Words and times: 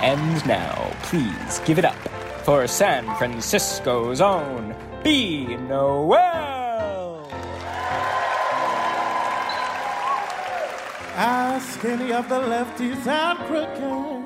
And 0.00 0.46
now, 0.46 0.92
please 1.02 1.60
give 1.64 1.78
it 1.78 1.84
up 1.84 1.96
for 2.44 2.66
San 2.66 3.04
Francisco's 3.16 4.20
own 4.20 4.74
B. 5.02 5.56
Noel. 5.56 7.28
Ask 11.16 11.84
any 11.84 12.12
of 12.12 12.28
the 12.28 12.40
lefties 12.40 13.06
at 13.06 13.36
cricket 13.46 14.18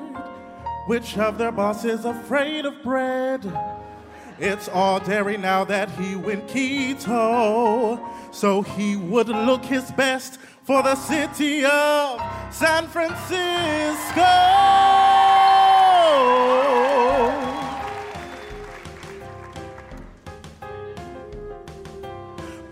which 0.85 1.17
of 1.17 1.37
their 1.37 1.51
bosses 1.51 1.99
is 1.99 2.05
afraid 2.05 2.65
of 2.65 2.83
bread. 2.83 3.41
It's 4.39 4.67
all 4.67 4.99
dairy 4.99 5.37
now 5.37 5.63
that 5.65 5.89
he 5.91 6.15
went 6.15 6.47
keto, 6.47 7.99
so 8.33 8.61
he 8.61 8.95
would 8.95 9.29
look 9.29 9.63
his 9.63 9.91
best 9.91 10.39
for 10.63 10.81
the 10.81 10.95
city 10.95 11.65
of 11.65 12.21
San 12.51 12.87
Francisco. 12.87 14.23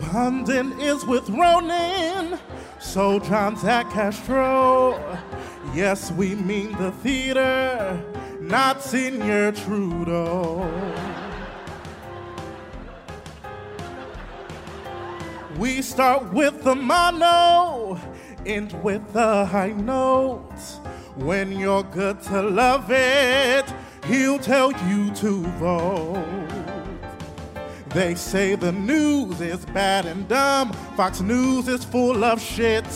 Pundit 0.00 0.78
is 0.80 1.04
with 1.04 1.28
Ronin, 1.28 2.38
so 2.80 3.18
John 3.18 3.56
at 3.66 3.90
Castro. 3.90 4.98
Yes, 5.74 6.10
we 6.12 6.34
mean 6.34 6.72
the 6.78 6.92
theater, 6.92 8.02
not 8.40 8.82
Senior 8.82 9.52
Trudeau. 9.52 11.11
We 15.58 15.82
start 15.82 16.32
with 16.32 16.64
the 16.64 16.74
mono, 16.74 18.00
end 18.46 18.72
with 18.82 19.12
the 19.12 19.44
high 19.44 19.72
notes. 19.72 20.80
When 21.16 21.52
you're 21.52 21.82
good 21.82 22.22
to 22.22 22.40
love 22.40 22.90
it, 22.90 23.66
he'll 24.06 24.38
tell 24.38 24.72
you 24.88 25.10
to 25.16 25.42
vote. 25.58 26.48
They 27.90 28.14
say 28.14 28.54
the 28.54 28.72
news 28.72 29.42
is 29.42 29.66
bad 29.66 30.06
and 30.06 30.26
dumb, 30.26 30.72
Fox 30.96 31.20
News 31.20 31.68
is 31.68 31.84
full 31.84 32.24
of 32.24 32.40
shit. 32.40 32.86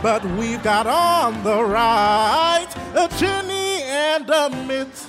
But 0.00 0.24
we've 0.36 0.62
got 0.62 0.86
on 0.86 1.42
the 1.42 1.64
right 1.64 2.68
a 2.94 3.08
Cheney 3.18 3.82
and 3.82 4.30
a 4.30 4.48
Mitt. 4.66 5.06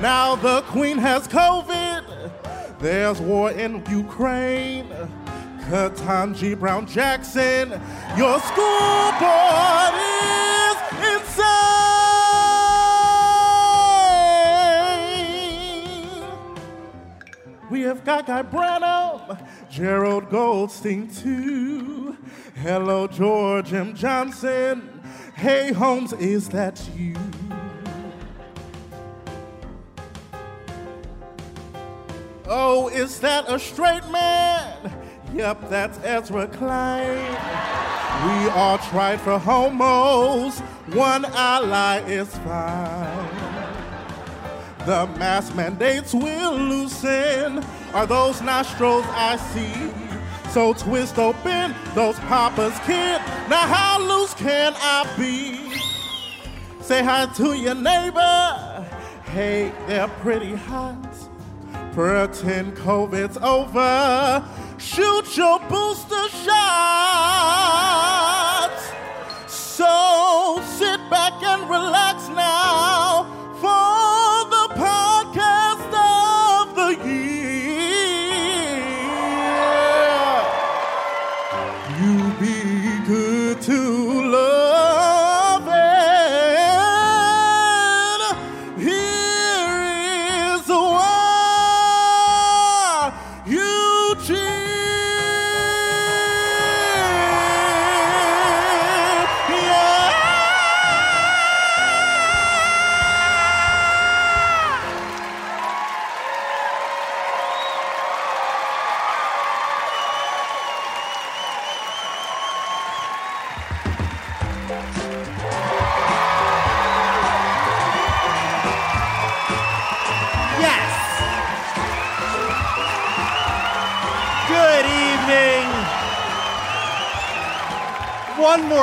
Now 0.00 0.34
the 0.34 0.62
Queen 0.62 0.98
has 0.98 1.28
COVID, 1.28 2.80
there's 2.80 3.20
war 3.20 3.52
in 3.52 3.84
Ukraine. 3.88 4.88
Ketanji 5.68 6.58
Brown 6.58 6.86
Jackson, 6.86 7.70
your 8.18 8.38
school 8.40 9.12
board 9.18 9.94
is 10.60 10.76
insane. 11.14 11.54
We 17.70 17.80
have 17.80 18.04
got 18.04 18.26
Guy 18.26 18.42
Branum, 18.42 19.38
Jared 19.70 20.28
Goldstein 20.28 21.08
too. 21.08 22.18
Hello, 22.56 23.06
George 23.06 23.72
M. 23.72 23.94
Johnson. 23.94 25.00
Hey, 25.34 25.72
Holmes, 25.72 26.12
is 26.12 26.50
that 26.50 26.78
you? 26.94 27.16
Oh, 32.46 32.88
is 32.88 33.18
that 33.20 33.50
a 33.50 33.58
straight 33.58 34.06
man? 34.10 35.03
Yep, 35.34 35.68
that's 35.68 35.98
Ezra 36.04 36.46
Klein. 36.46 37.18
We 37.18 38.48
all 38.50 38.78
tried 38.78 39.20
for 39.20 39.36
homos, 39.36 40.60
one 40.92 41.24
ally 41.24 41.98
is 42.06 42.32
fine. 42.38 43.28
The 44.86 45.08
mask 45.18 45.56
mandates 45.56 46.14
will 46.14 46.56
loosen, 46.56 47.64
are 47.92 48.06
those 48.06 48.42
nostrils 48.42 49.04
I 49.08 49.36
see? 49.36 49.90
So 50.50 50.72
twist 50.72 51.18
open 51.18 51.74
those 51.96 52.16
papa's 52.20 52.78
kid. 52.86 53.20
Now 53.48 53.66
how 53.66 54.00
loose 54.00 54.34
can 54.34 54.72
I 54.76 55.12
be? 55.18 55.80
Say 56.80 57.02
hi 57.02 57.26
to 57.34 57.54
your 57.54 57.74
neighbor. 57.74 58.86
Hey, 59.24 59.72
they're 59.88 60.06
pretty 60.06 60.54
hot. 60.54 61.33
Pretend 61.94 62.76
COVID's 62.78 63.36
over. 63.36 64.44
Shoot 64.78 65.36
your 65.36 65.60
booster 65.68 66.28
shot. 66.42 66.50
So 69.46 70.60
sit 70.64 70.98
back 71.08 71.40
and 71.44 71.70
relax 71.70 72.23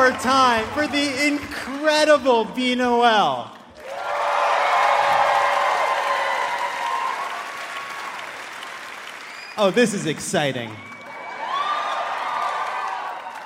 Time 0.10 0.66
for 0.70 0.88
the 0.88 1.28
incredible 1.28 2.46
B. 2.46 2.74
Noel. 2.74 3.56
Oh, 9.58 9.70
this 9.70 9.94
is 9.94 10.08
exciting. 10.08 10.72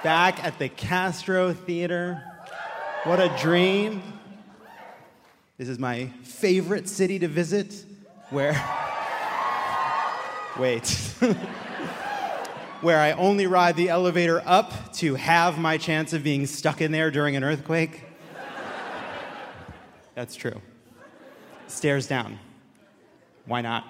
Back 0.02 0.42
at 0.46 0.58
the 0.58 0.70
Castro 0.70 1.52
Theater. 1.54 2.24
What 3.04 3.20
a 3.20 3.36
dream. 3.38 4.02
This 5.58 5.68
is 5.68 5.78
my 5.78 6.06
favorite 6.24 6.88
city 6.88 7.20
to 7.20 7.28
visit, 7.28 7.84
where. 8.30 8.54
Wait. 10.58 11.14
where 12.82 13.00
I 13.00 13.12
only 13.14 13.48
ride 13.48 13.76
the 13.76 13.90
elevator 13.90 14.42
up 14.46 14.94
to 14.94 15.16
have 15.16 15.58
my 15.58 15.78
chance 15.78 16.14
of 16.14 16.24
being 16.24 16.46
stuck 16.46 16.82
in 16.82 16.92
there 16.92 17.12
during 17.12 17.36
an 17.36 17.44
earthquake. 17.44 18.04
That's 20.16 20.36
true. 20.36 20.62
Stairs 21.68 22.08
down. 22.08 22.40
Why 23.46 23.62
not? 23.62 23.86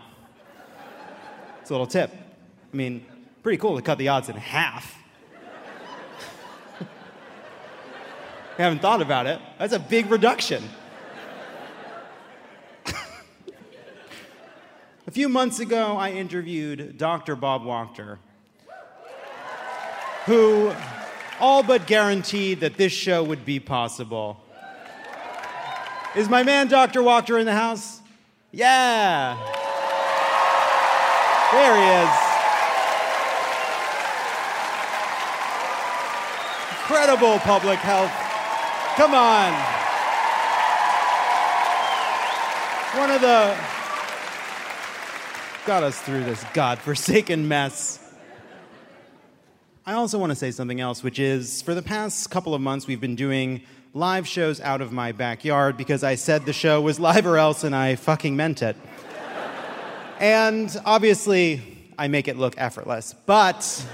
It's 1.62 1.70
a 1.70 1.74
little 1.74 1.88
tip. 1.88 2.12
I 2.12 2.76
mean, 2.76 3.06
pretty 3.42 3.58
cool 3.58 3.76
to 3.76 3.82
cut 3.82 3.98
the 3.98 4.10
odds 4.10 4.30
in 4.30 4.36
half. 4.36 4.96
I 8.58 8.62
haven't 8.62 8.80
thought 8.82 9.02
about 9.02 9.26
it. 9.28 9.40
That's 9.58 9.74
a 9.74 9.80
big 9.80 10.12
reduction. 10.12 10.64
a 15.08 15.12
few 15.12 15.28
months 15.28 15.60
ago, 15.60 15.98
I 15.98 16.12
interviewed 16.12 16.98
Dr. 16.98 17.36
Bob 17.36 17.64
Wachter, 17.64 18.20
who 20.26 20.74
all 21.40 21.64
but 21.64 21.88
guaranteed 21.88 22.62
that 22.62 22.78
this 22.78 22.92
show 22.92 23.24
would 23.24 23.46
be 23.46 23.60
possible. 23.60 24.42
Is 26.16 26.30
my 26.30 26.44
man 26.44 26.68
Dr. 26.68 27.02
Wachter 27.02 27.40
in 27.40 27.46
the 27.46 27.54
house? 27.54 28.02
Yeah. 28.52 29.36
There 31.52 31.76
he 31.76 31.84
is. 32.04 32.26
Incredible 36.80 37.40
public 37.40 37.80
health. 37.80 38.12
Come 38.96 39.14
on. 39.14 39.52
One 42.98 43.12
of 43.12 43.20
the 43.20 43.58
got 45.66 45.84
us 45.84 46.00
through 46.00 46.24
this 46.24 46.46
godforsaken 46.54 47.48
mess. 47.48 48.00
I 49.88 49.94
also 49.94 50.18
want 50.18 50.32
to 50.32 50.36
say 50.36 50.50
something 50.50 50.82
else, 50.82 51.04
which 51.04 51.20
is 51.20 51.62
for 51.62 51.76
the 51.76 51.84
past 51.84 52.32
couple 52.32 52.56
of 52.56 52.62
months, 52.62 52.88
we've 52.88 53.00
been 53.00 53.16
doing 53.16 53.62
live 53.94 54.28
shows 54.28 54.60
out 54.60 54.82
of 54.82 54.92
my 54.92 55.12
backyard 55.12 55.78
because 55.78 56.04
I 56.04 56.16
said 56.16 56.48
the 56.48 56.54
show 56.54 56.82
was 56.82 57.00
live 57.00 57.28
or 57.28 57.38
else, 57.38 57.64
and 57.64 57.76
I 57.76 57.94
fucking 57.94 58.36
meant 58.36 58.64
it. 58.64 58.76
and 60.20 60.76
obviously, 60.86 61.62
I 62.00 62.08
make 62.08 62.28
it 62.28 62.36
look 62.36 62.56
effortless, 62.58 63.14
but 63.28 63.86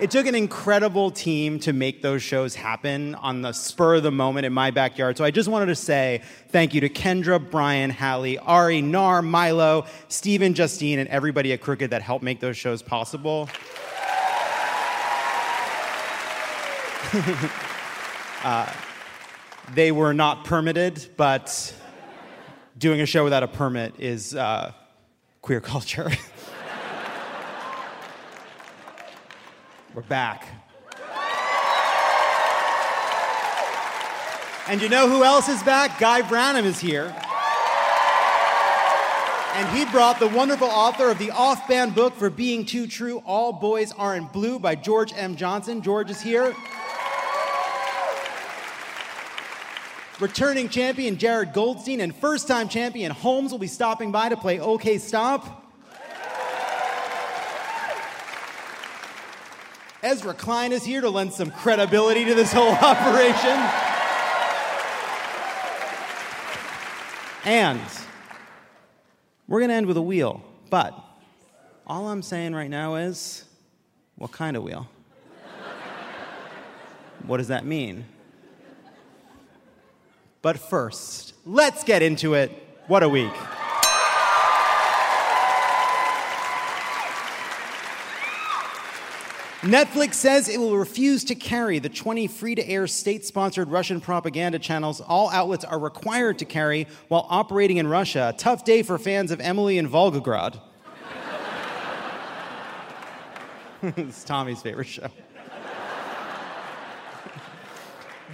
it 0.00 0.10
took 0.10 0.26
an 0.26 0.34
incredible 0.34 1.10
team 1.10 1.58
to 1.60 1.74
make 1.74 2.00
those 2.00 2.22
shows 2.22 2.54
happen 2.54 3.14
on 3.16 3.42
the 3.42 3.52
spur 3.52 3.96
of 3.96 4.04
the 4.04 4.10
moment 4.10 4.46
in 4.46 4.54
my 4.54 4.70
backyard. 4.70 5.18
So 5.18 5.26
I 5.26 5.30
just 5.30 5.46
wanted 5.50 5.66
to 5.66 5.74
say 5.74 6.22
thank 6.48 6.72
you 6.72 6.80
to 6.80 6.88
Kendra, 6.88 7.38
Brian, 7.50 7.90
Hallie, 7.90 8.38
Ari, 8.38 8.80
Nar, 8.80 9.20
Milo, 9.20 9.84
Steven, 10.08 10.54
Justine, 10.54 10.98
and 10.98 11.08
everybody 11.10 11.52
at 11.52 11.60
Crooked 11.60 11.90
that 11.90 12.00
helped 12.00 12.24
make 12.24 12.40
those 12.40 12.56
shows 12.56 12.80
possible. 12.80 13.50
uh, 18.42 18.72
they 19.74 19.92
were 19.92 20.14
not 20.14 20.46
permitted, 20.46 21.06
but 21.18 21.74
doing 22.78 23.02
a 23.02 23.06
show 23.06 23.22
without 23.22 23.42
a 23.42 23.48
permit 23.48 23.94
is 23.98 24.34
uh, 24.34 24.72
queer 25.42 25.60
culture. 25.72 26.10
We're 29.94 30.02
back. 30.02 30.48
And 34.68 34.80
you 34.80 34.88
know 34.88 35.06
who 35.06 35.22
else 35.22 35.50
is 35.50 35.62
back? 35.64 35.98
Guy 35.98 36.22
Branum 36.22 36.64
is 36.64 36.80
here. 36.80 37.14
And 39.54 39.76
he 39.76 39.84
brought 39.84 40.18
the 40.18 40.28
wonderful 40.28 40.68
author 40.68 41.10
of 41.10 41.18
the 41.18 41.30
off 41.30 41.68
band 41.68 41.94
book 41.94 42.14
for 42.14 42.30
Being 42.30 42.64
Too 42.64 42.86
True 42.86 43.22
All 43.26 43.52
Boys 43.52 43.92
Aren't 43.92 44.32
Blue 44.32 44.58
by 44.58 44.76
George 44.76 45.12
M. 45.14 45.36
Johnson. 45.36 45.82
George 45.82 46.10
is 46.10 46.22
here. 46.22 46.54
Returning 50.22 50.68
champion 50.68 51.18
Jared 51.18 51.52
Goldstein 51.52 52.00
and 52.00 52.14
first 52.14 52.46
time 52.46 52.68
champion 52.68 53.10
Holmes 53.10 53.50
will 53.50 53.58
be 53.58 53.66
stopping 53.66 54.12
by 54.12 54.28
to 54.28 54.36
play 54.36 54.60
OK 54.60 54.98
Stop. 54.98 55.66
Ezra 60.00 60.32
Klein 60.32 60.70
is 60.70 60.84
here 60.84 61.00
to 61.00 61.10
lend 61.10 61.32
some 61.32 61.50
credibility 61.50 62.24
to 62.24 62.36
this 62.36 62.52
whole 62.52 62.70
operation. 62.72 63.50
And 67.44 67.80
we're 69.48 69.58
going 69.58 69.70
to 69.70 69.74
end 69.74 69.86
with 69.86 69.96
a 69.96 70.02
wheel, 70.02 70.40
but 70.70 70.94
all 71.84 72.06
I'm 72.08 72.22
saying 72.22 72.54
right 72.54 72.70
now 72.70 72.94
is 72.94 73.44
what 74.14 74.30
kind 74.30 74.56
of 74.56 74.62
wheel? 74.62 74.86
what 77.26 77.38
does 77.38 77.48
that 77.48 77.66
mean? 77.66 78.04
But 80.42 80.58
first, 80.58 81.34
let's 81.46 81.84
get 81.84 82.02
into 82.02 82.34
it. 82.34 82.50
What 82.88 83.04
a 83.04 83.08
week. 83.08 83.32
Netflix 89.62 90.14
says 90.14 90.48
it 90.48 90.58
will 90.58 90.76
refuse 90.76 91.22
to 91.22 91.36
carry 91.36 91.78
the 91.78 91.88
20 91.88 92.26
free 92.26 92.56
to 92.56 92.68
air 92.68 92.88
state 92.88 93.24
sponsored 93.24 93.68
Russian 93.68 94.00
propaganda 94.00 94.58
channels 94.58 95.00
all 95.00 95.30
outlets 95.30 95.64
are 95.64 95.78
required 95.78 96.40
to 96.40 96.44
carry 96.44 96.88
while 97.06 97.28
operating 97.30 97.76
in 97.76 97.86
Russia. 97.86 98.32
A 98.34 98.36
tough 98.36 98.64
day 98.64 98.82
for 98.82 98.98
fans 98.98 99.30
of 99.30 99.40
Emily 99.40 99.78
in 99.78 99.88
Volgograd. 99.88 100.60
it's 103.82 104.24
Tommy's 104.24 104.60
favorite 104.60 104.88
show. 104.88 105.06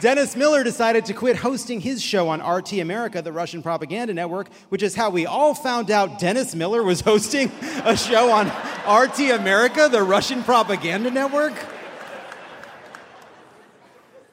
Dennis 0.00 0.36
Miller 0.36 0.62
decided 0.62 1.04
to 1.06 1.12
quit 1.12 1.36
hosting 1.36 1.80
his 1.80 2.00
show 2.00 2.28
on 2.28 2.40
RT 2.40 2.74
America, 2.74 3.20
the 3.20 3.32
Russian 3.32 3.62
propaganda 3.62 4.14
network, 4.14 4.48
which 4.68 4.82
is 4.82 4.94
how 4.94 5.10
we 5.10 5.26
all 5.26 5.54
found 5.54 5.90
out 5.90 6.20
Dennis 6.20 6.54
Miller 6.54 6.84
was 6.84 7.00
hosting 7.00 7.50
a 7.84 7.96
show 7.96 8.30
on 8.30 8.46
RT 8.88 9.18
America, 9.30 9.88
the 9.90 10.02
Russian 10.02 10.44
propaganda 10.44 11.10
network. 11.10 11.54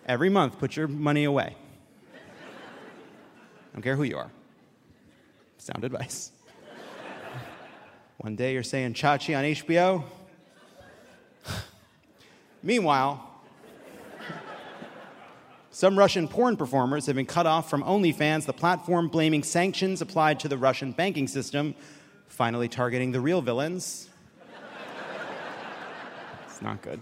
Every 0.05 0.29
month, 0.29 0.59
put 0.59 0.75
your 0.75 0.87
money 0.87 1.23
away. 1.23 1.55
I 2.13 2.17
Don't 3.73 3.81
care 3.81 3.95
who 3.95 4.03
you 4.03 4.17
are. 4.17 4.29
Sound 5.57 5.83
advice. 5.83 6.31
One 8.17 8.35
day 8.35 8.53
you're 8.53 8.61
saying 8.61 8.93
Chachi 8.93 9.35
on 9.35 9.43
HBO. 9.43 10.03
Meanwhile, 12.61 13.24
some 15.75 15.99
Russian 15.99 16.29
porn 16.29 16.55
performers 16.55 17.05
have 17.07 17.17
been 17.17 17.25
cut 17.25 17.45
off 17.45 17.69
from 17.69 17.83
OnlyFans, 17.83 18.45
the 18.45 18.53
platform 18.53 19.09
blaming 19.09 19.43
sanctions 19.43 20.01
applied 20.01 20.39
to 20.39 20.47
the 20.47 20.57
Russian 20.57 20.93
banking 20.93 21.27
system, 21.27 21.75
finally 22.27 22.69
targeting 22.69 23.11
the 23.11 23.19
real 23.19 23.41
villains. 23.41 24.07
it's 26.47 26.61
not 26.61 26.81
good. 26.81 27.01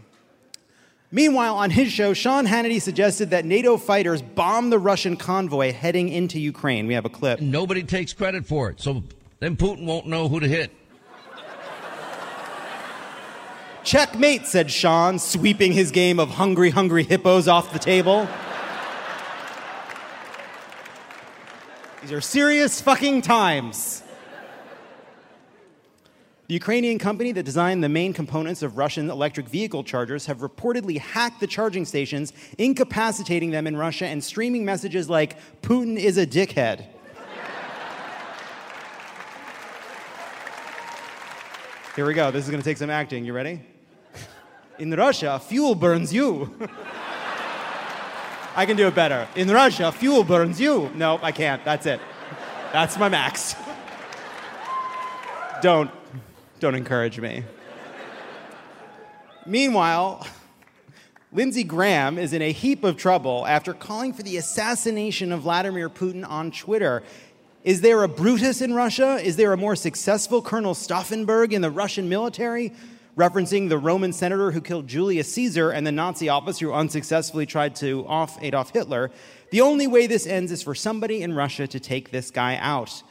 Meanwhile, 1.11 1.53
on 1.53 1.69
his 1.69 1.91
show, 1.91 2.15
Sean 2.15 2.47
Hannity 2.47 2.81
suggested 2.81 3.29
that 3.29 3.45
NATO 3.45 3.77
fighters 3.77 4.23
bomb 4.23 4.71
the 4.71 4.79
Russian 4.79 5.17
convoy 5.17 5.71
heading 5.71 6.09
into 6.09 6.39
Ukraine. 6.39 6.87
We 6.87 6.95
have 6.95 7.05
a 7.05 7.09
clip. 7.09 7.41
Nobody 7.41 7.83
takes 7.83 8.11
credit 8.11 8.43
for 8.47 8.71
it, 8.71 8.81
so 8.81 9.03
then 9.37 9.55
Putin 9.55 9.85
won't 9.85 10.07
know 10.07 10.27
who 10.27 10.39
to 10.39 10.47
hit. 10.47 10.71
Checkmate, 13.83 14.47
said 14.47 14.71
Sean, 14.71 15.19
sweeping 15.19 15.73
his 15.73 15.91
game 15.91 16.19
of 16.19 16.29
hungry, 16.31 16.71
hungry 16.71 17.03
hippos 17.03 17.47
off 17.47 17.71
the 17.71 17.77
table. 17.77 18.27
These 22.13 22.19
are 22.19 22.21
serious 22.21 22.79
fucking 22.79 23.23
times. 23.23 24.03
The 26.45 26.53
Ukrainian 26.53 26.99
company 26.99 27.31
that 27.31 27.41
designed 27.41 27.83
the 27.83 27.89
main 27.89 28.13
components 28.13 28.61
of 28.61 28.77
Russian 28.77 29.09
electric 29.09 29.49
vehicle 29.49 29.83
chargers 29.83 30.27
have 30.27 30.41
reportedly 30.41 30.99
hacked 30.99 31.39
the 31.39 31.47
charging 31.47 31.85
stations, 31.85 32.31
incapacitating 32.59 33.49
them 33.49 33.65
in 33.65 33.75
Russia 33.75 34.05
and 34.05 34.23
streaming 34.23 34.63
messages 34.63 35.09
like, 35.09 35.39
Putin 35.63 35.97
is 35.97 36.19
a 36.19 36.27
dickhead. 36.27 36.85
Here 41.95 42.05
we 42.05 42.13
go. 42.13 42.29
This 42.29 42.43
is 42.45 42.51
going 42.51 42.61
to 42.61 42.69
take 42.69 42.77
some 42.77 42.91
acting. 42.91 43.25
You 43.25 43.33
ready? 43.33 43.59
In 44.77 44.91
Russia, 44.91 45.41
fuel 45.43 45.73
burns 45.73 46.13
you. 46.13 46.55
I 48.55 48.65
can 48.67 48.77
do 48.77 48.87
it 48.87 48.93
better. 48.93 49.27
In 49.35 49.49
Russia, 49.49 49.91
fuel 49.91 50.23
burns 50.23 50.61
you. 50.61 50.91
No, 50.95 51.19
I 51.23 51.31
can't. 51.31 51.63
That's 51.65 51.85
it. 51.87 51.99
That's 52.71 52.97
my 52.97 53.09
max. 53.09 53.55
don't, 55.61 55.89
don't 56.59 56.75
encourage 56.75 57.19
me. 57.19 57.43
Meanwhile, 59.45 60.27
Lindsey 61.31 61.63
Graham 61.63 62.19
is 62.19 62.31
in 62.31 62.43
a 62.43 62.51
heap 62.51 62.83
of 62.83 62.95
trouble 62.95 63.45
after 63.47 63.73
calling 63.73 64.13
for 64.13 64.21
the 64.21 64.37
assassination 64.37 65.31
of 65.31 65.41
Vladimir 65.41 65.89
Putin 65.89 66.27
on 66.29 66.51
Twitter. 66.51 67.01
Is 67.63 67.81
there 67.81 68.03
a 68.03 68.07
Brutus 68.07 68.61
in 68.61 68.73
Russia? 68.73 69.19
Is 69.23 69.35
there 69.35 69.51
a 69.51 69.57
more 69.57 69.75
successful 69.75 70.43
Colonel 70.43 70.75
Stauffenberg 70.75 71.53
in 71.53 71.61
the 71.61 71.71
Russian 71.71 72.07
military? 72.07 72.73
Referencing 73.15 73.69
the 73.69 73.77
Roman 73.77 74.11
senator 74.13 74.51
who 74.51 74.61
killed 74.61 74.87
Julius 74.87 75.31
Caesar 75.33 75.69
and 75.69 75.85
the 75.85 75.91
Nazi 75.91 76.29
officer 76.29 76.67
who 76.67 76.73
unsuccessfully 76.73 77.45
tried 77.45 77.75
to 77.77 78.05
off 78.07 78.37
Adolf 78.41 78.71
Hitler. 78.71 79.11
The 79.51 79.61
only 79.61 79.87
way 79.87 80.07
this 80.07 80.25
ends 80.25 80.51
is 80.51 80.63
for 80.63 80.73
somebody 80.73 81.21
in 81.21 81.33
Russia 81.33 81.67
to 81.67 81.79
take 81.79 82.11
this 82.11 82.31
guy 82.31 82.57
out. 82.57 83.03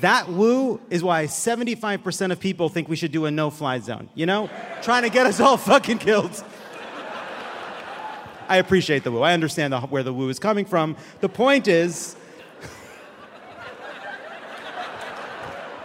That 0.00 0.28
woo 0.28 0.80
is 0.90 1.04
why 1.04 1.26
75% 1.26 2.32
of 2.32 2.40
people 2.40 2.68
think 2.68 2.88
we 2.88 2.96
should 2.96 3.12
do 3.12 3.26
a 3.26 3.30
no 3.30 3.50
fly 3.50 3.78
zone. 3.78 4.08
You 4.14 4.26
know? 4.26 4.50
Trying 4.80 5.02
to 5.02 5.10
get 5.10 5.26
us 5.26 5.38
all 5.38 5.56
fucking 5.58 5.98
killed. 5.98 6.42
I 8.48 8.56
appreciate 8.56 9.04
the 9.04 9.12
woo. 9.12 9.20
I 9.20 9.32
understand 9.32 9.72
the, 9.72 9.80
where 9.80 10.02
the 10.02 10.12
woo 10.12 10.28
is 10.28 10.38
coming 10.38 10.64
from. 10.64 10.96
The 11.20 11.28
point 11.28 11.68
is, 11.68 12.16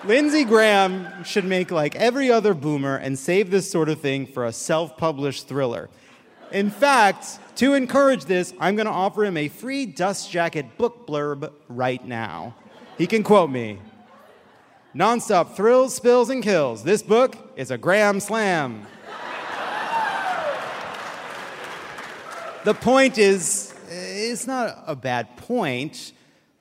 Lindsey 0.07 0.45
Graham 0.45 1.25
should 1.25 1.43
make 1.43 1.69
like 1.69 1.93
every 1.97 2.31
other 2.31 2.53
boomer 2.53 2.95
and 2.95 3.19
save 3.19 3.51
this 3.51 3.69
sort 3.69 3.89
of 3.89 3.99
thing 3.99 4.25
for 4.25 4.45
a 4.45 4.53
self 4.53 4.95
published 4.95 5.49
thriller. 5.49 5.89
In 6.49 6.69
fact, 6.69 7.39
to 7.57 7.73
encourage 7.73 8.23
this, 8.23 8.53
I'm 8.57 8.77
going 8.77 8.85
to 8.85 8.91
offer 8.93 9.25
him 9.25 9.35
a 9.35 9.49
free 9.49 9.85
dust 9.85 10.31
jacket 10.31 10.77
book 10.77 11.05
blurb 11.07 11.51
right 11.67 12.05
now. 12.05 12.55
He 12.97 13.05
can 13.05 13.21
quote 13.21 13.49
me 13.49 13.79
Nonstop 14.95 15.57
thrills, 15.57 15.93
spills, 15.93 16.29
and 16.29 16.41
kills. 16.41 16.85
This 16.85 17.03
book 17.03 17.35
is 17.57 17.69
a 17.69 17.77
Graham 17.77 18.21
slam. 18.21 18.87
the 22.63 22.73
point 22.73 23.17
is, 23.17 23.73
eh, 23.89 24.31
it's 24.31 24.47
not 24.47 24.85
a 24.87 24.95
bad 24.95 25.35
point, 25.35 26.13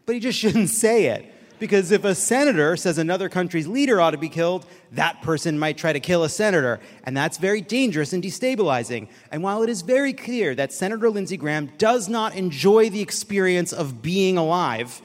but 0.05 0.17
he 0.17 0.21
just 0.21 0.37
shouldn't 0.37 0.71
say 0.71 1.05
it. 1.05 1.33
Because 1.59 1.91
if 1.91 2.05
a 2.05 2.15
senator 2.15 2.77
says 2.77 2.99
another 2.99 3.31
country's 3.31 3.67
leader 3.67 3.99
ought 4.01 4.11
to 4.11 4.19
be 4.19 4.29
killed, 4.29 4.67
that 4.93 5.23
person 5.23 5.59
might 5.59 5.79
try 5.79 5.93
to 5.93 6.01
kill 6.01 6.23
a 6.23 6.29
senator. 6.29 6.81
And 7.05 7.17
that's 7.17 7.39
very 7.39 7.63
dangerous 7.63 8.13
and 8.13 8.23
destabilizing. 8.23 9.09
And 9.33 9.43
while 9.43 9.63
it 9.63 9.71
is 9.71 9.81
very 9.81 10.13
clear 10.13 10.55
that 10.55 10.73
Senator 10.73 11.09
Lindsey 11.09 11.39
Graham 11.39 11.73
does 11.79 12.09
not 12.09 12.35
enjoy 12.35 12.91
the 12.91 13.01
experience 13.01 13.73
of 13.73 14.03
being 14.03 14.37
alive, 14.37 15.01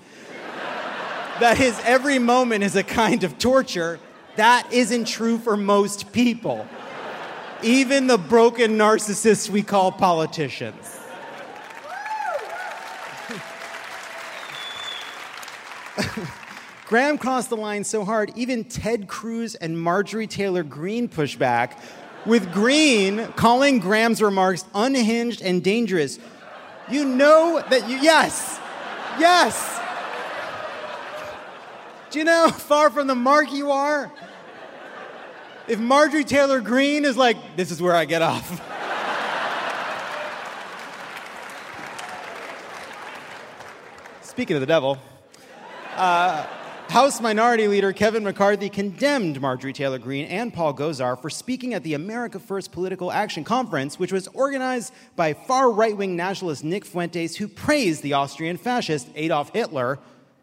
that 1.39 1.57
his 1.57 1.79
every 1.85 2.19
moment 2.19 2.65
is 2.65 2.75
a 2.75 2.83
kind 2.83 3.23
of 3.23 3.37
torture, 3.37 3.97
that 4.35 4.67
isn't 4.73 5.05
true 5.05 5.37
for 5.37 5.55
most 5.55 6.11
people. 6.11 6.67
Even 7.63 8.07
the 8.07 8.17
broken 8.17 8.77
narcissists 8.77 9.49
we 9.49 9.61
call 9.63 9.91
politicians. 9.91 10.97
Graham 16.91 17.17
crossed 17.17 17.49
the 17.49 17.55
line 17.55 17.85
so 17.85 18.03
hard, 18.03 18.33
even 18.35 18.65
Ted 18.65 19.07
Cruz 19.07 19.55
and 19.55 19.79
Marjorie 19.79 20.27
Taylor 20.27 20.61
Greene 20.61 21.07
pushed 21.07 21.39
back, 21.39 21.79
with 22.25 22.51
Greene 22.51 23.27
calling 23.37 23.79
Graham's 23.79 24.21
remarks 24.21 24.65
unhinged 24.75 25.41
and 25.41 25.63
dangerous. 25.63 26.19
You 26.89 27.05
know 27.05 27.63
that 27.69 27.89
you, 27.89 27.95
yes, 27.95 28.59
yes. 29.17 29.79
Do 32.09 32.19
you 32.19 32.25
know 32.25 32.49
how 32.49 32.51
far 32.51 32.89
from 32.89 33.07
the 33.07 33.15
mark 33.15 33.53
you 33.53 33.71
are? 33.71 34.11
If 35.69 35.79
Marjorie 35.79 36.25
Taylor 36.25 36.59
Greene 36.59 37.05
is 37.05 37.15
like, 37.15 37.37
this 37.55 37.71
is 37.71 37.81
where 37.81 37.95
I 37.95 38.03
get 38.03 38.21
off. 38.21 38.61
Speaking 44.23 44.57
of 44.57 44.59
the 44.59 44.67
devil, 44.67 44.97
uh, 45.95 46.45
House 46.91 47.21
Minority 47.21 47.69
Leader 47.69 47.93
Kevin 47.93 48.21
McCarthy 48.21 48.67
condemned 48.67 49.39
Marjorie 49.39 49.71
Taylor 49.71 49.97
Greene 49.97 50.25
and 50.25 50.53
Paul 50.53 50.73
Gosar 50.73 51.17
for 51.17 51.29
speaking 51.29 51.73
at 51.73 51.83
the 51.83 51.93
America 51.93 52.37
First 52.37 52.73
Political 52.73 53.13
Action 53.13 53.45
Conference, 53.45 53.97
which 53.97 54.11
was 54.11 54.27
organized 54.33 54.91
by 55.15 55.31
far 55.31 55.71
right 55.71 55.95
wing 55.95 56.17
nationalist 56.17 56.65
Nick 56.65 56.83
Fuentes, 56.83 57.37
who 57.37 57.47
praised 57.47 58.03
the 58.03 58.11
Austrian 58.11 58.57
fascist 58.57 59.07
Adolf 59.15 59.53
Hitler 59.53 59.99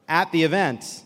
at 0.09 0.33
the 0.33 0.43
event. 0.43 1.03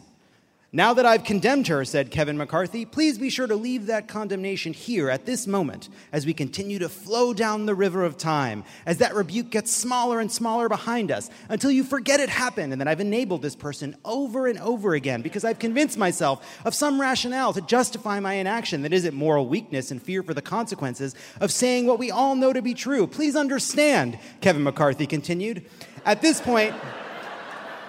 Now 0.75 0.95
that 0.95 1.05
I've 1.05 1.25
condemned 1.25 1.69
her, 1.69 1.85
said 1.85 2.11
Kevin 2.11 2.39
McCarthy, 2.39 2.87
please 2.87 3.19
be 3.19 3.29
sure 3.29 3.47
to 3.47 3.55
leave 3.55 3.87
that 3.87 4.09
condemnation 4.09 4.73
here 4.73 5.11
at 5.11 5.27
this 5.27 5.47
moment 5.47 5.91
as 6.13 6.25
we 6.25 6.33
continue 6.33 6.79
to 6.79 6.89
flow 6.89 7.35
down 7.35 7.67
the 7.67 7.75
river 7.75 8.03
of 8.03 8.17
time, 8.17 8.65
as 8.87 8.97
that 8.97 9.15
rebuke 9.15 9.51
gets 9.51 9.71
smaller 9.71 10.19
and 10.19 10.33
smaller 10.33 10.71
behind 10.71 11.11
us 11.11 11.29
until 11.51 11.71
you 11.71 11.85
forget 11.85 12.21
it 12.21 12.31
happened 12.31 12.73
and 12.73 12.81
that 12.81 12.89
I've 12.89 13.03
enabled 13.03 13.43
this 13.43 13.55
person 13.55 13.95
over 14.03 14.47
and 14.47 14.59
over 14.61 14.95
again 14.95 15.21
because 15.21 15.45
I've 15.45 15.59
convinced 15.59 15.99
myself 15.99 16.65
of 16.65 16.75
some 16.75 16.99
rationale 16.99 17.53
to 17.53 17.61
justify 17.61 18.19
my 18.19 18.33
inaction 18.33 18.81
that 18.81 18.95
isn't 18.95 19.15
moral 19.15 19.47
weakness 19.47 19.91
and 19.91 20.01
fear 20.01 20.23
for 20.23 20.33
the 20.33 20.41
consequences 20.41 21.15
of 21.43 21.53
saying 21.53 21.87
what 21.87 21.99
we 21.99 22.11
all 22.11 22.35
know 22.35 22.55
to 22.55 22.63
be 22.63 22.73
true. 22.73 23.07
Please 23.07 23.37
understand, 23.37 24.19
Kevin 24.41 24.63
McCarthy 24.63 25.07
continued. 25.07 25.67
At 26.07 26.23
this 26.23 26.41
point, 26.41 26.75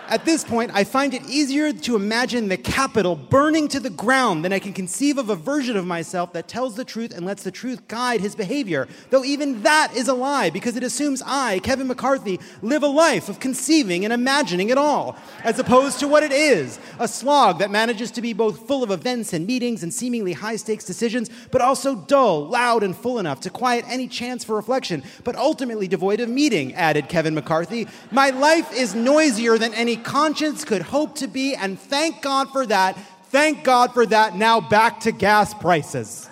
at 0.10 0.26
this 0.26 0.44
point, 0.44 0.72
I 0.74 0.84
find 0.84 1.14
it 1.14 1.28
easier 1.30 1.72
to 1.72 1.96
imagine 1.96 2.50
the 2.50 2.58
Capitol 2.58 3.16
burning 3.16 3.68
to 3.70 3.80
the 3.80 3.90
ground 3.90 4.44
than 4.44 4.52
I 4.54 4.60
can 4.60 4.74
conceive 4.74 5.18
of 5.18 5.30
a 5.30 5.36
version 5.36 5.78
of 5.78 5.86
myself 5.86 6.34
that 6.34 6.48
tells 6.48 6.76
the 6.76 6.86
truth 6.86 7.16
and 7.16 7.26
lets 7.26 7.44
the 7.44 7.52
truth 7.52 7.88
guide 7.88 8.22
his 8.22 8.36
behavior. 8.36 8.88
Though 9.10 9.24
even 9.24 9.64
that 9.64 9.96
is 9.96 10.08
a 10.08 10.14
lie 10.14 10.50
because 10.50 10.76
it 10.76 10.84
assumes 10.84 11.24
I, 11.26 11.60
Kevin 11.60 11.88
McCarthy, 11.88 12.40
live 12.62 12.84
a 12.84 12.88
life 12.88 13.30
of 13.30 13.40
conceiving 13.40 14.04
and 14.04 14.14
imagining 14.14 14.70
it 14.70 14.78
all, 14.78 15.16
as 15.44 15.58
opposed 15.58 16.00
to 16.00 16.08
what 16.08 16.24
it 16.24 16.32
is 16.32 16.80
a 17.00 17.08
slog 17.08 17.60
that 17.60 17.72
manages 17.72 18.12
to 18.12 18.22
be 18.22 18.34
both 18.34 18.68
full 18.68 18.84
of 18.84 18.92
events 18.92 19.34
and 19.34 19.48
meetings 19.48 19.84
and 19.84 19.94
seemingly 19.94 20.34
high 20.34 20.56
stakes 20.56 20.86
decisions, 20.86 21.30
but 21.52 21.62
also 21.62 21.96
dull, 21.96 22.48
loud, 22.48 22.84
and 22.84 22.96
full 22.96 23.20
enough 23.20 23.40
to 23.42 23.50
quiet 23.50 23.86
any 23.88 24.08
chance 24.08 24.44
for 24.44 24.56
reflection, 24.56 25.04
but 25.24 25.36
ultimately 25.36 25.88
devoid 25.88 26.20
of 26.20 26.30
meaning, 26.30 26.74
added 26.76 27.10
Kevin 27.10 27.34
McCarthy. 27.34 27.88
My 28.12 28.30
life 28.30 28.72
is 28.74 28.94
noisier 28.94 29.58
than 29.58 29.74
any 29.74 29.93
conscience 29.96 30.66
could 30.66 30.82
hope 30.82 31.16
to 31.16 31.28
be, 31.28 31.56
and 31.56 31.80
thank 31.80 32.22
God 32.22 32.52
for 32.52 32.66
that. 32.66 32.98
Thank 33.26 33.64
God 33.64 33.94
for 33.94 34.06
that. 34.06 34.36
Now 34.36 34.62
back 34.62 35.00
to 35.02 35.12
gas 35.12 35.54
prices. 35.54 36.30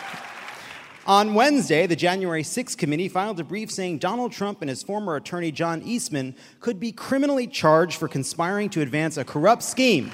On 1.06 1.34
Wednesday, 1.34 1.86
the 1.86 1.94
January 1.94 2.42
6th 2.42 2.76
committee 2.76 3.08
filed 3.08 3.38
a 3.38 3.44
brief 3.44 3.70
saying 3.70 3.98
Donald 3.98 4.32
Trump 4.32 4.60
and 4.60 4.68
his 4.68 4.82
former 4.82 5.14
attorney 5.14 5.52
John 5.52 5.80
Eastman 5.82 6.34
could 6.58 6.80
be 6.80 6.90
criminally 6.90 7.46
charged 7.46 7.98
for 7.98 8.08
conspiring 8.08 8.70
to 8.70 8.80
advance 8.80 9.16
a 9.16 9.24
corrupt 9.24 9.62
scheme 9.62 10.10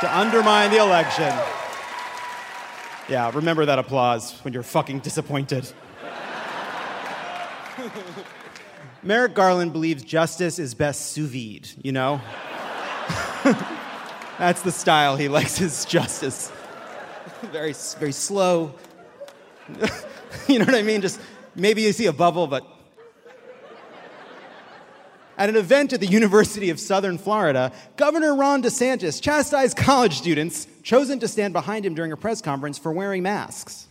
to 0.00 0.18
undermine 0.18 0.70
the 0.70 0.78
election. 0.78 1.32
Yeah, 3.08 3.30
remember 3.32 3.64
that 3.64 3.78
applause 3.78 4.32
when 4.42 4.52
you're 4.52 4.62
fucking 4.62 4.98
disappointed. 5.00 5.70
Merrick 9.02 9.34
Garland 9.34 9.72
believes 9.72 10.02
justice 10.02 10.58
is 10.58 10.74
best 10.74 11.12
sous 11.12 11.30
vide, 11.30 11.68
you 11.82 11.92
know? 11.92 12.20
That's 14.38 14.60
the 14.60 14.72
style 14.72 15.16
he 15.16 15.28
likes 15.28 15.56
his 15.56 15.86
justice. 15.86 16.52
very, 17.50 17.72
very 17.72 18.12
slow. 18.12 18.74
you 20.48 20.58
know 20.58 20.66
what 20.66 20.74
I 20.74 20.82
mean? 20.82 21.00
Just 21.00 21.18
maybe 21.54 21.82
you 21.82 21.92
see 21.92 22.06
a 22.06 22.12
bubble, 22.12 22.46
but. 22.46 22.66
At 25.38 25.48
an 25.48 25.56
event 25.56 25.92
at 25.92 26.00
the 26.00 26.06
University 26.06 26.68
of 26.68 26.80
Southern 26.80 27.16
Florida, 27.16 27.72
Governor 27.96 28.34
Ron 28.34 28.62
DeSantis 28.62 29.22
chastised 29.22 29.76
college 29.76 30.18
students 30.18 30.66
chosen 30.88 31.18
to 31.18 31.28
stand 31.28 31.52
behind 31.52 31.84
him 31.84 31.94
during 31.94 32.12
a 32.12 32.16
press 32.16 32.40
conference 32.40 32.78
for 32.78 32.92
wearing 32.92 33.22
masks. 33.22 33.88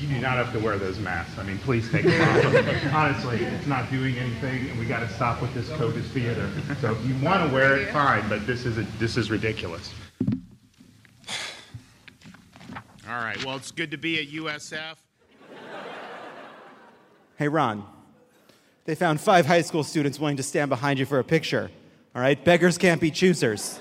You 0.00 0.08
do 0.08 0.18
not 0.20 0.32
have 0.32 0.52
to 0.54 0.58
wear 0.58 0.76
those 0.76 0.98
masks. 0.98 1.38
I 1.38 1.44
mean, 1.44 1.56
please 1.58 1.88
take 1.88 2.04
them 2.04 2.20
off. 2.20 2.92
Honestly, 2.92 3.44
it's 3.44 3.68
not 3.68 3.88
doing 3.92 4.16
anything, 4.16 4.68
and 4.68 4.76
we 4.76 4.84
got 4.84 5.08
to 5.08 5.08
stop 5.08 5.40
with 5.40 5.54
this 5.54 5.68
COVID 5.68 6.02
theater. 6.06 6.50
So 6.80 6.90
if 6.90 7.06
you 7.06 7.14
want 7.24 7.48
to 7.48 7.54
wear 7.54 7.76
it, 7.76 7.92
fine, 7.92 8.28
but 8.28 8.44
this 8.44 8.66
is 8.66 8.76
a, 8.76 8.82
this 8.98 9.16
is 9.16 9.30
ridiculous. 9.30 9.94
All 13.08 13.20
right. 13.20 13.42
Well, 13.44 13.54
it's 13.54 13.70
good 13.70 13.92
to 13.92 13.96
be 13.96 14.18
at 14.18 14.26
USF. 14.26 14.96
Hey, 17.36 17.46
Ron, 17.46 17.84
they 18.84 18.96
found 18.96 19.20
five 19.20 19.46
high 19.46 19.62
school 19.62 19.84
students 19.84 20.18
willing 20.18 20.38
to 20.38 20.42
stand 20.42 20.70
behind 20.70 20.98
you 20.98 21.06
for 21.06 21.20
a 21.20 21.24
picture. 21.24 21.70
All 22.16 22.22
right? 22.22 22.44
Beggars 22.44 22.78
can't 22.78 23.00
be 23.00 23.12
choosers. 23.12 23.78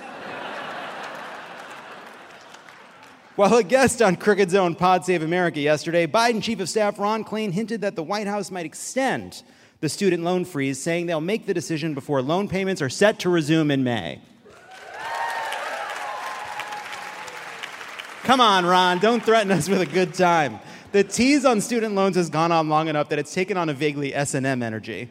While 3.42 3.56
a 3.56 3.64
guest 3.64 4.04
on 4.04 4.18
Crooked's 4.18 4.54
own 4.54 4.76
Pod 4.76 5.04
Save 5.04 5.24
America 5.24 5.60
yesterday, 5.60 6.06
Biden 6.06 6.44
Chief 6.44 6.60
of 6.60 6.70
Staff 6.70 7.00
Ron 7.00 7.24
Klain 7.24 7.52
hinted 7.52 7.82
that 7.82 7.96
the 7.96 8.04
White 8.04 8.28
House 8.28 8.52
might 8.52 8.68
extend 8.68 9.42
the 9.80 9.90
student 9.90 10.22
loan 10.22 10.46
freeze, 10.46 10.80
saying 10.80 11.08
they'll 11.08 11.20
make 11.22 11.48
the 11.48 11.54
decision 11.56 11.96
before 11.96 12.22
loan 12.22 12.48
payments 12.48 12.84
are 12.84 12.90
set 12.90 13.18
to 13.22 13.32
resume 13.32 13.72
in 13.72 13.84
May. 13.84 14.22
Come 18.22 18.40
on, 18.40 18.64
Ron, 18.64 19.00
don't 19.00 19.26
threaten 19.26 19.52
us 19.52 19.68
with 19.68 19.82
a 19.82 19.88
good 19.88 20.14
time. 20.14 20.60
The 20.92 21.04
tease 21.04 21.44
on 21.44 21.62
student 21.62 21.96
loans 21.96 22.18
has 22.18 22.30
gone 22.30 22.52
on 22.52 22.70
long 22.70 22.90
enough 22.90 23.10
that 23.10 23.18
it's 23.18 23.34
taken 23.34 23.58
on 23.58 23.70
a 23.70 23.74
vaguely 23.74 24.14
S&M 24.14 24.62
energy. 24.62 25.10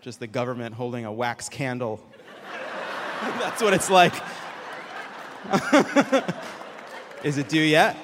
Just 0.00 0.18
the 0.18 0.26
government 0.26 0.74
holding 0.74 1.04
a 1.04 1.12
wax 1.12 1.48
candle. 1.48 2.04
That's 3.20 3.62
what 3.62 3.72
it's 3.72 3.88
like. 3.88 4.12
Is 7.24 7.38
it 7.38 7.48
due 7.48 7.60
yet? 7.60 7.96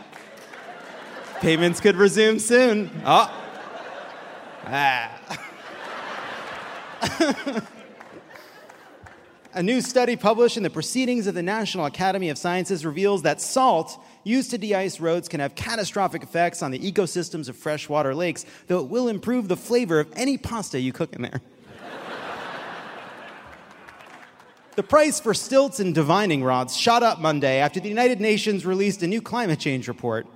Payments 1.40 1.80
could 1.80 1.96
resume 1.96 2.38
soon. 2.38 2.90
Oh. 3.04 3.38
Ah. 4.64 5.18
A 9.54 9.62
new 9.62 9.82
study 9.82 10.16
published 10.16 10.56
in 10.56 10.62
the 10.62 10.70
Proceedings 10.70 11.26
of 11.26 11.34
the 11.34 11.42
National 11.42 11.84
Academy 11.84 12.30
of 12.30 12.38
Sciences 12.38 12.86
reveals 12.86 13.20
that 13.22 13.38
salt 13.38 14.02
used 14.24 14.50
to 14.52 14.56
de 14.56 14.74
ice 14.74 14.98
roads 14.98 15.28
can 15.28 15.40
have 15.40 15.54
catastrophic 15.54 16.22
effects 16.22 16.62
on 16.62 16.70
the 16.70 16.78
ecosystems 16.78 17.50
of 17.50 17.56
freshwater 17.56 18.14
lakes, 18.14 18.46
though 18.68 18.80
it 18.80 18.88
will 18.88 19.08
improve 19.08 19.48
the 19.48 19.56
flavor 19.56 20.00
of 20.00 20.10
any 20.16 20.38
pasta 20.38 20.80
you 20.80 20.90
cook 20.90 21.12
in 21.12 21.20
there. 21.20 21.42
The 24.74 24.82
price 24.82 25.20
for 25.20 25.34
stilts 25.34 25.80
and 25.80 25.94
divining 25.94 26.42
rods 26.42 26.74
shot 26.74 27.02
up 27.02 27.20
Monday 27.20 27.58
after 27.58 27.78
the 27.78 27.90
United 27.90 28.22
Nations 28.22 28.64
released 28.64 29.02
a 29.02 29.06
new 29.06 29.20
climate 29.20 29.58
change 29.58 29.86
report. 29.86 30.26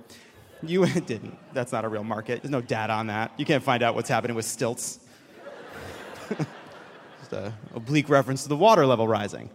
You 0.61 0.85
didn't. 1.05 1.35
That's 1.53 1.71
not 1.71 1.85
a 1.85 1.89
real 1.89 2.03
market. 2.03 2.43
There's 2.43 2.51
no 2.51 2.61
data 2.61 2.93
on 2.93 3.07
that. 3.07 3.31
You 3.37 3.45
can't 3.45 3.63
find 3.63 3.81
out 3.81 3.95
what's 3.95 4.09
happening 4.09 4.35
with 4.35 4.45
stilts. 4.45 4.99
Just 7.19 7.33
a 7.33 7.51
oblique 7.73 8.09
reference 8.09 8.43
to 8.43 8.49
the 8.49 8.55
water 8.55 8.85
level 8.85 9.07
rising. 9.07 9.49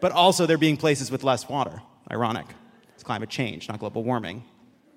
But 0.00 0.12
also, 0.12 0.46
there 0.46 0.56
being 0.56 0.78
places 0.78 1.10
with 1.10 1.22
less 1.22 1.46
water. 1.46 1.82
Ironic. 2.10 2.46
It's 2.94 3.02
climate 3.02 3.28
change, 3.28 3.68
not 3.68 3.80
global 3.80 4.02
warming. 4.02 4.44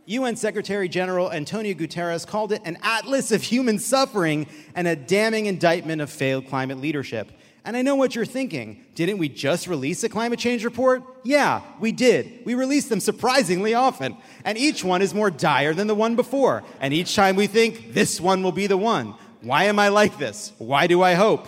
UN 0.06 0.38
Secretary 0.38 0.88
General 0.88 1.32
Antonio 1.32 1.74
Guterres 1.74 2.26
called 2.26 2.54
it 2.54 2.62
an 2.64 2.78
atlas 2.82 3.32
of 3.32 3.44
human 3.44 3.80
suffering 3.80 4.48
and 4.76 4.88
a 4.88 4.96
damning 4.96 5.46
indictment 5.46 6.02
of 6.02 6.10
failed 6.10 6.48
climate 6.48 6.80
leadership. 6.80 7.32
And 7.70 7.78
I 7.78 7.84
know 7.84 7.96
what 7.96 8.16
you're 8.16 8.26
thinking. 8.26 8.84
Didn't 8.96 9.20
we 9.20 9.30
just 9.30 9.68
release 9.68 10.04
a 10.04 10.10
climate 10.10 10.40
change 10.40 10.66
report? 10.66 11.04
Yeah, 11.24 11.62
we 11.80 11.92
did. 11.92 12.44
We 12.44 12.56
release 12.56 12.88
them 12.88 13.00
surprisingly 13.00 13.76
often. 13.76 14.18
And 14.44 14.58
each 14.58 14.84
one 14.84 15.04
is 15.04 15.14
more 15.14 15.30
dire 15.30 15.76
than 15.76 15.86
the 15.86 15.94
one 15.94 16.16
before. 16.16 16.64
And 16.80 16.96
each 16.96 17.14
time 17.14 17.36
we 17.36 17.46
think, 17.46 17.94
this 17.94 18.20
one 18.20 18.42
will 18.42 18.52
be 18.52 18.66
the 18.66 18.76
one. 18.76 19.14
Why 19.42 19.66
am 19.66 19.78
I 19.78 19.90
like 19.90 20.18
this? 20.18 20.52
Why 20.58 20.88
do 20.88 21.04
I 21.04 21.14
hope? 21.14 21.48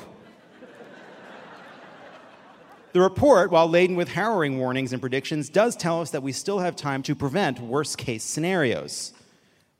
The 2.93 3.01
report, 3.01 3.49
while 3.49 3.67
laden 3.67 3.95
with 3.95 4.09
harrowing 4.09 4.59
warnings 4.59 4.93
and 4.93 5.01
predictions, 5.01 5.49
does 5.49 5.75
tell 5.75 6.01
us 6.01 6.11
that 6.11 6.21
we 6.21 6.33
still 6.33 6.59
have 6.59 6.75
time 6.75 7.01
to 7.01 7.15
prevent 7.15 7.59
worst 7.59 7.97
case 7.97 8.23
scenarios. 8.23 9.11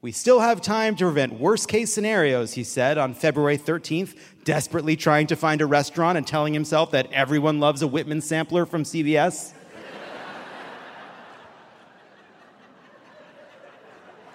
We 0.04 0.12
still 0.12 0.40
have 0.40 0.62
time 0.62 0.96
to 0.96 1.04
prevent 1.06 1.40
worst 1.40 1.68
case 1.68 1.94
scenarios, 1.94 2.54
he 2.54 2.64
said 2.64 2.98
on 2.98 3.14
February 3.14 3.60
13th, 3.60 4.18
desperately 4.44 4.96
trying 4.96 5.28
to 5.28 5.36
find 5.36 5.62
a 5.62 5.68
restaurant 5.68 6.18
and 6.18 6.26
telling 6.26 6.56
himself 6.56 6.90
that 6.90 7.12
everyone 7.14 7.60
loves 7.60 7.84
a 7.84 7.88
Whitman 7.88 8.22
sampler 8.22 8.66
from 8.66 8.82
CVS. 8.82 9.54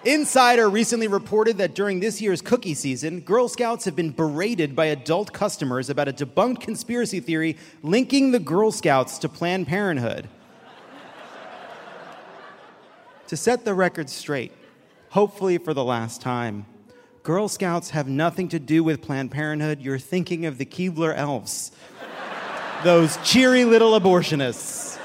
Insider 0.05 0.69
recently 0.69 1.09
reported 1.09 1.57
that 1.57 1.75
during 1.75 1.99
this 1.99 2.21
year's 2.21 2.41
cookie 2.41 2.73
season, 2.73 3.19
Girl 3.19 3.49
Scouts 3.49 3.83
have 3.83 3.95
been 3.95 4.11
berated 4.11 4.73
by 4.73 4.85
adult 4.85 5.33
customers 5.33 5.89
about 5.89 6.07
a 6.07 6.13
debunked 6.13 6.61
conspiracy 6.61 7.19
theory 7.19 7.57
linking 7.83 8.31
the 8.31 8.39
Girl 8.39 8.71
Scouts 8.71 9.17
to 9.17 9.27
Planned 9.27 9.67
Parenthood. 9.67 10.29
to 13.27 13.35
set 13.35 13.65
the 13.65 13.73
record 13.73 14.09
straight, 14.09 14.53
hopefully 15.09 15.57
for 15.57 15.73
the 15.73 15.83
last 15.83 16.21
time, 16.21 16.65
Girl 17.23 17.47
Scouts 17.47 17.89
have 17.89 18.07
nothing 18.07 18.47
to 18.49 18.59
do 18.59 18.83
with 18.83 19.01
Planned 19.01 19.31
Parenthood. 19.31 19.81
You're 19.81 19.99
thinking 19.99 20.45
of 20.45 20.57
the 20.57 20.65
Keebler 20.65 21.15
elves, 21.15 21.71
those 22.83 23.17
cheery 23.23 23.65
little 23.65 23.99
abortionists. 23.99 24.97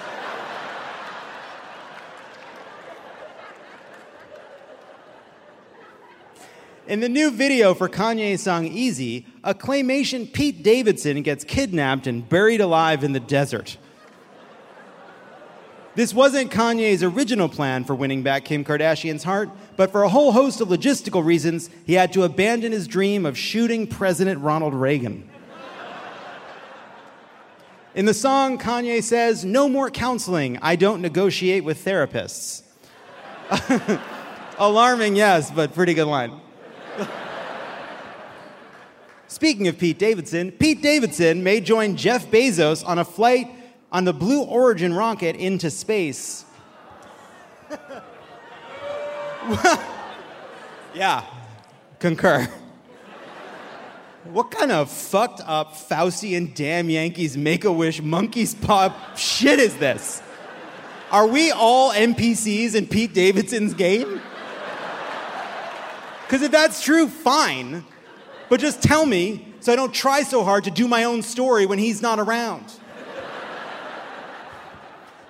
In 6.86 7.00
the 7.00 7.08
new 7.08 7.30
video 7.30 7.74
for 7.74 7.88
Kanye's 7.88 8.42
song 8.42 8.66
Easy, 8.66 9.26
a 9.42 9.54
claymation 9.54 10.30
Pete 10.30 10.62
Davidson 10.62 11.22
gets 11.22 11.42
kidnapped 11.42 12.06
and 12.06 12.28
buried 12.28 12.60
alive 12.60 13.02
in 13.02 13.12
the 13.12 13.20
desert. 13.20 13.78
This 15.94 16.14
wasn't 16.14 16.50
Kanye's 16.50 17.02
original 17.02 17.50
plan 17.50 17.84
for 17.84 17.94
winning 17.94 18.22
back 18.22 18.46
Kim 18.46 18.64
Kardashian's 18.64 19.24
heart, 19.24 19.50
but 19.76 19.92
for 19.92 20.04
a 20.04 20.08
whole 20.08 20.32
host 20.32 20.62
of 20.62 20.68
logistical 20.68 21.22
reasons, 21.22 21.68
he 21.84 21.92
had 21.92 22.14
to 22.14 22.22
abandon 22.22 22.72
his 22.72 22.88
dream 22.88 23.26
of 23.26 23.36
shooting 23.36 23.86
President 23.86 24.40
Ronald 24.40 24.72
Reagan. 24.72 25.28
In 27.94 28.06
the 28.06 28.14
song, 28.14 28.56
Kanye 28.56 29.02
says, 29.02 29.44
No 29.44 29.68
more 29.68 29.90
counseling. 29.90 30.58
I 30.62 30.76
don't 30.76 31.02
negotiate 31.02 31.62
with 31.62 31.84
therapists. 31.84 32.62
Alarming, 34.58 35.14
yes, 35.16 35.50
but 35.50 35.74
pretty 35.74 35.92
good 35.92 36.06
line. 36.06 36.40
Speaking 39.28 39.68
of 39.68 39.78
Pete 39.78 39.98
Davidson, 39.98 40.52
Pete 40.52 40.80
Davidson 40.80 41.44
may 41.44 41.60
join 41.60 41.96
Jeff 41.96 42.30
Bezos 42.30 42.86
on 42.86 42.98
a 42.98 43.04
flight 43.04 43.50
on 43.92 44.04
the 44.04 44.12
Blue 44.12 44.42
Origin 44.42 44.92
rocket 44.92 45.36
into 45.36 45.70
space. 45.70 46.44
yeah, 50.94 51.24
concur. 51.98 52.48
What 54.24 54.50
kind 54.50 54.72
of 54.72 54.90
fucked 54.90 55.42
up 55.44 55.74
Faustian 55.74 56.54
damn 56.54 56.88
Yankees 56.88 57.36
make 57.36 57.64
a 57.64 57.72
wish 57.72 58.00
monkey's 58.00 58.54
paw 58.54 58.94
shit 59.14 59.58
is 59.58 59.76
this? 59.76 60.22
Are 61.10 61.26
we 61.26 61.50
all 61.50 61.92
NPCs 61.92 62.74
in 62.74 62.86
Pete 62.86 63.12
Davidson's 63.12 63.74
game? 63.74 64.22
Because 66.22 66.40
if 66.42 66.50
that's 66.50 66.82
true, 66.82 67.08
fine. 67.08 67.84
But 68.48 68.60
just 68.60 68.82
tell 68.82 69.04
me 69.04 69.54
so 69.60 69.72
I 69.72 69.76
don't 69.76 69.92
try 69.92 70.22
so 70.22 70.44
hard 70.44 70.64
to 70.64 70.70
do 70.70 70.88
my 70.88 71.04
own 71.04 71.22
story 71.22 71.66
when 71.66 71.78
he's 71.78 72.00
not 72.00 72.18
around. 72.18 72.64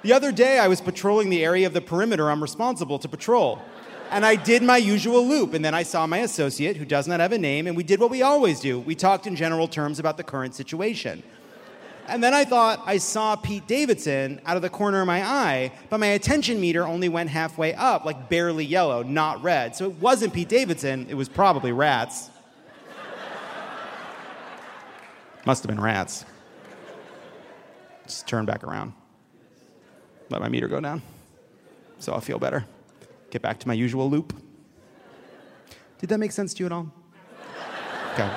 The 0.02 0.12
other 0.12 0.32
day, 0.32 0.58
I 0.58 0.68
was 0.68 0.80
patrolling 0.80 1.30
the 1.30 1.44
area 1.44 1.66
of 1.66 1.72
the 1.72 1.80
perimeter 1.80 2.30
I'm 2.30 2.42
responsible 2.42 2.98
to 2.98 3.08
patrol. 3.08 3.60
And 4.10 4.26
I 4.26 4.36
did 4.36 4.62
my 4.62 4.76
usual 4.76 5.26
loop, 5.26 5.54
and 5.54 5.64
then 5.64 5.74
I 5.74 5.84
saw 5.84 6.06
my 6.06 6.18
associate, 6.18 6.76
who 6.76 6.84
does 6.84 7.08
not 7.08 7.20
have 7.20 7.32
a 7.32 7.38
name, 7.38 7.66
and 7.66 7.76
we 7.76 7.82
did 7.82 7.98
what 7.98 8.10
we 8.10 8.20
always 8.20 8.60
do. 8.60 8.78
We 8.80 8.94
talked 8.94 9.26
in 9.26 9.36
general 9.36 9.68
terms 9.68 9.98
about 9.98 10.16
the 10.16 10.22
current 10.22 10.54
situation. 10.54 11.22
And 12.08 12.22
then 12.22 12.34
I 12.34 12.44
thought 12.44 12.82
I 12.84 12.98
saw 12.98 13.36
Pete 13.36 13.66
Davidson 13.66 14.40
out 14.44 14.56
of 14.56 14.62
the 14.62 14.68
corner 14.68 15.00
of 15.00 15.06
my 15.06 15.24
eye, 15.24 15.72
but 15.88 15.98
my 15.98 16.08
attention 16.08 16.60
meter 16.60 16.86
only 16.86 17.08
went 17.08 17.30
halfway 17.30 17.74
up, 17.74 18.04
like 18.04 18.28
barely 18.28 18.64
yellow, 18.64 19.02
not 19.02 19.42
red. 19.42 19.76
So 19.76 19.86
it 19.86 19.94
wasn't 19.94 20.34
Pete 20.34 20.48
Davidson, 20.48 21.06
it 21.08 21.14
was 21.14 21.28
probably 21.28 21.72
rats. 21.72 22.28
Must 25.46 25.62
have 25.62 25.68
been 25.68 25.80
rats. 25.80 26.24
Just 28.04 28.28
turn 28.28 28.44
back 28.44 28.62
around. 28.62 28.92
Let 30.32 30.40
my 30.40 30.48
meter 30.48 30.66
go 30.66 30.80
down. 30.80 31.02
So 31.98 32.12
I'll 32.12 32.20
feel 32.20 32.38
better. 32.38 32.64
Get 33.30 33.42
back 33.42 33.60
to 33.60 33.68
my 33.68 33.74
usual 33.74 34.10
loop. 34.10 34.34
Did 35.98 36.08
that 36.08 36.18
make 36.18 36.32
sense 36.32 36.54
to 36.54 36.60
you 36.60 36.66
at 36.66 36.72
all? 36.72 36.90
Okay. 38.14 38.30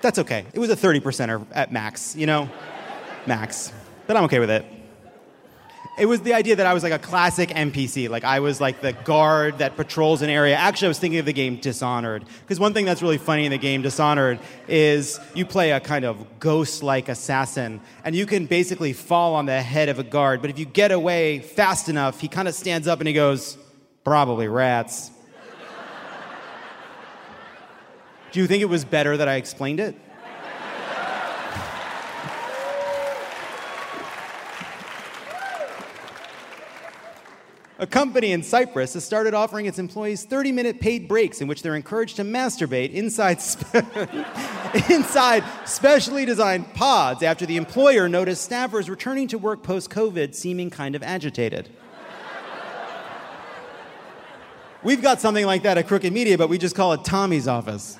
That's 0.00 0.18
okay. 0.20 0.46
It 0.52 0.58
was 0.58 0.70
a 0.70 0.76
30 0.76 1.00
percenter 1.00 1.46
at 1.52 1.72
max, 1.72 2.14
you 2.14 2.26
know? 2.26 2.48
Max. 3.26 3.72
But 4.06 4.16
I'm 4.16 4.24
okay 4.24 4.38
with 4.38 4.50
it 4.50 4.64
it 5.96 6.06
was 6.06 6.22
the 6.22 6.34
idea 6.34 6.56
that 6.56 6.66
I 6.66 6.74
was 6.74 6.82
like 6.82 6.92
a 6.92 6.98
classic 6.98 7.50
NPC. 7.50 8.08
Like 8.08 8.24
I 8.24 8.40
was 8.40 8.60
like 8.60 8.80
the 8.80 8.92
guard 8.92 9.58
that 9.58 9.76
patrols 9.76 10.22
an 10.22 10.30
area. 10.30 10.56
Actually, 10.56 10.86
I 10.86 10.88
was 10.88 10.98
thinking 10.98 11.20
of 11.20 11.26
the 11.26 11.32
game 11.32 11.56
Dishonored. 11.56 12.24
Because 12.40 12.58
one 12.58 12.74
thing 12.74 12.84
that's 12.84 13.00
really 13.00 13.18
funny 13.18 13.44
in 13.44 13.52
the 13.52 13.58
game 13.58 13.82
Dishonored 13.82 14.40
is 14.66 15.20
you 15.34 15.46
play 15.46 15.70
a 15.70 15.78
kind 15.78 16.04
of 16.04 16.40
ghost 16.40 16.82
like 16.82 17.08
assassin, 17.08 17.80
and 18.04 18.16
you 18.16 18.26
can 18.26 18.46
basically 18.46 18.92
fall 18.92 19.34
on 19.34 19.46
the 19.46 19.62
head 19.62 19.88
of 19.88 20.00
a 20.00 20.04
guard. 20.04 20.40
But 20.40 20.50
if 20.50 20.58
you 20.58 20.64
get 20.64 20.90
away 20.90 21.38
fast 21.38 21.88
enough, 21.88 22.20
he 22.20 22.26
kind 22.26 22.48
of 22.48 22.54
stands 22.54 22.88
up 22.88 23.00
and 23.00 23.06
he 23.06 23.14
goes, 23.14 23.56
Probably 24.02 24.48
rats. 24.48 25.12
Do 28.32 28.40
you 28.40 28.48
think 28.48 28.62
it 28.62 28.68
was 28.68 28.84
better 28.84 29.16
that 29.16 29.28
I 29.28 29.36
explained 29.36 29.78
it? 29.78 29.94
A 37.76 37.88
company 37.88 38.30
in 38.30 38.44
Cyprus 38.44 38.94
has 38.94 39.04
started 39.04 39.34
offering 39.34 39.66
its 39.66 39.80
employees 39.80 40.24
30 40.24 40.52
minute 40.52 40.80
paid 40.80 41.08
breaks 41.08 41.40
in 41.40 41.48
which 41.48 41.62
they're 41.62 41.74
encouraged 41.74 42.16
to 42.16 42.22
masturbate 42.22 42.92
inside, 42.92 43.40
spe- 43.42 43.74
inside 44.90 45.42
specially 45.64 46.24
designed 46.24 46.72
pods 46.74 47.24
after 47.24 47.44
the 47.46 47.56
employer 47.56 48.08
noticed 48.08 48.48
staffers 48.48 48.88
returning 48.88 49.26
to 49.26 49.38
work 49.38 49.64
post 49.64 49.90
COVID 49.90 50.36
seeming 50.36 50.70
kind 50.70 50.94
of 50.94 51.02
agitated. 51.02 51.68
We've 54.84 55.02
got 55.02 55.20
something 55.20 55.46
like 55.46 55.64
that 55.64 55.76
at 55.76 55.88
Crooked 55.88 56.12
Media, 56.12 56.38
but 56.38 56.48
we 56.48 56.58
just 56.58 56.76
call 56.76 56.92
it 56.92 57.04
Tommy's 57.04 57.48
office. 57.48 57.98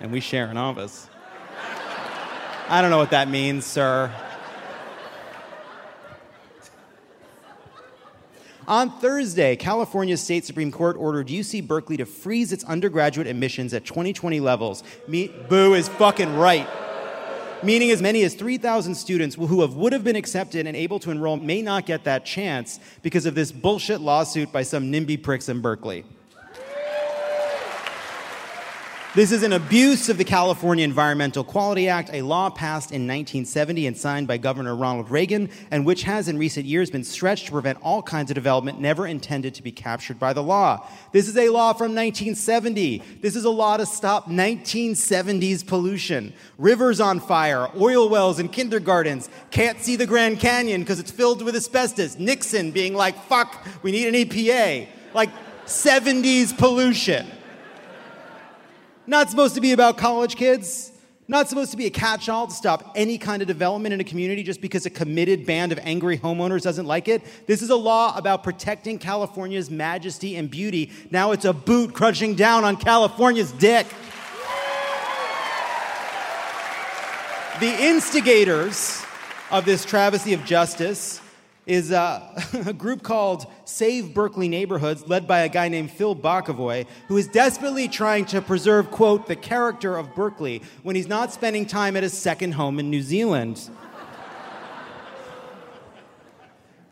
and 0.00 0.10
we 0.10 0.18
share 0.18 0.46
an 0.46 0.56
office. 0.56 1.08
I 2.68 2.82
don't 2.82 2.90
know 2.90 2.98
what 2.98 3.10
that 3.10 3.28
means, 3.28 3.64
sir. 3.64 4.12
On 8.66 8.90
Thursday, 8.98 9.54
California 9.54 10.16
State 10.16 10.44
Supreme 10.44 10.72
Court 10.72 10.96
ordered 10.98 11.28
UC 11.28 11.68
Berkeley 11.68 11.96
to 11.98 12.04
freeze 12.04 12.52
its 12.52 12.64
undergraduate 12.64 13.28
admissions 13.28 13.72
at 13.72 13.84
2020 13.84 14.40
levels. 14.40 14.82
Me- 15.06 15.30
Boo 15.48 15.74
is 15.74 15.88
fucking 15.88 16.36
right. 16.36 16.66
Meaning, 17.62 17.92
as 17.92 18.02
many 18.02 18.24
as 18.24 18.34
3,000 18.34 18.96
students 18.96 19.36
who 19.36 19.60
have, 19.60 19.74
would 19.74 19.92
have 19.92 20.02
been 20.02 20.16
accepted 20.16 20.66
and 20.66 20.76
able 20.76 20.98
to 20.98 21.12
enroll 21.12 21.36
may 21.36 21.62
not 21.62 21.86
get 21.86 22.02
that 22.04 22.26
chance 22.26 22.80
because 23.02 23.26
of 23.26 23.36
this 23.36 23.52
bullshit 23.52 24.00
lawsuit 24.00 24.50
by 24.50 24.62
some 24.64 24.90
NIMBY 24.90 25.22
pricks 25.22 25.48
in 25.48 25.60
Berkeley. 25.60 26.04
This 29.16 29.32
is 29.32 29.42
an 29.42 29.54
abuse 29.54 30.10
of 30.10 30.18
the 30.18 30.24
California 30.24 30.84
Environmental 30.84 31.42
Quality 31.42 31.88
Act, 31.88 32.10
a 32.12 32.20
law 32.20 32.50
passed 32.50 32.90
in 32.90 33.06
1970 33.06 33.86
and 33.86 33.96
signed 33.96 34.28
by 34.28 34.36
Governor 34.36 34.76
Ronald 34.76 35.10
Reagan, 35.10 35.48
and 35.70 35.86
which 35.86 36.02
has 36.02 36.28
in 36.28 36.36
recent 36.36 36.66
years 36.66 36.90
been 36.90 37.02
stretched 37.02 37.46
to 37.46 37.52
prevent 37.52 37.78
all 37.80 38.02
kinds 38.02 38.30
of 38.30 38.34
development 38.34 38.78
never 38.78 39.06
intended 39.06 39.54
to 39.54 39.62
be 39.62 39.72
captured 39.72 40.18
by 40.18 40.34
the 40.34 40.42
law. 40.42 40.86
This 41.12 41.28
is 41.28 41.36
a 41.38 41.48
law 41.48 41.72
from 41.72 41.94
1970. 41.94 42.98
This 43.22 43.36
is 43.36 43.46
a 43.46 43.50
law 43.50 43.78
to 43.78 43.86
stop 43.86 44.26
1970s 44.26 45.66
pollution. 45.66 46.34
Rivers 46.58 47.00
on 47.00 47.18
fire, 47.18 47.70
oil 47.74 48.10
wells 48.10 48.38
in 48.38 48.50
kindergartens, 48.50 49.30
can't 49.50 49.80
see 49.80 49.96
the 49.96 50.06
Grand 50.06 50.40
Canyon 50.40 50.82
because 50.82 51.00
it's 51.00 51.10
filled 51.10 51.40
with 51.40 51.56
asbestos. 51.56 52.18
Nixon 52.18 52.70
being 52.70 52.92
like, 52.92 53.18
fuck, 53.24 53.66
we 53.82 53.92
need 53.92 54.08
an 54.08 54.14
EPA. 54.14 54.88
Like 55.14 55.30
70s 55.64 56.58
pollution. 56.58 57.26
Not 59.06 59.30
supposed 59.30 59.54
to 59.54 59.60
be 59.60 59.72
about 59.72 59.98
college 59.98 60.34
kids. 60.36 60.90
Not 61.28 61.48
supposed 61.48 61.72
to 61.72 61.76
be 61.76 61.86
a 61.86 61.90
catch 61.90 62.28
all 62.28 62.46
to 62.46 62.54
stop 62.54 62.92
any 62.94 63.18
kind 63.18 63.42
of 63.42 63.48
development 63.48 63.92
in 63.92 64.00
a 64.00 64.04
community 64.04 64.44
just 64.44 64.60
because 64.60 64.86
a 64.86 64.90
committed 64.90 65.44
band 65.44 65.72
of 65.72 65.78
angry 65.82 66.18
homeowners 66.18 66.62
doesn't 66.62 66.86
like 66.86 67.08
it. 67.08 67.22
This 67.46 67.62
is 67.62 67.70
a 67.70 67.76
law 67.76 68.16
about 68.16 68.44
protecting 68.44 68.98
California's 68.98 69.68
majesty 69.68 70.36
and 70.36 70.48
beauty. 70.48 70.92
Now 71.10 71.32
it's 71.32 71.44
a 71.44 71.52
boot 71.52 71.94
crunching 71.94 72.36
down 72.36 72.64
on 72.64 72.76
California's 72.76 73.50
dick. 73.52 73.86
The 77.58 77.74
instigators 77.84 79.02
of 79.50 79.64
this 79.64 79.84
travesty 79.84 80.32
of 80.32 80.44
justice 80.44 81.20
is 81.66 81.90
uh, 81.90 82.40
a 82.66 82.72
group 82.72 83.02
called 83.02 83.46
Save 83.64 84.14
Berkeley 84.14 84.48
Neighborhoods, 84.48 85.06
led 85.08 85.26
by 85.26 85.40
a 85.40 85.48
guy 85.48 85.68
named 85.68 85.90
Phil 85.90 86.14
Bokovoy, 86.14 86.86
who 87.08 87.16
is 87.16 87.26
desperately 87.26 87.88
trying 87.88 88.24
to 88.26 88.40
preserve, 88.40 88.90
quote, 88.90 89.26
the 89.26 89.36
character 89.36 89.96
of 89.96 90.14
Berkeley 90.14 90.62
when 90.84 90.96
he's 90.96 91.08
not 91.08 91.32
spending 91.32 91.66
time 91.66 91.96
at 91.96 92.04
his 92.04 92.16
second 92.16 92.52
home 92.52 92.78
in 92.78 92.88
New 92.88 93.02
Zealand. 93.02 93.60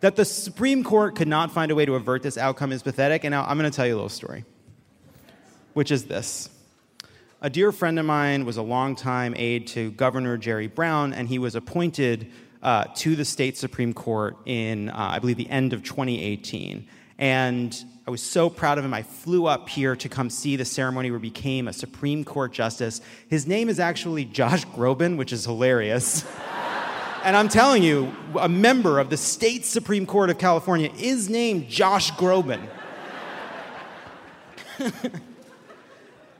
that 0.00 0.16
the 0.16 0.24
Supreme 0.24 0.82
Court 0.82 1.14
could 1.14 1.28
not 1.28 1.52
find 1.52 1.70
a 1.70 1.74
way 1.74 1.87
to 1.87 1.94
avert 1.94 2.22
this 2.22 2.37
outcome 2.37 2.72
is 2.72 2.82
pathetic, 2.82 3.24
and 3.24 3.30
now 3.30 3.44
I'm 3.44 3.56
going 3.56 3.70
to 3.70 3.74
tell 3.74 3.87
you 3.87 3.94
a 3.94 3.96
little 3.96 4.08
story, 4.08 4.44
which 5.74 5.92
is 5.92 6.06
this. 6.06 6.50
A 7.40 7.50
dear 7.50 7.72
friend 7.72 7.98
of 7.98 8.06
mine 8.06 8.46
was 8.46 8.56
a 8.56 8.62
longtime 8.62 9.34
aide 9.37 9.66
to 9.68 9.90
Governor 9.92 10.38
Jerry 10.38 10.66
Brown, 10.66 11.12
and 11.12 11.28
he 11.28 11.38
was 11.38 11.54
appointed 11.54 12.32
uh, 12.64 12.85
to 12.96 13.14
the 13.14 13.24
state 13.24 13.57
Supreme 13.57 13.92
Court 13.92 14.37
in, 14.46 14.88
uh, 14.88 14.94
I 14.96 15.18
believe, 15.18 15.37
the 15.37 15.50
end 15.50 15.72
of 15.74 15.85
2018. 15.85 16.88
And 17.18 17.85
I 18.07 18.11
was 18.11 18.22
so 18.22 18.50
proud 18.50 18.79
of 18.79 18.85
him. 18.85 18.92
I 18.92 19.03
flew 19.03 19.46
up 19.46 19.68
here 19.68 19.94
to 19.96 20.09
come 20.09 20.31
see 20.31 20.57
the 20.57 20.64
ceremony 20.64 21.11
where 21.11 21.20
he 21.20 21.29
became 21.29 21.68
a 21.68 21.72
Supreme 21.72 22.24
Court 22.24 22.53
justice. 22.53 23.03
His 23.29 23.46
name 23.46 23.68
is 23.68 23.79
actually 23.79 24.24
Josh 24.24 24.64
Groban, 24.66 25.18
which 25.18 25.33
is 25.33 25.44
hilarious. 25.44 26.24
and 27.22 27.37
I'm 27.37 27.48
telling 27.48 27.83
you, 27.83 28.12
a 28.40 28.48
member 28.48 28.98
of 28.98 29.11
the 29.11 29.18
state 29.18 29.66
Supreme 29.66 30.07
Court 30.07 30.31
of 30.31 30.38
California 30.38 30.90
is 30.98 31.29
named 31.29 31.68
Josh 31.68 32.12
Groban. 32.12 32.66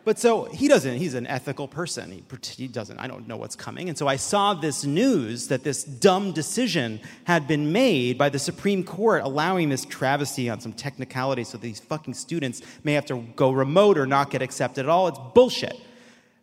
But 0.05 0.19
so 0.19 0.45
he 0.45 0.69
doesn't, 0.69 0.99
he's 0.99 1.15
an 1.15 1.27
ethical 1.27 1.67
person. 1.67 2.11
He, 2.11 2.23
he, 2.57 2.69
doesn't, 2.69 2.99
I 2.99 3.07
don't 3.07 3.27
know 3.27 3.39
what's 3.39 3.57
coming. 3.57 3.89
And 3.89 3.97
so 3.97 4.07
I 4.07 4.17
saw 4.17 4.53
this 4.53 4.85
news 4.85 5.49
that 5.49 5.65
this 5.65 5.83
dumb 5.83 6.33
decision 6.33 7.01
had 7.25 7.49
been 7.49 7.73
made 7.73 8.19
by 8.19 8.29
the 8.29 8.39
Supreme 8.39 8.85
Court 8.85 9.23
allowing 9.23 9.71
this 9.71 9.87
travesty 9.87 10.51
on 10.51 10.61
some 10.61 10.75
technicality 10.75 11.45
so 11.45 11.57
these 11.57 11.81
fucking 11.81 12.13
students 12.13 12.61
may 12.85 12.93
have 12.93 13.07
to 13.07 13.25
go 13.35 13.51
remote 13.51 13.97
or 13.97 14.07
not 14.07 14.31
get 14.31 14.43
accepted 14.43 14.85
at 14.85 14.91
all. 14.91 15.09
It's 15.09 15.19
bullshit. 15.35 15.81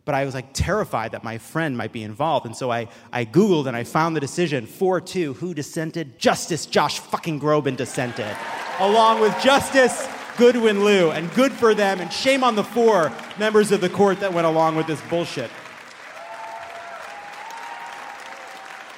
But 0.04 0.16
I 0.16 0.24
was 0.24 0.34
like 0.34 0.52
terrified 0.52 1.12
that 1.12 1.22
my 1.22 1.38
friend 1.38 1.78
might 1.78 1.92
be 1.92 2.02
involved. 2.02 2.46
And 2.46 2.56
so 2.56 2.72
I, 2.72 2.88
I 3.12 3.24
Googled 3.24 3.66
and 3.66 3.76
I 3.76 3.84
found 3.84 4.16
the 4.16 4.20
decision 4.20 4.66
4 4.66 5.00
2. 5.00 5.34
Who 5.34 5.54
dissented? 5.54 6.18
Justice 6.18 6.66
Josh 6.66 6.98
fucking 6.98 7.38
Groban 7.38 7.76
dissented, 7.76 8.36
along 8.80 9.20
with 9.20 9.40
Justice 9.40 10.08
Goodwin 10.36 10.84
Liu, 10.84 11.10
and 11.10 11.32
good 11.34 11.52
for 11.52 11.74
them, 11.74 12.00
and 12.00 12.12
shame 12.12 12.42
on 12.42 12.54
the 12.54 12.64
four 12.64 13.12
members 13.38 13.70
of 13.70 13.80
the 13.80 13.88
court 13.88 14.20
that 14.20 14.32
went 14.32 14.46
along 14.46 14.76
with 14.76 14.86
this 14.86 15.00
bullshit. 15.02 15.50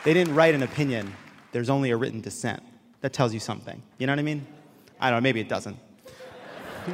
They 0.05 0.15
didn't 0.15 0.35
write 0.35 0.55
an 0.55 0.63
opinion, 0.63 1.15
there's 1.53 1.71
only 1.71 1.91
a 1.91 1.97
written 1.97 2.21
dissent. 2.21 2.63
That 3.01 3.13
tells 3.13 3.35
you 3.35 3.41
something. 3.41 3.83
You 3.99 4.07
know 4.07 4.13
what 4.13 4.19
I 4.19 4.23
mean? 4.23 4.47
I 5.01 5.11
don't 5.11 5.19
know, 5.19 5.23
maybe 5.23 5.41
it 5.41 5.49
doesn't. 5.49 5.77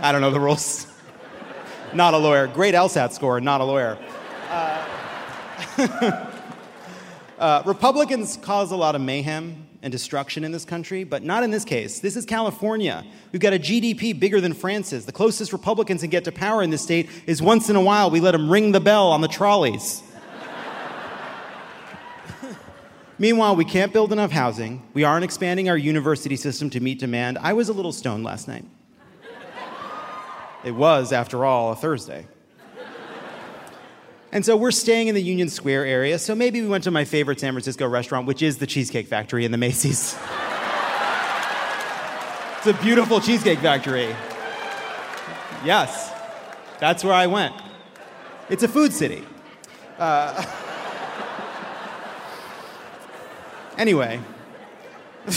I 0.00 0.12
don't 0.12 0.20
know 0.20 0.30
the 0.30 0.40
rules. 0.40 0.86
not 1.94 2.14
a 2.14 2.18
lawyer. 2.18 2.46
Great 2.46 2.74
LSAT 2.74 3.12
score, 3.12 3.40
not 3.40 3.60
a 3.60 3.64
lawyer. 3.64 3.98
Uh, 4.48 4.86
uh, 7.38 7.62
Republicans 7.66 8.38
cause 8.38 8.72
a 8.72 8.76
lot 8.76 8.94
of 8.94 9.00
mayhem 9.00 9.68
and 9.82 9.90
destruction 9.90 10.44
in 10.44 10.52
this 10.52 10.64
country, 10.64 11.04
but 11.04 11.22
not 11.22 11.42
in 11.42 11.50
this 11.50 11.64
case. 11.64 12.00
This 12.00 12.16
is 12.16 12.26
California. 12.26 13.04
We've 13.32 13.40
got 13.40 13.54
a 13.54 13.58
GDP 13.58 14.18
bigger 14.18 14.40
than 14.40 14.52
France's. 14.52 15.06
The 15.06 15.12
closest 15.12 15.52
Republicans 15.52 16.02
can 16.02 16.10
get 16.10 16.24
to 16.24 16.32
power 16.32 16.62
in 16.62 16.70
this 16.70 16.82
state 16.82 17.08
is 17.26 17.40
once 17.40 17.70
in 17.70 17.76
a 17.76 17.80
while 17.80 18.10
we 18.10 18.20
let 18.20 18.32
them 18.32 18.50
ring 18.50 18.72
the 18.72 18.80
bell 18.80 19.08
on 19.08 19.20
the 19.20 19.28
trolleys. 19.28 20.02
Meanwhile, 23.18 23.56
we 23.56 23.64
can't 23.64 23.92
build 23.92 24.12
enough 24.12 24.30
housing. 24.30 24.82
We 24.92 25.04
aren't 25.04 25.24
expanding 25.24 25.68
our 25.68 25.76
university 25.76 26.36
system 26.36 26.70
to 26.70 26.80
meet 26.80 26.98
demand. 26.98 27.38
I 27.38 27.52
was 27.54 27.68
a 27.68 27.72
little 27.72 27.92
stoned 27.92 28.24
last 28.24 28.48
night. 28.48 28.64
It 30.62 30.72
was, 30.72 31.12
after 31.12 31.44
all, 31.44 31.72
a 31.72 31.76
Thursday. 31.76 32.26
And 34.32 34.46
so 34.46 34.56
we're 34.56 34.70
staying 34.70 35.08
in 35.08 35.16
the 35.16 35.22
Union 35.22 35.48
Square 35.48 35.86
area, 35.86 36.16
so 36.16 36.36
maybe 36.36 36.62
we 36.62 36.68
went 36.68 36.84
to 36.84 36.92
my 36.92 37.04
favorite 37.04 37.40
San 37.40 37.52
Francisco 37.52 37.88
restaurant, 37.88 38.28
which 38.28 38.42
is 38.42 38.58
the 38.58 38.66
Cheesecake 38.66 39.08
Factory 39.08 39.44
in 39.44 39.50
the 39.50 39.58
Macy's. 39.58 40.16
it's 42.58 42.66
a 42.68 42.74
beautiful 42.80 43.20
cheesecake 43.20 43.58
factory. 43.58 44.06
Yes, 45.64 46.12
that's 46.78 47.02
where 47.02 47.12
I 47.12 47.26
went. 47.26 47.56
It's 48.48 48.62
a 48.62 48.68
food 48.68 48.92
city. 48.92 49.24
Uh, 49.98 50.32
anyway, 53.78 54.20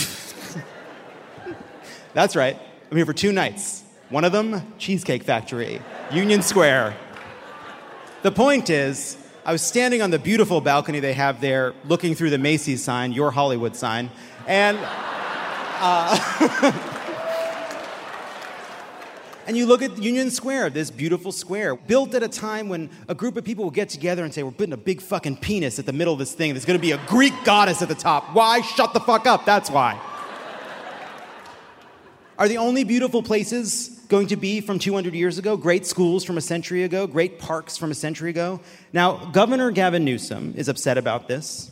that's 2.14 2.36
right. 2.36 2.56
I'm 2.92 2.96
here 2.96 3.06
for 3.06 3.12
two 3.12 3.32
nights. 3.32 3.82
One 4.08 4.24
of 4.24 4.30
them, 4.30 4.74
Cheesecake 4.78 5.24
Factory, 5.24 5.82
Union 6.12 6.42
Square. 6.42 6.96
The 8.24 8.32
point 8.32 8.70
is, 8.70 9.18
I 9.44 9.52
was 9.52 9.60
standing 9.60 10.00
on 10.00 10.08
the 10.08 10.18
beautiful 10.18 10.62
balcony 10.62 10.98
they 10.98 11.12
have 11.12 11.42
there, 11.42 11.74
looking 11.84 12.14
through 12.14 12.30
the 12.30 12.38
Macy's 12.38 12.82
sign, 12.82 13.12
your 13.12 13.30
Hollywood 13.30 13.76
sign, 13.76 14.10
and. 14.48 14.78
Uh, 14.82 16.90
And 19.46 19.58
you 19.58 19.66
look 19.66 19.82
at 19.82 19.98
Union 19.98 20.30
Square, 20.30 20.70
this 20.70 20.90
beautiful 20.90 21.30
square, 21.30 21.76
built 21.76 22.14
at 22.14 22.22
a 22.22 22.28
time 22.28 22.70
when 22.70 22.88
a 23.08 23.14
group 23.14 23.36
of 23.36 23.44
people 23.44 23.64
will 23.64 23.70
get 23.70 23.90
together 23.90 24.24
and 24.24 24.32
say, 24.32 24.42
We're 24.42 24.52
putting 24.52 24.72
a 24.72 24.78
big 24.78 25.02
fucking 25.02 25.36
penis 25.36 25.78
at 25.78 25.84
the 25.84 25.92
middle 25.92 26.14
of 26.14 26.18
this 26.18 26.32
thing. 26.32 26.54
There's 26.54 26.64
gonna 26.64 26.78
be 26.78 26.92
a 26.92 27.06
Greek 27.06 27.34
goddess 27.44 27.82
at 27.82 27.88
the 27.88 27.94
top. 27.94 28.34
Why? 28.34 28.62
Shut 28.62 28.94
the 28.94 29.00
fuck 29.00 29.26
up. 29.26 29.44
That's 29.44 29.68
why. 29.68 30.00
Are 32.38 32.48
the 32.48 32.56
only 32.56 32.84
beautiful 32.84 33.22
places 33.22 33.93
going 34.08 34.28
to 34.28 34.36
be 34.36 34.60
from 34.60 34.78
200 34.78 35.14
years 35.14 35.38
ago, 35.38 35.56
great 35.56 35.86
schools 35.86 36.24
from 36.24 36.38
a 36.38 36.40
century 36.40 36.84
ago, 36.84 37.06
great 37.06 37.38
parks 37.38 37.76
from 37.76 37.90
a 37.90 37.94
century 37.94 38.30
ago. 38.30 38.60
Now, 38.92 39.26
Governor 39.26 39.70
Gavin 39.70 40.04
Newsom 40.04 40.54
is 40.56 40.68
upset 40.68 40.98
about 40.98 41.28
this. 41.28 41.70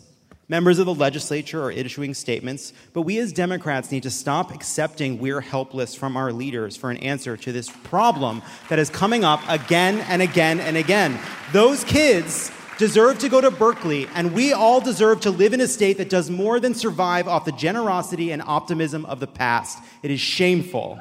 Members 0.49 0.79
of 0.79 0.87
the 0.87 0.95
legislature 0.95 1.63
are 1.63 1.71
issuing 1.71 2.13
statements, 2.13 2.73
but 2.93 3.03
we 3.03 3.19
as 3.19 3.33
Democrats 3.33 3.91
need 3.91 4.03
to 4.03 4.11
stop 4.11 4.53
accepting 4.53 5.19
we're 5.19 5.41
helpless 5.41 5.95
from 5.95 6.17
our 6.17 6.33
leaders 6.33 6.77
for 6.77 6.91
an 6.91 6.99
answer 6.99 7.37
to 7.39 7.53
this 7.53 7.71
problem 7.85 8.43
that 8.69 8.79
is 8.79 8.91
coming 8.91 9.25
up 9.25 9.41
again 9.49 10.01
and 10.01 10.21
again 10.21 10.61
and 10.61 10.77
again. 10.77 11.19
Those 11.53 11.85
kids 11.85 12.51
deserve 12.77 13.19
to 13.21 13.29
go 13.29 13.41
to 13.41 13.51
Berkeley, 13.51 14.09
and 14.15 14.35
we 14.35 14.53
all 14.53 14.81
deserve 14.81 15.21
to 15.21 15.31
live 15.31 15.53
in 15.55 15.61
a 15.61 15.69
state 15.69 15.99
that 15.99 16.11
does 16.11 16.29
more 16.29 16.61
than 16.61 16.75
survive 16.75 17.29
off 17.29 17.45
the 17.45 17.53
generosity 17.53 18.33
and 18.33 18.43
optimism 18.43 19.07
of 19.07 19.21
the 19.21 19.27
past. 19.27 19.79
It 20.03 20.11
is 20.11 20.21
shameful. 20.21 20.99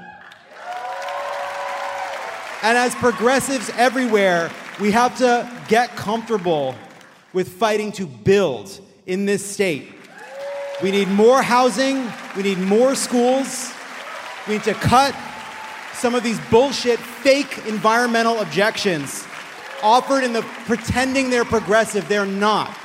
And 2.64 2.78
as 2.78 2.94
progressives 2.96 3.72
everywhere, 3.72 4.52
we 4.80 4.92
have 4.92 5.18
to 5.18 5.50
get 5.68 5.96
comfortable 5.96 6.76
with 7.34 7.50
fighting 7.50 7.92
to 7.94 8.06
build 8.06 8.80
in 9.08 9.26
this 9.26 9.44
state. 9.44 9.88
We 10.84 10.92
need 10.92 11.08
more 11.08 11.42
housing, 11.42 12.08
we 12.36 12.44
need 12.44 12.60
more 12.60 12.96
schools, 12.96 13.74
we 14.48 14.56
need 14.56 14.64
to 14.64 14.74
cut 14.74 15.16
some 15.94 16.16
of 16.16 16.24
these 16.24 16.40
bullshit, 16.50 17.00
fake 17.00 17.66
environmental 17.68 18.40
objections 18.40 19.26
offered 19.84 20.24
in 20.24 20.34
the 20.34 20.42
pretending 20.66 21.30
they're 21.30 21.46
progressive, 21.46 22.08
they're 22.08 22.26
not. 22.26 22.76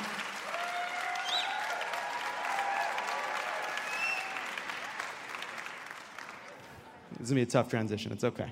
This 7.13 7.25
is 7.25 7.31
gonna 7.31 7.35
be 7.37 7.43
a 7.43 7.47
tough 7.47 7.69
transition, 7.69 8.13
it's 8.13 8.25
okay. 8.25 8.51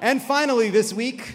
And 0.00 0.20
finally, 0.20 0.70
this 0.70 0.92
week, 0.92 1.34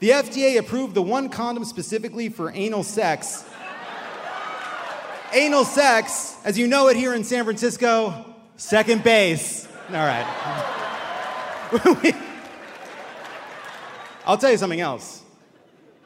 The 0.00 0.10
FDA 0.10 0.58
approved 0.58 0.94
the 0.94 1.02
one 1.02 1.28
condom 1.28 1.64
specifically 1.64 2.28
for 2.28 2.52
anal 2.52 2.84
sex. 2.84 3.44
anal 5.32 5.64
sex, 5.64 6.36
as 6.44 6.56
you 6.56 6.68
know 6.68 6.86
it 6.86 6.96
here 6.96 7.14
in 7.14 7.24
San 7.24 7.42
Francisco, 7.42 8.24
second 8.56 9.02
base. 9.02 9.66
All 9.88 9.94
right. 9.94 10.24
I'll 14.24 14.38
tell 14.38 14.52
you 14.52 14.56
something 14.58 14.80
else. 14.80 15.22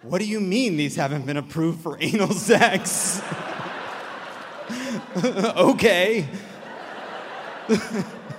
What 0.01 0.21
do 0.21 0.27
you 0.27 0.41
mean 0.41 0.79
these 0.79 0.97
haven't 0.97 1.27
been 1.27 1.37
approved 1.37 1.83
for 1.83 1.99
anal 2.01 2.33
sex? 2.33 3.21
okay. 5.25 6.27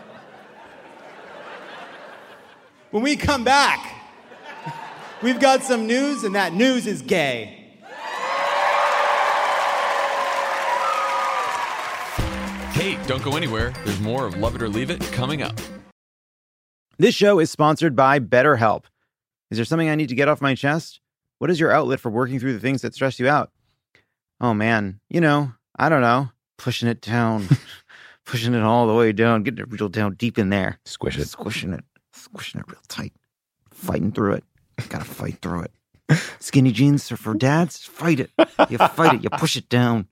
when 2.93 3.01
we 3.01 3.15
come 3.15 3.43
back, 3.43 3.91
we've 5.23 5.39
got 5.39 5.63
some 5.63 5.87
news, 5.87 6.23
and 6.23 6.35
that 6.35 6.53
news 6.53 6.85
is 6.85 7.01
gay. 7.01 7.71
Hey, 12.73 12.99
don't 13.07 13.23
go 13.23 13.35
anywhere. 13.35 13.73
There's 13.83 13.99
more 13.99 14.27
of 14.27 14.37
Love 14.37 14.55
It 14.55 14.61
or 14.61 14.69
Leave 14.69 14.91
It 14.91 15.01
coming 15.11 15.41
up. 15.41 15.59
This 16.99 17.15
show 17.15 17.39
is 17.39 17.49
sponsored 17.49 17.95
by 17.95 18.19
BetterHelp. 18.19 18.83
Is 19.49 19.57
there 19.57 19.65
something 19.65 19.89
I 19.89 19.95
need 19.95 20.09
to 20.09 20.15
get 20.15 20.27
off 20.29 20.39
my 20.39 20.53
chest? 20.53 20.99
What 21.39 21.49
is 21.49 21.59
your 21.59 21.71
outlet 21.71 21.99
for 21.99 22.11
working 22.11 22.39
through 22.39 22.53
the 22.53 22.59
things 22.59 22.83
that 22.83 22.93
stress 22.93 23.19
you 23.19 23.27
out? 23.27 23.51
Oh 24.39 24.53
man, 24.53 24.99
you 25.09 25.19
know, 25.19 25.53
I 25.75 25.89
don't 25.89 26.01
know, 26.01 26.29
pushing 26.59 26.87
it 26.87 27.01
down, 27.01 27.47
pushing 28.25 28.53
it 28.53 28.61
all 28.61 28.85
the 28.85 28.93
way 28.93 29.13
down, 29.13 29.41
getting 29.41 29.61
it 29.61 29.71
real 29.71 29.89
down 29.89 30.13
deep 30.13 30.37
in 30.37 30.49
there. 30.49 30.77
Squish 30.85 31.17
it. 31.17 31.27
Squishing 31.27 31.73
it, 31.73 31.83
squishing 32.23 32.61
it 32.61 32.67
real 32.67 32.81
tight, 32.87 33.13
fighting 33.71 34.11
through 34.11 34.33
it. 34.33 34.43
Gotta 34.89 35.05
fight 35.05 35.39
through 35.41 35.63
it. 35.63 35.71
Skinny 36.39 36.71
jeans 36.71 37.11
are 37.11 37.17
for 37.17 37.33
dads. 37.33 37.85
Fight 37.85 38.19
it. 38.19 38.31
You 38.69 38.77
fight 38.77 39.15
it. 39.15 39.23
You 39.23 39.29
push 39.29 39.55
it 39.55 39.69
down. 39.69 40.07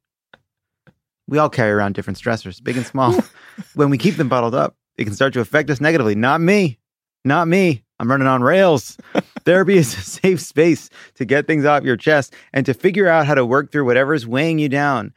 We 1.28 1.38
all 1.38 1.50
carry 1.50 1.72
around 1.72 1.94
different 1.96 2.20
stressors, 2.20 2.64
big 2.64 2.78
and 2.78 2.86
small. 2.86 3.16
when 3.76 3.90
we 3.90 3.98
keep 3.98 4.16
them 4.16 4.30
bottled 4.30 4.56
up, 4.56 4.76
it 4.98 5.06
can 5.06 5.14
start 5.14 5.34
to 5.34 5.40
affect 5.40 5.70
us 5.70 5.82
negatively. 5.82 6.16
Not 6.16 6.42
me. 6.42 6.80
Not 7.24 7.48
me. 7.48 7.84
I'm 8.00 8.10
running 8.10 8.28
on 8.28 8.42
rails. 8.42 8.98
Therapy 9.46 9.78
is 9.78 9.94
a 9.94 10.02
safe 10.02 10.42
space 10.42 10.90
to 11.16 11.26
get 11.26 11.48
things 11.48 11.66
off 11.66 11.84
your 11.84 11.98
chest 11.98 12.34
and 12.54 12.66
to 12.66 12.74
figure 12.74 13.08
out 13.08 13.28
how 13.28 13.36
to 13.36 13.46
work 13.46 13.72
through 13.72 13.86
whatever's 13.86 14.28
weighing 14.28 14.60
you 14.60 14.70
down. 14.70 15.14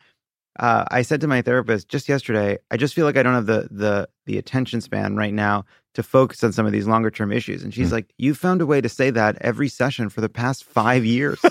Uh, 0.59 0.85
I 0.91 1.03
said 1.03 1.21
to 1.23 1.27
my 1.27 1.43
therapist 1.43 1.89
just 1.89 2.09
yesterday, 2.09 2.59
I 2.71 2.77
just 2.77 2.95
feel 2.95 3.05
like 3.05 3.17
I 3.17 3.23
don't 3.23 3.35
have 3.35 3.47
the 3.47 3.69
the 3.71 4.09
the 4.27 4.39
attention 4.39 4.81
span 4.81 5.17
right 5.17 5.35
now 5.35 5.65
to 5.95 6.03
focus 6.03 6.45
on 6.45 6.53
some 6.53 6.67
of 6.67 6.73
these 6.73 6.87
longer 6.87 7.11
term 7.11 7.33
issues. 7.33 7.63
And 7.63 7.73
she's 7.73 7.89
hmm. 7.89 7.95
like, 7.95 8.13
"You 8.19 8.35
found 8.35 8.61
a 8.61 8.67
way 8.67 8.81
to 8.81 8.89
say 8.89 9.11
that 9.11 9.37
every 9.41 9.69
session 9.69 10.09
for 10.09 10.21
the 10.21 10.29
past 10.29 10.65
five 10.65 11.05
years." 11.05 11.41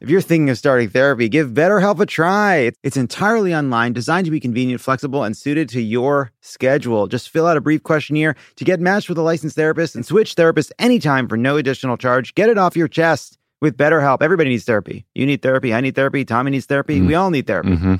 If 0.00 0.08
you're 0.08 0.22
thinking 0.22 0.48
of 0.48 0.56
starting 0.56 0.88
therapy, 0.88 1.28
give 1.28 1.50
BetterHelp 1.50 2.00
a 2.00 2.06
try. 2.06 2.72
It's 2.82 2.96
entirely 2.96 3.54
online, 3.54 3.92
designed 3.92 4.24
to 4.24 4.30
be 4.30 4.40
convenient, 4.40 4.80
flexible, 4.80 5.24
and 5.24 5.36
suited 5.36 5.68
to 5.70 5.82
your 5.82 6.32
schedule. 6.40 7.06
Just 7.06 7.28
fill 7.28 7.46
out 7.46 7.58
a 7.58 7.60
brief 7.60 7.82
questionnaire 7.82 8.34
to 8.56 8.64
get 8.64 8.80
matched 8.80 9.10
with 9.10 9.18
a 9.18 9.22
licensed 9.22 9.56
therapist 9.56 9.94
and 9.94 10.06
switch 10.06 10.36
therapists 10.36 10.72
anytime 10.78 11.28
for 11.28 11.36
no 11.36 11.58
additional 11.58 11.98
charge. 11.98 12.34
Get 12.34 12.48
it 12.48 12.56
off 12.56 12.78
your 12.78 12.88
chest 12.88 13.36
with 13.60 13.76
BetterHelp. 13.76 14.22
Everybody 14.22 14.48
needs 14.48 14.64
therapy. 14.64 15.04
You 15.14 15.26
need 15.26 15.42
therapy. 15.42 15.74
I 15.74 15.82
need 15.82 15.96
therapy. 15.96 16.24
Tommy 16.24 16.50
needs 16.50 16.64
therapy. 16.64 16.98
Hmm. 16.98 17.06
We 17.06 17.14
all 17.14 17.28
need 17.28 17.46
therapy. 17.46 17.68
Mm-hmm. 17.68 17.96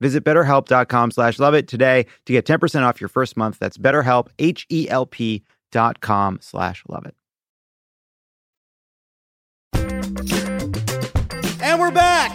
Visit 0.00 0.24
betterhelp.com 0.24 1.10
slash 1.10 1.38
love 1.38 1.54
it 1.54 1.68
today 1.68 2.06
to 2.26 2.32
get 2.32 2.46
10% 2.46 2.82
off 2.82 3.00
your 3.00 3.08
first 3.08 3.36
month. 3.36 3.58
That's 3.58 3.78
betterhelp, 3.78 4.28
H-E-L-P 4.38 5.44
dot 5.70 6.00
com 6.00 6.38
slash 6.40 6.84
love 6.88 7.06
it. 7.06 7.14
And 11.60 11.80
we're 11.80 11.90
back. 11.90 12.32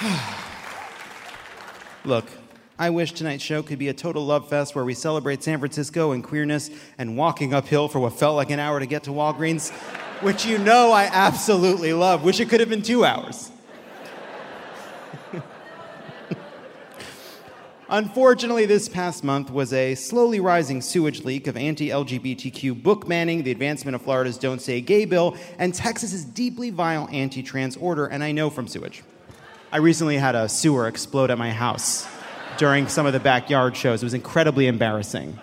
Look, 2.04 2.26
I 2.78 2.90
wish 2.90 3.12
tonight's 3.12 3.42
show 3.42 3.62
could 3.62 3.78
be 3.78 3.88
a 3.88 3.94
total 3.94 4.24
love 4.24 4.48
fest 4.48 4.74
where 4.74 4.84
we 4.84 4.94
celebrate 4.94 5.42
San 5.42 5.58
Francisco 5.58 6.12
and 6.12 6.22
queerness 6.22 6.70
and 6.96 7.16
walking 7.16 7.54
uphill 7.54 7.88
for 7.88 7.98
what 7.98 8.18
felt 8.18 8.36
like 8.36 8.50
an 8.50 8.60
hour 8.60 8.78
to 8.78 8.86
get 8.86 9.04
to 9.04 9.10
Walgreens, 9.10 9.72
which 10.22 10.44
you 10.44 10.58
know 10.58 10.92
I 10.92 11.04
absolutely 11.04 11.92
love. 11.92 12.24
Wish 12.24 12.40
it 12.40 12.48
could 12.48 12.60
have 12.60 12.68
been 12.68 12.82
two 12.82 13.04
hours. 13.04 13.50
Unfortunately, 17.88 18.66
this 18.66 18.88
past 18.88 19.24
month 19.24 19.50
was 19.50 19.72
a 19.72 19.94
slowly 19.94 20.40
rising 20.40 20.82
sewage 20.82 21.24
leak 21.24 21.46
of 21.46 21.56
anti 21.56 21.88
LGBTQ 21.88 22.82
book 22.82 23.08
banning, 23.08 23.42
the 23.42 23.50
advancement 23.50 23.94
of 23.94 24.02
Florida's 24.02 24.36
Don't 24.38 24.60
Say 24.60 24.80
Gay 24.80 25.04
bill, 25.04 25.36
and 25.58 25.72
Texas's 25.72 26.24
deeply 26.24 26.70
vile 26.70 27.08
anti 27.12 27.42
trans 27.42 27.76
order, 27.76 28.06
and 28.06 28.22
I 28.24 28.32
know 28.32 28.50
from 28.50 28.68
sewage. 28.68 29.02
I 29.70 29.78
recently 29.78 30.16
had 30.16 30.34
a 30.34 30.48
sewer 30.48 30.88
explode 30.88 31.30
at 31.30 31.38
my 31.38 31.50
house 31.50 32.08
during 32.56 32.88
some 32.88 33.06
of 33.06 33.12
the 33.12 33.20
backyard 33.20 33.76
shows. 33.76 34.02
It 34.02 34.06
was 34.06 34.14
incredibly 34.14 34.66
embarrassing. 34.66 35.38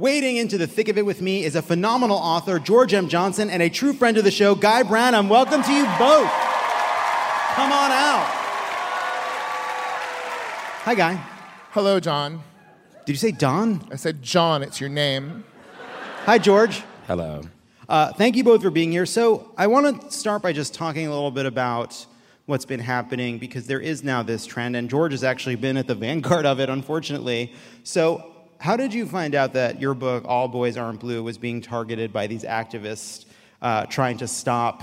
Wading 0.00 0.38
into 0.38 0.56
the 0.56 0.66
thick 0.66 0.88
of 0.88 0.96
it 0.96 1.04
with 1.04 1.20
me 1.20 1.44
is 1.44 1.54
a 1.54 1.60
phenomenal 1.60 2.16
author, 2.16 2.58
George 2.58 2.94
M. 2.94 3.06
Johnson, 3.06 3.50
and 3.50 3.62
a 3.62 3.68
true 3.68 3.92
friend 3.92 4.16
of 4.16 4.24
the 4.24 4.30
show, 4.30 4.54
Guy 4.54 4.82
Branum. 4.82 5.28
Welcome 5.28 5.62
to 5.62 5.70
you 5.70 5.84
both. 5.98 6.30
Come 7.52 7.70
on 7.70 7.90
out. 7.92 8.24
Hi, 10.84 10.94
Guy. 10.94 11.22
Hello, 11.72 12.00
John. 12.00 12.42
Did 13.04 13.12
you 13.12 13.18
say 13.18 13.30
Don? 13.30 13.86
I 13.92 13.96
said 13.96 14.22
John, 14.22 14.62
it's 14.62 14.80
your 14.80 14.88
name. 14.88 15.44
Hi, 16.24 16.38
George. 16.38 16.82
Hello. 17.06 17.42
Uh, 17.86 18.14
thank 18.14 18.36
you 18.36 18.42
both 18.42 18.62
for 18.62 18.70
being 18.70 18.90
here. 18.90 19.04
So, 19.04 19.52
I 19.58 19.66
want 19.66 20.00
to 20.00 20.10
start 20.10 20.40
by 20.40 20.54
just 20.54 20.72
talking 20.72 21.08
a 21.08 21.10
little 21.10 21.30
bit 21.30 21.44
about 21.44 22.06
what's 22.46 22.64
been 22.64 22.80
happening 22.80 23.36
because 23.36 23.66
there 23.66 23.80
is 23.80 24.02
now 24.02 24.22
this 24.22 24.46
trend, 24.46 24.76
and 24.76 24.88
George 24.88 25.12
has 25.12 25.24
actually 25.24 25.56
been 25.56 25.76
at 25.76 25.86
the 25.86 25.94
vanguard 26.06 26.46
of 26.46 26.58
it, 26.58 26.70
unfortunately. 26.70 27.52
So, 27.84 28.29
how 28.60 28.76
did 28.76 28.92
you 28.94 29.06
find 29.06 29.34
out 29.34 29.54
that 29.54 29.80
your 29.80 29.94
book, 29.94 30.24
All 30.26 30.46
Boys 30.46 30.76
Aren't 30.76 31.00
Blue, 31.00 31.22
was 31.22 31.38
being 31.38 31.60
targeted 31.62 32.12
by 32.12 32.26
these 32.26 32.44
activists 32.44 33.24
uh, 33.62 33.86
trying 33.86 34.18
to 34.18 34.28
stop 34.28 34.82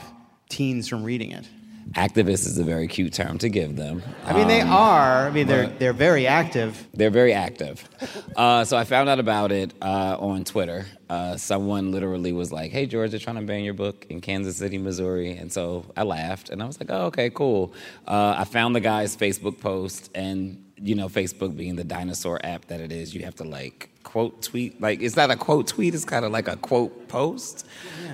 teens 0.50 0.88
from 0.88 1.04
reading 1.04 1.32
it? 1.32 1.48
Activist 1.94 2.46
is 2.46 2.58
a 2.58 2.66
very 2.66 2.86
cute 2.88 3.14
term 3.14 3.38
to 3.38 3.48
give 3.48 3.78
them. 3.78 4.04
I 4.26 4.34
mean, 4.34 4.50
they 4.50 4.60
Um, 4.60 4.72
are. 4.72 5.28
I 5.28 5.30
mean, 5.30 5.48
they're 5.48 5.68
they're 5.68 5.94
very 5.94 6.28
active. 6.28 6.86
They're 6.94 7.10
very 7.10 7.32
active. 7.32 7.88
Uh, 8.36 8.66
so 8.66 8.76
I 8.76 8.84
found 8.84 9.08
out 9.08 9.20
about 9.20 9.54
it 9.54 9.74
uh, 9.82 10.18
on 10.20 10.44
Twitter. 10.44 10.86
Uh, 11.10 11.38
someone 11.38 11.94
literally 11.94 12.34
was 12.34 12.52
like, 12.52 12.72
"Hey, 12.72 12.88
George, 12.88 13.12
they're 13.12 13.22
trying 13.22 13.38
to 13.38 13.42
ban 13.44 13.64
your 13.64 13.74
book 13.74 14.06
in 14.10 14.20
Kansas 14.20 14.58
City, 14.58 14.78
Missouri," 14.78 15.38
and 15.38 15.50
so 15.50 15.86
I 15.96 16.04
laughed 16.04 16.50
and 16.50 16.62
I 16.62 16.66
was 16.66 16.78
like, 16.78 16.90
"Oh, 16.92 17.06
okay, 17.06 17.30
cool." 17.30 17.74
Uh, 18.06 18.36
I 18.38 18.44
found 18.44 18.76
the 18.76 18.82
guy's 18.82 19.16
Facebook 19.16 19.62
post, 19.62 20.10
and 20.14 20.62
you 20.78 20.96
know, 20.96 21.10
Facebook 21.10 21.56
being 21.56 21.76
the 21.76 21.84
dinosaur 21.84 22.40
app 22.44 22.66
that 22.66 22.80
it 22.80 22.92
is, 22.92 23.14
you 23.14 23.24
have 23.24 23.36
to 23.36 23.44
like 23.44 23.90
quote 24.04 24.42
tweet. 24.42 24.80
Like 24.80 25.02
it's 25.02 25.16
not 25.16 25.32
a 25.32 25.36
quote 25.36 25.68
tweet; 25.68 25.96
it's 25.96 26.06
kind 26.06 26.26
of 26.26 26.32
like 26.32 26.48
a 26.48 26.56
quote 26.56 27.08
post. 27.08 27.66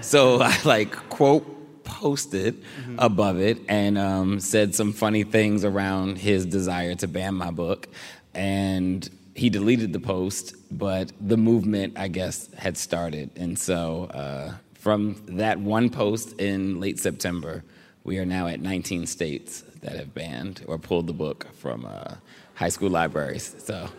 So 0.01 0.41
I 0.41 0.57
like 0.63 0.91
quote 1.09 1.83
posted 1.83 2.63
above 2.97 3.39
it 3.39 3.59
and 3.67 3.97
um, 3.97 4.39
said 4.39 4.73
some 4.73 4.93
funny 4.93 5.23
things 5.23 5.65
around 5.65 6.17
his 6.17 6.45
desire 6.45 6.95
to 6.95 7.07
ban 7.07 7.35
my 7.35 7.51
book. 7.51 7.87
And 8.33 9.07
he 9.35 9.49
deleted 9.49 9.93
the 9.93 9.99
post, 9.99 10.55
but 10.71 11.11
the 11.19 11.37
movement, 11.37 11.97
I 11.97 12.07
guess, 12.07 12.51
had 12.53 12.77
started. 12.77 13.31
And 13.35 13.57
so 13.57 14.05
uh, 14.05 14.53
from 14.73 15.21
that 15.27 15.59
one 15.59 15.89
post 15.89 16.39
in 16.39 16.79
late 16.79 16.99
September, 16.99 17.63
we 18.03 18.17
are 18.19 18.25
now 18.25 18.47
at 18.47 18.59
19 18.59 19.05
states 19.07 19.63
that 19.81 19.95
have 19.95 20.13
banned 20.13 20.63
or 20.67 20.77
pulled 20.77 21.07
the 21.07 21.13
book 21.13 21.47
from 21.53 21.85
uh, 21.85 22.15
high 22.55 22.69
school 22.69 22.89
libraries. 22.89 23.55
So, 23.59 23.89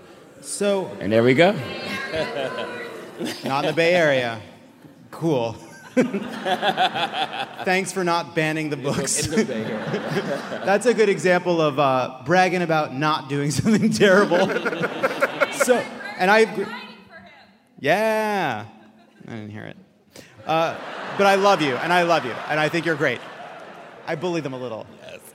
So, 0.40 0.90
and 1.01 1.12
there 1.12 1.23
we 1.23 1.35
go. 1.35 1.53
not 3.45 3.64
in 3.64 3.71
the 3.71 3.73
Bay 3.75 3.95
Area. 3.95 4.40
Cool. 5.11 5.57
Thanks 7.64 7.93
for 7.93 8.03
not 8.05 8.35
banning 8.35 8.69
the 8.71 8.77
books. 8.77 9.27
The 9.27 9.45
That's 10.64 10.87
a 10.87 10.95
good 10.95 11.09
example 11.09 11.61
of 11.61 11.79
uh, 11.79 12.23
bragging 12.25 12.62
about 12.62 12.95
not 12.95 13.29
doing 13.29 13.51
something 13.61 13.90
terrible. 13.90 14.47
so, 15.53 15.77
and 16.19 16.31
I 16.31 16.40
agree. 16.40 16.67
Yeah. 17.79 18.64
I 19.27 19.31
didn't 19.31 19.51
hear 19.51 19.64
it. 19.67 19.77
Uh, 20.47 20.77
but 21.17 21.27
I 21.27 21.37
love 21.37 21.62
you, 21.62 21.77
and 21.77 21.93
I 21.93 22.03
love 22.03 22.25
you, 22.27 22.33
and 22.49 22.59
I 22.61 22.69
think 22.69 22.85
you're 22.87 22.97
great. 22.97 23.21
I 24.07 24.14
bully 24.17 24.40
them 24.40 24.53
a 24.53 24.59
little. 24.59 24.87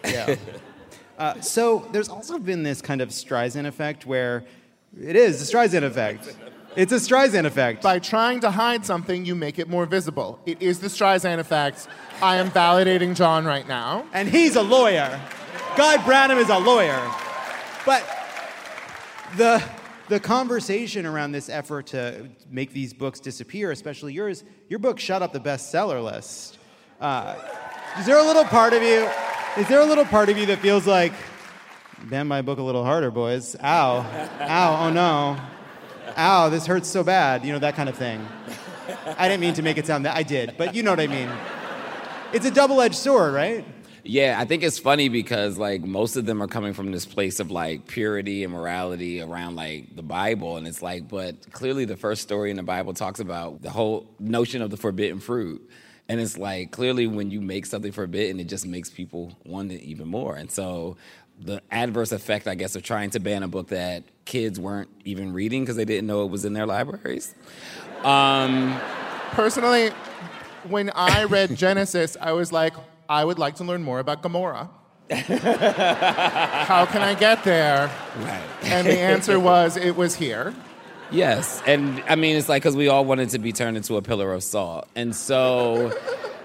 Yes. 0.04 0.28
Yeah. 0.28 0.36
Uh, 1.20 1.40
so 1.42 1.86
there's 1.92 2.08
also 2.08 2.40
been 2.40 2.64
this 2.64 2.82
kind 2.82 3.02
of 3.02 3.10
Streisand 3.10 3.68
effect 3.68 4.06
where 4.06 4.46
it 4.98 5.18
is 5.18 5.46
the 5.46 5.58
Streisand 5.58 5.84
effect. 5.84 6.34
It's 6.78 6.94
a 6.94 6.96
Streisand 6.96 7.46
effect. 7.46 7.84
By 7.84 8.00
trying 8.00 8.40
to 8.40 8.52
hide 8.52 8.86
something, 8.86 9.26
you 9.26 9.36
make 9.36 9.60
it 9.60 9.68
more 9.68 9.86
visible. 9.86 10.40
It 10.46 10.62
is 10.62 10.80
the 10.80 10.88
Streisand 10.88 11.40
effect. 11.40 11.90
I 12.22 12.38
am 12.38 12.50
validating 12.52 13.16
John 13.16 13.44
right 13.44 13.68
now. 13.68 14.06
And 14.14 14.30
he's 14.30 14.56
a 14.56 14.62
lawyer. 14.62 15.20
Guy 15.76 15.98
Branum 15.98 16.38
is 16.38 16.50
a 16.50 16.58
lawyer. 16.58 17.12
But 17.86 18.04
the 19.36 19.62
the 20.08 20.20
conversation 20.20 21.06
around 21.06 21.34
this 21.34 21.50
effort 21.50 21.86
to 21.88 22.30
make 22.50 22.74
these 22.74 22.94
books 22.96 23.20
disappear, 23.20 23.72
especially 23.72 24.12
yours, 24.12 24.44
your 24.68 24.80
book 24.80 25.00
shot 25.00 25.22
up 25.22 25.34
the 25.34 25.40
bestseller 25.40 26.04
list. 26.04 26.58
Uh, 27.00 27.36
is 28.00 28.08
there 28.08 28.18
a 28.18 28.24
little 28.24 28.46
part 28.46 28.74
of 28.74 28.82
you? 28.82 29.08
Is 29.58 29.68
there 29.68 29.82
a 29.82 29.86
little 29.86 30.06
part 30.06 30.30
of 30.30 30.38
you 30.38 30.46
that 30.46 30.60
feels 30.60 30.86
like, 30.86 31.12
bend 32.04 32.30
my 32.30 32.42
book 32.42 32.60
a 32.60 32.62
little 32.62 32.84
harder, 32.84 33.10
boys? 33.12 33.56
Ow, 33.62 33.98
ow, 34.40 34.86
oh 34.86 34.90
no, 34.92 35.38
ow, 36.18 36.50
this 36.50 36.66
hurts 36.66 36.88
so 36.88 37.04
bad. 37.04 37.44
You 37.44 37.52
know 37.52 37.60
that 37.60 37.76
kind 37.76 37.90
of 37.90 37.98
thing. 37.98 38.26
I 39.18 39.28
didn't 39.28 39.42
mean 39.42 39.56
to 39.56 39.62
make 39.62 39.78
it 39.78 39.86
sound 39.88 40.06
that 40.06 40.16
I 40.16 40.24
did, 40.24 40.56
but 40.58 40.76
you 40.76 40.84
know 40.84 40.92
what 40.92 41.00
I 41.00 41.08
mean. 41.08 41.30
It's 42.32 42.46
a 42.46 42.52
double-edged 42.52 42.96
sword, 42.96 43.34
right? 43.34 43.66
Yeah, 44.04 44.38
I 44.40 44.46
think 44.46 44.64
it's 44.64 44.80
funny 44.80 45.10
because 45.10 45.58
like 45.58 45.82
most 45.82 46.16
of 46.16 46.26
them 46.26 46.42
are 46.42 46.48
coming 46.48 46.74
from 46.74 46.92
this 46.92 47.06
place 47.06 47.40
of 47.40 47.52
like 47.52 47.88
purity 47.88 48.44
and 48.44 48.54
morality 48.54 49.20
around 49.20 49.56
like 49.56 49.96
the 49.96 50.04
Bible, 50.04 50.58
and 50.58 50.68
it's 50.68 50.82
like, 50.82 51.10
but 51.10 51.52
clearly 51.52 51.86
the 51.86 51.98
first 51.98 52.22
story 52.22 52.52
in 52.52 52.56
the 52.56 52.64
Bible 52.64 52.94
talks 52.94 53.20
about 53.20 53.64
the 53.64 53.72
whole 53.72 54.10
notion 54.20 54.62
of 54.62 54.70
the 54.70 54.78
forbidden 54.78 55.20
fruit. 55.20 55.68
And 56.10 56.20
it's 56.20 56.38
like 56.38 56.72
clearly 56.72 57.08
when 57.08 57.30
you 57.32 57.40
make 57.40 57.66
something 57.68 57.92
forbidden, 57.92 58.40
it 58.40 58.48
just 58.48 58.66
makes 58.66 58.90
people 58.90 59.38
want 59.46 59.72
it 59.72 59.82
even 59.84 60.08
more. 60.08 60.36
And 60.36 60.52
so 60.52 60.98
the 61.40 61.62
adverse 61.72 62.12
effect, 62.12 62.48
I 62.48 62.56
guess, 62.56 62.76
of 62.76 62.84
trying 62.84 63.12
to 63.12 63.20
ban 63.20 63.44
a 63.44 63.48
book 63.48 63.68
that 63.70 64.04
kids 64.26 64.60
weren't 64.60 64.90
even 65.06 65.32
reading 65.34 65.62
because 65.62 65.76
they 65.76 65.86
didn't 65.86 66.08
know 66.08 66.26
it 66.26 66.32
was 66.32 66.46
in 66.46 66.54
their 66.54 66.66
libraries. 66.66 67.34
Um, 68.04 68.80
Personally, 69.32 69.90
when 70.68 70.90
I 70.96 71.26
read 71.26 71.56
Genesis, 71.56 72.18
I 72.20 72.32
was 72.32 72.52
like, 72.52 72.74
I 73.08 73.24
would 73.24 73.40
like 73.40 73.56
to 73.56 73.64
learn 73.64 73.84
more 73.84 74.00
about 74.00 74.22
Gomorrah. 74.24 74.70
How 75.12 76.86
can 76.86 77.02
I 77.02 77.16
get 77.18 77.44
there? 77.44 77.90
Right. 78.18 78.44
And 78.64 78.88
the 78.88 79.00
answer 79.00 79.40
was, 79.40 79.78
it 79.78 79.96
was 79.96 80.16
here. 80.16 80.54
Yes, 81.12 81.62
and 81.66 82.04
I 82.08 82.16
mean 82.16 82.36
it's 82.36 82.50
like 82.50 82.62
because 82.62 82.76
we 82.76 82.88
all 82.88 83.04
wanted 83.04 83.30
to 83.30 83.40
be 83.40 83.52
turned 83.52 83.78
into 83.78 83.98
a 83.98 84.02
pillar 84.02 84.32
of 84.32 84.44
salt, 84.44 84.88
and 84.96 85.16
so 85.16 85.92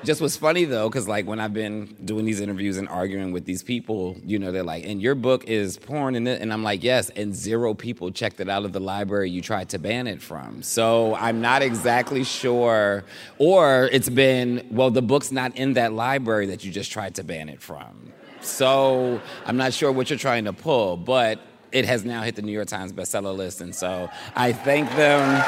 just 0.04 0.20
was 0.20 0.36
funny 0.36 0.64
though 0.64 0.88
because 0.88 1.06
like 1.06 1.26
when 1.26 1.38
I've 1.38 1.52
been 1.52 1.96
doing 2.04 2.24
these 2.24 2.40
interviews 2.40 2.78
and 2.78 2.88
arguing 2.88 3.32
with 3.32 3.44
these 3.44 3.62
people, 3.62 4.16
you 4.24 4.38
know, 4.38 4.52
they're 4.52 4.62
like, 4.62 4.86
"And 4.86 5.02
your 5.02 5.14
book 5.14 5.44
is 5.44 5.76
porn," 5.76 6.14
and 6.14 6.26
and 6.26 6.50
I'm 6.50 6.62
like, 6.62 6.82
"Yes," 6.82 7.10
and 7.10 7.34
zero 7.34 7.74
people 7.74 8.10
checked 8.10 8.40
it 8.40 8.48
out 8.48 8.64
of 8.64 8.72
the 8.72 8.80
library 8.80 9.30
you 9.30 9.42
tried 9.42 9.68
to 9.70 9.78
ban 9.78 10.06
it 10.06 10.22
from. 10.22 10.62
So 10.62 11.14
I'm 11.16 11.42
not 11.42 11.60
exactly 11.60 12.24
sure, 12.24 13.04
or 13.38 13.90
it's 13.92 14.08
been 14.08 14.66
well, 14.70 14.90
the 14.90 15.02
book's 15.02 15.30
not 15.30 15.56
in 15.56 15.74
that 15.74 15.92
library 15.92 16.46
that 16.46 16.64
you 16.64 16.70
just 16.70 16.90
tried 16.90 17.16
to 17.16 17.24
ban 17.24 17.50
it 17.50 17.60
from. 17.60 18.12
So 18.40 19.20
I'm 19.44 19.56
not 19.56 19.74
sure 19.74 19.92
what 19.92 20.08
you're 20.08 20.18
trying 20.18 20.44
to 20.44 20.52
pull, 20.52 20.96
but 20.96 21.38
it 21.74 21.84
has 21.84 22.04
now 22.04 22.22
hit 22.22 22.36
the 22.36 22.42
New 22.42 22.52
York 22.52 22.68
Times 22.68 22.92
bestseller 22.92 23.36
list, 23.36 23.60
and 23.60 23.74
so 23.74 24.08
I 24.36 24.52
thank 24.52 24.88
them. 24.90 25.44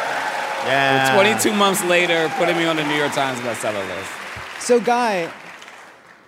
Yeah. 0.67 1.15
22 1.15 1.55
months 1.55 1.85
later, 1.85 2.29
putting 2.37 2.57
me 2.57 2.67
on 2.67 2.75
the 2.75 2.85
New 2.85 2.97
York 2.97 3.13
Times 3.13 3.39
bestseller 3.41 3.87
list. 3.87 4.11
So, 4.59 4.81
Guy, 4.81 5.33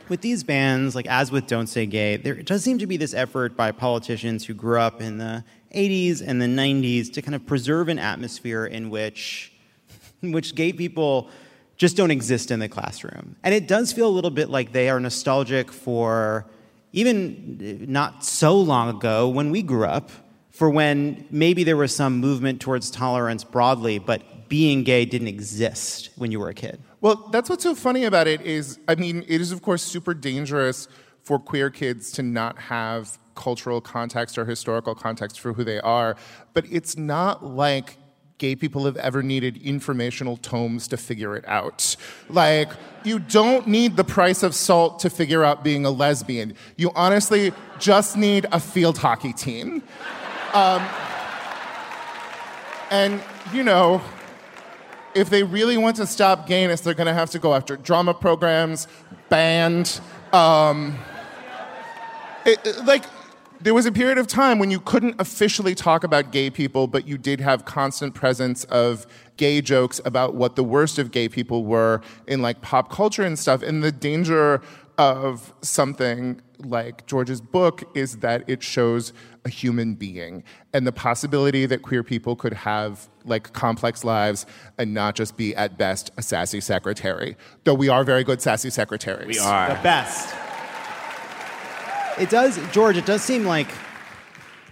with 0.08 0.20
these 0.20 0.44
bans, 0.44 0.94
like 0.94 1.06
as 1.08 1.32
with 1.32 1.48
Don't 1.48 1.66
Say 1.66 1.86
Gay, 1.86 2.16
there 2.16 2.36
does 2.36 2.62
seem 2.62 2.78
to 2.78 2.86
be 2.86 2.96
this 2.96 3.12
effort 3.12 3.56
by 3.56 3.72
politicians 3.72 4.46
who 4.46 4.54
grew 4.54 4.78
up 4.78 5.02
in 5.02 5.18
the 5.18 5.44
80s 5.74 6.22
and 6.24 6.40
the 6.40 6.46
90s 6.46 7.12
to 7.14 7.20
kind 7.20 7.34
of 7.34 7.44
preserve 7.44 7.88
an 7.88 7.98
atmosphere 7.98 8.64
in 8.64 8.90
which, 8.90 9.52
in 10.22 10.30
which 10.30 10.54
gay 10.54 10.72
people 10.72 11.28
just 11.76 11.96
don't 11.96 12.12
exist 12.12 12.52
in 12.52 12.60
the 12.60 12.68
classroom. 12.68 13.34
And 13.42 13.52
it 13.52 13.66
does 13.66 13.92
feel 13.92 14.06
a 14.06 14.14
little 14.14 14.30
bit 14.30 14.48
like 14.48 14.70
they 14.70 14.88
are 14.88 15.00
nostalgic 15.00 15.72
for 15.72 16.46
even 16.98 17.58
uh, 17.60 17.84
not 17.88 18.24
so 18.24 18.56
long 18.56 18.88
ago 18.96 19.28
when 19.28 19.50
we 19.50 19.62
grew 19.62 19.86
up, 19.86 20.10
for 20.50 20.68
when 20.68 21.24
maybe 21.30 21.62
there 21.62 21.76
was 21.76 21.94
some 21.94 22.18
movement 22.18 22.60
towards 22.60 22.90
tolerance 22.90 23.44
broadly, 23.44 24.00
but 24.00 24.48
being 24.48 24.82
gay 24.82 25.04
didn't 25.04 25.28
exist 25.28 26.10
when 26.16 26.32
you 26.32 26.40
were 26.40 26.48
a 26.48 26.54
kid. 26.54 26.80
Well, 27.00 27.28
that's 27.30 27.48
what's 27.48 27.62
so 27.62 27.76
funny 27.76 28.04
about 28.04 28.26
it 28.26 28.40
is, 28.40 28.80
I 28.88 28.96
mean, 28.96 29.24
it 29.28 29.40
is 29.40 29.52
of 29.52 29.62
course 29.62 29.82
super 29.82 30.14
dangerous 30.14 30.88
for 31.22 31.38
queer 31.38 31.70
kids 31.70 32.10
to 32.12 32.22
not 32.22 32.58
have 32.58 33.18
cultural 33.36 33.80
context 33.80 34.36
or 34.36 34.44
historical 34.44 34.96
context 34.96 35.38
for 35.38 35.52
who 35.52 35.62
they 35.62 35.78
are, 35.80 36.16
but 36.54 36.64
it's 36.68 36.96
not 36.96 37.44
like 37.44 37.96
gay 38.38 38.54
people 38.54 38.84
have 38.84 38.96
ever 38.96 39.22
needed 39.22 39.56
informational 39.58 40.36
tomes 40.36 40.88
to 40.88 40.96
figure 40.96 41.36
it 41.36 41.46
out. 41.46 41.96
Like, 42.28 42.70
you 43.04 43.18
don't 43.18 43.66
need 43.66 43.96
the 43.96 44.04
price 44.04 44.42
of 44.42 44.54
salt 44.54 45.00
to 45.00 45.10
figure 45.10 45.44
out 45.44 45.62
being 45.62 45.84
a 45.84 45.90
lesbian. 45.90 46.54
You 46.76 46.90
honestly 46.94 47.52
just 47.78 48.16
need 48.16 48.46
a 48.52 48.60
field 48.60 48.98
hockey 48.98 49.32
team. 49.32 49.82
Um, 50.54 50.82
and, 52.90 53.22
you 53.52 53.62
know, 53.62 54.00
if 55.14 55.30
they 55.30 55.42
really 55.42 55.76
want 55.76 55.96
to 55.96 56.06
stop 56.06 56.46
gayness, 56.46 56.80
they're 56.80 56.94
going 56.94 57.06
to 57.06 57.14
have 57.14 57.30
to 57.30 57.38
go 57.38 57.54
after 57.54 57.76
drama 57.76 58.14
programs, 58.14 58.88
band. 59.28 60.00
Um, 60.32 60.96
it, 62.46 62.84
like, 62.84 63.04
there 63.60 63.74
was 63.74 63.86
a 63.86 63.92
period 63.92 64.18
of 64.18 64.26
time 64.26 64.58
when 64.58 64.70
you 64.70 64.80
couldn't 64.80 65.20
officially 65.20 65.74
talk 65.74 66.04
about 66.04 66.32
gay 66.32 66.50
people, 66.50 66.86
but 66.86 67.06
you 67.06 67.18
did 67.18 67.40
have 67.40 67.64
constant 67.64 68.14
presence 68.14 68.64
of 68.64 69.06
gay 69.36 69.60
jokes 69.60 70.00
about 70.04 70.34
what 70.34 70.56
the 70.56 70.64
worst 70.64 70.98
of 70.98 71.10
gay 71.10 71.28
people 71.28 71.64
were 71.64 72.00
in 72.26 72.42
like 72.42 72.60
pop 72.60 72.90
culture 72.90 73.22
and 73.22 73.38
stuff. 73.38 73.62
And 73.62 73.82
the 73.82 73.92
danger 73.92 74.60
of 74.96 75.52
something 75.62 76.40
like 76.58 77.06
George's 77.06 77.40
book 77.40 77.84
is 77.94 78.18
that 78.18 78.42
it 78.48 78.62
shows 78.62 79.12
a 79.44 79.48
human 79.48 79.94
being 79.94 80.42
and 80.72 80.86
the 80.86 80.92
possibility 80.92 81.66
that 81.66 81.82
queer 81.82 82.02
people 82.02 82.34
could 82.34 82.52
have 82.52 83.08
like 83.24 83.52
complex 83.52 84.02
lives 84.02 84.44
and 84.76 84.92
not 84.92 85.14
just 85.14 85.36
be 85.36 85.54
at 85.54 85.78
best 85.78 86.10
a 86.16 86.22
sassy 86.22 86.60
secretary. 86.60 87.36
Though 87.62 87.74
we 87.74 87.88
are 87.88 88.02
very 88.02 88.24
good 88.24 88.42
sassy 88.42 88.70
secretaries. 88.70 89.28
We 89.28 89.38
are. 89.38 89.68
The 89.68 89.80
best. 89.82 90.34
It 92.20 92.30
does, 92.30 92.58
George, 92.72 92.96
it 92.96 93.06
does 93.06 93.22
seem 93.22 93.44
like 93.44 93.68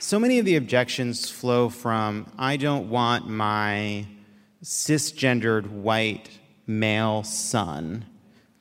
so 0.00 0.18
many 0.18 0.40
of 0.40 0.44
the 0.44 0.56
objections 0.56 1.30
flow 1.30 1.68
from 1.68 2.26
I 2.36 2.56
don't 2.56 2.90
want 2.90 3.28
my 3.28 4.06
cisgendered 4.64 5.68
white 5.68 6.28
male 6.66 7.22
son 7.22 8.04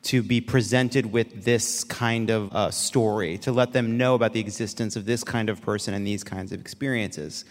to 0.03 0.21
be 0.21 0.39
presented 0.39 1.11
with 1.11 1.45
this 1.45 1.83
kind 1.83 2.29
of 2.29 2.55
uh, 2.55 2.69
story, 2.69 3.39
to 3.39 3.51
let 3.51 3.73
them 3.73 3.97
know 3.97 4.13
about 4.13 4.33
the 4.33 4.39
existence 4.39 4.95
of 4.95 5.05
this 5.05 5.23
kind 5.23 5.49
of 5.49 5.63
person 5.63 5.95
and 5.95 6.05
these 6.05 6.23
kinds 6.23 6.51
of 6.51 6.61
experiences. 6.61 7.43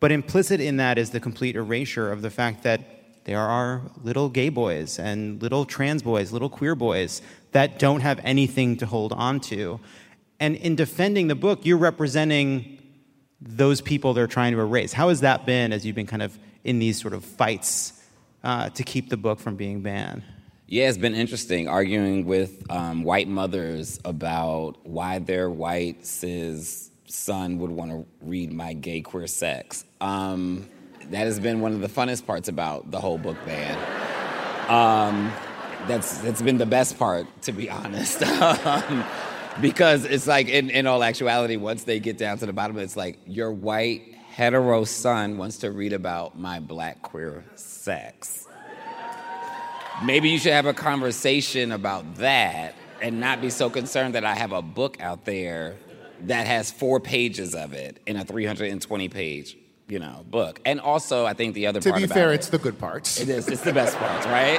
But 0.00 0.12
implicit 0.12 0.62
in 0.62 0.78
that 0.78 0.96
is 0.96 1.10
the 1.10 1.20
complete 1.20 1.56
erasure 1.56 2.10
of 2.10 2.22
the 2.22 2.30
fact 2.30 2.62
that 2.62 2.80
there 3.24 3.40
are 3.40 3.82
little 4.02 4.30
gay 4.30 4.48
boys 4.48 4.98
and 4.98 5.42
little 5.42 5.66
trans 5.66 6.02
boys, 6.02 6.32
little 6.32 6.48
queer 6.48 6.74
boys 6.74 7.20
that 7.52 7.78
don't 7.78 8.00
have 8.00 8.18
anything 8.24 8.78
to 8.78 8.86
hold 8.86 9.12
on 9.12 9.40
to. 9.40 9.78
And 10.40 10.56
in 10.56 10.76
defending 10.76 11.28
the 11.28 11.34
book, 11.34 11.64
you're 11.64 11.78
representing 11.78 12.78
those 13.40 13.80
people 13.80 14.14
they're 14.14 14.26
trying 14.26 14.52
to 14.52 14.60
erase. 14.60 14.92
How 14.92 15.08
has 15.08 15.20
that 15.20 15.46
been 15.46 15.72
as 15.72 15.84
you've 15.84 15.96
been 15.96 16.06
kind 16.06 16.22
of 16.22 16.38
in 16.64 16.78
these 16.78 17.00
sort 17.00 17.14
of 17.14 17.24
fights 17.24 17.92
uh, 18.42 18.70
to 18.70 18.82
keep 18.82 19.10
the 19.10 19.16
book 19.16 19.38
from 19.38 19.56
being 19.56 19.80
banned? 19.80 20.22
Yeah, 20.66 20.88
it's 20.88 20.98
been 20.98 21.14
interesting 21.14 21.68
arguing 21.68 22.24
with 22.24 22.64
um, 22.70 23.04
white 23.04 23.28
mothers 23.28 24.00
about 24.04 24.84
why 24.84 25.18
their 25.18 25.50
white 25.50 26.06
cis 26.06 26.90
son 27.06 27.58
would 27.58 27.70
want 27.70 27.90
to 27.90 28.06
read 28.22 28.52
my 28.52 28.72
gay 28.72 29.02
queer 29.02 29.26
sex. 29.26 29.84
Um, 30.00 30.68
that 31.10 31.26
has 31.26 31.38
been 31.38 31.60
one 31.60 31.74
of 31.74 31.80
the 31.80 31.88
funnest 31.88 32.26
parts 32.26 32.48
about 32.48 32.90
the 32.90 32.98
whole 32.98 33.18
book 33.18 33.36
ban. 33.44 33.76
Um, 34.70 35.30
that's 35.86 36.18
that's 36.18 36.40
been 36.40 36.56
the 36.56 36.66
best 36.66 36.98
part, 36.98 37.26
to 37.42 37.52
be 37.52 37.68
honest. 37.68 38.20
Because 39.60 40.04
it's 40.04 40.26
like, 40.26 40.48
in, 40.48 40.70
in 40.70 40.86
all 40.86 41.02
actuality, 41.02 41.56
once 41.56 41.84
they 41.84 42.00
get 42.00 42.18
down 42.18 42.38
to 42.38 42.46
the 42.46 42.52
bottom, 42.52 42.78
it's 42.78 42.96
like 42.96 43.18
your 43.26 43.52
white 43.52 44.02
hetero 44.30 44.84
son 44.84 45.38
wants 45.38 45.58
to 45.58 45.70
read 45.70 45.92
about 45.92 46.38
my 46.38 46.58
black 46.58 47.02
queer 47.02 47.44
sex. 47.54 48.48
Maybe 50.04 50.28
you 50.30 50.38
should 50.38 50.52
have 50.52 50.66
a 50.66 50.74
conversation 50.74 51.70
about 51.70 52.16
that 52.16 52.74
and 53.00 53.20
not 53.20 53.40
be 53.40 53.48
so 53.50 53.70
concerned 53.70 54.16
that 54.16 54.24
I 54.24 54.34
have 54.34 54.50
a 54.52 54.60
book 54.62 55.00
out 55.00 55.24
there 55.24 55.76
that 56.22 56.46
has 56.48 56.72
four 56.72 56.98
pages 56.98 57.54
of 57.54 57.74
it 57.74 58.00
in 58.06 58.16
a 58.16 58.24
320 58.24 59.08
page, 59.08 59.56
you 59.86 60.00
know, 60.00 60.24
book. 60.28 60.60
And 60.64 60.80
also, 60.80 61.24
I 61.26 61.34
think 61.34 61.54
the 61.54 61.68
other 61.68 61.80
part 61.80 62.00
To 62.02 62.08
be 62.08 62.12
fair, 62.12 62.32
it- 62.32 62.36
it's 62.36 62.48
the 62.48 62.58
good 62.58 62.78
parts. 62.78 63.20
it 63.20 63.28
is. 63.28 63.46
It's 63.46 63.62
the 63.62 63.72
best 63.72 63.96
parts, 63.98 64.26
right? 64.26 64.58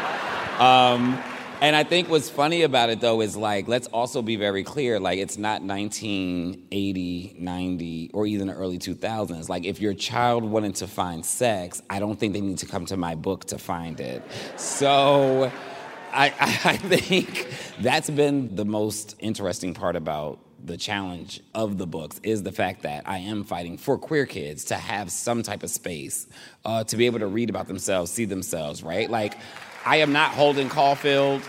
Um, 0.62 1.22
and 1.62 1.76
I 1.76 1.84
think 1.84 2.10
what's 2.10 2.30
funny 2.30 2.64
about 2.64 2.90
it 2.90 3.00
though 3.02 3.22
is 3.22 3.36
like, 3.36 3.68
let's 3.68 3.88
also 3.88 4.22
be 4.22 4.36
very 4.36 4.64
clear. 4.64 5.00
Like, 5.00 5.20
it's 5.20 5.38
not 5.38 5.62
1980, 5.62 7.36
90, 7.40 8.12
or 8.14 8.26
even 8.26 8.48
the 8.48 8.54
early 8.54 8.80
2000s. 8.80 9.50
Like, 9.50 9.66
if 9.66 9.80
your 9.80 9.94
child 9.94 10.44
wanted 10.44 10.76
to 10.76 10.88
find 10.88 11.26
sex, 11.26 11.82
I 11.90 12.00
don't 12.00 12.20
think 12.20 12.34
they 12.34 12.42
need 12.42 12.60
to 12.60 12.66
come 12.66 12.86
to 12.88 12.98
my 12.98 13.16
book 13.16 13.46
to 13.46 13.58
find 13.58 14.00
it. 14.00 14.24
So, 14.58 15.52
I, 16.14 16.28
I 16.64 16.78
think 16.78 17.54
that's 17.82 18.10
been 18.10 18.56
the 18.56 18.64
most 18.64 19.16
interesting 19.20 19.74
part 19.74 19.98
about 19.98 20.40
the 20.64 20.78
challenge 20.78 21.42
of 21.54 21.78
the 21.78 21.86
books 21.86 22.20
is 22.24 22.42
the 22.42 22.52
fact 22.52 22.84
that 22.84 23.04
I 23.06 23.20
am 23.20 23.44
fighting 23.44 23.78
for 23.78 23.98
queer 23.98 24.26
kids 24.26 24.66
to 24.66 24.76
have 24.76 25.12
some 25.12 25.44
type 25.44 25.62
of 25.62 25.70
space 25.70 26.28
uh, 26.64 26.84
to 26.86 26.98
be 26.98 27.06
able 27.06 27.20
to 27.20 27.28
read 27.28 27.50
about 27.50 27.68
themselves, 27.68 28.12
see 28.12 28.26
themselves, 28.26 28.82
right? 28.82 29.10
Like, 29.10 29.38
I 29.86 29.98
am 29.98 30.12
not 30.12 30.32
Holden 30.32 30.70
Caulfield. 30.70 31.42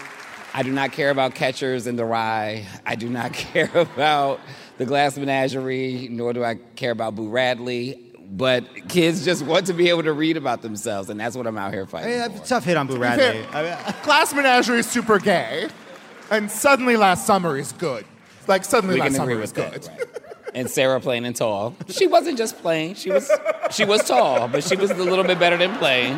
I 0.55 0.63
do 0.63 0.73
not 0.73 0.93
care 0.93 1.11
about 1.11 1.35
Catchers 1.35 1.87
in 1.87 1.97
the 1.97 2.05
Rye. 2.05 2.67
I 2.85 2.95
do 2.95 3.09
not 3.09 3.33
care 3.35 3.71
about 3.75 4.41
the 4.79 4.85
Glass 4.87 5.17
Menagerie, 5.17 6.09
nor 6.11 6.33
do 6.33 6.45
I 6.45 6.57
care 6.77 6.91
about 6.93 7.15
Boo 7.15 7.29
Radley. 7.29 8.03
But 8.29 8.89
kids 8.89 9.25
just 9.25 9.45
want 9.45 9.67
to 9.67 9.73
be 9.73 9.89
able 9.89 10.03
to 10.03 10.13
read 10.13 10.37
about 10.37 10.61
themselves, 10.63 11.09
and 11.11 11.19
that's 11.21 11.37
what 11.37 11.47
I'm 11.47 11.57
out 11.57 11.73
here 11.73 11.87
fighting. 11.87 12.11
Yeah, 12.13 12.29
for. 12.29 12.45
tough 12.45 12.65
hit 12.65 12.77
on 12.77 12.87
Boo 12.89 12.95
To 12.95 12.99
be 12.99 13.03
Radley. 13.05 13.43
fair, 13.45 13.95
Glass 14.03 14.35
Menagerie 14.35 14.81
is 14.81 14.87
super 14.89 15.19
gay, 15.21 15.69
and 16.31 16.51
suddenly 16.51 16.97
last 16.97 17.25
summer 17.25 17.57
is 17.57 17.71
good. 17.73 18.05
Like 18.49 18.65
suddenly 18.65 18.95
we 18.97 19.01
last 19.01 19.09
can 19.11 19.17
summer 19.17 19.31
agree 19.31 19.45
is 19.45 19.55
with 19.55 19.73
good. 19.73 19.83
that. 19.83 19.99
Right. 19.99 20.09
And 20.55 20.71
Sarah 20.71 21.01
plain 21.01 21.25
and 21.25 21.37
tall. 21.37 21.77
She 21.89 22.07
wasn't 22.07 22.37
just 22.39 22.59
plain. 22.59 22.95
She 22.97 23.11
was 23.13 23.31
she 23.71 23.85
was 23.85 24.03
tall, 24.05 24.49
but 24.49 24.65
she 24.65 24.75
was 24.75 24.91
a 24.91 24.95
little 24.95 25.25
bit 25.25 25.39
better 25.39 25.57
than 25.57 25.77
plain. 25.77 26.17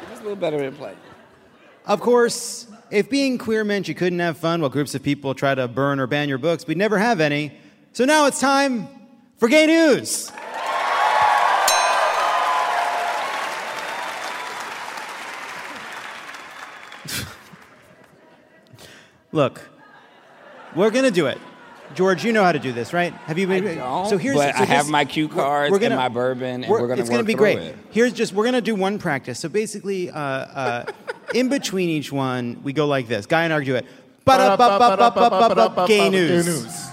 She 0.00 0.10
was 0.10 0.20
a 0.20 0.22
little 0.22 0.36
better 0.36 0.58
than 0.58 0.74
plain. 0.74 0.96
Of 1.88 2.00
course, 2.02 2.66
if 2.90 3.08
being 3.08 3.38
queer 3.38 3.64
meant 3.64 3.88
you 3.88 3.94
couldn't 3.94 4.18
have 4.18 4.36
fun 4.36 4.60
while 4.60 4.68
groups 4.68 4.94
of 4.94 5.02
people 5.02 5.34
try 5.34 5.54
to 5.54 5.66
burn 5.66 5.98
or 5.98 6.06
ban 6.06 6.28
your 6.28 6.36
books, 6.36 6.66
we'd 6.66 6.76
never 6.76 6.98
have 6.98 7.18
any. 7.18 7.50
So 7.94 8.04
now 8.04 8.26
it's 8.26 8.38
time 8.38 8.88
for 9.38 9.48
gay 9.48 9.64
news. 9.64 10.30
Look, 19.32 19.62
we're 20.76 20.90
gonna 20.90 21.10
do 21.10 21.24
it. 21.24 21.38
George, 21.94 22.24
you 22.24 22.32
know 22.32 22.44
how 22.44 22.52
to 22.52 22.58
do 22.58 22.72
this, 22.72 22.92
right? 22.92 23.12
Have 23.12 23.38
you 23.38 23.46
been? 23.46 23.76
don't, 23.76 24.08
so 24.08 24.18
here's. 24.18 24.36
but 24.36 24.54
so 24.54 24.62
I 24.62 24.66
have 24.66 24.88
my 24.88 25.04
cue 25.04 25.28
cards 25.28 25.76
and 25.76 25.94
my 25.94 26.08
bourbon, 26.08 26.64
and 26.64 26.68
we're 26.70 26.80
gonna 26.80 26.94
it. 26.94 27.00
It's 27.00 27.10
gonna 27.10 27.24
be 27.24 27.34
great. 27.34 27.58
it. 27.58 27.76
Here's 27.90 28.12
just 28.12 28.32
we're 28.32 28.44
gonna 28.44 28.60
do 28.60 28.74
one 28.74 28.98
practice. 28.98 29.38
So 29.38 29.48
basically, 29.48 30.10
uh, 30.10 30.18
uh, 30.18 30.92
in 31.34 31.48
between 31.48 31.88
each 31.88 32.12
one, 32.12 32.60
we 32.62 32.72
go 32.72 32.86
like 32.86 33.08
this. 33.08 33.26
Guy 33.26 33.44
and 33.44 33.52
argue 33.52 33.74
it. 33.74 33.86
Ba-da-ba-ba-ba-ba-ba-ba, 34.24 35.86
Gay 35.88 36.10
news. 36.10 36.88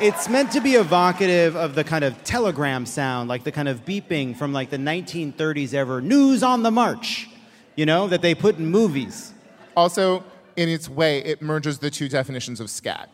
It's 0.00 0.28
meant 0.28 0.52
to 0.52 0.60
be 0.60 0.74
evocative 0.74 1.56
of 1.56 1.74
the 1.74 1.84
kind 1.84 2.04
of 2.04 2.22
telegram 2.24 2.84
sound, 2.86 3.28
like 3.28 3.44
the 3.44 3.52
kind 3.52 3.68
of 3.68 3.84
beeping 3.84 4.36
from 4.36 4.52
like 4.52 4.70
the 4.70 4.76
1930s 4.76 5.72
ever 5.72 6.00
news 6.00 6.42
on 6.42 6.62
the 6.62 6.70
march, 6.70 7.28
you 7.76 7.86
know, 7.86 8.08
that 8.08 8.20
they 8.22 8.34
put 8.34 8.58
in 8.58 8.66
movies. 8.66 9.32
Also, 9.76 10.24
in 10.56 10.68
its 10.68 10.88
way, 10.88 11.18
it 11.18 11.42
merges 11.42 11.78
the 11.78 11.90
two 11.90 12.08
definitions 12.08 12.60
of 12.60 12.70
scat. 12.70 13.08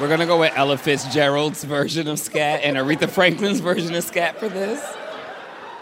We're 0.00 0.08
gonna 0.08 0.24
go 0.24 0.40
with 0.40 0.52
Ella 0.56 0.78
Fitzgerald's 0.78 1.62
version 1.62 2.08
of 2.08 2.18
scat 2.18 2.60
and 2.64 2.78
Aretha 2.78 3.06
Franklin's 3.06 3.60
version 3.60 3.94
of 3.94 4.02
scat 4.02 4.38
for 4.38 4.48
this. 4.48 4.82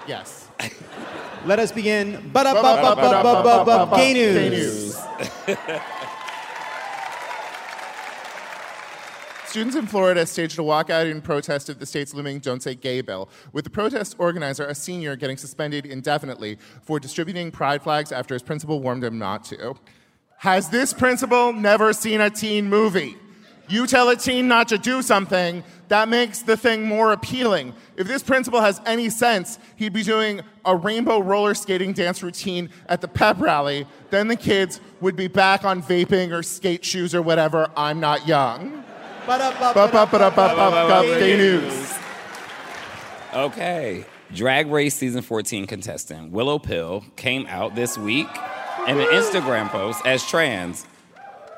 Yes. 0.09 0.49
Let 1.45 1.61
us 1.61 1.71
begin. 1.71 2.29
Gay 4.35 4.49
news. 4.51 4.97
Students 9.47 9.77
in 9.77 9.87
Florida 9.87 10.27
staged 10.27 10.59
a 10.59 10.63
walkout 10.63 11.09
in 11.09 11.23
protest 11.23 11.69
of 11.69 11.79
the 11.79 11.87
state's 11.87 12.13
looming 12.13 12.41
Don't 12.41 12.61
Say 12.61 12.75
Gay 12.75 13.03
bill, 13.03 13.31
with 13.53 13.63
the 13.63 13.71
protest 13.71 14.17
organizer, 14.19 14.67
a 14.67 14.75
senior, 14.75 15.15
getting 15.15 15.37
suspended 15.37 15.87
indefinitely 15.87 16.59
for 16.83 16.99
distributing 16.99 17.53
pride 17.53 17.83
flags 17.83 18.11
after 18.11 18.35
his 18.35 18.43
principal 18.43 18.81
warned 18.81 19.05
him 19.05 19.17
not 19.17 19.45
to. 19.45 19.77
Has 20.39 20.71
this 20.71 20.93
principal 20.93 21.53
never 21.53 21.93
seen 21.93 22.21
a 22.21 22.31
teen 22.31 22.69
movie? 22.69 23.17
You 23.69 23.87
tell 23.87 24.09
a 24.09 24.17
teen 24.17 24.49
not 24.49 24.69
to 24.69 24.79
do 24.79 25.03
something, 25.03 25.63
that 25.89 26.09
makes 26.09 26.41
the 26.41 26.57
thing 26.57 26.87
more 26.87 27.13
appealing. 27.13 27.75
If 27.97 28.07
this 28.07 28.23
principal 28.23 28.61
has 28.61 28.81
any 28.87 29.11
sense, 29.11 29.59
he'd 29.77 29.93
be 29.93 30.03
doing 30.03 30.41
a 30.65 30.75
rainbow 30.75 31.21
roller 31.21 31.55
skating 31.55 31.93
dance 31.93 32.23
routine 32.23 32.71
at 32.89 33.01
the 33.01 33.09
pep 33.09 33.41
rally. 33.41 33.87
Then 34.11 34.29
the 34.29 34.37
kids 34.37 34.81
would 35.01 35.17
be 35.17 35.29
back 35.29 35.65
on 35.65 35.83
vaping 35.83 36.33
or 36.33 36.43
skate 36.43 36.85
shoes 36.85 37.15
or 37.15 37.23
whatever. 37.23 37.71
I'm 37.77 38.01
not 38.01 38.27
young. 38.27 38.85
Okay. 43.35 44.05
Drag 44.35 44.67
Race 44.69 44.95
season 44.95 45.23
14 45.23 45.67
contestant 45.67 46.33
Willow 46.33 46.59
Pill 46.59 47.05
came 47.17 47.47
out 47.47 47.75
this 47.75 47.97
week 47.97 48.29
in 48.87 48.99
an 48.99 49.07
Instagram 49.09 49.69
post 49.69 50.05
as 50.07 50.25
trans, 50.27 50.87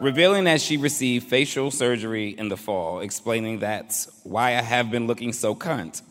revealing 0.01 0.45
that 0.45 0.61
she 0.61 0.77
received 0.77 1.29
facial 1.29 1.71
surgery 1.71 2.31
in 2.31 2.49
the 2.49 2.57
fall, 2.57 3.01
explaining 3.01 3.59
that's 3.59 4.11
why 4.25 4.57
I 4.57 4.63
have 4.63 4.91
been 4.91 5.07
looking 5.07 5.33
so 5.33 5.55
cunt. 5.55 6.03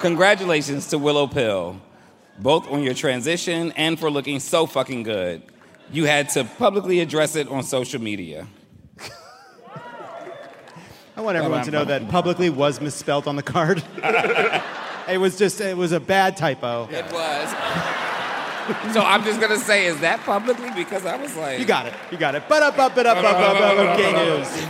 Congratulations 0.00 0.86
to 0.88 0.98
Willow 0.98 1.26
Pill, 1.26 1.78
both 2.38 2.70
on 2.70 2.82
your 2.82 2.94
transition 2.94 3.72
and 3.72 3.98
for 3.98 4.10
looking 4.10 4.40
so 4.40 4.64
fucking 4.66 5.02
good. 5.02 5.42
You 5.92 6.06
had 6.06 6.30
to 6.30 6.44
publicly 6.44 7.00
address 7.00 7.36
it 7.36 7.48
on 7.48 7.64
social 7.64 8.00
media. 8.00 8.46
I 11.16 11.20
want 11.20 11.36
everyone 11.36 11.64
to 11.64 11.70
know 11.70 11.84
that 11.84 12.08
publicly 12.08 12.48
was 12.48 12.80
misspelt 12.80 13.26
on 13.26 13.36
the 13.36 13.42
card. 13.42 13.82
it 15.08 15.18
was 15.18 15.36
just, 15.36 15.60
it 15.60 15.76
was 15.76 15.92
a 15.92 16.00
bad 16.00 16.36
typo. 16.36 16.88
It 16.90 17.04
was. 17.12 18.09
so 18.92 19.00
I'm 19.00 19.24
just 19.24 19.40
gonna 19.40 19.58
say, 19.58 19.86
is 19.86 19.98
that 20.00 20.20
publicly? 20.20 20.70
Because 20.74 21.04
I 21.04 21.16
was 21.16 21.34
like, 21.36 21.58
You 21.58 21.64
got 21.64 21.86
it. 21.86 21.94
You 22.10 22.18
got 22.18 22.34
it. 22.34 22.48
Ba-da-ba-ba-da-ba-ba-ba, 22.48 23.96
Gay 23.96 24.12
news. 24.12 24.66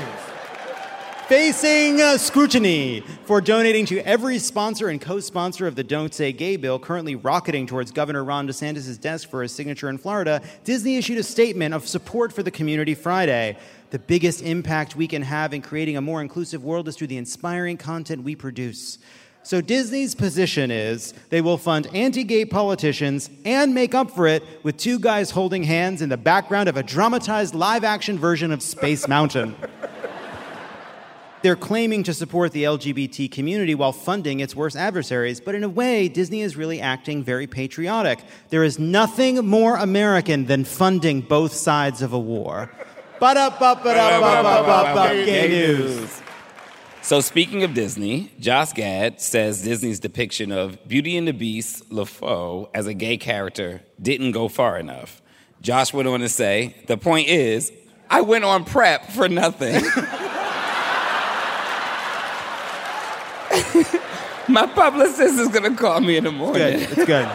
Facing 1.29 2.01
uh, 2.01 2.17
scrutiny 2.17 3.03
for 3.25 3.41
donating 3.41 3.87
to 3.87 3.99
every 4.01 4.39
sponsor 4.39 4.89
and 4.89 5.01
co 5.01 5.21
sponsor 5.21 5.67
of 5.67 5.77
the 5.77 5.85
Don't 5.85 6.13
Say 6.13 6.33
Gay 6.33 6.57
bill, 6.57 6.79
currently 6.79 7.15
rocketing 7.15 7.67
towards 7.67 7.93
Governor 7.93 8.25
Ron 8.25 8.49
DeSantis' 8.49 9.01
desk 9.01 9.29
for 9.29 9.43
his 9.43 9.53
signature 9.53 9.89
in 9.89 9.99
Florida, 9.99 10.43
Disney 10.65 10.97
issued 10.97 11.19
a 11.19 11.23
statement 11.23 11.75
of 11.75 11.87
support 11.87 12.33
for 12.33 12.43
the 12.43 12.51
community 12.51 12.95
Friday. 12.95 13.57
The 13.91 13.99
biggest 13.99 14.43
impact 14.43 14.97
we 14.97 15.07
can 15.07 15.23
have 15.23 15.53
in 15.53 15.63
creating 15.63 15.97
a 15.97 16.01
more 16.01 16.21
inclusive 16.21 16.65
world 16.65 16.89
is 16.89 16.97
through 16.97 17.09
the 17.09 17.17
inspiring 17.17 17.77
content 17.77 18.25
we 18.25 18.35
produce. 18.35 18.99
So, 19.43 19.63
Disney's 19.63 20.15
position 20.15 20.71
is 20.71 21.15
they 21.31 21.41
will 21.41 21.57
fund 21.57 21.89
anti 21.95 22.25
gay 22.25 22.45
politicians 22.45 23.31
and 23.45 23.75
make 23.75 23.95
up 23.95 24.11
for 24.11 24.27
it 24.27 24.45
with 24.63 24.77
two 24.77 24.99
guys 24.99 25.31
holding 25.31 25.63
hands 25.63 26.03
in 26.03 26.11
the 26.11 26.19
background 26.19 26.69
of 26.69 26.77
a 26.77 26.83
dramatized 26.83 27.55
live 27.55 27.83
action 27.83 28.19
version 28.19 28.53
of 28.53 28.63
Space 28.63 29.09
Mountain. 29.09 29.57
They're 31.43 31.57
claiming 31.57 32.03
to 32.03 32.13
support 32.13 32.53
the 32.53 32.65
LGBT 32.65 33.33
community 33.33 33.75
while 33.75 33.93
funding 33.93 34.41
its 34.41 34.55
worst 34.55 34.77
adversaries, 34.77 35.41
but 35.41 35.55
in 35.55 35.65
a 35.65 35.71
way, 35.71 36.07
Disney 36.07 36.43
is 36.43 36.55
really 36.55 36.83
acting 36.83 37.25
very 37.25 37.47
patriotic. 37.47 38.23
There 38.51 38.63
is 38.63 38.79
nothing 38.79 39.47
more 39.47 39.77
American 39.77 40.45
than 40.45 40.65
funding 40.65 41.23
both 41.23 41.55
sides 41.55 42.03
of 42.03 42.13
a 42.13 42.19
war. 42.19 42.71
Ba-da-ba-ba-da-ba-ba-ba, 43.21 45.25
Gay 45.25 45.49
news. 45.49 46.21
So 47.03 47.21
speaking 47.21 47.65
of 47.65 47.73
Disney, 47.75 48.31
Josh 48.39 48.73
Gad 48.75 49.21
says 49.21 49.63
Disney's 49.63 50.01
depiction 50.01 50.53
of 50.53 50.87
Beauty 50.87 51.17
and 51.17 51.27
the 51.27 51.33
Beast 51.33 51.89
LeFou 51.91 52.69
as 52.75 52.87
a 52.87 52.95
gay 52.95 53.17
character 53.17 53.83
didn't 54.01 54.33
go 54.33 54.49
far 54.49 54.79
enough. 54.79 55.23
Josh 55.63 55.95
went 55.95 56.09
on 56.09 56.21
to 56.21 56.29
say, 56.29 56.77
the 56.87 56.97
point 56.97 57.29
is, 57.29 57.73
I 58.09 58.21
went 58.21 58.45
on 58.45 58.65
prep 58.65 59.11
for 59.11 59.29
nothing. 59.29 59.75
My 64.49 64.67
publicist 64.67 65.39
is 65.39 65.49
gonna 65.49 65.77
call 65.77 66.01
me 66.01 66.17
in 66.17 66.25
the 66.25 66.33
morning. 66.33 66.81
Good. 66.81 66.83
It's 66.83 67.05
good. 67.07 67.31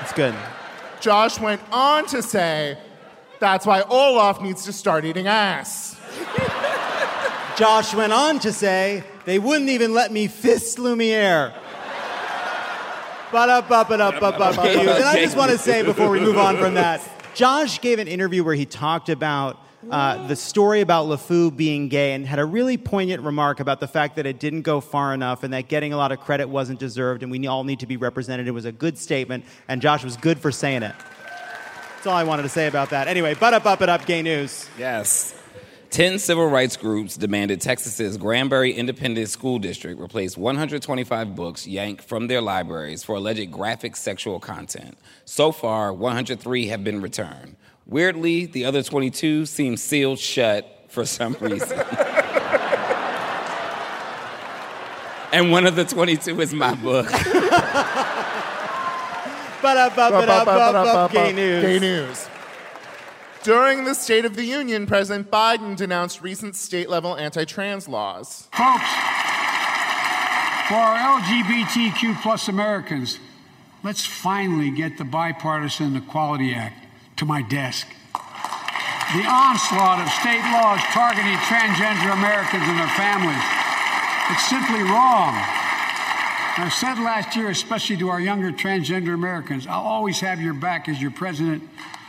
It's 0.00 0.12
good. 0.12 0.34
Josh 1.00 1.38
went 1.38 1.60
on 1.70 2.06
to 2.08 2.22
say, 2.22 2.76
that's 3.40 3.66
why 3.66 3.82
Olaf 3.82 4.40
needs 4.40 4.64
to 4.64 4.72
start 4.72 5.04
eating 5.04 5.26
ass. 5.28 5.93
Josh 7.56 7.94
went 7.94 8.12
on 8.12 8.40
to 8.40 8.52
say, 8.52 9.04
they 9.24 9.38
wouldn't 9.38 9.70
even 9.70 9.94
let 9.94 10.10
me 10.12 10.26
fist 10.26 10.78
Lumiere. 10.78 11.54
And 13.32 15.04
I 15.04 15.22
just 15.22 15.36
want 15.36 15.50
to 15.50 15.58
say 15.58 15.82
before 15.82 16.10
we 16.10 16.20
move 16.20 16.36
on 16.38 16.56
from 16.56 16.74
that, 16.74 17.00
Josh 17.34 17.80
gave 17.80 17.98
an 17.98 18.08
interview 18.08 18.44
where 18.44 18.54
he 18.54 18.66
talked 18.66 19.08
about 19.08 19.58
uh, 19.90 20.26
the 20.26 20.36
story 20.36 20.80
about 20.80 21.06
LeFou 21.06 21.54
being 21.54 21.88
gay 21.88 22.12
and 22.12 22.26
had 22.26 22.38
a 22.38 22.44
really 22.44 22.76
poignant 22.76 23.22
remark 23.22 23.60
about 23.60 23.80
the 23.80 23.88
fact 23.88 24.16
that 24.16 24.26
it 24.26 24.38
didn't 24.38 24.62
go 24.62 24.80
far 24.80 25.12
enough 25.12 25.42
and 25.42 25.52
that 25.52 25.68
getting 25.68 25.92
a 25.92 25.96
lot 25.96 26.10
of 26.10 26.20
credit 26.20 26.48
wasn't 26.48 26.78
deserved 26.78 27.22
and 27.22 27.30
we 27.30 27.46
all 27.46 27.64
need 27.64 27.80
to 27.80 27.86
be 27.86 27.96
represented. 27.96 28.48
It 28.48 28.52
was 28.52 28.64
a 28.64 28.72
good 28.72 28.96
statement, 28.98 29.44
and 29.68 29.82
Josh 29.82 30.02
was 30.02 30.16
good 30.16 30.38
for 30.38 30.50
saying 30.50 30.82
it. 30.82 30.94
That's 31.96 32.06
all 32.06 32.14
I 32.14 32.24
wanted 32.24 32.44
to 32.44 32.48
say 32.48 32.66
about 32.66 32.90
that. 32.90 33.08
Anyway, 33.08 33.34
butt 33.34 33.54
up, 33.54 33.66
up 33.66 33.82
it 33.82 33.88
up, 33.88 34.06
gay 34.06 34.22
news. 34.22 34.68
Yes. 34.78 35.34
Ten 35.94 36.18
civil 36.18 36.48
rights 36.48 36.76
groups 36.76 37.16
demanded 37.16 37.60
Texas's 37.60 38.16
Granbury 38.16 38.72
Independent 38.72 39.28
School 39.28 39.60
District 39.60 40.00
replace 40.00 40.36
125 40.36 41.36
books 41.36 41.68
yanked 41.68 42.02
from 42.02 42.26
their 42.26 42.40
libraries 42.40 43.04
for 43.04 43.14
alleged 43.14 43.52
graphic 43.52 43.94
sexual 43.94 44.40
content. 44.40 44.98
So 45.24 45.52
far, 45.52 45.92
103 45.92 46.66
have 46.66 46.82
been 46.82 47.00
returned. 47.00 47.54
Weirdly, 47.86 48.46
the 48.46 48.64
other 48.64 48.82
22 48.82 49.46
seem 49.46 49.76
sealed 49.76 50.18
shut 50.18 50.86
for 50.88 51.06
some 51.06 51.36
reason. 51.38 51.78
and 55.32 55.52
one 55.52 55.64
of 55.64 55.76
the 55.76 55.84
22 55.84 56.40
is 56.40 56.52
my 56.52 56.74
book. 56.74 57.08
Ba-da-ba-ba-da-ba-ba, 59.62 61.08
Gay 61.12 61.32
news. 61.32 61.62
Gay 61.62 61.78
news. 61.78 62.28
During 63.44 63.84
the 63.84 63.92
State 63.92 64.24
of 64.24 64.36
the 64.36 64.44
Union, 64.44 64.86
President 64.86 65.30
Biden 65.30 65.76
denounced 65.76 66.22
recent 66.22 66.56
state 66.56 66.88
level 66.88 67.14
anti 67.14 67.44
trans 67.44 67.86
laws. 67.86 68.48
Folks, 68.56 68.88
for 70.66 70.80
our 70.80 71.20
LGBTQ 71.20 72.22
plus 72.22 72.48
Americans, 72.48 73.18
let's 73.82 74.06
finally 74.06 74.70
get 74.70 74.96
the 74.96 75.04
Bipartisan 75.04 75.94
Equality 75.94 76.54
Act 76.54 76.86
to 77.16 77.26
my 77.26 77.42
desk. 77.42 77.86
The 79.12 79.28
onslaught 79.28 80.00
of 80.00 80.08
state 80.24 80.40
laws 80.48 80.80
targeting 80.96 81.36
transgender 81.44 82.16
Americans 82.16 82.64
and 82.64 82.78
their 82.80 82.96
families. 82.96 83.44
It's 84.32 84.48
simply 84.48 84.80
wrong. 84.88 85.36
I 86.56 86.72
said 86.72 86.94
last 86.94 87.36
year, 87.36 87.50
especially 87.50 87.98
to 87.98 88.08
our 88.08 88.22
younger 88.22 88.52
transgender 88.52 89.12
Americans, 89.12 89.66
I'll 89.66 89.82
always 89.82 90.20
have 90.20 90.40
your 90.40 90.54
back 90.54 90.88
as 90.88 91.02
your 91.02 91.10
president 91.10 91.62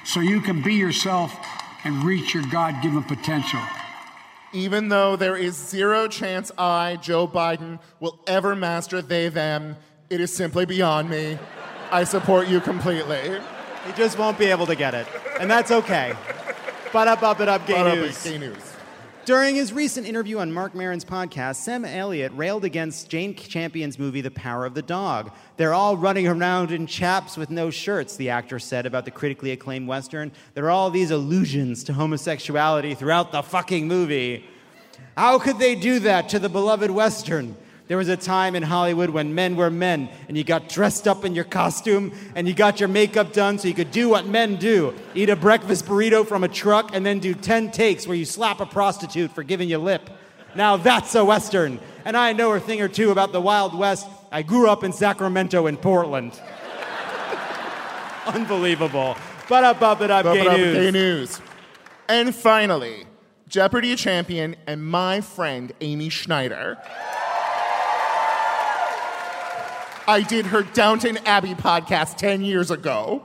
so 0.05 0.19
you 0.19 0.39
can 0.41 0.61
be 0.61 0.75
yourself 0.75 1.35
and 1.83 2.03
reach 2.03 2.33
your 2.33 2.43
God 2.51 2.81
given 2.81 3.03
potential. 3.03 3.59
Even 4.53 4.89
though 4.89 5.15
there 5.15 5.35
is 5.35 5.55
zero 5.55 6.07
chance 6.07 6.51
I, 6.57 6.97
Joe 7.01 7.27
Biden, 7.27 7.79
will 7.99 8.19
ever 8.25 8.55
master 8.55 9.01
they, 9.01 9.27
them, 9.27 9.75
it 10.09 10.21
is 10.21 10.33
simply 10.33 10.65
beyond 10.65 11.09
me. 11.09 11.37
I 11.91 12.03
support 12.03 12.47
you 12.47 12.61
completely. 12.61 13.39
He 13.85 13.93
just 13.93 14.17
won't 14.17 14.39
be 14.39 14.45
able 14.45 14.65
to 14.67 14.75
get 14.75 14.93
it. 14.93 15.07
And 15.39 15.51
that's 15.51 15.71
okay. 15.71 16.13
But 16.93 17.07
up, 17.07 17.21
up, 17.21 17.39
it 17.41 17.49
up, 17.49 17.67
gay 17.67 17.73
Ba-da-ba, 17.73 17.95
news. 18.01 18.23
Gay 18.23 18.37
news. 18.37 18.74
During 19.25 19.55
his 19.55 19.73
recent 19.73 20.05
interview 20.05 20.37
on 20.37 20.51
Marc 20.51 20.75
Maron's 20.75 21.03
podcast, 21.03 21.55
Sam 21.55 21.83
Elliott 21.83 22.31
railed 22.35 22.63
against 22.63 23.09
Jane 23.09 23.33
Campion's 23.33 23.97
movie 23.97 24.21
The 24.21 24.29
Power 24.29 24.67
of 24.67 24.75
the 24.75 24.83
Dog. 24.83 25.31
They're 25.57 25.73
all 25.73 25.97
running 25.97 26.27
around 26.27 26.69
in 26.69 26.85
chaps 26.85 27.35
with 27.35 27.49
no 27.49 27.71
shirts, 27.71 28.17
the 28.17 28.29
actor 28.29 28.59
said 28.59 28.85
about 28.85 29.03
the 29.03 29.09
critically 29.09 29.49
acclaimed 29.49 29.87
Western. 29.87 30.31
There 30.53 30.65
are 30.65 30.69
all 30.69 30.91
these 30.91 31.09
allusions 31.09 31.83
to 31.85 31.93
homosexuality 31.93 32.93
throughout 32.93 33.31
the 33.31 33.41
fucking 33.41 33.87
movie. 33.87 34.45
How 35.17 35.39
could 35.39 35.57
they 35.57 35.73
do 35.73 35.97
that 36.01 36.29
to 36.29 36.37
the 36.37 36.47
beloved 36.47 36.91
Western? 36.91 37.57
There 37.87 37.97
was 37.97 38.09
a 38.09 38.17
time 38.17 38.55
in 38.55 38.63
Hollywood 38.63 39.11
when 39.11 39.35
men 39.35 39.55
were 39.55 39.69
men, 39.69 40.09
and 40.27 40.35
you 40.35 40.43
got 40.43 40.69
dressed 40.69 41.07
up 41.07 41.23
in 41.23 41.35
your 41.35 41.43
costume, 41.43 42.11
and 42.33 42.47
you 42.47 42.55
got 42.55 42.79
your 42.79 42.89
makeup 42.89 43.31
done 43.31 43.59
so 43.59 43.67
you 43.67 43.75
could 43.75 43.91
do 43.91 44.09
what 44.09 44.25
men 44.25 44.55
do 44.55 44.93
eat 45.13 45.29
a 45.29 45.35
breakfast 45.35 45.85
burrito 45.85 46.25
from 46.27 46.43
a 46.43 46.47
truck, 46.47 46.95
and 46.95 47.05
then 47.05 47.19
do 47.19 47.35
10 47.35 47.69
takes 47.71 48.07
where 48.07 48.17
you 48.17 48.25
slap 48.25 48.59
a 48.59 48.65
prostitute 48.65 49.31
for 49.31 49.43
giving 49.43 49.69
you 49.69 49.77
lip. 49.77 50.09
Now 50.55 50.77
that's 50.77 51.13
a 51.13 51.23
Western. 51.23 51.79
And 52.05 52.17
I 52.17 52.33
know 52.33 52.53
a 52.53 52.59
thing 52.59 52.81
or 52.81 52.87
two 52.87 53.11
about 53.11 53.31
the 53.31 53.41
Wild 53.41 53.77
West. 53.77 54.07
I 54.31 54.41
grew 54.41 54.67
up 54.69 54.83
in 54.83 54.91
Sacramento 54.91 55.67
and 55.67 55.79
Portland. 55.79 56.39
Unbelievable. 58.25 59.15
But 59.47 59.63
up, 59.63 59.81
up, 59.83 60.01
it 60.01 60.09
up, 60.09 60.23
gay 60.25 60.43
Ba-ba-da, 60.43 60.57
news. 60.57 60.77
Gay 60.77 60.91
news. 60.91 61.41
And 62.09 62.33
finally, 62.33 63.05
Jeopardy 63.47 63.95
champion 63.95 64.55
and 64.65 64.83
my 64.83 65.21
friend 65.21 65.71
Amy 65.81 66.09
Schneider. 66.09 66.79
I 70.07 70.21
did 70.21 70.45
her 70.47 70.61
Downton 70.61 71.17
Abbey 71.25 71.55
podcast 71.55 72.17
10 72.17 72.43
years 72.43 72.69
ago. 72.69 73.23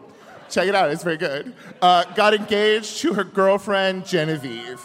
Check 0.49 0.67
it 0.67 0.75
out, 0.75 0.91
it's 0.91 1.05
very 1.05 1.19
good. 1.19 1.53
Uh, 1.81 2.05
got 2.15 2.35
engaged 2.35 2.99
to 3.01 3.15
her 3.15 3.25
girlfriend, 3.25 4.07
Genevieve. 4.07 4.83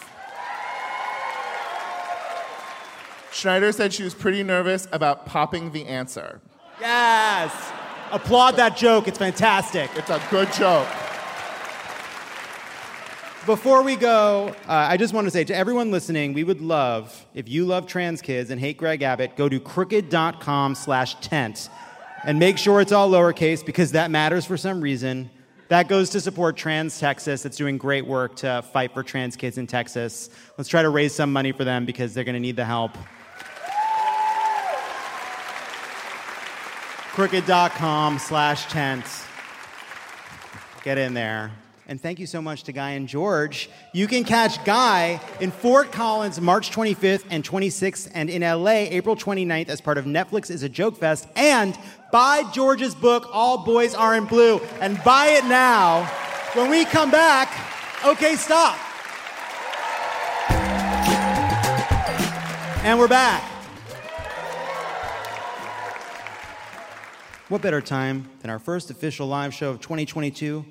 Schneider 3.32 3.72
said 3.72 3.93
she 3.93 4.04
was 4.04 4.14
pretty 4.14 4.43
nervous 4.43 4.88
about 4.91 5.26
popping 5.26 5.72
the 5.72 5.86
answer. 5.88 6.39
Yes. 6.80 7.72
Applaud 8.12 8.52
that 8.58 8.78
joke. 8.78 9.08
It's 9.08 9.18
fantastic. 9.18 9.89
It's 9.96 10.10
a 10.10 10.22
good 10.30 10.52
joke. 10.54 10.88
Before 13.46 13.84
we 13.84 13.96
go, 13.96 14.56
uh, 14.68 14.72
I 14.72 14.98
just 14.98 15.14
want 15.14 15.26
to 15.26 15.32
say 15.32 15.43
to 15.43 15.56
everyone 15.56 15.91
listening, 15.91 16.34
we 16.34 16.43
would 16.43 16.62
love 16.62 17.26
if 17.34 17.48
you 17.48 17.66
love 17.66 17.86
trans 17.88 18.22
kids 18.22 18.50
and 18.50 18.60
hate 18.60 18.78
Greg 18.78 19.02
Abbott, 19.04 19.36
go 19.36 19.48
to 19.48 19.60
crooked.com 19.60 20.74
slash 20.74 21.16
tent 21.16 21.70
and 22.26 22.40
make 22.40 22.58
sure 22.58 22.82
it's 22.82 22.92
all 22.92 23.10
lowercase 23.10 23.66
because 23.66 23.92
that 23.92 24.12
matters 24.12 24.46
for 24.46 24.58
some 24.58 24.82
reason. 24.82 25.30
That 25.70 25.88
goes 25.88 26.10
to 26.12 26.22
support 26.22 26.58
Trans 26.58 27.00
Texas. 27.00 27.44
That's 27.44 27.58
doing 27.58 27.78
great 27.78 28.06
work 28.06 28.36
to 28.38 28.64
fight 28.74 28.94
for 28.94 29.04
trans 29.04 29.36
kids 29.36 29.58
in 29.58 29.68
Texas. 29.68 30.30
Let's 30.58 30.70
try 30.70 30.82
to 30.82 30.90
raise 30.90 31.14
some 31.14 31.32
money 31.32 31.52
for 31.52 31.64
them 31.64 31.86
because 31.86 32.14
they're 32.14 32.24
going 32.24 32.34
to 32.34 32.40
need 32.40 32.56
the 32.56 32.66
help. 32.66 32.92
crooked.com 37.16 38.20
slash 38.20 38.66
tent. 38.66 39.06
Get 40.84 40.98
in 40.98 41.14
there. 41.14 41.50
And 41.88 42.02
thank 42.02 42.18
you 42.18 42.26
so 42.26 42.42
much 42.42 42.64
to 42.64 42.72
Guy 42.72 42.92
and 42.92 43.08
George. 43.08 43.70
You 43.94 44.08
can 44.08 44.24
catch 44.24 44.64
Guy 44.66 45.22
in 45.40 45.52
Fort 45.52 45.92
Collins 45.92 46.42
March 46.42 46.72
25th 46.72 47.26
and 47.30 47.44
26th, 47.44 48.10
and 48.12 48.28
in 48.28 48.42
LA 48.42 48.88
April 48.90 49.16
29th 49.16 49.70
as 49.70 49.82
part 49.82 50.00
of 50.00 50.06
Netflix 50.06 50.50
is 50.50 50.64
a 50.64 50.70
Joke 50.70 50.98
Fest. 50.98 51.28
And 51.36 51.78
buy 52.12 52.44
George's 52.54 52.96
book, 52.96 53.30
All 53.32 53.60
Boys 53.60 53.94
Aren't 53.94 54.30
Blue, 54.30 54.60
and 54.82 55.02
buy 55.04 55.28
it 55.28 55.46
now. 55.46 56.06
When 56.54 56.72
we 56.72 56.86
come 56.86 57.12
back, 57.12 57.54
okay, 58.04 58.36
stop. 58.36 58.80
And 62.84 62.98
we're 62.98 63.08
back. 63.08 63.44
What 67.48 67.62
better 67.62 67.82
time 67.82 68.28
than 68.42 68.50
our 68.50 68.58
first 68.58 68.90
official 68.90 69.28
live 69.28 69.54
show 69.54 69.70
of 69.70 69.82
2022 69.82 70.66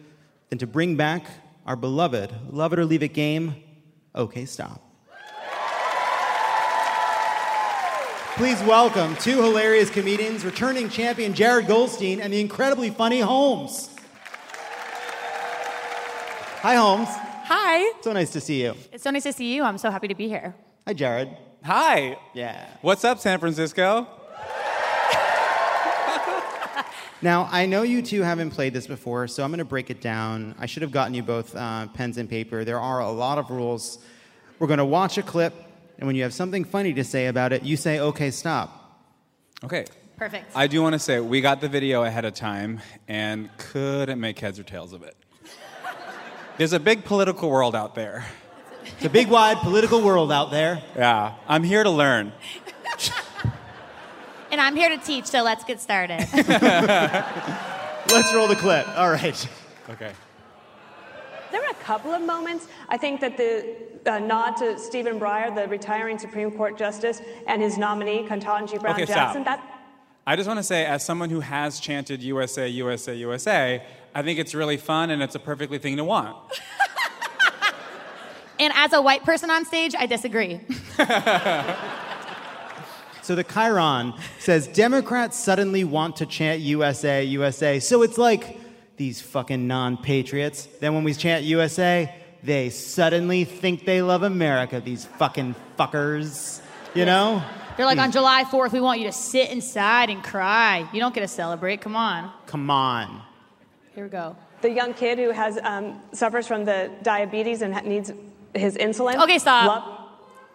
than 0.50 0.58
to 0.58 0.66
bring 0.66 0.96
back 0.96 1.26
our 1.66 1.76
beloved 1.76 2.32
Love 2.50 2.72
It 2.72 2.78
or 2.78 2.84
Leave 2.84 3.02
It 3.02 3.14
game, 3.14 3.56
OK 4.14 4.44
Stop. 4.44 4.80
Please 8.36 8.60
welcome 8.62 9.14
two 9.16 9.40
hilarious 9.40 9.90
comedians, 9.90 10.44
returning 10.44 10.88
champion 10.88 11.34
Jared 11.34 11.68
Goldstein 11.68 12.20
and 12.20 12.32
the 12.32 12.40
incredibly 12.40 12.90
funny 12.90 13.20
Holmes. 13.20 13.90
Hi, 16.62 16.74
Holmes. 16.74 17.08
Hi. 17.10 17.92
So 18.02 18.12
nice 18.12 18.30
to 18.30 18.40
see 18.40 18.62
you. 18.62 18.74
It's 18.90 19.04
so 19.04 19.10
nice 19.10 19.22
to 19.22 19.32
see 19.32 19.54
you. 19.54 19.62
I'm 19.62 19.78
so 19.78 19.90
happy 19.90 20.08
to 20.08 20.14
be 20.14 20.28
here. 20.28 20.54
Hi, 20.86 20.94
Jared. 20.94 21.28
Hi. 21.62 22.16
Yeah. 22.34 22.66
What's 22.82 23.04
up, 23.04 23.20
San 23.20 23.38
Francisco? 23.38 24.08
Now, 27.24 27.48
I 27.50 27.64
know 27.64 27.80
you 27.80 28.02
two 28.02 28.20
haven't 28.20 28.50
played 28.50 28.74
this 28.74 28.86
before, 28.86 29.26
so 29.28 29.42
I'm 29.42 29.48
going 29.48 29.56
to 29.56 29.64
break 29.64 29.88
it 29.88 30.02
down. 30.02 30.54
I 30.58 30.66
should 30.66 30.82
have 30.82 30.92
gotten 30.92 31.14
you 31.14 31.22
both 31.22 31.56
uh, 31.56 31.86
pens 31.86 32.18
and 32.18 32.28
paper. 32.28 32.66
There 32.66 32.78
are 32.78 33.00
a 33.00 33.10
lot 33.10 33.38
of 33.38 33.48
rules. 33.48 33.98
We're 34.58 34.66
going 34.66 34.76
to 34.76 34.84
watch 34.84 35.16
a 35.16 35.22
clip, 35.22 35.54
and 35.96 36.06
when 36.06 36.16
you 36.16 36.22
have 36.22 36.34
something 36.34 36.66
funny 36.66 36.92
to 36.92 37.02
say 37.02 37.28
about 37.28 37.54
it, 37.54 37.62
you 37.62 37.78
say, 37.78 37.98
okay, 37.98 38.30
stop. 38.30 39.00
Okay. 39.64 39.86
Perfect. 40.18 40.54
I 40.54 40.66
do 40.66 40.82
want 40.82 40.92
to 40.92 40.98
say 40.98 41.18
we 41.18 41.40
got 41.40 41.62
the 41.62 41.68
video 41.68 42.04
ahead 42.04 42.26
of 42.26 42.34
time 42.34 42.82
and 43.08 43.48
couldn't 43.56 44.20
make 44.20 44.38
heads 44.38 44.58
or 44.58 44.62
tails 44.62 44.92
of 44.92 45.02
it. 45.02 45.16
There's 46.58 46.74
a 46.74 46.78
big 46.78 47.06
political 47.06 47.48
world 47.48 47.74
out 47.74 47.94
there. 47.94 48.26
It's 48.96 49.06
a 49.06 49.08
big, 49.08 49.28
wide 49.28 49.56
political 49.60 50.02
world 50.02 50.30
out 50.30 50.50
there. 50.50 50.82
Yeah. 50.94 51.36
I'm 51.48 51.62
here 51.62 51.84
to 51.84 51.90
learn. 51.90 52.34
And 54.54 54.60
I'm 54.60 54.76
here 54.76 54.88
to 54.88 54.98
teach, 54.98 55.26
so 55.26 55.42
let's 55.42 55.64
get 55.64 55.80
started. 55.80 56.20
Let's 58.08 58.32
roll 58.32 58.46
the 58.46 58.54
clip. 58.54 58.86
All 58.96 59.10
right. 59.10 59.48
Okay. 59.90 60.12
There 61.50 61.60
were 61.60 61.66
a 61.72 61.82
couple 61.82 62.12
of 62.12 62.22
moments. 62.22 62.68
I 62.88 62.96
think 62.96 63.20
that 63.20 63.36
the 63.36 63.74
uh, 64.06 64.20
nod 64.20 64.52
to 64.58 64.78
Stephen 64.78 65.18
Breyer, 65.18 65.52
the 65.52 65.66
retiring 65.66 66.20
Supreme 66.20 66.52
Court 66.52 66.78
Justice, 66.78 67.20
and 67.48 67.60
his 67.60 67.76
nominee, 67.76 68.28
Ketanji 68.28 68.80
Brown 68.80 68.94
Okay, 68.94 69.06
Jackson, 69.06 69.42
stop. 69.42 69.58
that 69.58 69.84
I 70.24 70.36
just 70.36 70.46
want 70.46 70.58
to 70.60 70.62
say, 70.62 70.86
as 70.86 71.04
someone 71.04 71.30
who 71.30 71.40
has 71.40 71.80
chanted 71.80 72.22
USA, 72.22 72.68
USA, 72.68 73.16
USA, 73.16 73.82
I 74.14 74.22
think 74.22 74.38
it's 74.38 74.54
really 74.54 74.76
fun 74.76 75.10
and 75.10 75.20
it's 75.20 75.34
a 75.34 75.40
perfectly 75.40 75.78
thing 75.78 75.96
to 75.96 76.04
want. 76.04 76.36
and 78.60 78.72
as 78.76 78.92
a 78.92 79.02
white 79.02 79.24
person 79.24 79.50
on 79.50 79.64
stage, 79.64 79.96
I 79.98 80.06
disagree. 80.06 80.60
So 83.24 83.34
the 83.34 83.42
Chiron 83.42 84.12
says 84.38 84.66
Democrats 84.68 85.38
suddenly 85.38 85.82
want 85.82 86.16
to 86.16 86.26
chant 86.26 86.60
USA, 86.60 87.24
USA. 87.24 87.80
So 87.80 88.02
it's 88.02 88.18
like 88.18 88.60
these 88.98 89.22
fucking 89.22 89.66
non 89.66 89.96
patriots. 89.96 90.68
Then 90.80 90.92
when 90.92 91.04
we 91.04 91.14
chant 91.14 91.42
USA, 91.44 92.14
they 92.42 92.68
suddenly 92.68 93.44
think 93.44 93.86
they 93.86 94.02
love 94.02 94.24
America, 94.24 94.78
these 94.78 95.06
fucking 95.06 95.54
fuckers. 95.78 96.60
You 96.94 97.06
know? 97.06 97.42
They're 97.78 97.86
like, 97.86 97.98
on 97.98 98.12
July 98.12 98.44
4th, 98.44 98.72
we 98.72 98.82
want 98.82 99.00
you 99.00 99.06
to 99.06 99.12
sit 99.12 99.48
inside 99.48 100.10
and 100.10 100.22
cry. 100.22 100.86
You 100.92 101.00
don't 101.00 101.14
get 101.14 101.22
to 101.22 101.28
celebrate. 101.28 101.80
Come 101.80 101.96
on. 101.96 102.30
Come 102.44 102.68
on. 102.68 103.22
Here 103.94 104.04
we 104.04 104.10
go. 104.10 104.36
The 104.60 104.70
young 104.70 104.92
kid 104.92 105.18
who 105.18 105.30
has 105.30 105.58
um, 105.62 105.98
suffers 106.12 106.46
from 106.46 106.66
the 106.66 106.90
diabetes 107.02 107.62
and 107.62 107.72
ha- 107.72 107.80
needs 107.80 108.12
his 108.54 108.76
insulin. 108.76 109.22
Okay, 109.22 109.38
stop. 109.38 109.66
Love- 109.66 110.08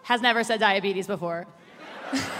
Has 0.04 0.22
never 0.22 0.44
said 0.44 0.60
diabetes 0.60 1.08
before. 1.08 1.48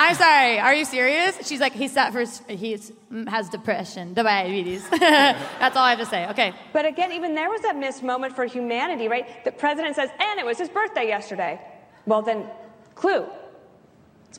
I'm 0.00 0.14
sorry. 0.14 0.60
Are 0.60 0.74
you 0.74 0.84
serious? 0.84 1.36
She's 1.46 1.58
like, 1.58 1.72
he 1.72 1.88
suffers, 1.88 2.40
he 2.48 2.78
has 3.26 3.48
depression, 3.48 4.14
diabetes. 4.14 4.88
That's 4.90 5.76
all 5.76 5.82
I 5.82 5.90
have 5.90 5.98
to 5.98 6.06
say. 6.06 6.28
Okay. 6.28 6.52
But 6.72 6.86
again, 6.86 7.10
even 7.10 7.34
there 7.34 7.50
was 7.50 7.62
that 7.62 7.76
missed 7.76 8.04
moment 8.04 8.36
for 8.36 8.44
humanity, 8.44 9.08
right? 9.08 9.44
The 9.44 9.50
president 9.50 9.96
says, 9.96 10.08
and 10.20 10.38
it 10.38 10.46
was 10.46 10.56
his 10.56 10.68
birthday 10.68 11.08
yesterday. 11.08 11.60
Well, 12.06 12.22
then, 12.22 12.46
clue. 12.94 13.26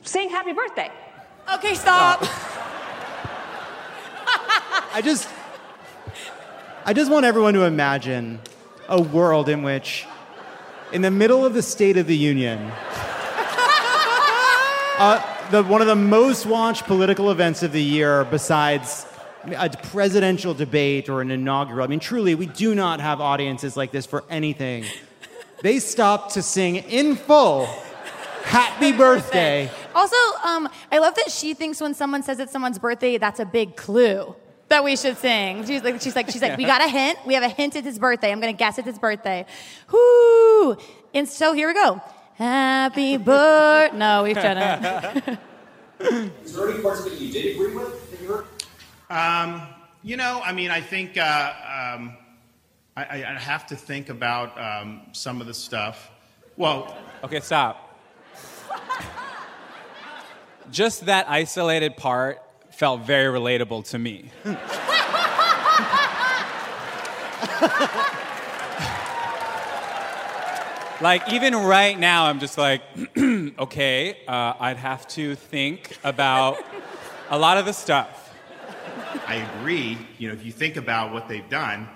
Sing 0.02 0.30
happy 0.30 0.54
birthday. 0.54 0.90
Okay, 1.54 1.74
stop. 1.74 2.20
I 4.92 5.02
just 5.04 5.28
I 6.86 6.94
just 6.94 7.10
want 7.10 7.26
everyone 7.26 7.54
to 7.54 7.64
imagine 7.64 8.40
a 8.88 9.00
world 9.00 9.48
in 9.48 9.62
which 9.62 10.06
in 10.92 11.02
the 11.02 11.10
middle 11.10 11.44
of 11.44 11.52
the 11.54 11.62
State 11.62 11.96
of 11.96 12.06
the 12.06 12.16
Union 12.16 12.58
uh, 14.98 15.39
the, 15.50 15.62
one 15.64 15.80
of 15.80 15.86
the 15.86 15.96
most 15.96 16.46
watched 16.46 16.84
political 16.84 17.30
events 17.30 17.62
of 17.62 17.72
the 17.72 17.82
year 17.82 18.24
besides 18.24 19.06
a 19.56 19.70
presidential 19.70 20.54
debate 20.54 21.08
or 21.08 21.20
an 21.20 21.30
inaugural. 21.30 21.82
I 21.82 21.86
mean, 21.88 22.00
truly, 22.00 22.34
we 22.34 22.46
do 22.46 22.74
not 22.74 23.00
have 23.00 23.20
audiences 23.20 23.76
like 23.76 23.90
this 23.90 24.06
for 24.06 24.24
anything. 24.30 24.84
They 25.62 25.78
stopped 25.78 26.34
to 26.34 26.42
sing 26.42 26.76
in 26.76 27.16
full 27.16 27.66
Happy 28.44 28.92
Birthday. 28.92 29.70
Also, 29.94 30.16
um, 30.44 30.68
I 30.90 30.98
love 30.98 31.14
that 31.16 31.30
she 31.30 31.54
thinks 31.54 31.80
when 31.80 31.94
someone 31.94 32.22
says 32.22 32.38
it's 32.38 32.52
someone's 32.52 32.78
birthday, 32.78 33.18
that's 33.18 33.40
a 33.40 33.44
big 33.44 33.76
clue 33.76 34.34
that 34.68 34.84
we 34.84 34.96
should 34.96 35.18
sing. 35.18 35.66
She's 35.66 35.82
like, 35.82 36.00
she's 36.00 36.14
like, 36.14 36.30
she's 36.30 36.42
like, 36.42 36.56
we 36.56 36.64
got 36.64 36.80
a 36.80 36.88
hint. 36.88 37.18
We 37.26 37.34
have 37.34 37.42
a 37.42 37.48
hint 37.48 37.76
at 37.76 37.84
his 37.84 37.98
birthday. 37.98 38.30
I'm 38.30 38.40
gonna 38.40 38.52
guess 38.52 38.78
it's 38.78 38.86
his 38.86 38.98
birthday. 38.98 39.44
Whoo! 39.92 40.76
And 41.12 41.28
so 41.28 41.52
here 41.52 41.66
we 41.66 41.74
go. 41.74 42.00
Happy 42.40 43.18
birthday. 43.18 43.98
No, 43.98 44.22
we've 44.22 44.34
done 44.34 44.56
it. 44.56 45.38
Is 46.42 46.56
there 46.56 46.70
any 46.70 46.80
parts 46.80 47.04
of 47.04 47.12
it 47.12 47.20
you 47.20 47.30
did 47.30 47.54
agree 47.54 47.74
with 47.74 48.10
that 48.10 48.20
you 48.22 48.28
heard? 48.28 48.46
Um, 49.10 49.68
you 50.02 50.16
know, 50.16 50.40
I 50.42 50.54
mean, 50.54 50.70
I 50.70 50.80
think 50.80 51.18
uh, 51.18 51.22
um, 51.22 52.16
I, 52.96 53.04
I 53.04 53.34
I 53.34 53.38
have 53.38 53.66
to 53.66 53.76
think 53.76 54.08
about 54.08 54.58
um, 54.58 55.02
some 55.12 55.42
of 55.42 55.46
the 55.46 55.52
stuff. 55.52 56.10
Well, 56.56 56.96
Okay, 57.22 57.40
stop. 57.40 57.98
Just 60.70 61.04
that 61.06 61.28
isolated 61.28 61.98
part 61.98 62.40
felt 62.70 63.02
very 63.02 63.38
relatable 63.38 63.86
to 63.90 63.98
me. 63.98 64.30
like, 71.00 71.32
even 71.32 71.54
right 71.54 71.98
now, 71.98 72.26
I'm 72.26 72.40
just 72.40 72.58
like, 72.58 72.82
okay, 73.18 74.18
uh, 74.28 74.54
I'd 74.60 74.76
have 74.76 75.06
to 75.08 75.34
think 75.34 75.96
about 76.04 76.58
a 77.30 77.38
lot 77.38 77.58
of 77.58 77.66
the 77.66 77.72
stuff. 77.72 78.34
I 79.26 79.36
agree. 79.36 79.98
You 80.18 80.28
know, 80.28 80.34
if 80.34 80.44
you 80.44 80.52
think 80.52 80.76
about 80.76 81.12
what 81.12 81.28
they've 81.28 81.48
done, 81.48 81.88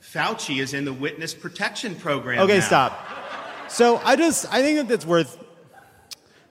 Fauci 0.00 0.60
is 0.60 0.72
in 0.74 0.84
the 0.84 0.92
witness 0.92 1.34
protection 1.34 1.94
program. 1.96 2.40
Okay, 2.40 2.58
now. 2.58 2.64
stop. 2.64 3.08
So 3.68 3.96
I 4.04 4.16
just 4.16 4.46
I 4.52 4.62
think 4.62 4.78
that 4.78 4.88
that's 4.88 5.04
worth. 5.04 5.42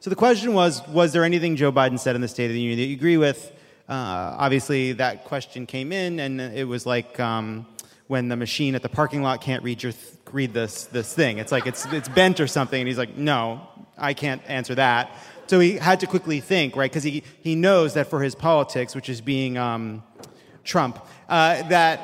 So 0.01 0.09
the 0.09 0.15
question 0.15 0.53
was: 0.53 0.85
Was 0.89 1.13
there 1.13 1.23
anything 1.23 1.55
Joe 1.55 1.71
Biden 1.71 1.97
said 1.97 2.15
in 2.15 2.21
the 2.21 2.27
State 2.27 2.47
of 2.47 2.53
the 2.53 2.59
Union 2.59 2.77
that 2.79 2.85
you 2.85 2.95
agree 2.95 3.17
with? 3.17 3.51
Uh, 3.87 4.35
obviously, 4.37 4.93
that 4.93 5.23
question 5.25 5.65
came 5.65 5.91
in, 5.91 6.19
and 6.19 6.41
it 6.41 6.67
was 6.67 6.85
like 6.85 7.19
um, 7.19 7.65
when 8.07 8.29
the 8.29 8.35
machine 8.35 8.75
at 8.75 8.81
the 8.81 8.89
parking 8.89 9.21
lot 9.21 9.41
can't 9.41 9.63
read 9.63 9.81
your 9.81 9.91
th- 9.91 10.13
read 10.31 10.53
this 10.53 10.85
this 10.85 11.13
thing. 11.13 11.37
It's 11.37 11.51
like 11.51 11.65
it's 11.65 11.85
it's 11.87 12.09
bent 12.09 12.39
or 12.39 12.47
something, 12.47 12.79
and 12.79 12.87
he's 12.87 12.97
like, 12.97 13.17
"No, 13.17 13.67
I 13.97 14.13
can't 14.13 14.41
answer 14.47 14.75
that." 14.75 15.11
So 15.47 15.59
he 15.59 15.73
had 15.73 15.99
to 15.99 16.07
quickly 16.07 16.39
think, 16.39 16.75
right? 16.75 16.89
Because 16.89 17.03
he 17.03 17.23
he 17.41 17.55
knows 17.55 17.93
that 17.93 18.07
for 18.07 18.21
his 18.21 18.35
politics, 18.35 18.95
which 18.95 19.09
is 19.09 19.21
being 19.21 19.57
um, 19.57 20.03
Trump, 20.63 20.99
uh, 21.29 21.63
that 21.69 22.01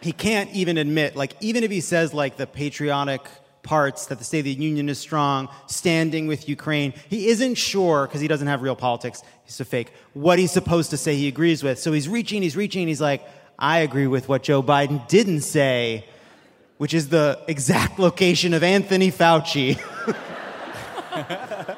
he 0.00 0.12
can't 0.12 0.50
even 0.52 0.78
admit, 0.78 1.16
like, 1.16 1.34
even 1.40 1.64
if 1.64 1.70
he 1.70 1.80
says, 1.80 2.14
like, 2.14 2.36
the 2.36 2.46
patriotic 2.46 3.22
parts 3.62 4.06
that 4.06 4.18
the 4.18 4.24
State 4.24 4.40
of 4.40 4.44
the 4.44 4.52
Union 4.52 4.88
is 4.88 4.98
strong, 4.98 5.48
standing 5.66 6.28
with 6.28 6.48
Ukraine, 6.48 6.94
he 7.08 7.28
isn't 7.28 7.56
sure, 7.56 8.06
because 8.06 8.20
he 8.20 8.28
doesn't 8.28 8.46
have 8.46 8.62
real 8.62 8.76
politics, 8.76 9.22
he's 9.44 9.58
a 9.58 9.64
fake, 9.64 9.92
what 10.12 10.38
he's 10.38 10.52
supposed 10.52 10.90
to 10.90 10.96
say 10.96 11.16
he 11.16 11.26
agrees 11.26 11.64
with. 11.64 11.78
So 11.80 11.92
he's 11.92 12.08
reaching, 12.08 12.42
he's 12.42 12.56
reaching, 12.56 12.86
he's 12.86 13.00
like, 13.00 13.26
I 13.58 13.78
agree 13.78 14.06
with 14.06 14.28
what 14.28 14.42
Joe 14.42 14.62
Biden 14.62 15.06
didn't 15.08 15.40
say, 15.42 16.04
which 16.78 16.92
is 16.94 17.08
the 17.08 17.38
exact 17.48 17.98
location 17.98 18.52
of 18.54 18.62
Anthony 18.62 19.10
Fauci. 19.10 19.78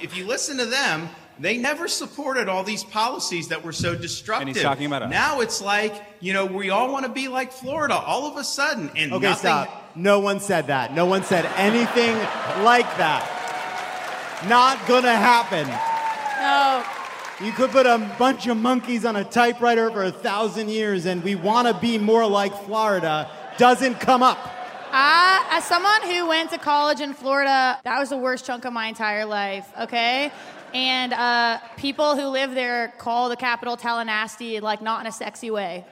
If 0.00 0.16
you 0.16 0.26
listen 0.26 0.56
to 0.58 0.64
them, 0.64 1.08
they 1.38 1.58
never 1.58 1.86
supported 1.86 2.48
all 2.48 2.64
these 2.64 2.82
policies 2.84 3.48
that 3.48 3.62
were 3.62 3.72
so 3.72 3.94
destructive. 3.94 4.48
And 4.48 4.56
he's 4.56 4.62
talking 4.62 4.86
about 4.86 5.02
us. 5.02 5.10
Now 5.10 5.40
it's 5.40 5.60
like, 5.60 5.94
you 6.20 6.32
know, 6.32 6.46
we 6.46 6.70
all 6.70 6.90
want 6.90 7.04
to 7.04 7.12
be 7.12 7.28
like 7.28 7.52
Florida 7.52 7.94
all 7.94 8.26
of 8.30 8.36
a 8.38 8.44
sudden, 8.44 8.90
and 8.96 9.12
Okay, 9.12 9.22
nothing. 9.22 9.38
stop. 9.40 9.92
No 9.94 10.20
one 10.20 10.40
said 10.40 10.68
that. 10.68 10.94
No 10.94 11.04
one 11.04 11.22
said 11.22 11.44
anything 11.56 12.14
like 12.64 12.86
that. 12.96 13.26
Not 14.48 14.86
gonna 14.88 15.14
happen. 15.14 15.66
No. 16.40 16.82
You 17.42 17.52
could 17.52 17.70
put 17.70 17.86
a 17.86 17.98
bunch 18.18 18.46
of 18.48 18.58
monkeys 18.58 19.06
on 19.06 19.16
a 19.16 19.24
typewriter 19.24 19.90
for 19.90 20.04
a 20.04 20.12
thousand 20.12 20.68
years, 20.68 21.06
and 21.06 21.24
we 21.24 21.36
want 21.36 21.68
to 21.68 21.72
be 21.72 21.96
more 21.96 22.26
like 22.26 22.54
Florida 22.64 23.30
doesn't 23.56 23.94
come 23.98 24.22
up. 24.22 24.38
Uh, 24.92 25.42
as 25.50 25.64
someone 25.64 26.02
who 26.02 26.28
went 26.28 26.50
to 26.50 26.58
college 26.58 27.00
in 27.00 27.14
Florida, 27.14 27.80
that 27.82 27.98
was 27.98 28.10
the 28.10 28.16
worst 28.18 28.44
chunk 28.44 28.66
of 28.66 28.74
my 28.74 28.88
entire 28.88 29.24
life, 29.24 29.66
okay? 29.80 30.30
And 30.74 31.14
uh, 31.14 31.60
people 31.78 32.14
who 32.14 32.26
live 32.26 32.54
there 32.54 32.92
call 32.98 33.30
the 33.30 33.36
capital 33.36 33.78
Tallahassee, 33.78 34.60
like 34.60 34.82
not 34.82 35.00
in 35.00 35.06
a 35.06 35.12
sexy 35.12 35.50
way. 35.50 35.86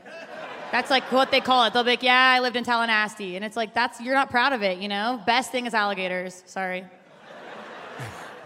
That's 0.71 0.91
like 0.91 1.11
what 1.11 1.31
they 1.31 1.41
call 1.41 1.65
it. 1.65 1.73
They'll 1.73 1.83
be 1.83 1.91
like, 1.91 2.03
yeah, 2.03 2.35
I 2.37 2.41
lived 2.41 2.57
in 2.57 2.65
Tallahassee. 2.65 3.37
And 3.37 3.45
it's 3.45 3.57
like, 3.57 3.73
that's, 3.73 4.03
you're 4.03 4.15
not 4.15 4.29
proud 4.29 4.53
of 4.53 4.63
it, 4.63 4.79
you 4.79 4.89
know? 4.89 5.19
Best 5.25 5.51
thing 5.51 5.65
is 5.65 5.73
alligators. 5.73 6.43
Sorry. 6.45 6.85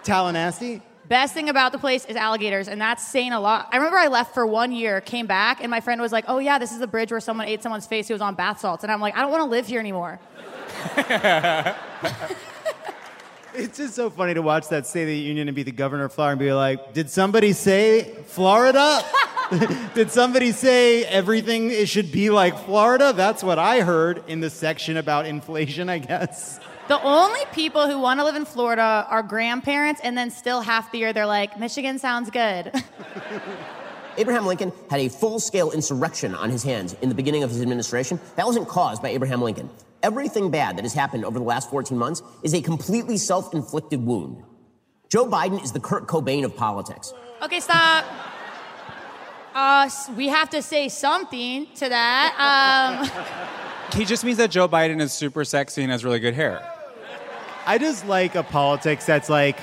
Tallahassee? 0.05 0.83
Best 1.13 1.35
thing 1.35 1.51
about 1.51 1.73
the 1.73 1.79
place 1.79 2.07
is 2.07 2.17
alligators, 2.17 2.69
and 2.69 2.81
that's 2.81 3.07
saying 3.07 3.33
a 3.33 3.39
lot. 3.39 3.69
I 3.71 3.77
remember 3.77 3.99
I 3.99 4.07
left 4.07 4.33
for 4.33 4.47
one 4.47 4.73
year, 4.73 5.03
came 5.03 5.27
back, 5.27 5.59
and 5.61 5.71
my 5.71 5.83
friend 5.83 6.01
was 6.01 6.11
like, 6.11 6.25
oh, 6.27 6.39
yeah, 6.39 6.59
this 6.59 6.73
is 6.73 6.79
the 6.79 6.87
bridge 6.87 7.11
where 7.11 7.21
someone 7.21 7.47
ate 7.49 7.63
someone's 7.63 7.87
face 7.87 8.09
who 8.09 8.15
was 8.15 8.23
on 8.23 8.35
bath 8.35 8.61
salts. 8.61 8.83
And 8.83 8.91
I'm 8.91 8.99
like, 8.99 9.15
I 9.15 9.21
don't 9.21 9.31
want 9.31 9.43
to 9.43 9.51
live 9.51 9.67
here 9.67 9.79
anymore. 9.79 10.19
It's 13.55 13.77
just 13.77 13.95
so 13.95 14.09
funny 14.09 14.33
to 14.33 14.41
watch 14.41 14.69
that 14.69 14.87
State 14.87 15.03
of 15.03 15.09
the 15.09 15.15
Union 15.15 15.47
and 15.47 15.55
be 15.55 15.63
the 15.63 15.73
governor 15.73 16.05
of 16.05 16.15
Florida 16.15 16.33
and 16.33 16.41
be 16.41 16.55
like, 16.55 16.95
did 16.95 17.11
somebody 17.11 17.53
say 17.53 18.15
Florida? 18.29 19.05
did 19.95 20.11
somebody 20.11 20.53
say 20.53 21.05
everything 21.05 21.71
it 21.71 21.91
should 21.91 22.11
be 22.11 22.31
like 22.31 22.59
Florida? 22.61 23.13
That's 23.13 23.45
what 23.45 23.59
I 23.59 23.83
heard 23.83 24.25
in 24.27 24.41
the 24.41 24.49
section 24.49 24.97
about 24.97 25.27
inflation, 25.27 25.91
I 25.91 25.99
guess. 25.99 26.61
The 26.93 27.03
only 27.05 27.40
people 27.55 27.88
who 27.88 27.99
want 27.99 28.20
to 28.20 28.24
live 28.24 28.34
in 28.34 28.45
Florida 28.45 29.07
are 29.09 29.22
grandparents, 29.22 30.03
and 30.05 30.14
then 30.14 30.30
still 30.30 30.61
half 30.61 30.93
the 30.93 30.99
year 30.99 31.14
they're 31.14 31.24
like, 31.24 31.59
Michigan 31.59 31.99
sounds 31.99 32.28
good. 32.28 32.70
Abraham 34.18 34.45
Lincoln 34.45 34.72
had 34.90 35.01
a 35.01 35.09
full 35.09 35.40
scale 35.40 35.70
insurrection 35.70 36.34
on 36.34 36.51
his 36.51 36.62
hands 36.62 36.95
in 37.01 37.09
the 37.09 37.14
beginning 37.14 37.45
of 37.45 37.49
his 37.49 37.62
administration. 37.62 38.20
That 38.36 38.45
wasn't 38.45 38.68
caused 38.68 39.01
by 39.01 39.09
Abraham 39.09 39.40
Lincoln. 39.40 39.70
Everything 40.03 40.51
bad 40.51 40.76
that 40.76 40.82
has 40.82 40.93
happened 40.93 41.24
over 41.24 41.38
the 41.38 41.45
last 41.47 41.70
14 41.70 41.97
months 41.97 42.22
is 42.43 42.53
a 42.53 42.61
completely 42.61 43.16
self 43.16 43.55
inflicted 43.55 44.05
wound. 44.05 44.45
Joe 45.09 45.26
Biden 45.26 45.64
is 45.64 45.72
the 45.72 45.80
Kurt 45.80 46.07
Cobain 46.07 46.45
of 46.45 46.55
politics. 46.55 47.14
okay, 47.40 47.61
stop. 47.61 48.05
Uh, 49.55 49.88
we 50.14 50.28
have 50.28 50.51
to 50.51 50.61
say 50.61 50.90
something 50.90 51.68
to 51.76 51.88
that. 51.88 53.09
Um, 53.09 53.32
He 53.95 54.07
just 54.07 54.24
means 54.24 54.38
that 54.38 54.51
Joe 54.51 54.68
Biden 54.68 55.01
is 55.03 55.12
super 55.12 55.45
sexy 55.45 55.82
and 55.82 55.93
has 55.93 56.03
really 56.03 56.18
good 56.18 56.32
hair. 56.32 56.66
I 57.67 57.79
just 57.79 58.07
like 58.07 58.35
a 58.35 58.43
politics 58.43 59.07
that's 59.07 59.29
like 59.29 59.59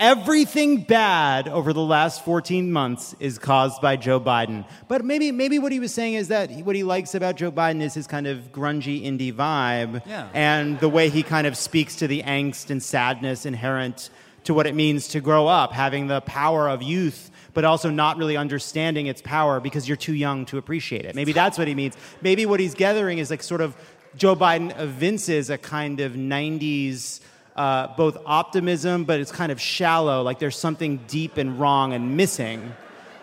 everything 0.00 0.82
bad 0.82 1.48
over 1.48 1.72
the 1.72 1.82
last 1.82 2.24
14 2.24 2.72
months 2.72 3.14
is 3.20 3.38
caused 3.38 3.80
by 3.82 3.96
Joe 3.96 4.20
Biden. 4.20 4.64
But 4.88 5.04
maybe 5.04 5.32
maybe 5.32 5.58
what 5.58 5.72
he 5.72 5.80
was 5.80 5.92
saying 5.92 6.14
is 6.14 6.28
that 6.28 6.50
what 6.64 6.76
he 6.76 6.82
likes 6.82 7.14
about 7.14 7.36
Joe 7.36 7.52
Biden 7.52 7.80
is 7.82 7.94
his 7.94 8.06
kind 8.06 8.26
of 8.26 8.52
grungy 8.52 9.04
indie 9.04 9.32
vibe 9.34 10.02
Yeah. 10.06 10.28
and 10.34 10.80
the 10.80 10.88
way 10.88 11.08
he 11.10 11.22
kind 11.22 11.46
of 11.46 11.56
speaks 11.56 11.96
to 11.96 12.06
the 12.08 12.22
angst 12.22 12.70
and 12.70 12.82
sadness 12.82 13.44
inherent 13.46 14.10
to 14.44 14.54
what 14.54 14.66
it 14.66 14.74
means 14.74 15.08
to 15.08 15.20
grow 15.20 15.46
up, 15.48 15.72
having 15.72 16.06
the 16.06 16.20
power 16.22 16.68
of 16.68 16.82
youth 16.82 17.30
but 17.52 17.64
also 17.64 17.88
not 17.88 18.18
really 18.18 18.36
understanding 18.36 19.06
its 19.06 19.22
power 19.22 19.60
because 19.60 19.88
you're 19.88 19.96
too 19.96 20.12
young 20.12 20.44
to 20.44 20.58
appreciate 20.58 21.06
it. 21.06 21.14
Maybe 21.14 21.32
that's 21.32 21.56
what 21.56 21.66
he 21.66 21.74
means. 21.74 21.96
Maybe 22.20 22.44
what 22.44 22.60
he's 22.60 22.74
gathering 22.74 23.16
is 23.16 23.30
like 23.30 23.42
sort 23.42 23.62
of 23.62 23.74
Joe 24.16 24.34
Biden 24.34 24.74
evinces 24.78 25.50
a 25.50 25.58
kind 25.58 26.00
of 26.00 26.12
90s 26.12 27.20
uh, 27.54 27.88
both 27.96 28.16
optimism, 28.24 29.04
but 29.04 29.20
it's 29.20 29.32
kind 29.32 29.52
of 29.52 29.60
shallow, 29.60 30.22
like 30.22 30.38
there's 30.38 30.56
something 30.56 31.00
deep 31.06 31.36
and 31.36 31.60
wrong 31.60 31.92
and 31.92 32.16
missing. 32.16 32.72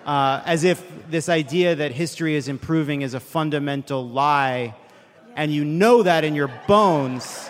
Uh, 0.06 0.42
as 0.46 0.64
if 0.64 0.84
this 1.10 1.30
idea 1.30 1.76
that 1.76 1.92
history 1.92 2.36
is 2.36 2.48
improving 2.48 3.02
is 3.02 3.16
a 3.16 3.20
fundamental 3.20 4.08
lie, 4.08 4.76
and 5.36 5.52
you 5.52 5.66
know 5.66 6.04
that 6.04 6.24
in 6.24 6.36
your 6.36 6.52
bones, 6.68 7.50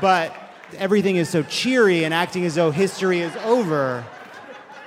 but 0.00 0.34
everything 0.78 1.16
is 1.16 1.28
so 1.28 1.42
cheery 1.42 2.04
and 2.04 2.14
acting 2.14 2.46
as 2.46 2.54
though 2.54 2.70
history 2.70 3.20
is 3.20 3.34
over. 3.44 4.06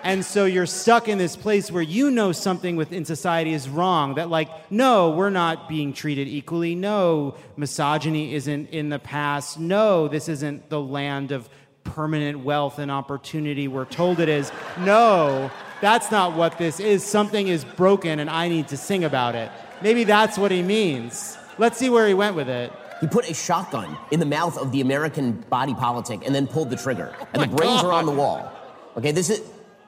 And 0.04 0.26
so 0.26 0.44
you're 0.46 0.66
stuck 0.66 1.08
in 1.08 1.18
this 1.18 1.38
place 1.38 1.72
where 1.72 1.82
you 1.82 2.12
know 2.12 2.34
something 2.34 2.76
within 2.76 3.06
society 3.06 3.54
is 3.54 3.70
wrong. 3.70 4.16
That, 4.16 4.30
like, 4.30 4.50
no, 4.70 5.12
we're 5.12 5.30
not 5.30 5.70
being 5.70 5.94
treated 5.94 6.28
equally. 6.28 6.76
No, 6.76 7.36
misogyny 7.56 8.34
isn't 8.36 8.70
in 8.72 8.90
the 8.90 9.00
past. 9.00 9.60
No, 9.60 10.10
this 10.10 10.28
isn't 10.28 10.70
the 10.70 10.82
land 10.82 11.32
of 11.32 11.50
permanent 11.86 12.40
wealth 12.40 12.80
and 12.80 12.92
opportunity 12.92 13.68
we're 13.68 13.86
told 13.86 14.20
it 14.20 14.30
is. 14.30 14.52
No, 14.80 15.50
that's 15.82 16.12
not 16.12 16.36
what 16.36 16.58
this 16.58 16.80
is. 16.80 17.04
Something 17.04 17.48
is 17.48 17.64
broken 17.64 18.20
and 18.20 18.30
I 18.30 18.48
need 18.48 18.70
to 18.70 18.78
sing 18.78 19.04
about 19.04 19.36
it. 19.36 19.52
Maybe 19.82 20.04
that's 20.04 20.38
what 20.38 20.52
he 20.52 20.62
means. 20.62 21.38
Let's 21.58 21.78
see 21.78 21.90
where 21.90 22.08
he 22.08 22.14
went 22.14 22.36
with 22.36 22.50
it. 22.50 22.72
He 23.02 23.08
put 23.08 23.30
a 23.30 23.34
shotgun 23.34 23.98
in 24.12 24.20
the 24.20 24.26
mouth 24.26 24.58
of 24.58 24.72
the 24.72 24.82
American 24.82 25.34
body 25.50 25.74
politic 25.74 26.26
and 26.26 26.34
then 26.34 26.48
pulled 26.48 26.70
the 26.70 26.78
trigger. 26.78 27.14
And 27.34 27.42
oh 27.42 27.46
the 27.46 27.56
brains 27.56 27.84
are 27.84 27.92
on 27.92 28.06
the 28.06 28.12
wall. 28.12 28.52
Okay, 28.96 29.12
this 29.12 29.30
is 29.30 29.42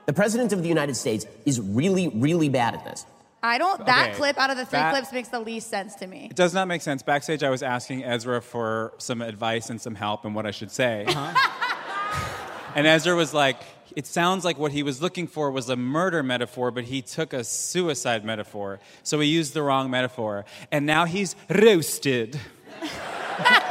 the 0.06 0.14
president 0.14 0.54
of 0.54 0.62
the 0.62 0.70
United 0.70 0.96
States 0.96 1.26
is 1.46 1.60
really, 1.60 2.08
really 2.10 2.50
bad 2.50 2.76
at 2.76 2.84
this. 2.84 3.06
I 3.44 3.58
don't. 3.60 3.86
That 3.86 4.10
Okay, 4.10 4.18
clip 4.18 4.38
out 4.40 4.50
of 4.50 4.58
the 4.58 4.66
three 4.66 4.80
that- 4.80 4.92
clips 4.92 5.12
makes 5.12 5.28
the 5.30 5.40
least 5.40 5.70
sense 5.70 5.94
to 5.96 6.08
me. 6.08 6.28
It 6.32 6.36
does 6.36 6.54
not 6.54 6.68
make 6.68 6.82
sense. 6.82 7.04
Backstage, 7.04 7.44
I 7.44 7.50
was 7.52 7.62
asking 7.62 8.04
Ezra 8.04 8.42
for 8.42 8.94
some 8.98 9.22
advice 9.22 9.70
and 9.70 9.80
some 9.80 9.94
help 9.96 10.26
and 10.26 10.34
what 10.34 10.46
I 10.48 10.52
should 10.52 10.72
say. 10.72 11.06
Uh-huh. 11.08 12.72
and 12.76 12.88
Ezra 12.88 13.16
was 13.16 13.34
like, 13.36 13.58
it 13.96 14.08
sounds 14.08 14.44
like 14.44 14.58
what 14.58 14.72
he 14.72 14.82
was 14.84 15.00
looking 15.02 15.28
for 15.28 15.52
was 15.52 15.70
a 15.70 15.76
murder 15.76 16.24
metaphor, 16.24 16.72
but 16.72 16.86
he 16.86 17.02
took 17.04 17.34
a 17.34 17.44
suicide 17.44 18.26
metaphor. 18.26 18.80
So 19.04 19.20
he 19.20 19.28
used 19.30 19.54
the 19.54 19.62
wrong 19.62 19.92
metaphor. 19.92 20.46
And 20.72 20.86
now 20.88 21.06
he's 21.06 21.36
roasted. 21.50 22.40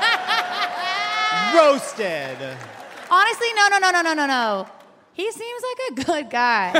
Roasted. 1.55 2.37
Honestly, 3.11 3.47
no, 3.55 3.69
no, 3.69 3.79
no, 3.79 3.91
no, 3.91 4.03
no, 4.03 4.15
no, 4.15 4.27
no. 4.27 4.67
He 5.15 5.31
seems 5.31 5.63
like 5.63 5.79
a 5.91 5.95
good 6.05 6.29
guy. 6.31 6.73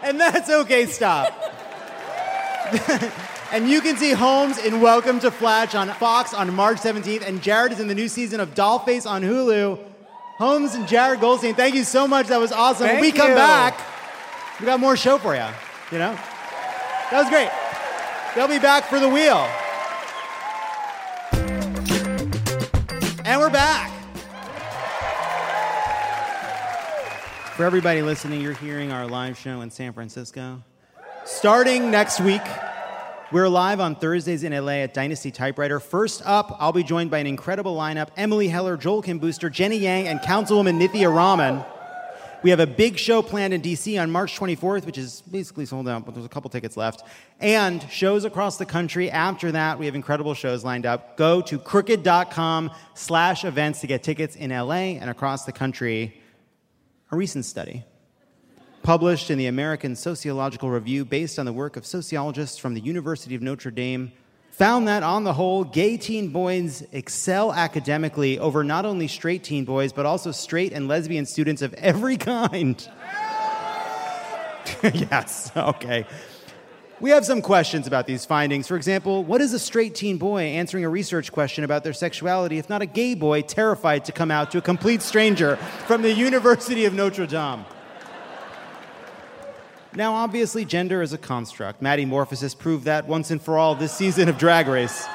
and 0.04 0.20
that's 0.20 0.48
okay, 0.48 0.86
stop. 0.86 1.34
and 3.52 3.68
you 3.68 3.80
can 3.80 3.96
see 3.96 4.12
Holmes 4.12 4.56
in 4.58 4.80
Welcome 4.80 5.18
to 5.18 5.32
Flatch 5.32 5.74
on 5.74 5.88
Fox 5.94 6.32
on 6.32 6.54
March 6.54 6.76
17th, 6.78 7.26
and 7.26 7.42
Jared 7.42 7.72
is 7.72 7.80
in 7.80 7.88
the 7.88 7.94
new 7.94 8.06
season 8.06 8.38
of 8.38 8.54
Dollface 8.54 9.04
on 9.04 9.22
Hulu. 9.22 9.80
Holmes 10.38 10.76
and 10.76 10.86
Jared 10.86 11.20
Goldstein, 11.20 11.56
thank 11.56 11.74
you 11.74 11.82
so 11.82 12.06
much. 12.06 12.28
That 12.28 12.38
was 12.38 12.52
awesome. 12.52 12.86
when 12.86 13.00
Thank 13.00 13.14
we 13.14 13.18
come 13.18 13.30
you. 13.30 13.34
back, 13.34 13.76
we 14.60 14.66
got 14.66 14.78
more 14.78 14.96
show 14.96 15.18
for 15.18 15.34
you. 15.34 15.46
You 15.90 15.98
know? 15.98 16.12
That 17.10 17.20
was 17.20 17.28
great. 17.28 17.50
They'll 18.36 18.46
be 18.46 18.62
back 18.62 18.84
for 18.84 19.00
the 19.00 19.08
wheel. 19.08 19.48
And 23.24 23.40
we're 23.40 23.50
back. 23.50 23.95
For 27.56 27.64
everybody 27.64 28.02
listening, 28.02 28.42
you're 28.42 28.52
hearing 28.52 28.92
our 28.92 29.06
live 29.06 29.38
show 29.38 29.62
in 29.62 29.70
San 29.70 29.94
Francisco. 29.94 30.62
Starting 31.24 31.90
next 31.90 32.20
week, 32.20 32.42
we're 33.32 33.48
live 33.48 33.80
on 33.80 33.96
Thursdays 33.96 34.42
in 34.42 34.52
LA 34.52 34.82
at 34.82 34.92
Dynasty 34.92 35.30
Typewriter. 35.30 35.80
First 35.80 36.20
up, 36.26 36.54
I'll 36.60 36.74
be 36.74 36.82
joined 36.82 37.10
by 37.10 37.16
an 37.16 37.26
incredible 37.26 37.74
lineup 37.74 38.08
Emily 38.14 38.48
Heller, 38.48 38.76
Joel 38.76 39.00
Kim 39.00 39.18
Booster, 39.18 39.48
Jenny 39.48 39.78
Yang, 39.78 40.08
and 40.08 40.20
Councilwoman 40.20 40.78
Nithya 40.78 41.10
Raman. 41.10 41.64
We 42.42 42.50
have 42.50 42.60
a 42.60 42.66
big 42.66 42.98
show 42.98 43.22
planned 43.22 43.54
in 43.54 43.62
DC 43.62 43.98
on 43.98 44.10
March 44.10 44.38
24th, 44.38 44.84
which 44.84 44.98
is 44.98 45.22
basically 45.22 45.64
sold 45.64 45.88
out, 45.88 46.04
but 46.04 46.12
there's 46.12 46.26
a 46.26 46.28
couple 46.28 46.50
tickets 46.50 46.76
left. 46.76 47.04
And 47.40 47.82
shows 47.90 48.26
across 48.26 48.58
the 48.58 48.66
country. 48.66 49.10
After 49.10 49.50
that, 49.52 49.78
we 49.78 49.86
have 49.86 49.94
incredible 49.94 50.34
shows 50.34 50.62
lined 50.62 50.84
up. 50.84 51.16
Go 51.16 51.40
to 51.40 51.58
crooked.com 51.58 52.70
slash 52.92 53.46
events 53.46 53.80
to 53.80 53.86
get 53.86 54.02
tickets 54.02 54.36
in 54.36 54.50
LA 54.50 54.98
and 55.00 55.08
across 55.08 55.46
the 55.46 55.52
country. 55.52 56.20
A 57.12 57.16
recent 57.16 57.44
study 57.44 57.84
published 58.82 59.30
in 59.30 59.38
the 59.38 59.46
American 59.46 59.94
Sociological 59.94 60.70
Review 60.70 61.04
based 61.04 61.38
on 61.38 61.46
the 61.46 61.52
work 61.52 61.76
of 61.76 61.86
sociologists 61.86 62.58
from 62.58 62.74
the 62.74 62.80
University 62.80 63.36
of 63.36 63.42
Notre 63.42 63.70
Dame 63.70 64.10
found 64.50 64.88
that 64.88 65.04
on 65.04 65.22
the 65.22 65.32
whole 65.32 65.62
gay 65.62 65.96
teen 65.96 66.30
boys 66.30 66.84
excel 66.90 67.52
academically 67.52 68.40
over 68.40 68.64
not 68.64 68.84
only 68.84 69.06
straight 69.06 69.44
teen 69.44 69.64
boys 69.64 69.92
but 69.92 70.04
also 70.04 70.32
straight 70.32 70.72
and 70.72 70.88
lesbian 70.88 71.26
students 71.26 71.62
of 71.62 71.72
every 71.74 72.16
kind. 72.16 72.88
yes, 74.82 75.52
okay. 75.56 76.04
We 76.98 77.10
have 77.10 77.26
some 77.26 77.42
questions 77.42 77.86
about 77.86 78.06
these 78.06 78.24
findings. 78.24 78.66
For 78.66 78.74
example, 78.74 79.22
what 79.22 79.42
is 79.42 79.52
a 79.52 79.58
straight 79.58 79.94
teen 79.94 80.16
boy 80.16 80.44
answering 80.44 80.82
a 80.82 80.88
research 80.88 81.30
question 81.30 81.62
about 81.62 81.84
their 81.84 81.92
sexuality 81.92 82.56
if 82.56 82.70
not 82.70 82.80
a 82.80 82.86
gay 82.86 83.14
boy 83.14 83.42
terrified 83.42 84.06
to 84.06 84.12
come 84.12 84.30
out 84.30 84.50
to 84.52 84.58
a 84.58 84.62
complete 84.62 85.02
stranger 85.02 85.56
from 85.86 86.00
the 86.00 86.10
University 86.10 86.86
of 86.86 86.94
Notre 86.94 87.26
Dame? 87.26 87.66
Now, 89.94 90.14
obviously, 90.14 90.64
gender 90.64 91.02
is 91.02 91.12
a 91.12 91.18
construct. 91.18 91.82
Maddie 91.82 92.06
Morphosis 92.06 92.56
proved 92.56 92.86
that 92.86 93.06
once 93.06 93.30
and 93.30 93.42
for 93.42 93.58
all 93.58 93.74
this 93.74 93.92
season 93.92 94.30
of 94.30 94.38
Drag 94.38 94.66
Race. 94.66 95.06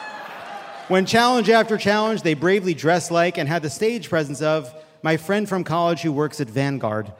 When 0.88 1.08
challenge 1.08 1.50
after 1.50 1.78
challenge, 1.78 2.22
they 2.22 2.36
bravely 2.36 2.76
dressed 2.76 3.10
like 3.10 3.40
and 3.40 3.50
had 3.50 3.64
the 3.64 3.70
stage 3.72 4.08
presence 4.08 4.44
of 4.44 4.72
my 5.02 5.18
friend 5.18 5.50
from 5.50 5.64
college 5.64 6.02
who 6.02 6.12
works 6.12 6.40
at 6.40 6.48
Vanguard. 6.48 7.12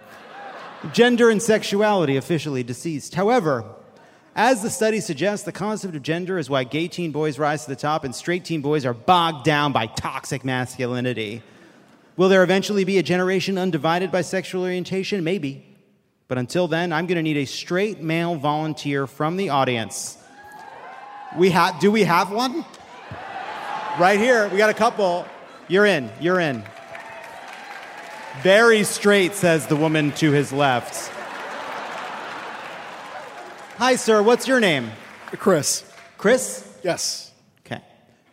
Gender 0.94 1.32
and 1.32 1.42
sexuality 1.42 2.16
officially 2.16 2.64
deceased. 2.64 3.16
However, 3.16 3.66
as 4.36 4.62
the 4.62 4.70
study 4.70 5.02
suggests, 5.02 5.46
the 5.46 5.52
concept 5.52 5.96
of 5.96 6.04
gender 6.04 6.38
is 6.38 6.50
why 6.50 6.64
gay 6.64 6.88
teen 6.88 7.12
boys 7.12 7.38
rise 7.38 7.66
to 7.66 7.70
the 7.70 7.76
top 7.76 8.04
and 8.04 8.16
straight 8.16 8.46
teen 8.46 8.62
boys 8.62 8.86
are 8.86 8.94
bogged 8.94 9.44
down 9.44 9.74
by 9.74 9.88
toxic 9.88 10.46
masculinity. 10.46 11.42
Will 12.16 12.30
there 12.30 12.44
eventually 12.44 12.84
be 12.84 12.98
a 12.98 13.04
generation 13.04 13.58
undivided 13.58 14.12
by 14.12 14.22
sexual 14.22 14.64
orientation? 14.64 15.24
Maybe. 15.24 15.66
But 16.28 16.38
until 16.38 16.70
then, 16.70 16.94
I'm 16.94 17.08
going 17.08 17.18
to 17.18 17.22
need 17.24 17.38
a 17.38 17.46
straight 17.46 18.00
male 18.00 18.36
volunteer 18.36 19.06
from 19.06 19.36
the 19.36 19.50
audience. 19.50 20.18
We 21.38 21.50
ha- 21.50 21.78
do 21.82 21.92
we 21.92 22.04
have 22.04 22.32
one? 22.32 22.64
Right 24.00 24.20
here. 24.20 24.48
We 24.48 24.58
got 24.58 24.70
a 24.70 24.74
couple. 24.74 25.26
You're 25.68 25.86
in. 25.86 26.10
You're 26.22 26.40
in. 26.40 26.64
Very 28.42 28.86
straight, 28.86 29.36
says 29.36 29.68
the 29.68 29.76
woman 29.76 30.14
to 30.14 30.32
his 30.32 30.54
left. 30.54 31.12
Hi, 33.82 33.96
sir. 33.96 34.22
What's 34.22 34.48
your 34.48 34.60
name? 34.60 34.92
Chris. 35.40 35.84
Chris? 36.20 36.72
Yes. 36.84 37.32
Okay. 37.66 37.82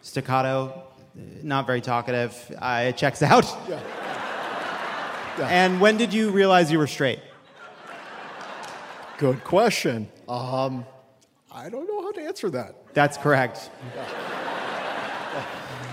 Staccato, 0.02 0.84
uh, 1.16 1.20
not 1.42 1.66
very 1.66 1.80
talkative. 1.80 2.54
Uh, 2.60 2.88
it 2.88 2.98
checks 2.98 3.22
out. 3.22 3.46
Yeah. 5.38 5.48
And 5.48 5.80
when 5.80 5.96
did 5.96 6.12
you 6.12 6.30
realize 6.32 6.70
you 6.70 6.78
were 6.78 6.86
straight? 6.88 7.20
Good 9.16 9.42
question. 9.42 10.08
Um, 10.28 10.84
I 11.50 11.70
don't 11.70 11.86
know 11.86 12.02
how 12.02 12.12
to 12.12 12.20
answer 12.20 12.50
that. 12.50 12.92
That's 12.92 13.16
correct. 13.16 13.70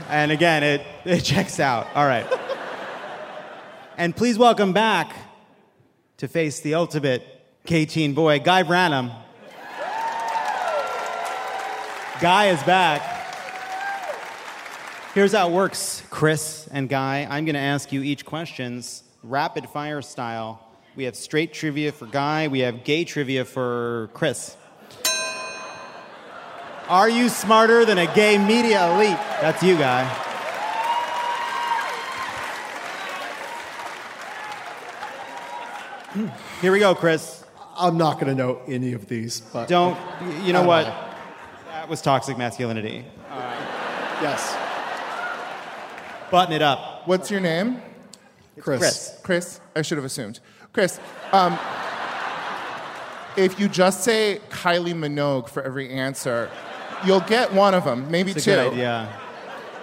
And 0.10 0.32
again, 0.32 0.64
it, 0.64 0.82
it 1.06 1.22
checks 1.22 1.62
out. 1.62 1.88
All 1.96 2.08
right. 2.08 2.28
And 3.98 4.14
please 4.16 4.38
welcome 4.38 4.74
back 4.74 5.16
to 6.18 6.28
face 6.28 6.60
the 6.60 6.74
ultimate 6.74 7.24
K 7.66 7.86
teen 7.86 8.16
boy, 8.16 8.40
Guy 8.40 8.64
Branum. 8.64 9.25
Guy 12.22 12.48
is 12.48 12.64
back. 12.64 13.02
Here's 15.14 15.34
how 15.34 15.50
it 15.50 15.52
works, 15.52 16.02
Chris 16.10 16.66
and 16.72 16.88
Guy. 16.88 17.28
I'm 17.30 17.44
going 17.44 17.56
to 17.56 17.60
ask 17.60 17.92
you 17.92 18.04
each 18.04 18.26
questions 18.26 19.04
rapid 19.22 19.68
fire 19.68 20.02
style. 20.02 20.66
We 20.96 21.04
have 21.04 21.18
straight 21.18 21.52
trivia 21.52 21.92
for 21.92 22.06
Guy, 22.06 22.48
we 22.48 22.60
have 22.60 22.86
gay 22.86 23.04
trivia 23.04 23.44
for 23.44 24.10
Chris. 24.14 24.56
Are 26.88 27.10
you 27.10 27.28
smarter 27.28 27.84
than 27.84 27.98
a 27.98 28.14
gay 28.14 28.38
media 28.38 28.94
elite? 28.94 29.18
That's 29.42 29.62
you, 29.62 29.76
Guy. 29.78 30.06
Hmm. 36.14 36.28
Here 36.62 36.72
we 36.72 36.80
go, 36.80 36.96
Chris. 36.96 37.44
I'm 37.78 37.98
not 37.98 38.22
going 38.22 38.28
to 38.28 38.36
know 38.36 38.62
any 38.70 38.94
of 38.94 39.10
these, 39.10 39.42
but 39.42 39.68
Don't, 39.68 39.98
you 40.46 40.54
know 40.54 40.64
what? 40.64 40.86
don't 40.86 41.05
That 41.86 41.92
was 41.92 42.02
toxic 42.02 42.36
masculinity. 42.36 43.06
Yes. 44.20 44.58
Button 46.32 46.52
it 46.56 46.64
up. 46.64 47.08
What's 47.08 47.30
your 47.30 47.40
name? 47.40 47.80
Chris. 48.60 48.80
Chris. 48.80 49.20
Chris. 49.22 49.60
I 49.76 49.84
should 49.84 50.00
have 50.00 50.06
assumed. 50.06 50.40
Chris. 50.74 51.00
Um, 51.32 51.60
if 53.38 53.60
you 53.60 53.68
just 53.70 54.04
say 54.04 54.42
Kylie 54.50 54.96
Minogue 54.96 55.48
for 55.48 55.62
every 55.62 55.92
answer, 55.92 56.50
You'll 57.06 57.20
get 57.20 57.54
one 57.54 57.76
of 57.76 57.84
them, 57.84 58.10
maybe 58.10 58.32
It's 58.32 58.42
a 58.42 58.46
two. 58.46 58.56
good 58.56 58.74
idea. 58.74 59.08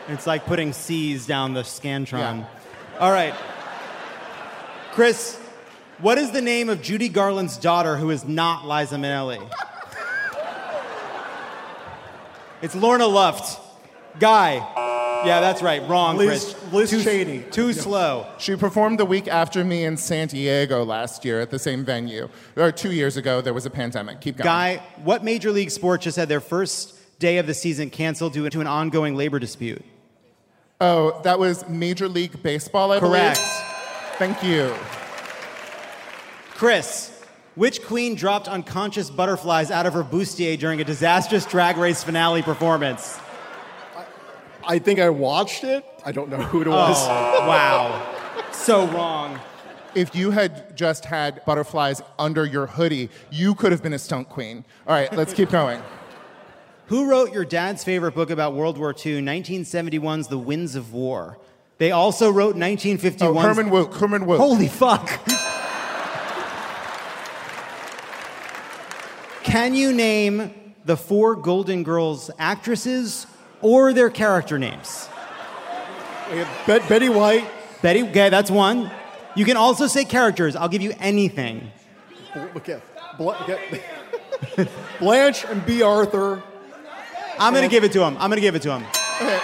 It's 0.09 0.27
like 0.27 0.45
putting 0.45 0.73
C's 0.73 1.25
down 1.25 1.55
the 1.55 1.63
Scantron. 1.63 2.41
Yeah. 2.41 2.99
All 2.99 3.13
right. 3.13 3.35
Chris, 4.91 5.39
what 5.99 6.19
is 6.19 6.33
the 6.33 6.43
name 6.43 6.69
of 6.69 6.83
Judy 6.83 7.09
Garland's 7.09 7.57
daughter 7.57 7.97
who 7.97 8.11
is 8.11 8.25
not 8.25 8.67
Liza 8.67 8.97
Minnelli? 8.97 9.49
It's 12.63 12.75
Lorna 12.75 13.07
Luft. 13.07 13.61
Guy. 14.19 14.55
Yeah, 15.27 15.41
that's 15.41 15.63
right. 15.63 15.87
Wrong, 15.89 16.17
Liz- 16.17 16.55
Chris. 16.55 16.73
Liz 16.73 16.91
too, 16.91 17.03
Cheney. 17.03 17.45
Too 17.51 17.73
slow. 17.73 18.27
She 18.39 18.57
performed 18.57 18.99
the 18.99 19.05
week 19.05 19.29
after 19.29 19.65
me 19.65 19.85
in 19.85 19.97
San 19.97 20.29
Diego 20.29 20.85
last 20.85 21.25
year 21.25 21.41
at 21.41 21.51
the 21.51 21.59
same 21.59 21.85
venue. 21.85 22.29
Or 22.57 22.73
two 22.73 22.91
years 22.93 23.17
ago, 23.17 23.41
there 23.41 23.55
was 23.55 23.65
a 23.67 23.71
pandemic. 23.71 24.21
Keep 24.21 24.39
going. 24.39 24.45
Guy, 24.45 24.83
what 25.05 25.23
major 25.25 25.51
league 25.53 25.71
sport 25.71 26.01
just 26.03 26.17
had 26.17 26.29
their 26.29 26.41
first 26.41 27.19
day 27.21 27.39
of 27.39 27.47
the 27.47 27.55
season 27.55 27.89
canceled 27.89 28.33
due 28.33 28.49
to 28.51 28.61
an 28.61 28.67
ongoing 28.67 29.15
labor 29.15 29.39
dispute? 29.39 29.85
Oh, 30.81 31.21
that 31.23 31.39
was 31.39 31.69
Major 31.69 32.09
League 32.09 32.43
Baseball, 32.43 32.91
I 32.91 32.99
Correct. 32.99 33.39
believe. 33.39 33.53
Thank 34.19 34.43
you. 34.43 34.75
Chris, 36.55 37.12
which 37.55 37.83
queen 37.83 38.15
dropped 38.15 38.49
unconscious 38.49 39.11
butterflies 39.11 39.71
out 39.71 39.87
of 39.87 39.93
her 39.95 40.05
bustier 40.05 40.59
during 40.59 40.81
a 40.81 40.85
disastrous 40.85 41.45
drag 41.45 41.77
race 41.77 42.03
finale 42.03 42.43
performance? 42.43 43.19
I 44.65 44.79
think 44.79 45.01
I 45.01 45.11
watched 45.11 45.65
it. 45.65 45.85
I 46.05 46.13
don't 46.13 46.31
know 46.31 46.39
who 46.39 46.63
it 46.63 46.69
oh, 46.69 46.71
was. 46.71 46.97
Oh, 47.01 47.09
wow. 47.49 48.51
So 48.53 48.87
wrong. 48.89 49.41
If 49.95 50.15
you 50.15 50.31
had 50.31 50.77
just 50.77 51.05
had 51.05 51.45
butterflies 51.45 52.01
under 52.19 52.47
your 52.47 52.67
hoodie, 52.67 53.11
you 53.31 53.55
could 53.55 53.73
have 53.73 53.83
been 53.83 53.93
a 53.93 53.99
stunt 53.99 54.29
queen. 54.29 54.65
All 54.87 54.95
right, 54.95 55.13
let's 55.15 55.35
keep 55.35 55.51
going. 55.51 55.83
Who 56.87 57.09
wrote 57.09 57.33
your 57.33 57.45
dad's 57.45 57.85
favorite 57.85 58.15
book 58.15 58.31
about 58.31 58.55
World 58.55 58.79
War 58.79 58.91
II, 58.91 59.23
1971's 59.23 60.29
The 60.29 60.39
Winds 60.39 60.75
of 60.75 60.93
War? 60.93 61.39
They 61.79 61.91
also 61.91 62.31
wrote 62.31 62.55
1951's. 62.55 63.23
Oh, 63.23 63.35
Herman 63.35 63.71
Wouk. 63.71 63.95
Herman 63.95 64.27
Wouk. 64.27 64.39
Holy 64.39 64.69
fuck. 64.69 65.09
Can 69.53 69.75
you 69.75 69.93
name 69.93 70.51
the 70.87 70.97
four 70.97 71.37
Golden 71.37 71.83
Girls 71.83 72.31
actresses 72.39 73.27
or 73.61 73.93
their 73.93 74.09
character 74.09 74.59
names? 74.59 75.11
Bet- 76.67 76.89
Betty 76.89 77.11
White. 77.11 77.47
Betty, 77.83 78.03
okay, 78.05 78.31
that's 78.31 78.51
one. 78.51 78.91
You 79.35 79.45
can 79.45 79.59
also 79.59 79.89
say 79.89 80.07
characters. 80.07 80.57
I'll 80.57 80.71
give 80.71 80.81
you 80.81 80.95
anything. 80.99 81.71
Okay. 82.35 82.81
Bl- 83.19 83.33
okay. 83.33 83.83
Blanche 84.99 85.45
and 85.45 85.67
Bea 85.67 85.83
Arthur. 85.83 86.43
I'm 87.39 87.53
gonna 87.53 87.69
give 87.69 87.85
it 87.85 87.93
to 87.93 88.03
him. 88.03 88.17
I'm 88.17 88.31
gonna 88.31 88.41
give 88.41 88.55
it 88.55 88.63
to 88.63 88.75
him. 88.75 88.87
Okay. 89.21 89.39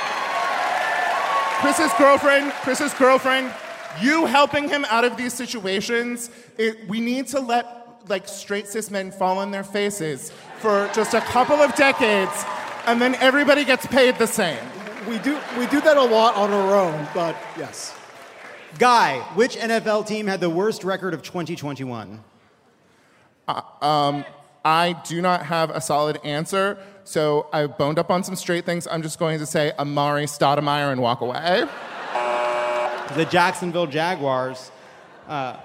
Chris's 1.60 1.92
girlfriend, 1.98 2.52
Chris's 2.62 2.94
girlfriend, 2.94 3.52
you 4.00 4.24
helping 4.24 4.70
him 4.70 4.86
out 4.86 5.04
of 5.04 5.18
these 5.18 5.34
situations, 5.34 6.30
it, 6.56 6.88
we 6.88 6.98
need 6.98 7.26
to 7.26 7.40
let 7.40 7.77
like 8.08 8.28
straight 8.28 8.66
cis 8.66 8.90
men 8.90 9.10
fall 9.10 9.38
on 9.38 9.50
their 9.50 9.64
faces 9.64 10.32
for 10.58 10.90
just 10.94 11.14
a 11.14 11.20
couple 11.20 11.56
of 11.56 11.74
decades, 11.74 12.44
and 12.86 13.00
then 13.00 13.14
everybody 13.16 13.64
gets 13.64 13.86
paid 13.86 14.16
the 14.18 14.26
same. 14.26 14.58
We 15.08 15.18
do 15.18 15.38
we 15.58 15.66
do 15.66 15.80
that 15.80 15.96
a 15.96 16.02
lot 16.02 16.34
on 16.36 16.52
our 16.52 16.74
own, 16.74 17.08
but 17.14 17.36
yes. 17.56 17.94
Guy, 18.78 19.18
which 19.34 19.56
NFL 19.56 20.06
team 20.06 20.26
had 20.26 20.40
the 20.40 20.50
worst 20.50 20.84
record 20.84 21.14
of 21.14 21.22
2021? 21.22 22.22
Uh, 23.48 23.62
um, 23.80 24.24
I 24.64 24.92
do 25.04 25.22
not 25.22 25.46
have 25.46 25.70
a 25.70 25.80
solid 25.80 26.20
answer, 26.22 26.78
so 27.04 27.46
I 27.52 27.66
boned 27.66 27.98
up 27.98 28.10
on 28.10 28.22
some 28.22 28.36
straight 28.36 28.66
things. 28.66 28.86
I'm 28.86 29.02
just 29.02 29.18
going 29.18 29.38
to 29.38 29.46
say 29.46 29.72
Amar'e 29.78 30.24
Stoudemire 30.24 30.92
and 30.92 31.00
walk 31.00 31.22
away. 31.22 31.66
The 33.16 33.24
Jacksonville 33.24 33.86
Jaguars. 33.86 34.70
Uh, 35.26 35.56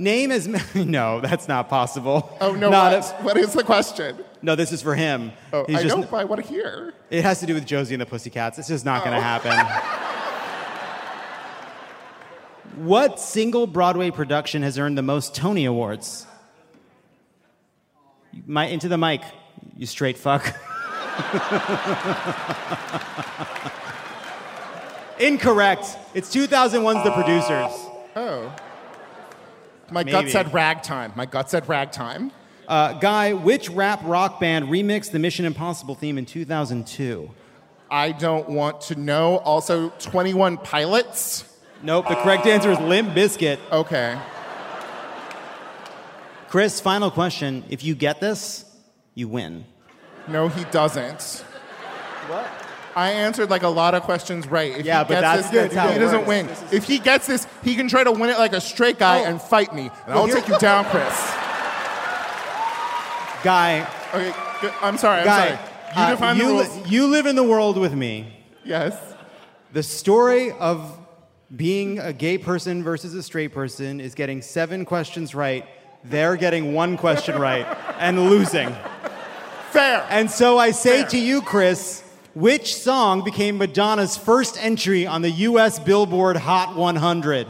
name 0.00 0.32
as 0.32 0.48
many. 0.48 0.64
No, 0.86 1.20
that's 1.20 1.46
not 1.46 1.68
possible. 1.68 2.36
Oh 2.40 2.52
no! 2.54 2.70
Not 2.70 2.92
what? 2.92 3.22
what 3.22 3.36
is 3.36 3.52
the 3.52 3.62
question? 3.62 4.16
No, 4.42 4.54
this 4.56 4.72
is 4.72 4.82
for 4.82 4.94
him. 4.94 5.32
Oh, 5.52 5.64
He's 5.66 5.76
I 5.78 5.82
just- 5.82 5.96
know, 5.96 6.02
but 6.10 6.16
I 6.16 6.24
want 6.24 6.42
to 6.42 6.48
hear. 6.48 6.94
It 7.10 7.22
has 7.22 7.40
to 7.40 7.46
do 7.46 7.54
with 7.54 7.66
Josie 7.66 7.94
and 7.94 8.00
the 8.00 8.06
Pussycats. 8.06 8.58
It's 8.58 8.68
just 8.68 8.84
not 8.84 9.04
going 9.04 9.12
to 9.12 9.18
Oh. 9.18 9.20
happen. 9.20 9.52
what 12.84 13.20
single 13.20 13.66
Broadway 13.66 14.10
production 14.10 14.62
has 14.62 14.78
earned 14.78 14.96
the 14.96 15.02
most 15.02 15.34
Tony 15.34 15.64
Awards? 15.66 16.26
My, 18.46 18.66
into 18.66 18.88
the 18.88 18.96
mic, 18.96 19.22
you 19.76 19.86
straight 19.86 20.16
fuck. 20.16 20.42
Incorrect. 25.18 25.84
It's 26.14 26.34
2001's 26.34 27.04
The 27.04 27.10
Producers. 27.12 27.72
Oh. 28.16 28.54
My 29.90 30.04
Maybe. 30.04 30.12
gut 30.12 30.30
said 30.30 30.52
ragtime. 30.54 31.12
My 31.16 31.26
gut 31.26 31.50
said 31.50 31.68
ragtime. 31.68 32.32
Uh, 32.68 32.92
Guy, 32.94 33.32
which 33.32 33.68
rap 33.68 34.00
rock 34.04 34.38
band 34.38 34.68
remixed 34.68 35.10
the 35.10 35.18
Mission 35.18 35.44
Impossible 35.44 35.94
theme 35.96 36.18
in 36.18 36.26
2002? 36.26 37.30
I 37.90 38.12
don't 38.12 38.48
want 38.48 38.82
to 38.82 38.94
know. 38.94 39.38
Also, 39.38 39.90
21 39.98 40.58
Pilots. 40.58 41.44
Nope, 41.82 42.08
the 42.08 42.14
correct 42.14 42.46
answer 42.46 42.70
is 42.70 42.78
Limp 42.78 43.08
Bizkit. 43.10 43.58
Okay. 43.72 44.16
Chris, 46.48 46.80
final 46.80 47.10
question. 47.10 47.64
If 47.68 47.82
you 47.82 47.94
get 47.94 48.20
this, 48.20 48.64
you 49.14 49.28
win. 49.28 49.64
No, 50.28 50.48
he 50.48 50.64
doesn't. 50.64 51.44
What? 52.28 52.46
I 52.96 53.10
answered 53.12 53.50
like 53.50 53.62
a 53.62 53.68
lot 53.68 53.94
of 53.94 54.02
questions 54.02 54.46
right. 54.48 54.76
If 54.78 54.84
Yeah, 54.86 54.98
he 54.98 55.04
but 55.04 55.08
gets 55.08 55.20
that's- 55.22 55.50
this, 55.50 55.60
that's 55.62 55.74
how 55.74 55.88
he 55.88 55.94
it 55.96 55.98
doesn't 56.00 56.26
works. 56.26 56.28
win. 56.28 56.48
If 56.72 56.84
he 56.84 56.98
gets 56.98 57.26
this, 57.26 57.46
he 57.62 57.74
can 57.76 57.88
try 57.88 58.02
to 58.04 58.10
win 58.12 58.30
it 58.30 58.38
like 58.38 58.52
a 58.52 58.60
straight 58.60 58.98
guy 58.98 59.18
and 59.18 59.40
fight 59.40 59.74
me, 59.74 59.82
and 59.82 59.90
Well, 60.08 60.18
I'll 60.18 60.26
here- 60.26 60.36
take 60.36 60.48
you 60.48 60.58
down, 60.58 60.84
Chris. 60.86 61.14
Guy, 63.42 63.86
Okay, 64.12 64.32
good. 64.60 64.72
I'm 64.82 64.98
sorry. 64.98 65.20
I'm 65.20 65.24
Guy, 65.26 65.46
sorry. 65.48 65.58
You 65.96 66.02
uh, 66.02 66.10
define 66.10 66.36
you, 66.36 66.42
the 66.48 66.52
li- 66.54 66.66
rules. 66.66 66.90
you 66.90 67.06
live 67.06 67.26
in 67.26 67.36
the 67.36 67.44
world 67.44 67.78
with 67.78 67.94
me. 67.94 68.36
Yes. 68.64 68.96
The 69.72 69.82
story 69.82 70.50
of 70.52 70.98
being 71.56 71.98
a 72.00 72.12
gay 72.12 72.36
person 72.38 72.82
versus 72.82 73.14
a 73.14 73.22
straight 73.22 73.52
person 73.54 74.00
is 74.00 74.14
getting 74.14 74.42
seven 74.42 74.84
questions 74.84 75.34
right. 75.34 75.64
They're 76.04 76.36
getting 76.36 76.74
one 76.74 76.96
question 76.98 77.38
right 77.40 77.66
and 77.98 78.28
losing. 78.28 78.74
Fair. 79.70 80.04
And 80.10 80.30
so 80.30 80.58
I 80.58 80.72
say 80.72 81.04
to 81.06 81.18
you, 81.18 81.40
Chris, 81.40 82.02
which 82.34 82.74
song 82.76 83.24
became 83.24 83.58
Madonna's 83.58 84.16
first 84.16 84.56
entry 84.62 85.06
on 85.06 85.22
the 85.22 85.30
US 85.30 85.78
Billboard 85.78 86.36
Hot 86.36 86.76
100? 86.76 87.46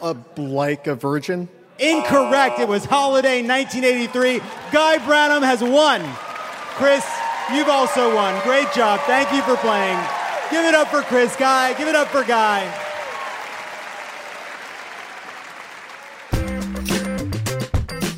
Uh, 0.00 0.14
like 0.36 0.86
a 0.86 0.94
virgin. 0.94 1.48
Incorrect. 1.78 2.58
It 2.58 2.68
was 2.68 2.84
Holiday 2.84 3.46
1983. 3.46 4.38
Guy 4.72 4.98
Branum 4.98 5.42
has 5.42 5.62
won. 5.62 6.02
Chris, 6.76 7.06
you've 7.52 7.68
also 7.68 8.14
won. 8.14 8.40
Great 8.42 8.72
job. 8.72 9.00
Thank 9.00 9.32
you 9.32 9.42
for 9.42 9.56
playing. 9.56 9.98
Give 10.50 10.64
it 10.64 10.74
up 10.74 10.88
for 10.88 11.02
Chris. 11.02 11.36
Guy, 11.36 11.74
give 11.74 11.88
it 11.88 11.94
up 11.94 12.08
for 12.08 12.24
Guy. 12.24 12.62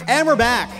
And 0.09 0.27
we're 0.27 0.37
back. 0.37 0.78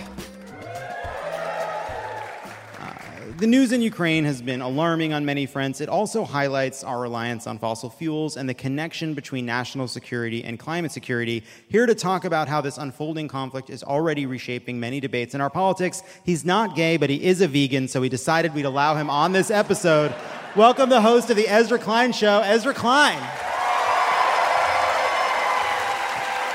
The 3.39 3.47
news 3.47 3.71
in 3.71 3.81
Ukraine 3.81 4.25
has 4.25 4.41
been 4.41 4.59
alarming 4.59 5.13
on 5.13 5.23
many 5.23 5.45
fronts. 5.45 5.79
It 5.79 5.87
also 5.87 6.25
highlights 6.25 6.83
our 6.83 6.99
reliance 6.99 7.47
on 7.47 7.57
fossil 7.57 7.89
fuels 7.89 8.35
and 8.35 8.49
the 8.49 8.53
connection 8.53 9.13
between 9.13 9.45
national 9.45 9.87
security 9.87 10.43
and 10.43 10.59
climate 10.59 10.91
security. 10.91 11.45
Here 11.69 11.85
to 11.85 11.95
talk 11.95 12.25
about 12.25 12.49
how 12.49 12.59
this 12.59 12.77
unfolding 12.77 13.29
conflict 13.29 13.69
is 13.69 13.81
already 13.81 14.25
reshaping 14.25 14.77
many 14.77 14.99
debates 14.99 15.35
in 15.35 15.39
our 15.39 15.49
politics. 15.49 16.03
He's 16.25 16.43
not 16.43 16.75
gay, 16.75 16.97
but 16.97 17.09
he 17.09 17.23
is 17.23 17.39
a 17.39 17.47
vegan, 17.47 17.87
so 17.87 18.01
we 18.01 18.09
decided 18.09 18.53
we'd 18.53 18.65
allow 18.65 18.95
him 18.95 19.09
on 19.09 19.31
this 19.31 19.49
episode. 19.49 20.13
Welcome 20.53 20.89
the 20.89 20.99
host 20.99 21.29
of 21.29 21.37
the 21.37 21.47
Ezra 21.47 21.79
Klein 21.79 22.11
Show, 22.11 22.41
Ezra 22.41 22.73
Klein. 22.73 23.19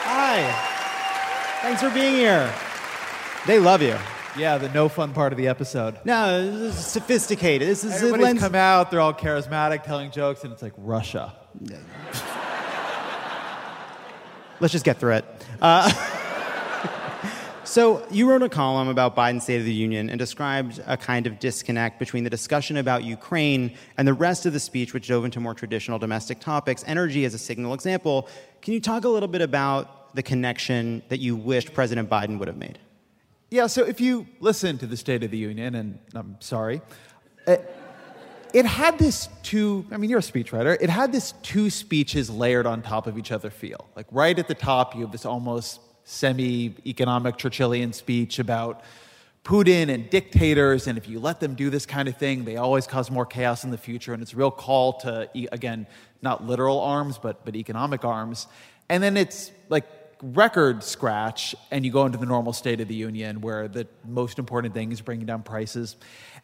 Hi. 0.05 0.43
Thanks 1.63 1.81
for 1.81 1.89
being 1.89 2.13
here. 2.13 2.53
They 3.47 3.59
love 3.59 3.81
you. 3.81 3.97
Yeah, 4.37 4.59
the 4.59 4.69
no 4.71 4.89
fun 4.89 5.13
part 5.13 5.33
of 5.33 5.37
the 5.37 5.47
episode. 5.47 5.97
No, 6.05 6.51
this 6.51 6.77
is 6.77 6.87
sophisticated. 6.87 7.69
This 7.69 7.85
is 7.85 7.93
Everybody's 7.93 8.25
lends- 8.25 8.43
come 8.43 8.57
out, 8.57 8.91
they're 8.91 9.01
all 9.01 9.15
charismatic, 9.15 9.85
telling 9.85 10.11
jokes, 10.11 10.43
and 10.43 10.53
it's 10.53 10.63
like 10.63 10.73
Russia. 10.77 11.33
Let's 14.61 14.73
just 14.73 14.85
get 14.85 14.99
through 14.99 15.15
it. 15.15 15.25
Uh, 15.61 15.89
so, 17.65 18.05
you 18.11 18.29
wrote 18.29 18.43
a 18.43 18.49
column 18.49 18.89
about 18.89 19.15
Biden's 19.15 19.45
State 19.45 19.59
of 19.59 19.67
the 19.67 19.73
Union 19.73 20.11
and 20.11 20.19
described 20.19 20.81
a 20.87 20.97
kind 20.97 21.29
of 21.29 21.39
disconnect 21.39 22.01
between 22.01 22.25
the 22.25 22.31
discussion 22.31 22.77
about 22.77 23.05
Ukraine 23.05 23.77
and 23.97 24.09
the 24.09 24.15
rest 24.15 24.47
of 24.47 24.53
the 24.53 24.61
speech, 24.61 24.95
which 24.95 25.07
dove 25.07 25.25
into 25.25 25.39
more 25.39 25.55
traditional 25.55 26.01
domestic 26.01 26.41
topics, 26.41 26.83
energy 26.89 27.25
as 27.25 27.35
a 27.35 27.39
signal 27.39 27.73
example. 27.73 28.29
Can 28.63 28.75
you 28.75 28.81
talk 28.81 29.05
a 29.05 29.09
little 29.09 29.29
bit 29.29 29.43
about 29.43 30.13
the 30.15 30.23
connection 30.23 31.03
that 31.09 31.19
you 31.21 31.37
wished 31.37 31.73
President 31.73 32.11
Biden 32.11 32.39
would 32.41 32.49
have 32.49 32.57
made? 32.57 32.79
Yeah, 33.55 33.69
so 33.69 33.85
if 33.85 34.01
you 34.01 34.27
listen 34.41 34.79
to 34.79 34.87
the 34.89 34.97
State 34.97 35.23
of 35.23 35.31
the 35.31 35.39
Union, 35.39 35.77
and 35.77 36.01
I'm 36.13 36.35
sorry, 36.41 36.83
it 37.47 38.67
had 38.67 38.99
this 38.99 39.29
two, 39.45 39.87
I 39.93 39.97
mean, 39.97 40.11
you're 40.11 40.19
a 40.19 40.23
speechwriter, 40.23 40.77
it 40.81 40.91
had 40.91 41.13
this 41.13 41.35
two 41.45 41.71
speeches 41.71 42.29
layered 42.29 42.67
on 42.67 42.83
top 42.83 43.07
of 43.07 43.17
each 43.17 43.31
other 43.31 43.51
feel. 43.51 43.89
Like 43.95 44.07
right 44.11 44.37
at 44.37 44.49
the 44.49 44.57
top, 44.57 44.97
you 44.97 45.03
have 45.03 45.13
this 45.13 45.25
almost 45.25 45.79
semi 46.03 46.75
economic 46.85 47.37
Churchillian 47.37 47.95
speech 47.95 48.41
about 48.41 48.83
Putin 49.45 49.89
and 49.89 50.11
dictators, 50.11 50.89
and 50.89 50.99
if 50.99 51.09
you 51.09 51.21
let 51.21 51.39
them 51.39 51.55
do 51.55 51.71
this 51.71 51.87
kind 51.87 52.09
of 52.09 52.17
thing, 52.17 52.45
they 52.45 52.57
always 52.57 52.89
cause 52.89 53.09
more 53.09 53.25
chaos 53.25 53.63
in 53.63 53.71
the 53.71 53.79
future. 53.79 54.13
And 54.15 54.21
it's 54.21 54.33
a 54.33 54.37
real 54.37 54.51
call 54.51 54.95
to, 55.03 55.31
again, 55.53 55.87
not 56.23 56.45
literal 56.45 56.81
arms, 56.81 57.19
but, 57.19 57.45
but 57.45 57.55
economic 57.55 58.05
arms. 58.05 58.49
And 58.89 59.01
then 59.01 59.17
it's 59.17 59.53
like 59.69 59.85
record 60.23 60.83
scratch, 60.83 61.55
and 61.71 61.85
you 61.85 61.93
go 61.93 62.07
into 62.07 62.19
the 62.19 62.27
normal 62.27 62.53
State 62.53 62.81
of 62.81 62.89
the 62.89 62.95
Union 62.95 63.41
where 63.41 63.69
the 63.69 63.87
most 64.07 64.39
important 64.39 64.75
thing 64.75 64.93
is 64.93 65.01
bringing 65.01 65.27
down 65.27 65.43
prices. 65.43 65.97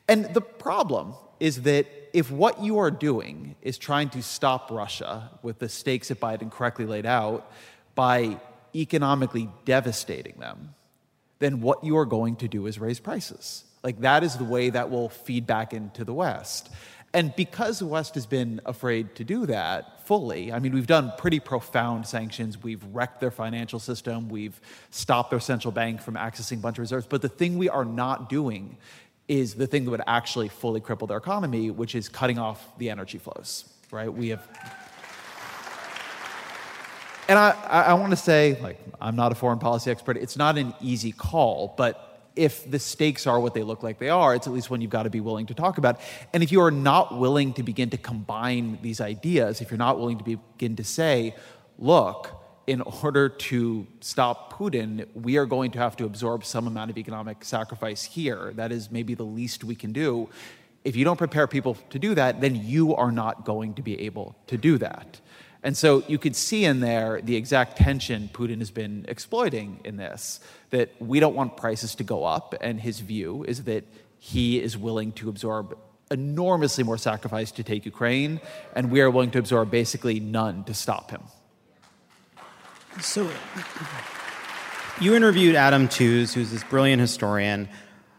And 0.08 0.26
the 0.34 0.40
problem 0.40 1.14
is 1.38 1.62
that 1.62 1.86
if 2.12 2.30
what 2.30 2.62
you 2.62 2.78
are 2.78 2.90
doing 2.90 3.54
is 3.62 3.78
trying 3.78 4.10
to 4.10 4.22
stop 4.22 4.70
Russia 4.70 5.30
with 5.42 5.58
the 5.58 5.68
stakes 5.68 6.08
that 6.08 6.20
Biden 6.20 6.50
correctly 6.50 6.84
laid 6.84 7.06
out 7.06 7.50
by 7.94 8.40
economically 8.74 9.48
devastating 9.64 10.34
them, 10.38 10.74
then 11.38 11.60
what 11.60 11.82
you 11.82 11.96
are 11.96 12.06
going 12.06 12.36
to 12.36 12.48
do 12.48 12.66
is 12.66 12.78
raise 12.78 13.00
prices. 13.00 13.64
Like 13.82 14.00
that 14.00 14.22
is 14.22 14.36
the 14.36 14.44
way 14.44 14.70
that 14.70 14.90
will 14.90 15.08
feed 15.08 15.46
back 15.46 15.72
into 15.72 16.04
the 16.04 16.12
West. 16.12 16.68
And 17.12 17.34
because 17.34 17.78
the 17.78 17.86
West 17.86 18.14
has 18.14 18.26
been 18.26 18.60
afraid 18.64 19.14
to 19.16 19.24
do 19.24 19.46
that 19.46 19.99
fully, 20.10 20.52
I 20.52 20.58
mean, 20.58 20.72
we've 20.72 20.88
done 20.88 21.12
pretty 21.18 21.38
profound 21.38 22.04
sanctions. 22.04 22.60
We've 22.60 22.82
wrecked 22.92 23.20
their 23.20 23.30
financial 23.30 23.78
system. 23.78 24.28
We've 24.28 24.60
stopped 24.90 25.30
their 25.30 25.38
central 25.38 25.70
bank 25.70 26.02
from 26.02 26.16
accessing 26.16 26.54
a 26.54 26.60
bunch 26.60 26.78
of 26.78 26.80
reserves. 26.80 27.06
But 27.06 27.22
the 27.22 27.28
thing 27.28 27.58
we 27.58 27.68
are 27.68 27.84
not 27.84 28.28
doing 28.28 28.76
is 29.28 29.54
the 29.54 29.68
thing 29.68 29.84
that 29.84 29.92
would 29.92 30.02
actually 30.08 30.48
fully 30.48 30.80
cripple 30.80 31.06
their 31.06 31.18
economy, 31.18 31.70
which 31.70 31.94
is 31.94 32.08
cutting 32.08 32.40
off 32.40 32.76
the 32.76 32.90
energy 32.90 33.18
flows, 33.18 33.72
right? 33.92 34.12
We 34.12 34.30
have. 34.30 34.48
And 37.28 37.38
I, 37.38 37.50
I, 37.68 37.82
I 37.82 37.94
want 37.94 38.10
to 38.10 38.16
say, 38.16 38.58
like, 38.60 38.80
I'm 39.00 39.14
not 39.14 39.30
a 39.30 39.36
foreign 39.36 39.60
policy 39.60 39.92
expert. 39.92 40.16
It's 40.16 40.36
not 40.36 40.58
an 40.58 40.74
easy 40.80 41.12
call, 41.12 41.72
but 41.76 42.09
if 42.36 42.70
the 42.70 42.78
stakes 42.78 43.26
are 43.26 43.40
what 43.40 43.54
they 43.54 43.62
look 43.62 43.82
like 43.82 43.98
they 43.98 44.08
are, 44.08 44.34
it's 44.34 44.46
at 44.46 44.52
least 44.52 44.70
one 44.70 44.80
you've 44.80 44.90
got 44.90 45.02
to 45.04 45.10
be 45.10 45.20
willing 45.20 45.46
to 45.46 45.54
talk 45.54 45.78
about. 45.78 46.00
And 46.32 46.42
if 46.42 46.52
you 46.52 46.60
are 46.62 46.70
not 46.70 47.18
willing 47.18 47.52
to 47.54 47.62
begin 47.62 47.90
to 47.90 47.98
combine 47.98 48.78
these 48.82 49.00
ideas, 49.00 49.60
if 49.60 49.70
you're 49.70 49.78
not 49.78 49.98
willing 49.98 50.18
to 50.18 50.24
begin 50.24 50.76
to 50.76 50.84
say, 50.84 51.34
look, 51.78 52.40
in 52.66 52.80
order 52.80 53.28
to 53.28 53.86
stop 54.00 54.52
Putin, 54.52 55.06
we 55.14 55.36
are 55.38 55.46
going 55.46 55.72
to 55.72 55.78
have 55.78 55.96
to 55.96 56.04
absorb 56.04 56.44
some 56.44 56.66
amount 56.66 56.90
of 56.90 56.98
economic 56.98 57.44
sacrifice 57.44 58.04
here. 58.04 58.52
That 58.54 58.70
is 58.70 58.90
maybe 58.90 59.14
the 59.14 59.24
least 59.24 59.64
we 59.64 59.74
can 59.74 59.92
do. 59.92 60.28
If 60.84 60.94
you 60.94 61.04
don't 61.04 61.16
prepare 61.16 61.46
people 61.46 61.76
to 61.90 61.98
do 61.98 62.14
that, 62.14 62.40
then 62.40 62.54
you 62.54 62.94
are 62.94 63.10
not 63.10 63.44
going 63.44 63.74
to 63.74 63.82
be 63.82 64.00
able 64.02 64.36
to 64.46 64.56
do 64.56 64.78
that. 64.78 65.20
And 65.62 65.76
so 65.76 66.02
you 66.08 66.18
could 66.18 66.34
see 66.34 66.64
in 66.64 66.80
there 66.80 67.20
the 67.22 67.36
exact 67.36 67.76
tension 67.76 68.30
Putin 68.32 68.58
has 68.58 68.70
been 68.70 69.04
exploiting 69.08 69.80
in 69.84 69.96
this 69.96 70.40
that 70.70 70.90
we 71.00 71.20
don't 71.20 71.34
want 71.34 71.56
prices 71.56 71.94
to 71.96 72.04
go 72.04 72.24
up. 72.24 72.54
And 72.60 72.80
his 72.80 73.00
view 73.00 73.44
is 73.46 73.64
that 73.64 73.84
he 74.18 74.60
is 74.60 74.76
willing 74.76 75.12
to 75.12 75.28
absorb 75.28 75.76
enormously 76.10 76.82
more 76.82 76.98
sacrifice 76.98 77.52
to 77.52 77.62
take 77.62 77.84
Ukraine, 77.84 78.40
and 78.74 78.90
we 78.90 79.00
are 79.00 79.10
willing 79.10 79.30
to 79.30 79.38
absorb 79.38 79.70
basically 79.70 80.18
none 80.18 80.64
to 80.64 80.74
stop 80.74 81.10
him. 81.10 81.22
So, 83.00 83.30
you 85.00 85.14
interviewed 85.14 85.54
Adam 85.54 85.88
Tooze, 85.88 86.34
who's 86.34 86.50
this 86.50 86.64
brilliant 86.64 87.00
historian, 87.00 87.68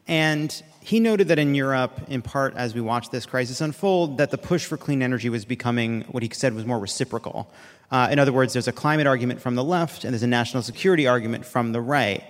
and 0.07 0.63
he 0.81 0.99
noted 0.99 1.27
that 1.27 1.39
in 1.39 1.53
Europe, 1.53 2.01
in 2.07 2.21
part 2.21 2.55
as 2.55 2.73
we 2.73 2.81
watched 2.81 3.11
this 3.11 3.25
crisis 3.25 3.61
unfold, 3.61 4.17
that 4.17 4.31
the 4.31 4.37
push 4.37 4.65
for 4.65 4.77
clean 4.77 5.01
energy 5.01 5.29
was 5.29 5.45
becoming 5.45 6.01
what 6.09 6.23
he 6.23 6.29
said 6.33 6.53
was 6.53 6.65
more 6.65 6.79
reciprocal. 6.79 7.51
Uh, 7.91 8.07
in 8.11 8.19
other 8.19 8.33
words, 8.33 8.53
there's 8.53 8.67
a 8.67 8.73
climate 8.73 9.05
argument 9.05 9.41
from 9.41 9.55
the 9.55 9.63
left, 9.63 10.03
and 10.03 10.13
there's 10.13 10.23
a 10.23 10.27
national 10.27 10.63
security 10.63 11.07
argument 11.07 11.45
from 11.45 11.71
the 11.71 11.81
right. 11.81 12.23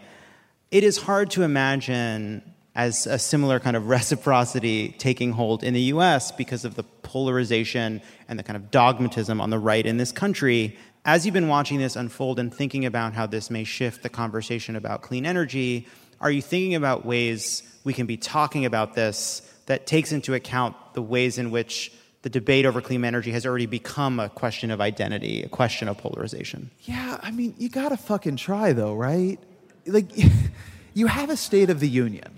It 0.70 0.84
is 0.84 0.98
hard 0.98 1.32
to 1.32 1.44
imagine 1.44 2.42
as 2.76 3.06
a 3.06 3.20
similar 3.20 3.60
kind 3.60 3.76
of 3.76 3.88
reciprocity 3.90 4.96
taking 4.98 5.32
hold 5.32 5.64
in 5.64 5.74
the 5.74 5.82
US 5.94 6.32
because 6.32 6.66
of 6.66 6.76
the 6.76 6.84
polarization 6.84 8.02
and 8.28 8.40
the 8.40 8.44
kind 8.44 8.58
of 8.58 8.72
dogmatism 8.72 9.42
on 9.42 9.50
the 9.50 9.60
right 9.60 9.86
in 9.86 9.98
this 9.98 10.12
country 10.12 10.78
as 11.04 11.26
you've 11.26 11.34
been 11.34 11.48
watching 11.48 11.80
this 11.80 11.96
unfold 11.96 12.38
and 12.38 12.54
thinking 12.54 12.86
about 12.86 13.14
how 13.14 13.26
this 13.26 13.50
may 13.50 13.64
shift 13.64 14.04
the 14.04 14.10
conversation 14.10 14.76
about 14.76 15.02
clean 15.02 15.26
energy, 15.26 15.88
are 16.22 16.32
you 16.32 16.42
thinking 16.42 16.76
about 16.76 17.06
ways 17.06 17.64
we 17.84 17.94
can 17.94 18.06
be 18.06 18.16
talking 18.16 18.66
about 18.66 18.94
this 18.94 19.42
that 19.66 19.88
takes 19.88 20.12
into 20.12 20.34
account 20.34 20.76
the 20.94 21.02
ways 21.02 21.38
in 21.38 21.52
which 21.52 21.92
the 22.22 22.30
debate 22.30 22.66
over 22.66 22.82
clean 22.82 23.04
energy 23.04 23.32
has 23.32 23.46
already 23.46 23.66
become 23.66 24.20
a 24.20 24.30
question 24.30 24.70
of 24.70 24.80
identity, 24.80 25.42
a 25.42 25.50
question 25.50 25.88
of 25.88 25.98
polarization? 25.98 26.70
Yeah, 26.82 27.18
I 27.22 27.32
mean, 27.32 27.56
you 27.58 27.70
gotta 27.70 27.98
fucking 27.98 28.36
try 28.36 28.74
though, 28.74 28.94
right? 28.94 29.40
Like, 29.88 30.06
you 30.94 31.08
have 31.08 31.30
a 31.32 31.38
State 31.38 31.72
of 31.72 31.80
the 31.80 31.90
Union, 31.90 32.32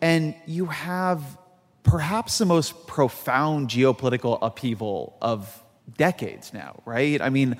and 0.00 0.34
you 0.46 0.66
have 0.66 1.22
perhaps 1.82 2.38
the 2.38 2.46
most 2.46 2.86
profound 2.86 3.68
geopolitical 3.68 4.38
upheaval 4.40 5.16
of 5.20 5.62
decades 5.96 6.54
now, 6.54 6.80
right? 6.84 7.20
I 7.20 7.30
mean, 7.30 7.56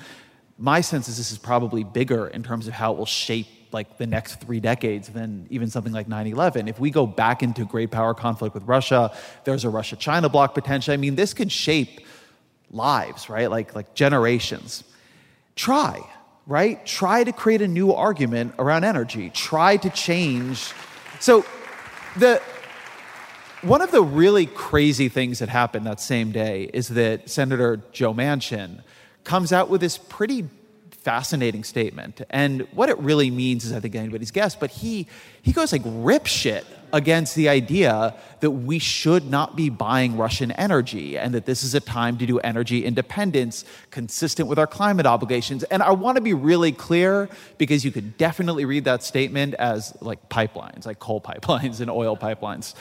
my 0.57 0.79
sense 0.79 1.09
is 1.09 1.17
this 1.17 1.31
is 1.31 1.37
probably 1.37 1.83
bigger 1.83 2.27
in 2.27 2.43
terms 2.43 2.67
of 2.67 2.73
how 2.73 2.93
it 2.93 2.97
will 2.97 3.05
shape 3.05 3.47
like 3.73 3.97
the 3.97 4.07
next 4.07 4.35
three 4.35 4.59
decades 4.59 5.09
than 5.09 5.47
even 5.49 5.69
something 5.69 5.93
like 5.93 6.07
9-11 6.07 6.69
if 6.69 6.79
we 6.79 6.91
go 6.91 7.05
back 7.05 7.43
into 7.43 7.65
great 7.65 7.91
power 7.91 8.13
conflict 8.13 8.53
with 8.53 8.63
russia 8.63 9.11
there's 9.43 9.65
a 9.65 9.69
russia-china 9.69 10.29
block 10.29 10.53
potential 10.53 10.93
i 10.93 10.97
mean 10.97 11.15
this 11.15 11.33
could 11.33 11.51
shape 11.51 12.01
lives 12.73 13.29
right? 13.29 13.49
Like 13.49 13.75
like 13.75 13.93
generations. 13.93 14.83
Try 15.55 16.01
right? 16.45 16.85
Try 16.85 17.23
to 17.23 17.31
create 17.31 17.61
a 17.61 17.67
new 17.67 17.93
argument 17.93 18.55
around 18.59 18.83
energy. 18.83 19.29
Try 19.29 19.77
to 19.77 19.89
change. 19.89 20.73
So 21.21 21.45
the 22.17 22.41
one 23.61 23.81
of 23.81 23.91
the 23.91 24.01
really 24.01 24.45
crazy 24.45 25.07
things 25.07 25.39
that 25.39 25.47
happened 25.47 25.85
that 25.85 26.01
same 26.01 26.33
day 26.33 26.69
is 26.73 26.89
that 26.89 27.29
Senator 27.29 27.81
Joe 27.93 28.13
Manchin 28.13 28.81
comes 29.23 29.53
out 29.53 29.69
with 29.69 29.79
this 29.79 29.97
pretty 29.97 30.49
fascinating 31.03 31.63
statement. 31.63 32.21
And 32.29 32.61
what 32.71 32.89
it 32.89 32.97
really 32.99 33.29
means 33.29 33.65
is, 33.65 33.73
I 33.73 33.79
think 33.79 33.95
anybody's 33.95 34.31
guess, 34.31 34.55
but 34.55 34.71
he 34.71 35.07
he 35.41 35.51
goes 35.51 35.71
like 35.71 35.81
rip 35.85 36.25
shit 36.25 36.65
against 36.93 37.35
the 37.35 37.49
idea 37.49 38.15
that 38.39 38.51
we 38.51 38.77
should 38.77 39.29
not 39.29 39.55
be 39.55 39.69
buying 39.69 40.15
Russian 40.15 40.51
energy 40.51 41.17
and 41.17 41.33
that 41.33 41.45
this 41.45 41.63
is 41.63 41.73
a 41.73 41.79
time 41.79 42.17
to 42.19 42.25
do 42.25 42.39
energy 42.39 42.85
independence 42.85 43.65
consistent 43.89 44.47
with 44.47 44.59
our 44.59 44.67
climate 44.67 45.07
obligations. 45.07 45.63
And 45.63 45.81
I 45.81 45.91
want 45.91 46.17
to 46.17 46.21
be 46.21 46.35
really 46.35 46.71
clear 46.71 47.29
because 47.57 47.83
you 47.83 47.91
could 47.91 48.15
definitely 48.17 48.63
read 48.65 48.85
that 48.85 49.03
statement 49.03 49.55
as 49.55 49.97
like 50.01 50.29
pipelines, 50.29 50.85
like 50.85 50.99
coal 50.99 51.19
pipelines 51.29 51.81
and 51.81 51.89
oil 51.89 52.15
pipelines. 52.15 52.75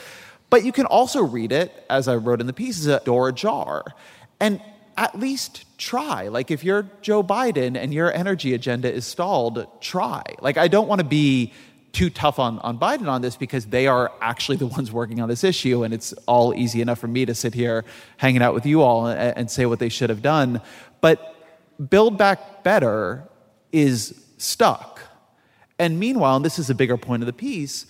But 0.51 0.65
you 0.65 0.73
can 0.73 0.85
also 0.85 1.23
read 1.23 1.51
it, 1.51 1.73
as 1.89 2.07
I 2.07 2.17
wrote 2.17 2.43
in 2.43 2.47
the 2.47 2.53
piece, 2.53 2.79
as 2.79 2.87
a 2.87 3.01
door 3.01 3.31
ajar. 3.31 3.95
And 4.39 4.61
at 4.97 5.19
least 5.19 5.65
try. 5.79 6.29
Like 6.29 6.51
if 6.51 6.65
you're 6.65 6.87
Joe 7.01 7.23
Biden 7.23 7.77
and 7.77 7.93
your 7.93 8.13
energy 8.13 8.55
agenda 8.55 8.93
is 8.93 9.07
stalled, 9.07 9.67
try. 9.81 10.23
Like 10.41 10.57
I 10.57 10.69
don't 10.69 10.89
want 10.89 11.01
to 11.01 11.07
be 11.07 11.53
too 11.93 12.11
tough 12.11 12.39
on, 12.39 12.59
on 12.61 12.79
Biden 12.79 13.07
on 13.09 13.23
this 13.23 13.37
because 13.37 13.67
they 13.67 13.87
are 13.87 14.11
actually 14.21 14.57
the 14.57 14.67
ones 14.79 14.91
working 14.91 15.21
on 15.21 15.29
this 15.29 15.45
issue, 15.45 15.83
and 15.83 15.93
it's 15.93 16.13
all 16.27 16.55
easy 16.55 16.81
enough 16.81 16.99
for 16.99 17.09
me 17.09 17.27
to 17.27 17.35
sit 17.35 17.55
here 17.55 17.85
hanging 18.17 18.43
out 18.43 18.55
with 18.55 18.67
you 18.67 18.83
all 18.83 19.07
and, 19.07 19.37
and 19.37 19.51
say 19.51 19.67
what 19.67 19.79
they 19.79 19.89
should 19.89 20.11
have 20.11 20.23
done. 20.23 20.61
But 21.01 21.37
Build 21.91 22.17
Back 22.19 22.63
Better 22.63 23.29
is 23.73 24.15
stuck. 24.39 25.01
And 25.79 25.99
meanwhile, 25.99 26.37
and 26.37 26.45
this 26.45 26.59
is 26.59 26.71
a 26.71 26.75
bigger 26.75 26.97
point 26.97 27.23
of 27.23 27.27
the 27.27 27.33
piece, 27.33 27.87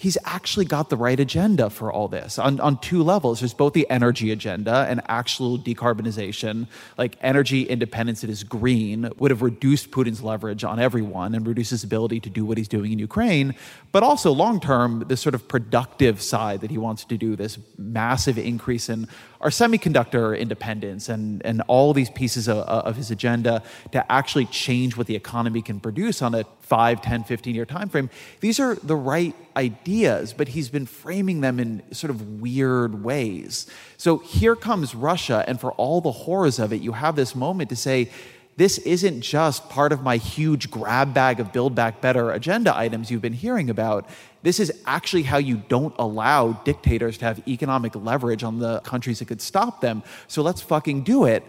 he's 0.00 0.16
actually 0.24 0.64
got 0.64 0.88
the 0.88 0.96
right 0.96 1.20
agenda 1.20 1.68
for 1.68 1.92
all 1.92 2.08
this 2.08 2.38
on, 2.38 2.58
on 2.60 2.78
two 2.78 3.02
levels. 3.02 3.40
There's 3.40 3.52
both 3.52 3.74
the 3.74 3.88
energy 3.90 4.32
agenda 4.32 4.86
and 4.88 5.02
actual 5.08 5.58
decarbonization, 5.58 6.68
like 6.96 7.18
energy 7.20 7.64
independence 7.64 8.22
that 8.22 8.30
is 8.30 8.42
green, 8.42 9.10
would 9.18 9.30
have 9.30 9.42
reduced 9.42 9.90
Putin's 9.90 10.22
leverage 10.22 10.64
on 10.64 10.80
everyone 10.80 11.34
and 11.34 11.46
reduced 11.46 11.72
his 11.72 11.84
ability 11.84 12.18
to 12.20 12.30
do 12.30 12.46
what 12.46 12.56
he's 12.56 12.66
doing 12.66 12.92
in 12.92 12.98
Ukraine. 12.98 13.54
But 13.92 14.02
also, 14.02 14.32
long 14.32 14.58
term, 14.58 15.04
this 15.06 15.20
sort 15.20 15.34
of 15.34 15.46
productive 15.48 16.22
side 16.22 16.62
that 16.62 16.70
he 16.70 16.78
wants 16.78 17.04
to 17.04 17.18
do, 17.18 17.36
this 17.36 17.58
massive 17.76 18.38
increase 18.38 18.88
in 18.88 19.06
our 19.42 19.50
semiconductor 19.50 20.38
independence 20.38 21.08
and, 21.10 21.44
and 21.44 21.62
all 21.66 21.92
these 21.92 22.10
pieces 22.10 22.48
of, 22.48 22.58
of 22.58 22.96
his 22.96 23.10
agenda 23.10 23.62
to 23.92 24.12
actually 24.12 24.46
change 24.46 24.96
what 24.96 25.06
the 25.06 25.16
economy 25.16 25.60
can 25.60 25.78
produce 25.78 26.22
on 26.22 26.34
a 26.34 26.44
5, 26.70 27.02
10, 27.02 27.24
15 27.24 27.54
year 27.54 27.66
time 27.66 27.88
frame. 27.88 28.08
These 28.40 28.60
are 28.60 28.76
the 28.76 28.94
right 28.94 29.34
ideas, 29.56 29.89
but 30.36 30.48
he's 30.48 30.68
been 30.68 30.86
framing 30.86 31.40
them 31.40 31.58
in 31.58 31.82
sort 31.92 32.10
of 32.10 32.40
weird 32.40 33.02
ways. 33.02 33.66
So 33.96 34.18
here 34.18 34.56
comes 34.56 34.94
Russia, 34.94 35.44
and 35.46 35.60
for 35.60 35.72
all 35.72 36.00
the 36.00 36.12
horrors 36.12 36.58
of 36.58 36.72
it, 36.72 36.80
you 36.80 36.92
have 36.92 37.16
this 37.16 37.34
moment 37.34 37.70
to 37.70 37.76
say, 37.76 38.10
this 38.56 38.78
isn't 38.78 39.22
just 39.22 39.68
part 39.70 39.90
of 39.90 40.02
my 40.02 40.16
huge 40.18 40.70
grab 40.70 41.14
bag 41.14 41.40
of 41.40 41.52
Build 41.52 41.74
Back 41.74 42.00
Better 42.00 42.30
agenda 42.30 42.76
items 42.76 43.10
you've 43.10 43.22
been 43.22 43.32
hearing 43.32 43.70
about. 43.70 44.06
This 44.42 44.60
is 44.60 44.70
actually 44.84 45.22
how 45.22 45.38
you 45.38 45.62
don't 45.68 45.94
allow 45.98 46.52
dictators 46.52 47.16
to 47.18 47.24
have 47.24 47.42
economic 47.48 47.94
leverage 47.94 48.44
on 48.44 48.58
the 48.58 48.80
countries 48.80 49.20
that 49.20 49.26
could 49.26 49.40
stop 49.40 49.80
them. 49.80 50.02
So 50.28 50.42
let's 50.42 50.60
fucking 50.60 51.04
do 51.04 51.24
it. 51.24 51.42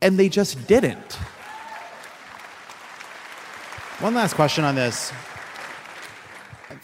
And 0.00 0.18
they 0.18 0.28
just 0.28 0.66
didn't. 0.66 1.18
One 4.00 4.14
last 4.14 4.34
question 4.34 4.64
on 4.64 4.74
this. 4.74 5.12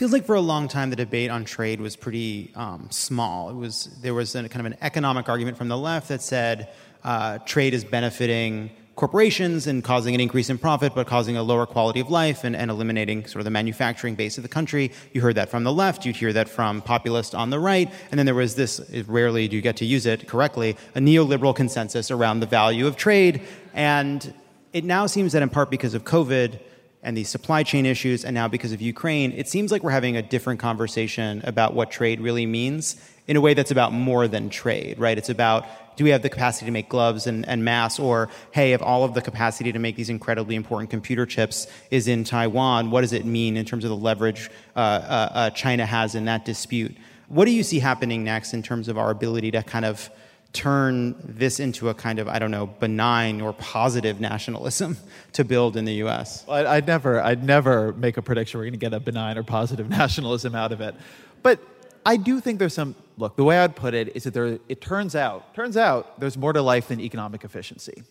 Feels 0.00 0.14
like 0.14 0.24
for 0.24 0.34
a 0.34 0.40
long 0.40 0.66
time 0.66 0.88
the 0.88 0.96
debate 0.96 1.30
on 1.30 1.44
trade 1.44 1.78
was 1.78 1.94
pretty 1.94 2.52
um, 2.54 2.86
small. 2.88 3.50
It 3.50 3.54
was 3.54 3.84
there 4.00 4.14
was 4.14 4.34
a, 4.34 4.48
kind 4.48 4.66
of 4.66 4.72
an 4.72 4.78
economic 4.80 5.28
argument 5.28 5.58
from 5.58 5.68
the 5.68 5.76
left 5.76 6.08
that 6.08 6.22
said 6.22 6.70
uh, 7.04 7.36
trade 7.40 7.74
is 7.74 7.84
benefiting 7.84 8.70
corporations 8.96 9.66
and 9.66 9.84
causing 9.84 10.14
an 10.14 10.20
increase 10.22 10.48
in 10.48 10.56
profit, 10.56 10.94
but 10.94 11.06
causing 11.06 11.36
a 11.36 11.42
lower 11.42 11.66
quality 11.66 12.00
of 12.00 12.10
life 12.10 12.44
and, 12.44 12.56
and 12.56 12.70
eliminating 12.70 13.26
sort 13.26 13.40
of 13.40 13.44
the 13.44 13.50
manufacturing 13.50 14.14
base 14.14 14.38
of 14.38 14.42
the 14.42 14.48
country. 14.48 14.90
You 15.12 15.20
heard 15.20 15.34
that 15.34 15.50
from 15.50 15.64
the 15.64 15.72
left. 15.72 16.06
You'd 16.06 16.16
hear 16.16 16.32
that 16.32 16.48
from 16.48 16.80
populists 16.80 17.34
on 17.34 17.50
the 17.50 17.58
right. 17.58 17.92
And 18.10 18.18
then 18.18 18.24
there 18.24 18.34
was 18.34 18.54
this, 18.54 18.80
rarely 19.06 19.48
do 19.48 19.56
you 19.56 19.60
get 19.60 19.76
to 19.76 19.84
use 19.84 20.06
it 20.06 20.26
correctly, 20.26 20.78
a 20.94 21.00
neoliberal 21.00 21.54
consensus 21.54 22.10
around 22.10 22.40
the 22.40 22.46
value 22.46 22.86
of 22.86 22.96
trade. 22.96 23.42
And 23.74 24.32
it 24.72 24.84
now 24.84 25.04
seems 25.04 25.34
that 25.34 25.42
in 25.42 25.50
part 25.50 25.70
because 25.70 25.92
of 25.92 26.04
COVID, 26.04 26.58
and 27.02 27.16
these 27.16 27.28
supply 27.28 27.62
chain 27.62 27.86
issues, 27.86 28.24
and 28.24 28.34
now 28.34 28.46
because 28.48 28.72
of 28.72 28.80
Ukraine, 28.80 29.32
it 29.32 29.48
seems 29.48 29.72
like 29.72 29.82
we're 29.82 29.90
having 29.90 30.16
a 30.16 30.22
different 30.22 30.60
conversation 30.60 31.40
about 31.44 31.74
what 31.74 31.90
trade 31.90 32.20
really 32.20 32.46
means 32.46 32.96
in 33.26 33.36
a 33.36 33.40
way 33.40 33.54
that's 33.54 33.70
about 33.70 33.92
more 33.92 34.28
than 34.28 34.50
trade, 34.50 34.98
right? 34.98 35.16
It's 35.16 35.30
about 35.30 35.66
do 35.96 36.04
we 36.04 36.10
have 36.10 36.22
the 36.22 36.30
capacity 36.30 36.66
to 36.66 36.72
make 36.72 36.88
gloves 36.88 37.26
and, 37.26 37.46
and 37.46 37.64
masks, 37.64 37.98
or 37.98 38.28
hey, 38.52 38.72
if 38.72 38.82
all 38.82 39.04
of 39.04 39.14
the 39.14 39.20
capacity 39.20 39.70
to 39.72 39.78
make 39.78 39.96
these 39.96 40.08
incredibly 40.08 40.54
important 40.54 40.90
computer 40.90 41.26
chips 41.26 41.66
is 41.90 42.08
in 42.08 42.24
Taiwan, 42.24 42.90
what 42.90 43.02
does 43.02 43.12
it 43.12 43.24
mean 43.24 43.56
in 43.56 43.64
terms 43.64 43.84
of 43.84 43.90
the 43.90 43.96
leverage 43.96 44.50
uh, 44.76 44.78
uh, 44.78 45.28
uh, 45.32 45.50
China 45.50 45.84
has 45.84 46.14
in 46.14 46.24
that 46.24 46.44
dispute? 46.44 46.96
What 47.28 47.44
do 47.44 47.50
you 47.50 47.62
see 47.62 47.78
happening 47.78 48.24
next 48.24 48.54
in 48.54 48.62
terms 48.62 48.88
of 48.88 48.98
our 48.98 49.10
ability 49.10 49.50
to 49.52 49.62
kind 49.62 49.84
of 49.84 50.10
turn 50.52 51.14
this 51.22 51.60
into 51.60 51.88
a 51.88 51.94
kind 51.94 52.18
of 52.18 52.28
I 52.28 52.38
don't 52.38 52.50
know 52.50 52.66
benign 52.66 53.40
or 53.40 53.52
positive 53.52 54.20
nationalism 54.20 54.96
to 55.34 55.44
build 55.44 55.76
in 55.76 55.84
the 55.84 55.94
U.S. 55.94 56.44
Well, 56.46 56.66
I'd 56.66 56.86
never, 56.86 57.22
I'd 57.22 57.44
never 57.44 57.92
make 57.92 58.16
a 58.16 58.22
prediction 58.22 58.58
we're 58.58 58.64
going 58.64 58.72
to 58.72 58.78
get 58.78 58.92
a 58.92 59.00
benign 59.00 59.38
or 59.38 59.42
positive 59.42 59.88
nationalism 60.00 60.54
out 60.54 60.72
of 60.72 60.80
it, 60.80 60.94
but 61.42 61.60
I 62.04 62.16
do 62.16 62.40
think 62.40 62.58
there's 62.58 62.74
some. 62.74 62.94
Look, 63.18 63.36
the 63.36 63.44
way 63.44 63.58
I'd 63.58 63.76
put 63.76 63.94
it 63.94 64.16
is 64.16 64.24
that 64.24 64.34
there. 64.34 64.58
It 64.68 64.80
turns 64.80 65.14
out, 65.14 65.54
turns 65.54 65.76
out, 65.76 66.18
there's 66.18 66.36
more 66.36 66.52
to 66.52 66.62
life 66.62 66.88
than 66.88 67.00
economic 67.00 67.44
efficiency. 67.44 68.02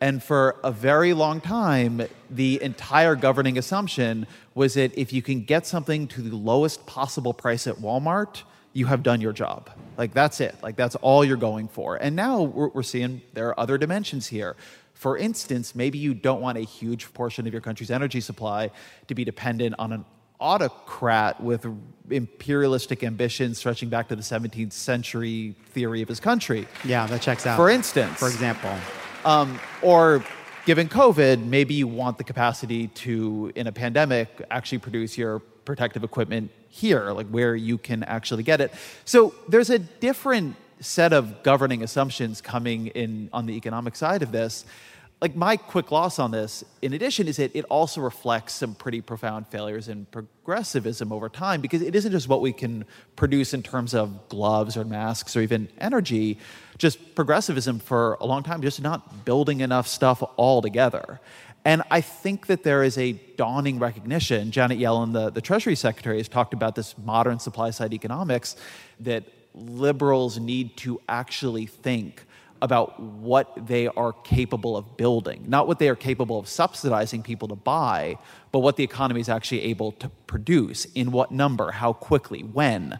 And 0.00 0.22
for 0.22 0.56
a 0.62 0.70
very 0.70 1.14
long 1.14 1.40
time, 1.40 2.02
the 2.30 2.60
entire 2.62 3.16
governing 3.16 3.56
assumption 3.56 4.26
was 4.54 4.74
that 4.74 4.96
if 4.98 5.12
you 5.12 5.22
can 5.22 5.42
get 5.42 5.66
something 5.66 6.06
to 6.08 6.22
the 6.22 6.36
lowest 6.36 6.84
possible 6.86 7.32
price 7.32 7.66
at 7.66 7.76
Walmart, 7.76 8.42
you 8.76 8.84
have 8.84 9.02
done 9.02 9.22
your 9.22 9.32
job. 9.32 9.70
Like 9.96 10.12
that's 10.12 10.38
it. 10.38 10.54
Like 10.62 10.76
that's 10.76 10.96
all 10.96 11.24
you're 11.24 11.38
going 11.38 11.66
for. 11.66 11.96
And 11.96 12.14
now 12.14 12.42
we're, 12.42 12.68
we're 12.68 12.82
seeing 12.82 13.22
there 13.32 13.48
are 13.48 13.58
other 13.58 13.78
dimensions 13.78 14.26
here. 14.26 14.54
For 14.92 15.16
instance, 15.16 15.74
maybe 15.74 15.96
you 15.96 16.12
don't 16.12 16.42
want 16.42 16.58
a 16.58 16.60
huge 16.60 17.12
portion 17.14 17.46
of 17.46 17.54
your 17.54 17.62
country's 17.62 17.90
energy 17.90 18.20
supply 18.20 18.70
to 19.08 19.14
be 19.14 19.24
dependent 19.24 19.76
on 19.78 19.92
an 19.92 20.04
autocrat 20.38 21.42
with 21.42 21.66
imperialistic 22.10 23.02
ambitions 23.02 23.56
stretching 23.56 23.88
back 23.88 24.08
to 24.08 24.16
the 24.16 24.22
17th 24.22 24.74
century 24.74 25.54
theory 25.70 26.02
of 26.02 26.08
his 26.08 26.20
country. 26.20 26.68
Yeah, 26.84 27.06
that 27.06 27.22
checks 27.22 27.46
out. 27.46 27.56
For 27.56 27.70
instance, 27.70 28.18
for 28.18 28.28
example, 28.28 28.74
um, 29.24 29.58
or 29.80 30.22
given 30.66 30.90
COVID, 30.90 31.42
maybe 31.42 31.72
you 31.72 31.88
want 31.88 32.18
the 32.18 32.24
capacity 32.24 32.88
to, 32.88 33.52
in 33.54 33.68
a 33.68 33.72
pandemic, 33.72 34.28
actually 34.50 34.78
produce 34.78 35.16
your 35.16 35.40
protective 35.66 36.02
equipment 36.02 36.50
here, 36.70 37.10
like 37.10 37.26
where 37.28 37.54
you 37.54 37.76
can 37.76 38.02
actually 38.04 38.42
get 38.42 38.62
it. 38.62 38.72
So 39.04 39.34
there's 39.48 39.68
a 39.68 39.78
different 39.78 40.56
set 40.80 41.12
of 41.12 41.42
governing 41.42 41.82
assumptions 41.82 42.40
coming 42.40 42.86
in 42.88 43.28
on 43.32 43.46
the 43.46 43.54
economic 43.54 43.96
side 43.96 44.22
of 44.22 44.32
this. 44.32 44.64
Like 45.22 45.34
my 45.34 45.56
quick 45.56 45.90
loss 45.90 46.18
on 46.18 46.30
this, 46.30 46.62
in 46.82 46.92
addition, 46.92 47.26
is 47.26 47.38
that 47.38 47.56
it 47.56 47.64
also 47.70 48.02
reflects 48.02 48.52
some 48.52 48.74
pretty 48.74 49.00
profound 49.00 49.48
failures 49.48 49.88
in 49.88 50.04
progressivism 50.06 51.10
over 51.10 51.30
time 51.30 51.62
because 51.62 51.80
it 51.80 51.94
isn't 51.96 52.12
just 52.12 52.28
what 52.28 52.42
we 52.42 52.52
can 52.52 52.84
produce 53.16 53.54
in 53.54 53.62
terms 53.62 53.94
of 53.94 54.28
gloves 54.28 54.76
or 54.76 54.84
masks 54.84 55.34
or 55.34 55.40
even 55.40 55.68
energy, 55.78 56.38
just 56.76 57.14
progressivism 57.14 57.78
for 57.78 58.18
a 58.20 58.26
long 58.26 58.42
time, 58.42 58.60
just 58.60 58.82
not 58.82 59.24
building 59.24 59.60
enough 59.62 59.88
stuff 59.88 60.22
all 60.36 60.60
together. 60.60 61.18
And 61.66 61.82
I 61.90 62.00
think 62.00 62.46
that 62.46 62.62
there 62.62 62.84
is 62.84 62.96
a 62.96 63.14
dawning 63.36 63.80
recognition. 63.80 64.52
Janet 64.52 64.78
Yellen, 64.78 65.12
the, 65.12 65.30
the 65.30 65.40
Treasury 65.40 65.74
Secretary, 65.74 66.18
has 66.18 66.28
talked 66.28 66.54
about 66.54 66.76
this 66.76 66.96
modern 66.96 67.40
supply 67.40 67.70
side 67.70 67.92
economics 67.92 68.54
that 69.00 69.24
liberals 69.52 70.38
need 70.38 70.76
to 70.76 71.00
actually 71.08 71.66
think 71.66 72.22
about 72.62 73.00
what 73.00 73.66
they 73.66 73.88
are 73.88 74.12
capable 74.12 74.76
of 74.76 74.96
building, 74.96 75.44
not 75.48 75.66
what 75.66 75.80
they 75.80 75.88
are 75.88 75.96
capable 75.96 76.38
of 76.38 76.46
subsidizing 76.46 77.24
people 77.24 77.48
to 77.48 77.56
buy, 77.56 78.16
but 78.52 78.60
what 78.60 78.76
the 78.76 78.84
economy 78.84 79.20
is 79.20 79.28
actually 79.28 79.62
able 79.62 79.90
to 79.90 80.08
produce, 80.28 80.84
in 80.94 81.10
what 81.10 81.32
number, 81.32 81.72
how 81.72 81.92
quickly, 81.92 82.42
when. 82.42 82.96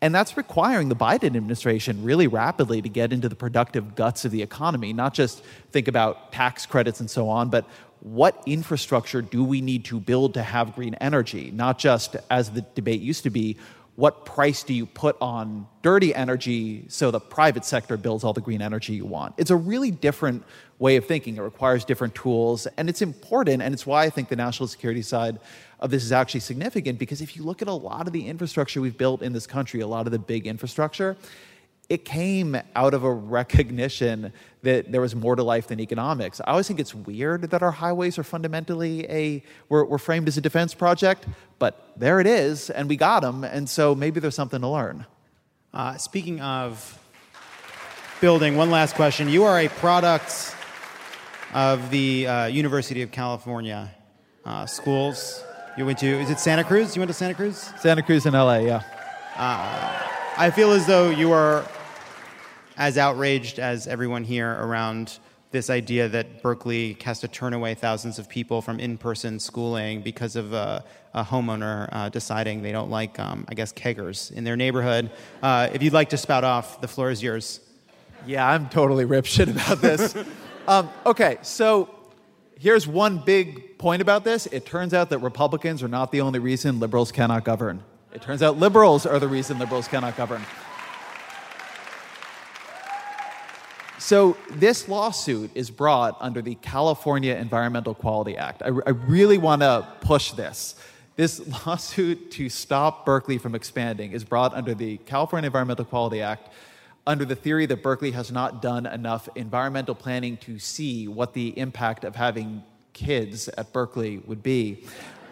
And 0.00 0.14
that's 0.14 0.36
requiring 0.36 0.88
the 0.88 0.96
Biden 0.96 1.34
administration 1.34 2.04
really 2.04 2.26
rapidly 2.26 2.82
to 2.82 2.88
get 2.88 3.12
into 3.12 3.28
the 3.28 3.34
productive 3.34 3.94
guts 3.94 4.24
of 4.24 4.30
the 4.30 4.42
economy, 4.42 4.92
not 4.92 5.14
just 5.14 5.42
think 5.72 5.88
about 5.88 6.30
tax 6.30 6.64
credits 6.66 7.00
and 7.00 7.10
so 7.10 7.28
on, 7.28 7.48
but 7.48 7.66
what 8.04 8.42
infrastructure 8.44 9.22
do 9.22 9.42
we 9.42 9.62
need 9.62 9.86
to 9.86 9.98
build 9.98 10.34
to 10.34 10.42
have 10.42 10.74
green 10.74 10.94
energy? 10.96 11.50
Not 11.50 11.78
just, 11.78 12.16
as 12.30 12.50
the 12.50 12.60
debate 12.74 13.00
used 13.00 13.22
to 13.22 13.30
be, 13.30 13.56
what 13.96 14.26
price 14.26 14.62
do 14.62 14.74
you 14.74 14.84
put 14.84 15.16
on 15.22 15.66
dirty 15.80 16.14
energy 16.14 16.84
so 16.88 17.10
the 17.10 17.20
private 17.20 17.64
sector 17.64 17.96
builds 17.96 18.22
all 18.22 18.34
the 18.34 18.42
green 18.42 18.60
energy 18.60 18.92
you 18.92 19.06
want? 19.06 19.34
It's 19.38 19.50
a 19.50 19.56
really 19.56 19.90
different 19.90 20.44
way 20.78 20.96
of 20.96 21.06
thinking. 21.06 21.38
It 21.38 21.40
requires 21.40 21.84
different 21.84 22.14
tools, 22.14 22.66
and 22.76 22.90
it's 22.90 23.00
important, 23.00 23.62
and 23.62 23.72
it's 23.72 23.86
why 23.86 24.04
I 24.04 24.10
think 24.10 24.28
the 24.28 24.36
national 24.36 24.66
security 24.66 25.02
side 25.02 25.38
of 25.80 25.90
this 25.90 26.04
is 26.04 26.12
actually 26.12 26.40
significant 26.40 26.98
because 26.98 27.22
if 27.22 27.36
you 27.36 27.42
look 27.42 27.62
at 27.62 27.68
a 27.68 27.72
lot 27.72 28.06
of 28.06 28.12
the 28.12 28.26
infrastructure 28.26 28.82
we've 28.82 28.98
built 28.98 29.22
in 29.22 29.32
this 29.32 29.46
country, 29.46 29.80
a 29.80 29.86
lot 29.86 30.06
of 30.06 30.12
the 30.12 30.18
big 30.18 30.46
infrastructure, 30.46 31.16
it 31.88 32.04
came 32.04 32.56
out 32.74 32.94
of 32.94 33.04
a 33.04 33.12
recognition 33.12 34.32
that 34.62 34.90
there 34.90 35.00
was 35.00 35.14
more 35.14 35.36
to 35.36 35.42
life 35.42 35.68
than 35.68 35.80
economics. 35.80 36.40
I 36.40 36.52
always 36.52 36.66
think 36.66 36.80
it's 36.80 36.94
weird 36.94 37.50
that 37.50 37.62
our 37.62 37.70
highways 37.70 38.18
are 38.18 38.24
fundamentally 38.24 39.04
a 39.10 39.42
were, 39.68 39.84
were 39.84 39.98
framed 39.98 40.26
as 40.28 40.38
a 40.38 40.40
defense 40.40 40.72
project, 40.72 41.26
but 41.58 41.92
there 41.96 42.20
it 42.20 42.26
is, 42.26 42.70
and 42.70 42.88
we 42.88 42.96
got 42.96 43.20
them, 43.20 43.44
and 43.44 43.68
so 43.68 43.94
maybe 43.94 44.20
there's 44.20 44.34
something 44.34 44.60
to 44.60 44.68
learn. 44.68 45.04
Uh, 45.74 45.96
speaking 45.96 46.40
of 46.40 46.98
building, 48.20 48.56
one 48.56 48.70
last 48.70 48.94
question: 48.94 49.28
You 49.28 49.44
are 49.44 49.60
a 49.60 49.68
product 49.68 50.56
of 51.52 51.90
the 51.90 52.26
uh, 52.26 52.46
University 52.46 53.02
of 53.02 53.10
California 53.10 53.94
uh, 54.46 54.64
schools. 54.64 55.44
You 55.76 55.84
went 55.84 55.98
to 55.98 56.06
is 56.06 56.30
it 56.30 56.40
Santa 56.40 56.64
Cruz? 56.64 56.96
You 56.96 57.00
went 57.00 57.10
to 57.10 57.14
Santa 57.14 57.34
Cruz? 57.34 57.70
Santa 57.80 58.02
Cruz 58.02 58.24
in 58.24 58.32
LA, 58.32 58.58
yeah. 58.58 58.82
Uh, 59.36 60.10
I 60.36 60.50
feel 60.50 60.72
as 60.72 60.86
though 60.86 61.10
you 61.10 61.32
are 61.32 61.64
as 62.76 62.98
outraged 62.98 63.58
as 63.58 63.86
everyone 63.86 64.24
here 64.24 64.52
around 64.60 65.18
this 65.54 65.70
idea 65.70 66.08
that 66.08 66.42
Berkeley 66.42 66.96
has 67.04 67.20
to 67.20 67.28
turn 67.28 67.54
away 67.54 67.74
thousands 67.74 68.18
of 68.18 68.28
people 68.28 68.60
from 68.60 68.80
in-person 68.80 69.38
schooling 69.38 70.02
because 70.02 70.34
of 70.34 70.52
a, 70.52 70.84
a 71.14 71.22
homeowner 71.22 71.88
uh, 71.92 72.08
deciding 72.08 72.60
they 72.60 72.72
don't 72.72 72.90
like, 72.90 73.20
um, 73.20 73.44
I 73.48 73.54
guess, 73.54 73.72
keggers 73.72 74.32
in 74.32 74.42
their 74.42 74.56
neighborhood. 74.56 75.12
Uh, 75.40 75.70
if 75.72 75.80
you'd 75.80 75.92
like 75.92 76.08
to 76.08 76.16
spout 76.16 76.42
off, 76.42 76.80
the 76.80 76.88
floor 76.88 77.08
is 77.10 77.22
yours. 77.22 77.60
Yeah, 78.26 78.48
I'm 78.48 78.68
totally 78.68 79.04
ripshit 79.04 79.48
about 79.48 79.80
this. 79.80 80.16
um, 80.66 80.90
okay, 81.06 81.38
so 81.42 81.88
here's 82.58 82.88
one 82.88 83.18
big 83.18 83.78
point 83.78 84.02
about 84.02 84.24
this. 84.24 84.46
It 84.46 84.66
turns 84.66 84.92
out 84.92 85.08
that 85.10 85.18
Republicans 85.18 85.84
are 85.84 85.88
not 85.88 86.10
the 86.10 86.20
only 86.20 86.40
reason 86.40 86.80
liberals 86.80 87.12
cannot 87.12 87.44
govern. 87.44 87.84
It 88.12 88.22
turns 88.22 88.42
out 88.42 88.58
liberals 88.58 89.06
are 89.06 89.20
the 89.20 89.28
reason 89.28 89.60
liberals 89.60 89.86
cannot 89.86 90.16
govern. 90.16 90.42
So, 94.04 94.36
this 94.50 94.86
lawsuit 94.86 95.50
is 95.54 95.70
brought 95.70 96.18
under 96.20 96.42
the 96.42 96.56
California 96.56 97.36
Environmental 97.36 97.94
Quality 97.94 98.36
Act. 98.36 98.60
I, 98.60 98.66
I 98.66 98.90
really 98.90 99.38
want 99.38 99.62
to 99.62 99.88
push 100.02 100.32
this. 100.32 100.74
This 101.16 101.40
lawsuit 101.66 102.30
to 102.32 102.50
stop 102.50 103.06
Berkeley 103.06 103.38
from 103.38 103.54
expanding 103.54 104.12
is 104.12 104.22
brought 104.22 104.52
under 104.52 104.74
the 104.74 104.98
California 105.06 105.46
Environmental 105.46 105.86
Quality 105.86 106.20
Act 106.20 106.50
under 107.06 107.24
the 107.24 107.34
theory 107.34 107.64
that 107.64 107.82
Berkeley 107.82 108.10
has 108.10 108.30
not 108.30 108.60
done 108.60 108.84
enough 108.84 109.26
environmental 109.36 109.94
planning 109.94 110.36
to 110.36 110.58
see 110.58 111.08
what 111.08 111.32
the 111.32 111.58
impact 111.58 112.04
of 112.04 112.14
having 112.14 112.62
kids 112.92 113.48
at 113.48 113.72
Berkeley 113.72 114.18
would 114.26 114.42
be. 114.42 114.84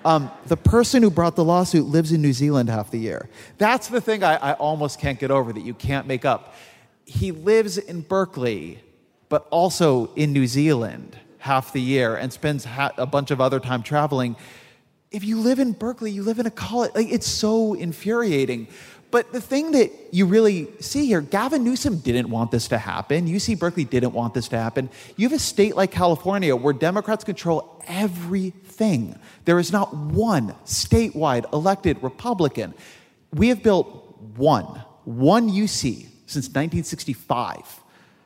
Um, 0.06 0.30
the 0.46 0.56
person 0.56 1.02
who 1.02 1.10
brought 1.10 1.36
the 1.36 1.44
lawsuit 1.44 1.84
lives 1.88 2.10
in 2.10 2.22
New 2.22 2.32
Zealand 2.32 2.70
half 2.70 2.90
the 2.90 2.98
year. 2.98 3.28
That's 3.58 3.88
the 3.88 4.00
thing 4.00 4.24
I, 4.24 4.36
I 4.36 4.52
almost 4.54 4.98
can't 4.98 5.18
get 5.18 5.30
over 5.30 5.52
that 5.52 5.62
you 5.62 5.74
can't 5.74 6.06
make 6.06 6.24
up 6.24 6.54
he 7.04 7.32
lives 7.32 7.78
in 7.78 8.02
Berkeley, 8.02 8.82
but 9.28 9.46
also 9.50 10.12
in 10.14 10.32
New 10.32 10.46
Zealand 10.46 11.18
half 11.38 11.72
the 11.72 11.80
year 11.80 12.14
and 12.16 12.32
spends 12.32 12.64
ha- 12.64 12.92
a 12.96 13.06
bunch 13.06 13.30
of 13.30 13.40
other 13.40 13.58
time 13.58 13.82
traveling. 13.82 14.36
If 15.10 15.24
you 15.24 15.40
live 15.40 15.58
in 15.58 15.72
Berkeley, 15.72 16.10
you 16.10 16.22
live 16.22 16.38
in 16.38 16.46
a 16.46 16.50
college. 16.50 16.92
Like, 16.94 17.10
it's 17.10 17.26
so 17.26 17.74
infuriating. 17.74 18.68
But 19.10 19.32
the 19.32 19.40
thing 19.40 19.72
that 19.72 19.90
you 20.10 20.24
really 20.24 20.68
see 20.80 21.04
here, 21.06 21.20
Gavin 21.20 21.64
Newsom 21.64 21.98
didn't 21.98 22.30
want 22.30 22.50
this 22.50 22.68
to 22.68 22.78
happen. 22.78 23.26
UC 23.26 23.58
Berkeley 23.58 23.84
didn't 23.84 24.12
want 24.12 24.32
this 24.32 24.48
to 24.48 24.58
happen. 24.58 24.88
You 25.16 25.28
have 25.28 25.36
a 25.36 25.42
state 25.42 25.76
like 25.76 25.90
California 25.90 26.56
where 26.56 26.72
Democrats 26.72 27.24
control 27.24 27.82
everything. 27.86 29.18
There 29.44 29.58
is 29.58 29.70
not 29.70 29.94
one 29.94 30.54
statewide 30.64 31.52
elected 31.52 32.02
Republican. 32.02 32.72
We 33.34 33.48
have 33.48 33.62
built 33.62 33.86
one, 34.36 34.64
one 35.04 35.50
UC 35.50 36.11
since 36.32 36.46
1965. 36.46 37.80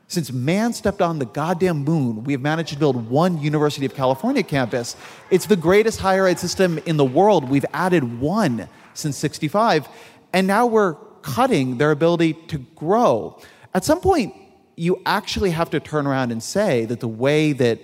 Since 0.09 0.33
man 0.33 0.73
stepped 0.73 1.03
on 1.03 1.19
the 1.19 1.27
goddamn 1.27 1.79
moon, 1.79 2.23
we 2.23 2.33
have 2.33 2.41
managed 2.41 2.73
to 2.73 2.79
build 2.79 3.11
one 3.11 3.41
University 3.41 3.85
of 3.87 3.95
California 3.95 4.43
campus. 4.43 4.97
It's 5.31 5.47
the 5.47 5.57
greatest 5.57 5.99
higher 5.99 6.29
ed 6.29 6.39
system 6.39 6.79
in 6.87 6.97
the 6.97 7.05
world. 7.05 7.49
We've 7.49 7.67
added 7.73 8.21
one 8.21 8.69
since 8.95 9.17
65. 9.17 9.89
And 10.33 10.47
now 10.47 10.67
we're 10.67 10.95
cutting 11.23 11.79
their 11.79 11.91
ability 11.91 12.35
to 12.35 12.59
grow. 12.77 13.41
At 13.75 13.85
some 13.85 14.01
point, 14.01 14.33
you 14.77 15.03
actually 15.05 15.51
have 15.51 15.71
to 15.71 15.81
turn 15.81 16.07
around 16.07 16.31
and 16.31 16.41
say 16.41 16.85
that 16.85 17.01
the 17.01 17.09
way 17.09 17.53
that 17.55 17.81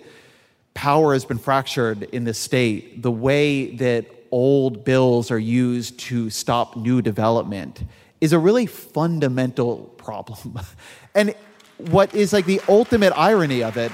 power 0.75 1.15
has 1.15 1.25
been 1.25 1.39
fractured 1.39 2.05
in 2.05 2.23
this 2.23 2.39
state, 2.39 3.03
the 3.03 3.11
way 3.11 3.75
that 3.77 4.07
old 4.31 4.85
bills 4.85 5.31
are 5.31 5.39
used 5.39 5.99
to 5.99 6.31
stop 6.31 6.77
new 6.77 7.03
development, 7.03 7.83
is 8.23 8.33
a 8.33 8.39
really 8.39 8.67
fundamental 8.67 9.79
problem. 9.99 10.61
and 11.15 11.35
what 11.77 12.15
is 12.15 12.33
like 12.33 12.47
the 12.47 12.61
ultimate 12.69 13.13
irony 13.17 13.65
of 13.65 13.77
it 13.77 13.91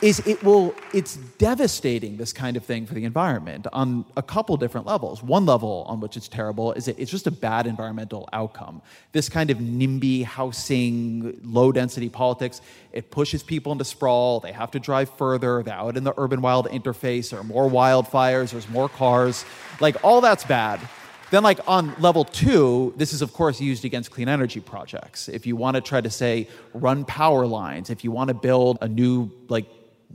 is 0.00 0.24
it 0.26 0.40
will 0.44 0.72
it's 0.92 1.16
devastating 1.38 2.16
this 2.18 2.32
kind 2.32 2.56
of 2.56 2.64
thing 2.64 2.86
for 2.86 2.94
the 2.94 3.04
environment 3.04 3.66
on 3.72 4.04
a 4.16 4.22
couple 4.22 4.56
different 4.56 4.86
levels. 4.86 5.24
One 5.24 5.44
level 5.44 5.84
on 5.88 5.98
which 5.98 6.16
it's 6.16 6.28
terrible 6.28 6.72
is 6.74 6.86
it's 6.86 7.10
just 7.10 7.26
a 7.26 7.32
bad 7.32 7.66
environmental 7.66 8.28
outcome. 8.32 8.80
This 9.10 9.28
kind 9.28 9.50
of 9.50 9.58
nimby 9.58 10.22
housing 10.22 11.40
low 11.42 11.72
density 11.72 12.08
politics 12.08 12.60
it 12.92 13.10
pushes 13.10 13.42
people 13.42 13.72
into 13.72 13.84
sprawl. 13.84 14.38
They 14.38 14.52
have 14.52 14.70
to 14.70 14.78
drive 14.78 15.10
further. 15.10 15.64
They're 15.64 15.74
out 15.74 15.96
in 15.96 16.04
the 16.04 16.14
urban 16.16 16.42
wild 16.42 16.68
interface. 16.68 17.30
There 17.30 17.40
are 17.40 17.44
more 17.44 17.68
wildfires. 17.68 18.52
There's 18.52 18.68
more 18.68 18.88
cars. 18.88 19.44
Like 19.80 19.96
all 20.04 20.20
that's 20.20 20.44
bad 20.44 20.80
then, 21.30 21.42
like 21.42 21.60
on 21.66 21.94
level 22.00 22.24
two, 22.24 22.94
this 22.96 23.12
is 23.12 23.22
of 23.22 23.32
course 23.32 23.60
used 23.60 23.84
against 23.84 24.10
clean 24.10 24.28
energy 24.28 24.60
projects. 24.60 25.28
If 25.28 25.46
you 25.46 25.56
want 25.56 25.76
to 25.76 25.80
try 25.80 26.00
to 26.00 26.10
say 26.10 26.48
run 26.72 27.04
power 27.04 27.46
lines, 27.46 27.90
if 27.90 28.04
you 28.04 28.10
want 28.10 28.28
to 28.28 28.34
build 28.34 28.78
a 28.80 28.88
new 28.88 29.30
like 29.48 29.66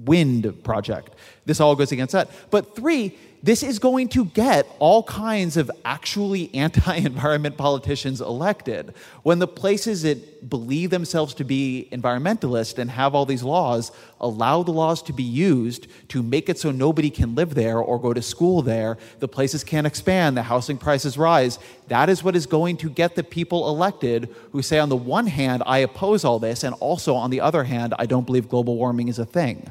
wind 0.06 0.64
project. 0.64 1.16
This 1.46 1.60
all 1.60 1.76
goes 1.76 1.92
against 1.92 2.14
that. 2.14 2.30
But 2.50 2.76
three, 2.76 3.18
this 3.42 3.64
is 3.64 3.80
going 3.80 4.10
to 4.10 4.26
get 4.26 4.68
all 4.80 5.04
kinds 5.04 5.56
of 5.56 5.72
actually 5.86 6.54
anti 6.54 6.96
environment 6.96 7.58
politicians 7.58 8.22
elected. 8.22 8.94
When 9.24 9.40
the 9.40 9.48
places 9.48 10.02
that 10.04 10.50
believe 10.50 10.90
themselves 10.90 11.34
to 11.36 11.44
be 11.44 11.88
environmentalist 11.92 12.78
and 12.78 12.90
have 12.92 13.14
all 13.14 13.26
these 13.26 13.44
laws 13.44 13.92
allow 14.22 14.64
the 14.64 14.72
laws 14.72 15.02
to 15.04 15.14
be 15.14 15.24
used 15.24 15.88
to 16.10 16.24
make 16.24 16.50
it 16.50 16.58
so 16.58 16.72
nobody 16.72 17.10
can 17.10 17.36
live 17.36 17.56
there 17.56 17.80
or 17.80 18.00
go 18.00 18.14
to 18.14 18.22
school 18.22 18.62
there, 18.62 18.98
the 19.20 19.28
places 19.28 19.64
can't 19.64 19.88
expand, 19.88 20.36
the 20.36 20.44
housing 20.44 20.78
prices 20.78 21.18
rise. 21.18 21.60
That 21.88 22.10
is 22.10 22.24
what 22.24 22.36
is 22.36 22.46
going 22.46 22.78
to 22.78 22.90
get 22.90 23.16
the 23.16 23.24
people 23.24 23.70
elected 23.70 24.34
who 24.52 24.62
say, 24.62 24.80
on 24.80 24.90
the 24.90 24.96
one 24.96 25.28
hand, 25.28 25.64
I 25.66 25.80
oppose 25.80 26.24
all 26.24 26.40
this, 26.40 26.64
and 26.64 26.76
also 26.80 27.16
on 27.16 27.30
the 27.30 27.42
other 27.42 27.64
hand, 27.64 27.94
I 27.98 28.06
don't 28.06 28.26
believe 28.26 28.50
global 28.50 28.76
warming 28.76 29.08
is 29.08 29.20
a 29.20 29.26
thing. 29.26 29.70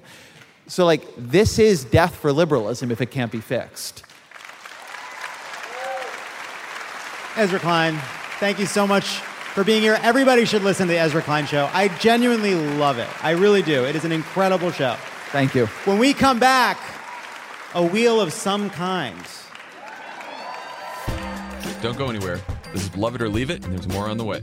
So, 0.68 0.84
like, 0.84 1.02
this 1.16 1.58
is 1.58 1.84
death 1.84 2.14
for 2.14 2.30
liberalism 2.30 2.90
if 2.90 3.00
it 3.00 3.10
can't 3.10 3.32
be 3.32 3.40
fixed. 3.40 4.04
Ezra 7.36 7.58
Klein, 7.58 7.98
thank 8.38 8.58
you 8.58 8.66
so 8.66 8.86
much 8.86 9.06
for 9.54 9.64
being 9.64 9.80
here. 9.80 9.98
Everybody 10.02 10.44
should 10.44 10.62
listen 10.62 10.86
to 10.86 10.92
the 10.92 10.98
Ezra 10.98 11.22
Klein 11.22 11.46
show. 11.46 11.70
I 11.72 11.88
genuinely 11.98 12.54
love 12.54 12.98
it. 12.98 13.08
I 13.24 13.30
really 13.30 13.62
do. 13.62 13.84
It 13.84 13.96
is 13.96 14.04
an 14.04 14.12
incredible 14.12 14.70
show. 14.70 14.94
Thank 15.30 15.54
you. 15.54 15.66
When 15.84 15.98
we 15.98 16.12
come 16.12 16.38
back, 16.38 16.78
a 17.74 17.84
wheel 17.84 18.20
of 18.20 18.32
some 18.32 18.68
kind. 18.68 19.18
Don't 21.80 21.96
go 21.96 22.08
anywhere. 22.08 22.40
This 22.72 22.82
is 22.82 22.96
Love 22.96 23.14
It 23.14 23.22
or 23.22 23.28
Leave 23.28 23.50
It, 23.50 23.64
and 23.64 23.72
there's 23.72 23.88
more 23.88 24.08
on 24.08 24.18
the 24.18 24.24
way. 24.24 24.42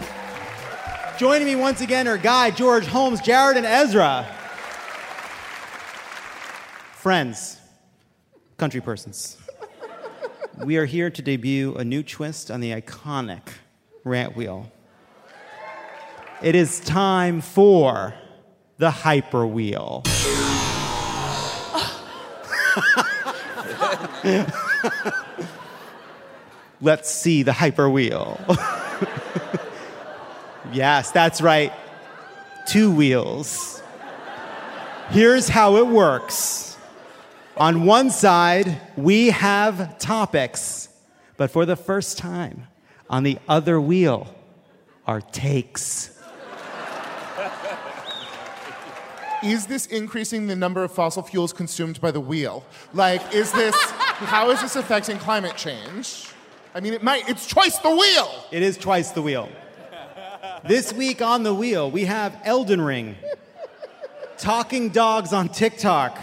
Joining 1.17 1.45
me 1.45 1.55
once 1.55 1.81
again 1.81 2.07
are 2.07 2.17
Guy, 2.17 2.51
George, 2.51 2.85
Holmes, 2.85 3.21
Jared, 3.21 3.57
and 3.57 3.65
Ezra. 3.65 4.25
Friends, 6.93 7.59
country 8.57 8.81
persons, 8.81 9.37
we 10.63 10.77
are 10.77 10.85
here 10.85 11.09
to 11.11 11.21
debut 11.21 11.75
a 11.75 11.83
new 11.83 12.01
twist 12.01 12.49
on 12.49 12.59
the 12.59 12.71
iconic 12.71 13.49
rant 14.03 14.35
wheel. 14.35 14.71
It 16.41 16.55
is 16.55 16.79
time 16.79 17.41
for 17.41 18.15
the 18.77 18.89
hyper 18.89 19.45
wheel. 19.45 20.03
Let's 26.81 27.11
see 27.11 27.43
the 27.43 27.53
hyper 27.53 27.87
wheel. 27.89 28.39
yes, 30.71 31.11
that's 31.11 31.41
right. 31.41 31.73
Two 32.67 32.91
wheels. 32.91 33.81
Here's 35.09 35.49
how 35.49 35.77
it 35.77 35.87
works. 35.87 36.77
On 37.57 37.85
one 37.85 38.09
side, 38.09 38.79
we 38.95 39.29
have 39.31 39.99
topics, 39.99 40.89
but 41.37 41.51
for 41.51 41.65
the 41.65 41.75
first 41.75 42.17
time, 42.17 42.67
on 43.09 43.23
the 43.23 43.37
other 43.47 43.79
wheel 43.79 44.33
are 45.05 45.21
takes. 45.21 46.17
Is 49.43 49.65
this 49.65 49.87
increasing 49.87 50.47
the 50.47 50.55
number 50.55 50.83
of 50.83 50.91
fossil 50.91 51.23
fuels 51.23 51.51
consumed 51.51 51.99
by 51.99 52.11
the 52.11 52.19
wheel? 52.19 52.63
Like, 52.93 53.33
is 53.33 53.51
this, 53.51 53.75
how 53.75 54.51
is 54.51 54.61
this 54.61 54.75
affecting 54.75 55.17
climate 55.17 55.57
change? 55.57 56.27
I 56.75 56.79
mean, 56.79 56.93
it 56.93 57.03
might, 57.03 57.27
it's 57.27 57.47
twice 57.47 57.77
the 57.79 57.89
wheel. 57.89 58.45
It 58.51 58.61
is 58.61 58.77
twice 58.77 59.11
the 59.11 59.21
wheel. 59.21 59.49
This 60.63 60.93
week 60.93 61.23
on 61.23 61.41
the 61.41 61.55
wheel, 61.55 61.89
we 61.89 62.05
have 62.05 62.39
Elden 62.43 62.81
Ring, 62.81 63.15
talking 64.37 64.89
dogs 64.89 65.33
on 65.33 65.49
TikTok, 65.49 66.19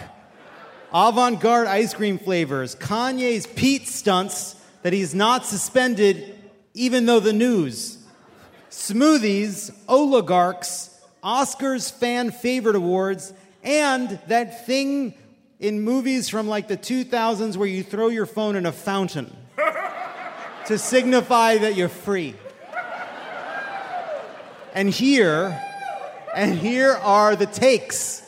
avant 0.95 1.41
garde 1.41 1.67
ice 1.67 1.93
cream 1.93 2.21
flavors, 2.21 2.77
Kanye's 2.77 3.49
Pete 3.49 3.89
stunts 3.89 4.55
that 4.83 4.93
he's 4.93 5.13
not 5.13 5.45
suspended 5.45 6.39
even 6.73 7.05
though 7.05 7.19
the 7.19 7.33
news, 7.33 7.99
smoothies, 8.71 9.75
oligarchs, 9.89 10.97
Oscars 11.25 11.93
fan 11.93 12.31
favorite 12.31 12.77
awards, 12.77 13.33
and 13.65 14.21
that 14.29 14.67
thing 14.67 15.15
in 15.59 15.81
movies 15.81 16.29
from 16.29 16.47
like 16.47 16.69
the 16.69 16.77
2000s 16.77 17.57
where 17.57 17.67
you 17.67 17.83
throw 17.83 18.07
your 18.07 18.27
phone 18.27 18.55
in 18.55 18.67
a 18.67 18.73
fountain 18.73 19.37
to 20.67 20.79
signify 20.79 21.59
that 21.59 21.75
you're 21.75 21.89
free. 21.89 22.37
And 24.75 24.91
here, 24.91 25.61
and 26.35 26.59
here 26.59 26.93
are 26.93 27.35
the 27.37 27.47
takes. 27.47 28.23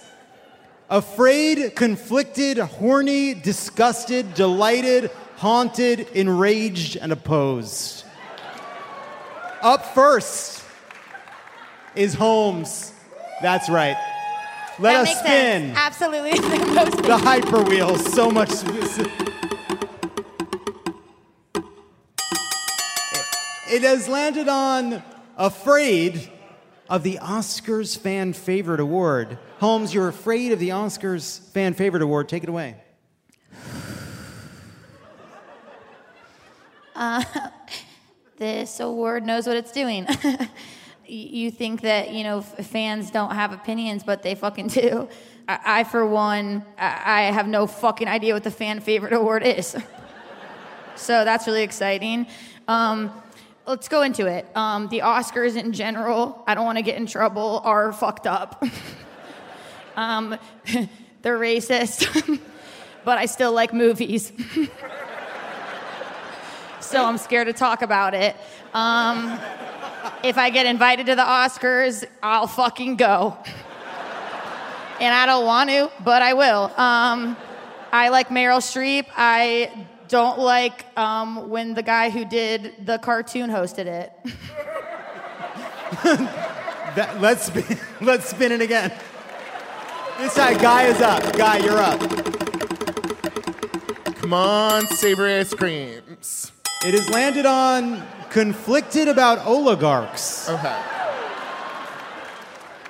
Afraid, 0.88 1.76
conflicted, 1.76 2.58
horny, 2.58 3.34
disgusted, 3.34 4.34
delighted, 4.34 5.10
haunted, 5.36 6.08
enraged, 6.14 6.96
and 6.96 7.12
opposed. 7.12 8.04
Up 9.62 9.94
first 9.94 10.64
is 11.94 12.14
Holmes. 12.14 12.92
That's 13.42 13.68
right. 13.68 13.96
Let 14.78 14.92
that 14.94 15.02
us 15.02 15.18
spin 15.18 15.74
sense. 15.74 15.78
Absolutely. 15.78 16.32
the 16.32 17.02
the 17.06 17.18
hyper 17.18 17.62
wheel. 17.62 17.96
So 17.96 18.30
much. 18.30 18.50
It 23.72 23.82
has 23.82 24.08
landed 24.08 24.48
on 24.48 25.02
afraid, 25.40 26.30
of 26.88 27.02
the 27.02 27.18
Oscars 27.22 27.98
Fan 27.98 28.32
Favorite 28.32 28.80
Award. 28.80 29.38
Holmes, 29.58 29.94
you're 29.94 30.08
afraid 30.08 30.52
of 30.52 30.58
the 30.58 30.70
Oscars 30.70 31.40
Fan 31.52 31.72
Favorite 31.72 32.02
Award. 32.02 32.28
Take 32.28 32.42
it 32.42 32.48
away. 32.48 32.76
Uh, 36.92 37.24
this 38.36 38.78
award 38.78 39.24
knows 39.24 39.46
what 39.46 39.56
it's 39.56 39.72
doing. 39.72 40.06
You 41.10 41.50
think 41.50 41.80
that 41.80 42.12
you 42.12 42.22
know 42.22 42.40
fans 42.40 43.10
don't 43.10 43.32
have 43.32 43.52
opinions, 43.52 44.04
but 44.04 44.22
they 44.22 44.36
fucking 44.36 44.68
do. 44.68 45.08
I, 45.48 45.80
I 45.80 45.84
for 45.84 46.06
one, 46.06 46.64
I-, 46.78 47.02
I 47.04 47.32
have 47.32 47.48
no 47.48 47.66
fucking 47.66 48.06
idea 48.06 48.32
what 48.32 48.44
the 48.44 48.50
fan 48.52 48.78
favorite 48.78 49.12
award 49.12 49.42
is. 49.42 49.76
so 50.94 51.24
that's 51.24 51.48
really 51.48 51.64
exciting. 51.64 52.28
Um, 52.68 53.12
let's 53.70 53.88
go 53.88 54.02
into 54.02 54.26
it. 54.26 54.46
Um, 54.56 54.88
the 54.88 54.98
Oscars 54.98 55.56
in 55.56 55.72
general, 55.72 56.42
I 56.46 56.54
don't 56.54 56.64
want 56.64 56.78
to 56.78 56.82
get 56.82 56.96
in 56.96 57.06
trouble, 57.06 57.62
are 57.64 57.92
fucked 57.92 58.26
up. 58.26 58.62
um, 59.96 60.36
they're 61.22 61.38
racist, 61.38 62.40
but 63.04 63.18
I 63.18 63.26
still 63.26 63.52
like 63.52 63.72
movies. 63.72 64.32
so 66.80 67.04
I'm 67.04 67.16
scared 67.16 67.46
to 67.46 67.52
talk 67.52 67.82
about 67.82 68.12
it. 68.14 68.34
Um, 68.74 69.38
if 70.24 70.36
I 70.36 70.50
get 70.50 70.66
invited 70.66 71.06
to 71.06 71.14
the 71.14 71.22
Oscars, 71.22 72.04
I'll 72.22 72.48
fucking 72.48 72.96
go. 72.96 73.38
And 74.98 75.14
I 75.14 75.26
don't 75.26 75.46
want 75.46 75.70
to, 75.70 75.90
but 76.04 76.22
I 76.22 76.34
will. 76.34 76.64
Um, 76.76 77.36
I 77.92 78.08
like 78.08 78.28
Meryl 78.28 78.58
Streep. 78.58 79.06
I 79.16 79.86
don't 80.10 80.38
like 80.38 80.84
um, 80.98 81.48
when 81.48 81.72
the 81.72 81.82
guy 81.82 82.10
who 82.10 82.26
did 82.26 82.84
the 82.84 82.98
cartoon 82.98 83.48
hosted 83.48 83.86
it. 83.86 84.12
That, 86.96 87.20
let's 87.20 87.44
spin, 87.44 87.78
let's 88.00 88.28
spin 88.28 88.50
it 88.50 88.60
again. 88.60 88.92
This 90.18 90.34
time, 90.34 90.58
Guy 90.58 90.82
is 90.84 91.00
up. 91.00 91.36
Guy, 91.36 91.58
you're 91.58 91.78
up. 91.78 92.00
Come 94.16 94.32
on, 94.32 94.86
savory 94.86 95.38
ice 95.38 95.54
creams. 95.54 96.50
It 96.84 96.94
has 96.94 97.08
landed 97.10 97.46
on 97.46 98.02
conflicted 98.30 99.06
about 99.06 99.46
oligarchs. 99.46 100.48
Okay. 100.48 100.82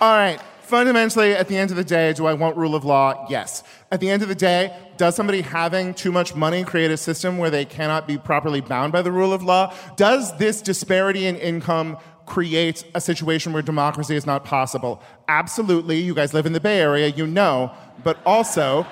All 0.00 0.16
right. 0.16 0.40
Fundamentally, 0.70 1.32
at 1.32 1.48
the 1.48 1.56
end 1.56 1.72
of 1.72 1.76
the 1.76 1.82
day, 1.82 2.12
do 2.12 2.26
I 2.26 2.32
want 2.32 2.56
rule 2.56 2.76
of 2.76 2.84
law? 2.84 3.26
Yes. 3.28 3.64
At 3.90 3.98
the 3.98 4.08
end 4.08 4.22
of 4.22 4.28
the 4.28 4.36
day, 4.36 4.72
does 4.98 5.16
somebody 5.16 5.40
having 5.40 5.94
too 5.94 6.12
much 6.12 6.36
money 6.36 6.62
create 6.62 6.92
a 6.92 6.96
system 6.96 7.38
where 7.38 7.50
they 7.50 7.64
cannot 7.64 8.06
be 8.06 8.16
properly 8.16 8.60
bound 8.60 8.92
by 8.92 9.02
the 9.02 9.10
rule 9.10 9.32
of 9.32 9.42
law? 9.42 9.74
Does 9.96 10.38
this 10.38 10.62
disparity 10.62 11.26
in 11.26 11.34
income 11.34 11.98
create 12.24 12.84
a 12.94 13.00
situation 13.00 13.52
where 13.52 13.62
democracy 13.62 14.14
is 14.14 14.26
not 14.26 14.44
possible? 14.44 15.02
Absolutely. 15.26 15.98
You 15.98 16.14
guys 16.14 16.32
live 16.34 16.46
in 16.46 16.52
the 16.52 16.60
Bay 16.60 16.78
Area, 16.78 17.08
you 17.08 17.26
know. 17.26 17.72
But 18.04 18.20
also, 18.24 18.86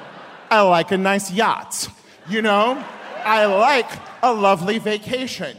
I 0.51 0.63
like 0.63 0.91
a 0.91 0.99
nice 0.99 1.31
yacht. 1.31 1.87
You 2.29 2.43
know? 2.43 2.85
I 3.25 3.47
like 3.47 3.89
a 4.25 4.33
lovely 4.33 4.81
vacation. 4.81 5.57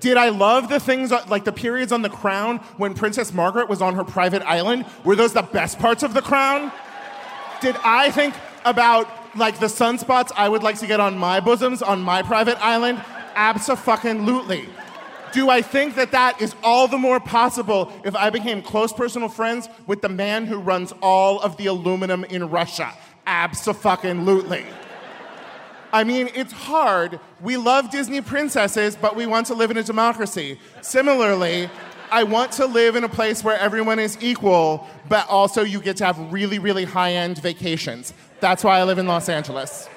Did 0.00 0.16
I 0.16 0.28
love 0.28 0.68
the 0.68 0.78
things 0.78 1.10
uh, 1.10 1.24
like 1.28 1.44
the 1.44 1.52
periods 1.52 1.92
on 1.92 2.02
the 2.02 2.08
crown 2.08 2.58
when 2.76 2.94
Princess 2.94 3.32
Margaret 3.32 3.68
was 3.68 3.82
on 3.82 3.94
her 3.94 4.04
private 4.04 4.42
island? 4.42 4.86
Were 5.04 5.16
those 5.16 5.32
the 5.32 5.42
best 5.42 5.78
parts 5.78 6.02
of 6.02 6.14
the 6.14 6.22
crown? 6.22 6.70
Did 7.60 7.76
I 7.84 8.10
think 8.10 8.34
about 8.64 9.08
like 9.36 9.58
the 9.58 9.66
sunspots 9.66 10.30
I 10.36 10.48
would 10.48 10.62
like 10.62 10.78
to 10.78 10.86
get 10.86 11.00
on 11.00 11.18
my 11.18 11.40
bosoms 11.40 11.82
on 11.82 12.00
my 12.00 12.22
private 12.22 12.58
island? 12.64 12.98
Abso-fucking-lutely. 13.34 14.68
Do 15.32 15.50
I 15.50 15.62
think 15.62 15.94
that 15.96 16.12
that 16.12 16.40
is 16.40 16.54
all 16.62 16.88
the 16.88 16.96
more 16.96 17.20
possible 17.20 17.92
if 18.04 18.16
I 18.16 18.30
became 18.30 18.62
close 18.62 18.92
personal 18.92 19.28
friends 19.28 19.68
with 19.86 20.00
the 20.00 20.08
man 20.08 20.46
who 20.46 20.58
runs 20.58 20.92
all 21.02 21.40
of 21.40 21.56
the 21.56 21.66
aluminum 21.66 22.24
in 22.24 22.48
Russia? 22.48 22.92
Abso-fucking-lutely. 23.26 24.64
I 25.92 26.04
mean, 26.04 26.28
it's 26.34 26.52
hard. 26.52 27.18
We 27.40 27.56
love 27.56 27.90
Disney 27.90 28.20
princesses, 28.20 28.96
but 28.96 29.16
we 29.16 29.26
want 29.26 29.46
to 29.46 29.54
live 29.54 29.70
in 29.70 29.76
a 29.76 29.82
democracy. 29.82 30.58
Similarly, 30.82 31.70
I 32.10 32.24
want 32.24 32.52
to 32.52 32.66
live 32.66 32.96
in 32.96 33.04
a 33.04 33.08
place 33.08 33.42
where 33.44 33.58
everyone 33.58 33.98
is 33.98 34.18
equal, 34.20 34.86
but 35.08 35.28
also 35.28 35.62
you 35.62 35.80
get 35.80 35.96
to 35.98 36.06
have 36.06 36.32
really, 36.32 36.58
really 36.58 36.84
high 36.84 37.12
end 37.12 37.38
vacations. 37.38 38.12
That's 38.40 38.64
why 38.64 38.78
I 38.78 38.84
live 38.84 38.98
in 38.98 39.06
Los 39.06 39.28
Angeles. 39.28 39.88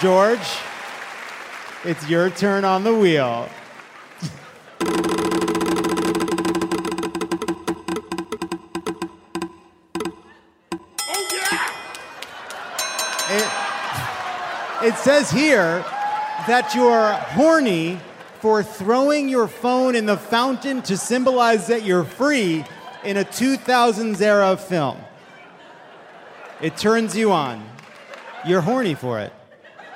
George, 0.00 0.58
it's 1.84 2.08
your 2.08 2.30
turn 2.30 2.64
on 2.64 2.84
the 2.84 2.94
wheel. 2.94 3.48
It 14.84 14.96
says 14.96 15.30
here 15.30 15.82
that 16.46 16.74
you're 16.74 17.12
horny 17.12 17.98
for 18.40 18.62
throwing 18.62 19.30
your 19.30 19.48
phone 19.48 19.94
in 19.94 20.04
the 20.04 20.18
fountain 20.18 20.82
to 20.82 20.98
symbolize 20.98 21.66
that 21.68 21.84
you're 21.84 22.04
free 22.04 22.62
in 23.02 23.16
a 23.16 23.24
2000s 23.24 24.20
era 24.20 24.54
film. 24.58 24.98
It 26.60 26.76
turns 26.76 27.16
you 27.16 27.32
on. 27.32 27.66
You're 28.46 28.60
horny 28.60 28.94
for 28.94 29.20
it. 29.20 29.32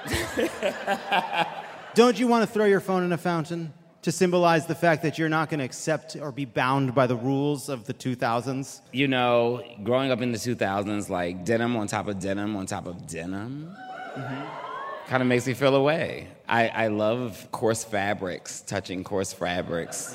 Don't 1.94 2.18
you 2.18 2.26
want 2.26 2.46
to 2.46 2.50
throw 2.50 2.64
your 2.64 2.80
phone 2.80 3.02
in 3.02 3.12
a 3.12 3.18
fountain 3.18 3.74
to 4.00 4.10
symbolize 4.10 4.64
the 4.64 4.74
fact 4.74 5.02
that 5.02 5.18
you're 5.18 5.28
not 5.28 5.50
going 5.50 5.58
to 5.58 5.66
accept 5.66 6.16
or 6.16 6.32
be 6.32 6.46
bound 6.46 6.94
by 6.94 7.06
the 7.06 7.16
rules 7.16 7.68
of 7.68 7.84
the 7.84 7.92
2000s? 7.92 8.80
You 8.92 9.08
know, 9.08 9.62
growing 9.84 10.10
up 10.10 10.22
in 10.22 10.32
the 10.32 10.38
2000s, 10.38 11.10
like 11.10 11.44
denim 11.44 11.76
on 11.76 11.88
top 11.88 12.08
of 12.08 12.18
denim 12.18 12.56
on 12.56 12.64
top 12.64 12.86
of 12.86 13.06
denim, 13.06 13.76
mm-hmm. 14.16 14.67
Kind 15.08 15.22
of 15.22 15.26
makes 15.26 15.46
me 15.46 15.54
feel 15.54 15.74
away. 15.74 16.28
I, 16.46 16.68
I 16.68 16.88
love 16.88 17.48
coarse 17.50 17.82
fabrics, 17.82 18.60
touching 18.60 19.04
coarse 19.04 19.32
fabrics, 19.32 20.14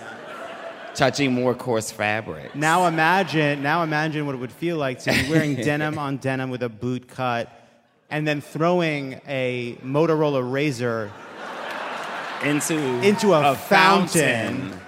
touching 0.93 1.33
more 1.33 1.55
coarse 1.55 1.89
fabric. 1.89 2.53
Now 2.53 2.85
imagine, 2.85 3.63
now 3.63 3.81
imagine 3.81 4.27
what 4.27 4.35
it 4.35 4.37
would 4.37 4.51
feel 4.51 4.77
like 4.77 4.99
to 4.99 5.11
be 5.11 5.31
wearing 5.31 5.55
denim 5.63 5.97
on 5.97 6.17
denim 6.17 6.51
with 6.51 6.61
a 6.61 6.69
boot 6.69 7.07
cut, 7.07 7.49
and 8.11 8.27
then 8.27 8.39
throwing 8.39 9.19
a 9.27 9.79
Motorola 9.83 10.43
Razr 10.43 11.09
into 12.45 12.77
into 13.01 13.33
a, 13.33 13.55
fountain. 13.55 14.79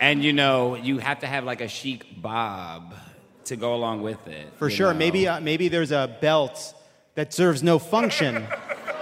And 0.00 0.24
you 0.24 0.32
know, 0.32 0.74
you 0.74 0.96
have 1.00 1.18
to 1.18 1.26
have 1.26 1.44
like 1.44 1.60
a 1.60 1.68
chic 1.68 2.22
bob 2.22 2.94
to 3.44 3.56
go 3.56 3.74
along 3.74 4.00
with 4.00 4.26
it. 4.26 4.54
For 4.56 4.70
sure. 4.70 4.94
know? 4.94 4.98
Maybe 4.98 5.28
uh, 5.28 5.40
maybe 5.40 5.68
there's 5.68 5.92
a 5.92 6.16
belt 6.22 6.74
that 7.14 7.34
serves 7.34 7.62
no 7.62 7.78
function 7.78 8.46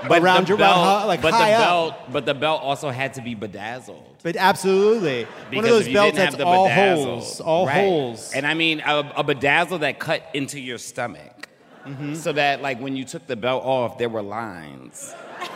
But 0.06 0.22
around 0.22 0.44
the 0.44 0.48
your 0.50 0.58
belt, 0.58 1.06
like 1.08 1.22
but 1.22 1.34
high 1.34 1.50
the 1.50 1.56
up. 1.56 1.62
belt, 1.64 2.12
but 2.12 2.26
the 2.26 2.34
belt 2.34 2.62
also 2.62 2.90
had 2.90 3.14
to 3.14 3.22
be 3.22 3.34
bedazzled. 3.34 4.04
But 4.22 4.36
absolutely, 4.36 5.24
one 5.52 5.64
of 5.64 5.70
those 5.70 5.88
belts 5.88 6.16
that's 6.16 6.36
all 6.40 6.68
holes, 6.68 7.40
all 7.40 7.66
Right. 7.66 7.80
holes. 7.80 8.32
And 8.32 8.46
I 8.46 8.54
mean 8.54 8.80
a, 8.80 8.98
a 9.16 9.24
bedazzle 9.24 9.80
that 9.80 9.98
cut 9.98 10.22
into 10.34 10.60
your 10.60 10.78
stomach, 10.78 11.48
Mm-hmm. 11.86 12.14
so 12.14 12.32
that 12.32 12.60
like 12.60 12.80
when 12.80 12.96
you 12.96 13.04
took 13.04 13.26
the 13.26 13.36
belt 13.36 13.64
off, 13.64 13.96
there 13.98 14.08
were 14.10 14.22
lines. 14.22 15.14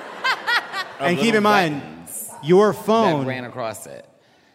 And 1.00 1.18
keep 1.18 1.34
in 1.34 1.42
mind, 1.42 1.82
your 2.44 2.72
that 2.72 2.84
phone 2.84 3.26
ran 3.26 3.44
across 3.44 3.86
it. 3.86 4.08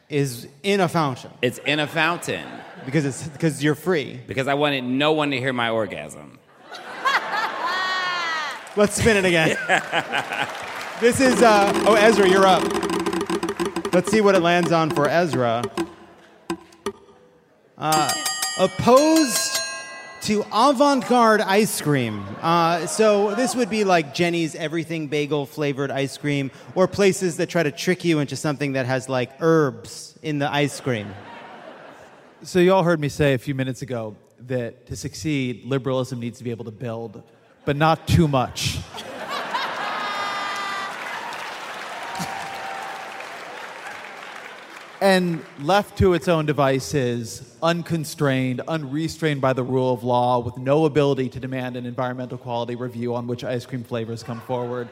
is 0.09 0.47
in 0.63 0.79
a 0.79 0.87
fountain 0.87 1.31
It's 1.41 1.57
in 1.59 1.79
a 1.79 1.87
fountain 1.87 2.45
because 2.85 3.03
it's 3.05 3.27
because 3.27 3.61
you're 3.63 3.75
free. 3.75 4.19
because 4.27 4.47
I 4.47 4.53
wanted 4.53 4.83
no 4.85 5.11
one 5.11 5.31
to 5.31 5.37
hear 5.37 5.51
my 5.53 5.69
orgasm. 5.69 6.39
Let's 8.77 8.93
spin 8.93 9.17
it 9.17 9.25
again. 9.25 9.57
this 11.01 11.19
is 11.19 11.41
uh, 11.41 11.73
oh 11.87 11.95
Ezra, 11.95 12.29
you're 12.29 12.45
up. 12.45 12.61
Let's 13.91 14.11
see 14.11 14.21
what 14.21 14.35
it 14.35 14.43
lands 14.43 14.71
on 14.71 14.91
for 14.91 15.09
Ezra. 15.09 15.63
Uh, 17.75 18.13
opposed 18.59 19.59
to 20.21 20.45
avant-garde 20.53 21.41
ice 21.41 21.81
cream. 21.81 22.23
Uh, 22.39 22.85
so 22.85 23.33
this 23.33 23.55
would 23.55 23.71
be 23.71 23.83
like 23.83 24.13
Jeni's 24.13 24.53
everything 24.53 25.07
bagel 25.07 25.47
flavored 25.47 25.89
ice 25.89 26.15
cream, 26.15 26.51
or 26.75 26.87
places 26.87 27.37
that 27.37 27.49
try 27.49 27.63
to 27.63 27.71
trick 27.71 28.05
you 28.05 28.19
into 28.19 28.35
something 28.35 28.73
that 28.73 28.85
has 28.85 29.09
like 29.09 29.31
herbs 29.39 30.19
in 30.21 30.37
the 30.37 30.53
ice 30.53 30.79
cream. 30.79 31.07
So, 32.43 32.59
you 32.59 32.75
all 32.75 32.83
heard 32.83 32.99
me 32.99 33.09
say 33.09 33.33
a 33.33 33.39
few 33.39 33.55
minutes 33.55 33.81
ago 33.81 34.15
that 34.41 34.85
to 34.85 34.95
succeed, 34.95 35.65
liberalism 35.65 36.19
needs 36.19 36.37
to 36.37 36.43
be 36.43 36.51
able 36.51 36.65
to 36.65 36.71
build, 36.71 37.23
but 37.67 37.75
not 37.75 38.07
too 38.07 38.29
much. 38.29 38.79
and 45.01 45.43
left 45.59 45.97
to 45.97 46.13
its 46.13 46.29
own 46.29 46.45
devices, 46.45 47.57
unconstrained, 47.61 48.61
unrestrained 48.69 49.41
by 49.41 49.51
the 49.51 49.63
rule 49.63 49.93
of 49.93 50.01
law, 50.05 50.39
with 50.39 50.55
no 50.57 50.85
ability 50.85 51.27
to 51.27 51.41
demand 51.41 51.75
an 51.75 51.85
environmental 51.85 52.37
quality 52.37 52.75
review 52.75 53.13
on 53.13 53.27
which 53.27 53.43
ice 53.43 53.65
cream 53.65 53.83
flavors 53.83 54.23
come 54.23 54.39
forward. 54.39 54.87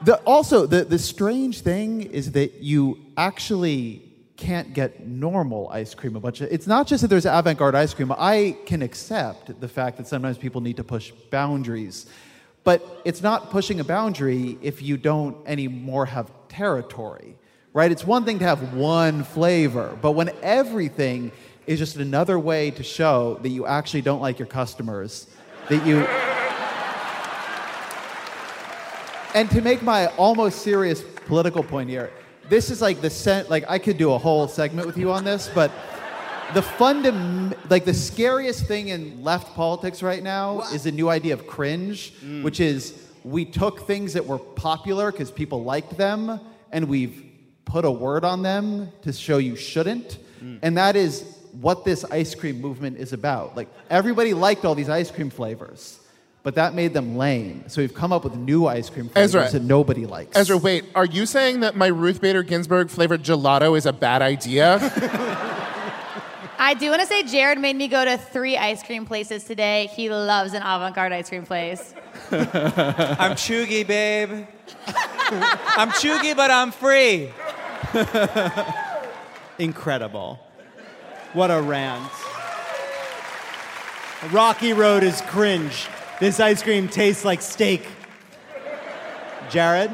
The, 0.00 0.16
also, 0.20 0.64
the, 0.64 0.84
the 0.84 0.98
strange 0.98 1.60
thing 1.60 2.00
is 2.00 2.32
that 2.32 2.62
you 2.62 3.04
actually 3.18 4.07
can't 4.38 4.72
get 4.72 5.06
normal 5.06 5.68
ice 5.68 5.94
cream 5.94 6.16
a 6.16 6.20
bunch 6.20 6.40
of 6.40 6.50
it's 6.50 6.66
not 6.66 6.86
just 6.86 7.02
that 7.02 7.08
there's 7.08 7.26
avant-garde 7.26 7.74
ice 7.74 7.92
cream 7.92 8.12
i 8.16 8.56
can 8.64 8.82
accept 8.82 9.60
the 9.60 9.68
fact 9.68 9.96
that 9.98 10.06
sometimes 10.06 10.38
people 10.38 10.60
need 10.60 10.76
to 10.76 10.84
push 10.84 11.10
boundaries 11.30 12.06
but 12.64 13.02
it's 13.04 13.20
not 13.20 13.50
pushing 13.50 13.80
a 13.80 13.84
boundary 13.84 14.56
if 14.62 14.80
you 14.80 14.96
don't 14.96 15.36
anymore 15.46 16.06
have 16.06 16.30
territory 16.48 17.36
right? 17.74 17.92
It's 17.92 18.04
one 18.04 18.24
thing 18.24 18.38
to 18.38 18.44
have 18.46 18.74
one 18.74 19.24
flavor 19.24 19.98
but 20.00 20.12
when 20.12 20.30
everything 20.42 21.32
is 21.66 21.78
just 21.78 21.96
another 21.96 22.38
way 22.38 22.70
to 22.70 22.82
show 22.82 23.38
that 23.42 23.50
you 23.50 23.66
actually 23.66 24.02
don't 24.02 24.20
like 24.20 24.38
your 24.38 24.48
customers 24.48 25.28
that 25.68 25.84
you 25.86 26.06
and 29.34 29.50
to 29.50 29.60
make 29.60 29.82
my 29.82 30.06
almost 30.16 30.62
serious 30.62 31.02
political 31.26 31.62
point 31.62 31.90
here, 31.90 32.10
this 32.48 32.70
is 32.70 32.80
like 32.80 33.00
the 33.00 33.10
sen- 33.10 33.46
like 33.48 33.64
I 33.68 33.78
could 33.78 33.98
do 33.98 34.12
a 34.12 34.18
whole 34.18 34.48
segment 34.48 34.86
with 34.86 34.96
you 34.96 35.12
on 35.12 35.24
this, 35.24 35.50
but 35.54 35.70
the 36.54 36.60
fundam- 36.60 37.54
like 37.70 37.84
the 37.84 37.94
scariest 37.94 38.66
thing 38.66 38.88
in 38.88 39.22
left 39.22 39.54
politics 39.54 40.02
right 40.02 40.22
now 40.22 40.62
is 40.72 40.84
the 40.84 40.92
new 40.92 41.08
idea 41.08 41.34
of 41.34 41.46
cringe, 41.46 42.14
mm. 42.24 42.42
which 42.42 42.60
is 42.60 43.06
we 43.24 43.44
took 43.44 43.86
things 43.86 44.14
that 44.14 44.26
were 44.26 44.38
popular 44.38 45.12
because 45.12 45.30
people 45.30 45.62
liked 45.62 45.96
them 45.96 46.40
and 46.72 46.88
we've 46.88 47.24
put 47.64 47.84
a 47.84 47.90
word 47.90 48.24
on 48.24 48.42
them 48.42 48.90
to 49.02 49.12
show 49.12 49.38
you 49.38 49.56
shouldn't. 49.56 50.18
Mm. 50.42 50.58
And 50.62 50.76
that 50.78 50.96
is 50.96 51.36
what 51.52 51.84
this 51.84 52.04
ice 52.04 52.34
cream 52.34 52.60
movement 52.60 52.96
is 52.98 53.12
about. 53.12 53.56
Like 53.56 53.68
everybody 53.90 54.32
liked 54.32 54.64
all 54.64 54.74
these 54.74 54.88
ice 54.88 55.10
cream 55.10 55.30
flavors, 55.30 55.97
but 56.48 56.54
that 56.54 56.72
made 56.72 56.94
them 56.94 57.18
lame. 57.18 57.62
So 57.66 57.82
we've 57.82 57.92
come 57.92 58.10
up 58.10 58.24
with 58.24 58.34
new 58.34 58.66
ice 58.66 58.88
cream 58.88 59.10
flavors 59.10 59.34
Ezra. 59.34 59.50
that 59.50 59.62
nobody 59.62 60.06
likes. 60.06 60.34
Ezra, 60.34 60.56
wait, 60.56 60.86
are 60.94 61.04
you 61.04 61.26
saying 61.26 61.60
that 61.60 61.76
my 61.76 61.88
Ruth 61.88 62.22
Bader 62.22 62.42
Ginsburg 62.42 62.88
flavored 62.88 63.22
gelato 63.22 63.76
is 63.76 63.84
a 63.84 63.92
bad 63.92 64.22
idea? 64.22 64.78
I 66.58 66.72
do 66.72 66.88
want 66.88 67.02
to 67.02 67.06
say 67.06 67.22
Jared 67.24 67.58
made 67.58 67.76
me 67.76 67.86
go 67.86 68.02
to 68.02 68.16
three 68.16 68.56
ice 68.56 68.82
cream 68.82 69.04
places 69.04 69.44
today. 69.44 69.90
He 69.92 70.08
loves 70.08 70.54
an 70.54 70.62
avant-garde 70.62 71.12
ice 71.12 71.28
cream 71.28 71.44
place. 71.44 71.92
I'm 72.30 73.36
chuggy, 73.36 73.86
babe. 73.86 74.46
I'm 74.86 75.90
chuggy, 75.90 76.34
but 76.34 76.50
I'm 76.50 76.70
free. 76.70 77.30
Incredible. 79.58 80.38
What 81.34 81.50
a 81.50 81.60
rant. 81.60 82.10
Rocky 84.32 84.72
Road 84.72 85.02
is 85.02 85.20
cringe. 85.26 85.88
This 86.20 86.40
ice 86.40 86.64
cream 86.64 86.88
tastes 86.88 87.24
like 87.24 87.40
steak. 87.40 87.86
Jared, 89.50 89.92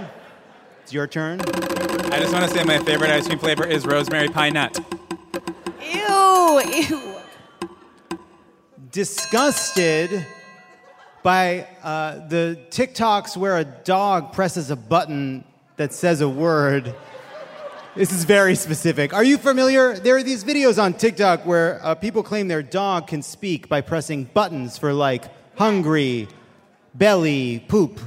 it's 0.82 0.90
your 0.90 1.06
turn. 1.06 1.38
I 1.42 2.18
just 2.18 2.32
want 2.32 2.50
to 2.50 2.50
say 2.50 2.64
my 2.64 2.78
favorite 2.78 3.10
ice 3.10 3.26
cream 3.26 3.38
flavor 3.38 3.66
is 3.66 3.84
rosemary 3.84 4.28
pine 4.28 4.54
nut. 4.54 4.78
Ew, 5.82 6.62
ew. 6.66 7.20
Disgusted 8.90 10.24
by 11.22 11.68
uh, 11.82 12.26
the 12.28 12.58
TikToks 12.70 13.36
where 13.36 13.58
a 13.58 13.64
dog 13.64 14.32
presses 14.32 14.70
a 14.70 14.76
button 14.76 15.44
that 15.76 15.92
says 15.92 16.22
a 16.22 16.28
word. 16.28 16.94
This 17.96 18.12
is 18.12 18.24
very 18.24 18.54
specific. 18.54 19.12
Are 19.12 19.24
you 19.24 19.36
familiar? 19.36 19.94
There 19.94 20.16
are 20.16 20.22
these 20.22 20.42
videos 20.42 20.82
on 20.82 20.94
TikTok 20.94 21.44
where 21.44 21.84
uh, 21.84 21.94
people 21.94 22.22
claim 22.22 22.48
their 22.48 22.62
dog 22.62 23.08
can 23.08 23.20
speak 23.20 23.68
by 23.68 23.82
pressing 23.82 24.24
buttons 24.24 24.78
for 24.78 24.94
like 24.94 25.24
hungry, 25.56 26.28
belly, 26.94 27.64
poop. 27.68 28.00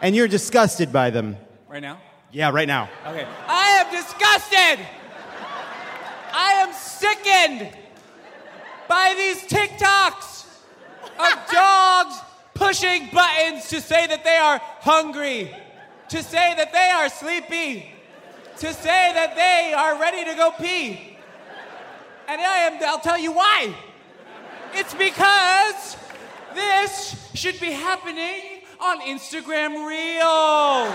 And 0.00 0.14
you're 0.14 0.28
disgusted 0.28 0.92
by 0.92 1.10
them. 1.10 1.36
Right 1.68 1.82
now? 1.82 2.00
Yeah, 2.30 2.50
right 2.50 2.68
now. 2.68 2.88
Okay. 3.06 3.26
I 3.46 3.68
am 3.80 3.90
disgusted. 3.90 4.86
I 6.32 6.52
am 6.60 6.72
sickened 6.72 7.76
by 8.86 9.14
these 9.16 9.42
TikToks 9.44 10.46
of 11.18 11.50
dogs 11.52 12.16
pushing 12.54 13.08
buttons 13.12 13.68
to 13.68 13.80
say 13.80 14.06
that 14.06 14.24
they 14.24 14.36
are 14.36 14.60
hungry, 14.80 15.54
to 16.08 16.22
say 16.22 16.54
that 16.56 16.72
they 16.72 16.90
are 16.90 17.08
sleepy, 17.08 17.92
to 18.58 18.72
say 18.72 19.12
that 19.14 19.36
they 19.36 19.72
are 19.74 19.98
ready 20.00 20.24
to 20.24 20.34
go 20.34 20.50
pee. 20.50 21.16
And 22.28 22.40
I 22.40 22.58
am 22.58 22.82
I'll 22.82 23.00
tell 23.00 23.18
you 23.18 23.32
why. 23.32 23.74
It's 24.74 24.94
because 24.94 25.96
this 26.58 27.30
should 27.34 27.58
be 27.60 27.70
happening 27.72 28.42
on 28.80 29.00
Instagram 29.02 29.86
Reels. 29.86 30.94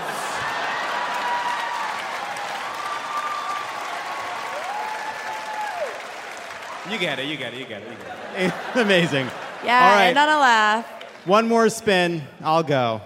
You 6.90 6.98
get 6.98 7.18
it, 7.18 7.26
you 7.26 7.36
get 7.38 7.54
it, 7.54 7.60
you 7.60 7.64
get 7.66 7.82
it, 7.82 7.88
you 7.90 7.96
get 7.96 8.52
it. 8.74 8.76
Amazing. 8.76 9.26
Yeah, 9.64 9.88
All 9.88 9.96
right. 9.96 10.04
and 10.08 10.18
on 10.18 10.28
a 10.28 10.38
laugh. 10.38 10.86
One 11.24 11.48
more 11.48 11.70
spin. 11.70 12.22
I'll 12.42 12.62
go. 12.62 13.00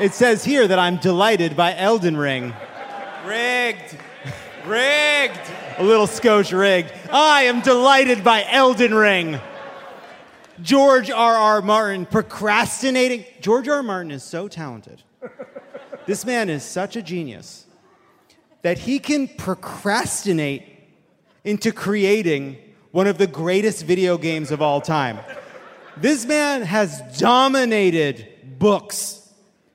It 0.00 0.12
says 0.14 0.44
here 0.44 0.68
that 0.68 0.78
I'm 0.78 0.98
delighted 0.98 1.56
by 1.56 1.74
Elden 1.76 2.16
Ring. 2.16 2.54
Rigged. 3.28 3.98
Rigged. 4.66 5.40
A 5.76 5.84
little 5.84 6.06
Scotch 6.06 6.50
rigged. 6.50 6.90
I 7.12 7.42
am 7.42 7.60
delighted 7.60 8.24
by 8.24 8.44
Elden 8.48 8.94
Ring. 8.94 9.38
George 10.62 11.10
R. 11.10 11.34
R. 11.34 11.60
Martin 11.60 12.06
procrastinating. 12.06 13.26
George 13.42 13.68
R. 13.68 13.76
R. 13.76 13.82
Martin 13.82 14.12
is 14.12 14.22
so 14.22 14.48
talented. 14.48 15.02
This 16.06 16.24
man 16.24 16.48
is 16.48 16.62
such 16.62 16.96
a 16.96 17.02
genius 17.02 17.66
that 18.62 18.78
he 18.78 18.98
can 18.98 19.28
procrastinate 19.28 20.62
into 21.44 21.70
creating 21.70 22.56
one 22.92 23.06
of 23.06 23.18
the 23.18 23.26
greatest 23.26 23.84
video 23.84 24.16
games 24.16 24.50
of 24.50 24.62
all 24.62 24.80
time. 24.80 25.18
This 25.98 26.24
man 26.24 26.62
has 26.62 27.02
dominated 27.18 28.26
books, 28.58 29.28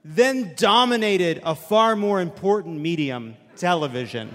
then 0.03 0.53
dominated 0.57 1.39
a 1.45 1.53
far 1.53 1.95
more 1.95 2.19
important 2.19 2.81
medium, 2.81 3.35
television. 3.64 4.30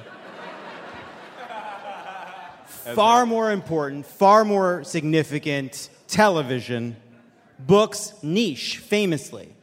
far 2.94 3.26
more 3.26 3.52
important, 3.52 4.06
far 4.06 4.42
more 4.42 4.82
significant, 4.84 5.90
television. 6.06 6.96
Books, 7.58 8.14
niche, 8.22 8.78
famously. 8.78 9.54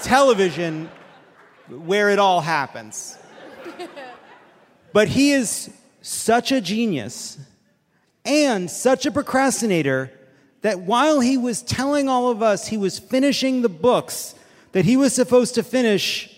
television, 0.00 0.90
where 1.70 2.10
it 2.10 2.18
all 2.18 2.42
happens. 2.42 3.16
But 4.92 5.08
he 5.08 5.32
is 5.32 5.70
such 6.02 6.52
a 6.52 6.60
genius 6.60 7.38
and 8.22 8.70
such 8.70 9.06
a 9.06 9.10
procrastinator 9.10 10.12
that 10.60 10.80
while 10.80 11.20
he 11.20 11.38
was 11.38 11.62
telling 11.62 12.06
all 12.06 12.30
of 12.30 12.42
us 12.42 12.68
he 12.68 12.76
was 12.76 12.98
finishing 12.98 13.62
the 13.62 13.70
books 13.70 14.34
that 14.72 14.84
he 14.84 14.98
was 14.98 15.14
supposed 15.14 15.54
to 15.54 15.62
finish 15.62 16.31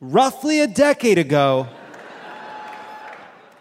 roughly 0.00 0.60
a 0.60 0.66
decade 0.66 1.18
ago, 1.18 1.68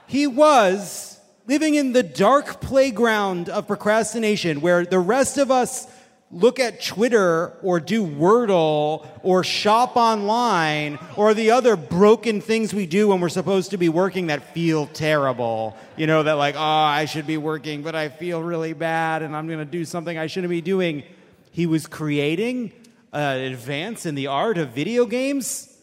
he 0.07 0.27
was 0.27 1.19
living 1.47 1.75
in 1.75 1.93
the 1.93 2.03
dark 2.03 2.61
playground 2.61 3.49
of 3.49 3.67
procrastination 3.67 4.61
where 4.61 4.85
the 4.85 4.99
rest 4.99 5.37
of 5.37 5.51
us 5.51 5.87
look 6.31 6.59
at 6.59 6.83
Twitter 6.83 7.53
or 7.61 7.79
do 7.79 8.05
Wordle 8.05 9.07
or 9.21 9.43
shop 9.43 9.95
online 9.95 10.99
or 11.15 11.33
the 11.33 11.51
other 11.51 11.75
broken 11.75 12.41
things 12.41 12.73
we 12.73 12.85
do 12.85 13.09
when 13.09 13.21
we're 13.21 13.29
supposed 13.29 13.71
to 13.71 13.77
be 13.77 13.89
working 13.89 14.27
that 14.27 14.53
feel 14.53 14.87
terrible. 14.87 15.77
You 15.95 16.07
know, 16.07 16.23
that 16.23 16.33
like, 16.33 16.55
oh, 16.55 16.59
I 16.59 17.05
should 17.05 17.27
be 17.27 17.37
working, 17.37 17.83
but 17.83 17.95
I 17.95 18.09
feel 18.09 18.41
really 18.41 18.73
bad 18.73 19.21
and 19.21 19.35
I'm 19.35 19.47
going 19.47 19.59
to 19.59 19.65
do 19.65 19.85
something 19.85 20.17
I 20.17 20.27
shouldn't 20.27 20.49
be 20.49 20.61
doing. 20.61 21.03
He 21.51 21.67
was 21.67 21.87
creating 21.87 22.73
uh, 23.13 23.17
an 23.17 23.53
advance 23.53 24.05
in 24.05 24.15
the 24.15 24.27
art 24.27 24.57
of 24.57 24.69
video 24.69 25.05
games. 25.05 25.74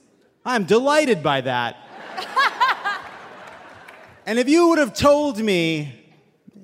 I'm 0.44 0.64
delighted 0.64 1.23
by 1.23 1.43
that. 1.43 1.77
and 4.27 4.39
if 4.39 4.48
you 4.48 4.69
would 4.69 4.78
have 4.78 4.93
told 4.93 5.39
me 5.39 6.01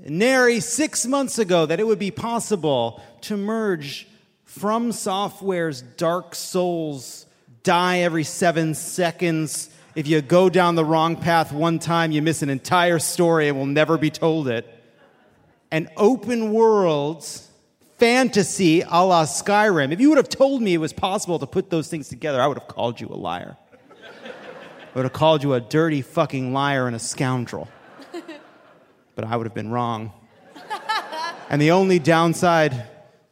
nary 0.04 0.58
six 0.58 1.06
months 1.06 1.38
ago 1.38 1.66
that 1.66 1.78
it 1.78 1.86
would 1.86 1.98
be 1.98 2.10
possible 2.10 3.00
to 3.20 3.36
merge 3.36 4.08
FromSoftware's 4.46 5.82
dark 5.82 6.34
souls 6.34 7.26
die 7.62 7.98
every 7.98 8.24
seven 8.24 8.74
seconds 8.74 9.70
if 9.94 10.08
you 10.08 10.22
go 10.22 10.48
down 10.48 10.74
the 10.74 10.84
wrong 10.84 11.16
path 11.16 11.52
one 11.52 11.78
time 11.78 12.10
you 12.10 12.22
miss 12.22 12.42
an 12.42 12.50
entire 12.50 12.98
story 12.98 13.48
and 13.48 13.58
will 13.58 13.66
never 13.66 13.98
be 13.98 14.10
told 14.10 14.48
it. 14.48 14.66
An 15.70 15.88
open 15.96 16.52
world 16.52 17.24
fantasy 17.98 18.80
a 18.80 19.04
la 19.04 19.24
skyrim. 19.24 19.92
If 19.92 20.00
you 20.00 20.08
would 20.08 20.18
have 20.18 20.28
told 20.28 20.62
me 20.62 20.74
it 20.74 20.78
was 20.78 20.92
possible 20.92 21.38
to 21.40 21.46
put 21.46 21.70
those 21.70 21.88
things 21.88 22.08
together 22.08 22.40
i 22.40 22.46
would 22.46 22.58
have 22.58 22.68
called 22.68 23.00
you 23.00 23.08
a 23.08 23.16
liar 23.16 23.56
would 24.98 25.04
have 25.04 25.12
called 25.12 25.42
you 25.42 25.54
a 25.54 25.60
dirty 25.60 26.02
fucking 26.02 26.52
liar 26.52 26.86
and 26.86 26.94
a 26.94 26.98
scoundrel 26.98 27.68
but 29.14 29.24
I 29.24 29.36
would 29.36 29.46
have 29.46 29.54
been 29.54 29.70
wrong. 29.70 30.12
and 31.48 31.60
the 31.60 31.72
only 31.72 31.98
downside 31.98 32.86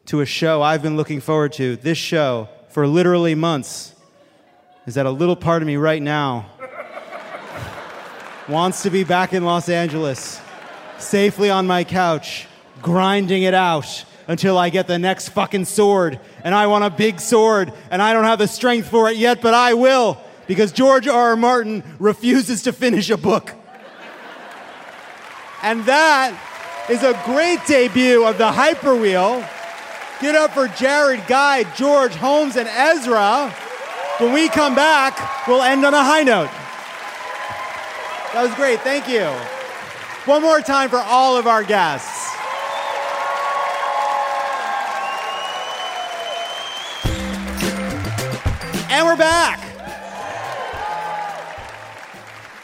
to 0.06 0.20
a 0.20 0.26
show 0.26 0.62
I've 0.62 0.82
been 0.82 0.97
looking 0.97 1.20
forward 1.20 1.52
to, 1.55 1.76
this 1.76 1.98
show, 1.98 2.48
for 2.70 2.86
literally 2.86 3.34
months, 3.34 3.94
is 4.86 4.94
that 4.94 5.06
a 5.06 5.10
little 5.10 5.36
part 5.36 5.62
of 5.62 5.66
me 5.66 5.76
right 5.76 6.02
now 6.02 6.47
wants 8.48 8.82
to 8.82 8.90
be 8.90 9.05
back 9.05 9.32
in 9.32 9.44
Los 9.44 9.68
Angeles, 9.68 10.40
safely 10.98 11.51
on 11.51 11.66
my 11.66 11.84
couch, 11.84 12.47
grinding 12.82 13.43
it 13.43 13.55
out 13.55 14.05
until 14.28 14.59
I 14.59 14.70
get 14.70 14.86
the 14.86 14.98
next 14.98 15.28
fucking 15.30 15.64
sword. 15.66 16.18
And 16.43 16.55
I 16.55 16.66
want 16.66 16.84
a 16.84 16.90
big 16.90 17.20
sword, 17.20 17.72
and 17.90 18.02
I 18.02 18.12
don't 18.12 18.24
have 18.24 18.38
the 18.38 18.48
strength 18.48 18.88
for 18.88 19.09
it 19.09 19.16
yet, 19.16 19.40
but 19.40 19.55
I 19.55 19.74
will, 19.74 20.20
because 20.47 20.73
George 20.73 21.09
R. 21.09 21.31
R. 21.31 21.36
Martin 21.36 21.82
refuses 21.98 22.62
to 22.62 22.73
finish 22.73 23.10
a 23.10 23.16
book. 23.16 23.52
And 25.62 25.85
that 25.86 26.39
is 26.89 27.02
a 27.02 27.20
great 27.24 27.60
debut 27.66 28.24
of 28.24 28.39
the 28.39 28.51
Hyperwheel. 28.51 29.48
Get 30.20 30.35
up 30.35 30.52
for 30.52 30.68
Jared, 30.68 31.27
Guy, 31.27 31.64
George, 31.74 32.14
Holmes, 32.14 32.56
and 32.56 32.68
Ezra. 32.68 33.51
When 34.18 34.32
we 34.32 34.48
come 34.48 34.74
back, 34.74 35.47
we'll 35.47 35.62
end 35.62 35.85
on 35.85 35.93
a 35.93 36.02
high 36.02 36.23
note. 36.23 36.51
That 38.32 38.43
was 38.43 38.55
great. 38.55 38.81
Thank 38.81 39.09
you. 39.09 39.24
One 40.31 40.43
more 40.43 40.60
time 40.60 40.89
for 40.89 40.98
all 40.98 41.36
of 41.36 41.47
our 41.47 41.62
guests. 41.62 42.24
And 48.90 49.06
we're 49.06 49.16
back. 49.16 49.65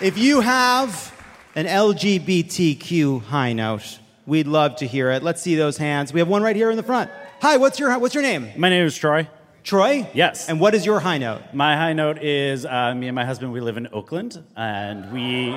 If 0.02 0.18
you 0.18 0.40
have 0.40 1.16
an 1.54 1.66
LGBTQ 1.66 3.22
high 3.22 3.52
note, 3.52 4.00
we'd 4.26 4.48
love 4.48 4.74
to 4.76 4.86
hear 4.88 5.12
it. 5.12 5.22
Let's 5.22 5.40
see 5.40 5.54
those 5.54 5.76
hands. 5.76 6.12
We 6.12 6.18
have 6.18 6.26
one 6.26 6.42
right 6.42 6.56
here 6.56 6.72
in 6.72 6.76
the 6.76 6.82
front. 6.82 7.08
Hi, 7.40 7.56
what's 7.56 7.78
your 7.78 7.96
what's 8.00 8.12
your 8.12 8.24
name? 8.24 8.50
My 8.56 8.68
name 8.68 8.84
is 8.84 8.96
Troy. 8.96 9.28
Troy? 9.62 10.10
Yes. 10.12 10.48
And 10.48 10.58
what 10.58 10.74
is 10.74 10.84
your 10.84 10.98
high 10.98 11.18
note? 11.18 11.42
My 11.52 11.76
high 11.76 11.92
note 11.92 12.20
is 12.20 12.66
uh, 12.66 12.96
me 12.96 13.06
and 13.06 13.14
my 13.14 13.24
husband. 13.24 13.52
We 13.52 13.60
live 13.60 13.76
in 13.76 13.86
Oakland, 13.92 14.42
and 14.56 15.12
we 15.12 15.56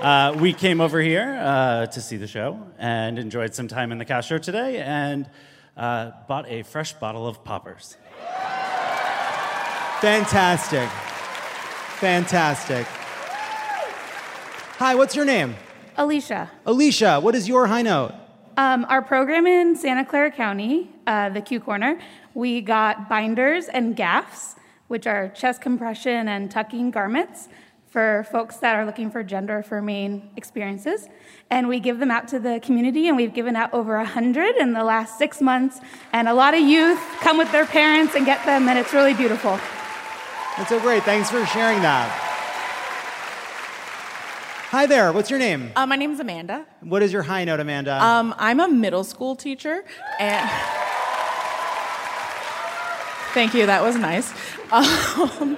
uh, 0.00 0.34
we 0.40 0.54
came 0.54 0.80
over 0.80 0.98
here 0.98 1.38
uh, 1.38 1.84
to 1.88 2.00
see 2.00 2.16
the 2.16 2.26
show 2.26 2.58
and 2.78 3.18
enjoyed 3.18 3.54
some 3.54 3.68
time 3.68 3.92
in 3.92 3.98
the 3.98 4.06
Castro 4.06 4.38
today, 4.38 4.78
and 4.78 5.28
uh, 5.76 6.12
bought 6.26 6.48
a 6.48 6.62
fresh 6.62 6.94
bottle 6.94 7.26
of 7.26 7.44
poppers. 7.44 7.98
Fantastic. 10.00 10.88
Fantastic. 12.00 12.86
Hi, 14.78 14.94
what's 14.94 15.16
your 15.16 15.24
name? 15.24 15.56
Alicia. 15.96 16.50
Alicia, 16.66 17.18
what 17.20 17.34
is 17.34 17.48
your 17.48 17.66
high 17.66 17.80
note? 17.80 18.12
Um, 18.58 18.84
our 18.90 19.00
program 19.00 19.46
in 19.46 19.74
Santa 19.74 20.04
Clara 20.04 20.30
County, 20.30 20.90
uh, 21.06 21.30
the 21.30 21.40
Q 21.40 21.60
Corner, 21.60 21.98
we 22.34 22.60
got 22.60 23.08
binders 23.08 23.68
and 23.68 23.96
gaffs, 23.96 24.54
which 24.88 25.06
are 25.06 25.30
chest 25.30 25.62
compression 25.62 26.28
and 26.28 26.50
tucking 26.50 26.90
garments 26.90 27.48
for 27.88 28.26
folks 28.30 28.58
that 28.58 28.76
are 28.76 28.84
looking 28.84 29.10
for 29.10 29.22
gender 29.22 29.56
affirming 29.56 30.28
experiences. 30.36 31.08
And 31.48 31.68
we 31.68 31.80
give 31.80 31.98
them 31.98 32.10
out 32.10 32.28
to 32.28 32.38
the 32.38 32.60
community, 32.60 33.08
and 33.08 33.16
we've 33.16 33.32
given 33.32 33.56
out 33.56 33.72
over 33.72 33.96
100 33.96 34.56
in 34.56 34.74
the 34.74 34.84
last 34.84 35.16
six 35.16 35.40
months. 35.40 35.80
And 36.12 36.28
a 36.28 36.34
lot 36.34 36.52
of 36.52 36.60
youth 36.60 37.00
come 37.20 37.38
with 37.38 37.50
their 37.50 37.64
parents 37.64 38.14
and 38.14 38.26
get 38.26 38.44
them, 38.44 38.68
and 38.68 38.78
it's 38.78 38.92
really 38.92 39.14
beautiful. 39.14 39.58
That's 40.58 40.68
so 40.68 40.78
great. 40.80 41.02
Thanks 41.04 41.30
for 41.30 41.46
sharing 41.46 41.80
that. 41.80 42.35
Hi 44.76 44.84
there. 44.84 45.10
What's 45.10 45.30
your 45.30 45.38
name? 45.38 45.72
Uh, 45.74 45.86
my 45.86 45.96
name 45.96 46.12
is 46.12 46.20
Amanda. 46.20 46.66
What 46.82 47.02
is 47.02 47.10
your 47.10 47.22
high 47.22 47.44
note, 47.44 47.60
Amanda? 47.60 47.96
Um, 47.98 48.34
I'm 48.36 48.60
a 48.60 48.68
middle 48.68 49.04
school 49.04 49.34
teacher, 49.34 49.82
and 50.20 50.50
thank 53.32 53.54
you. 53.54 53.64
That 53.64 53.82
was 53.82 53.96
nice. 53.96 54.34
Um, 54.70 55.56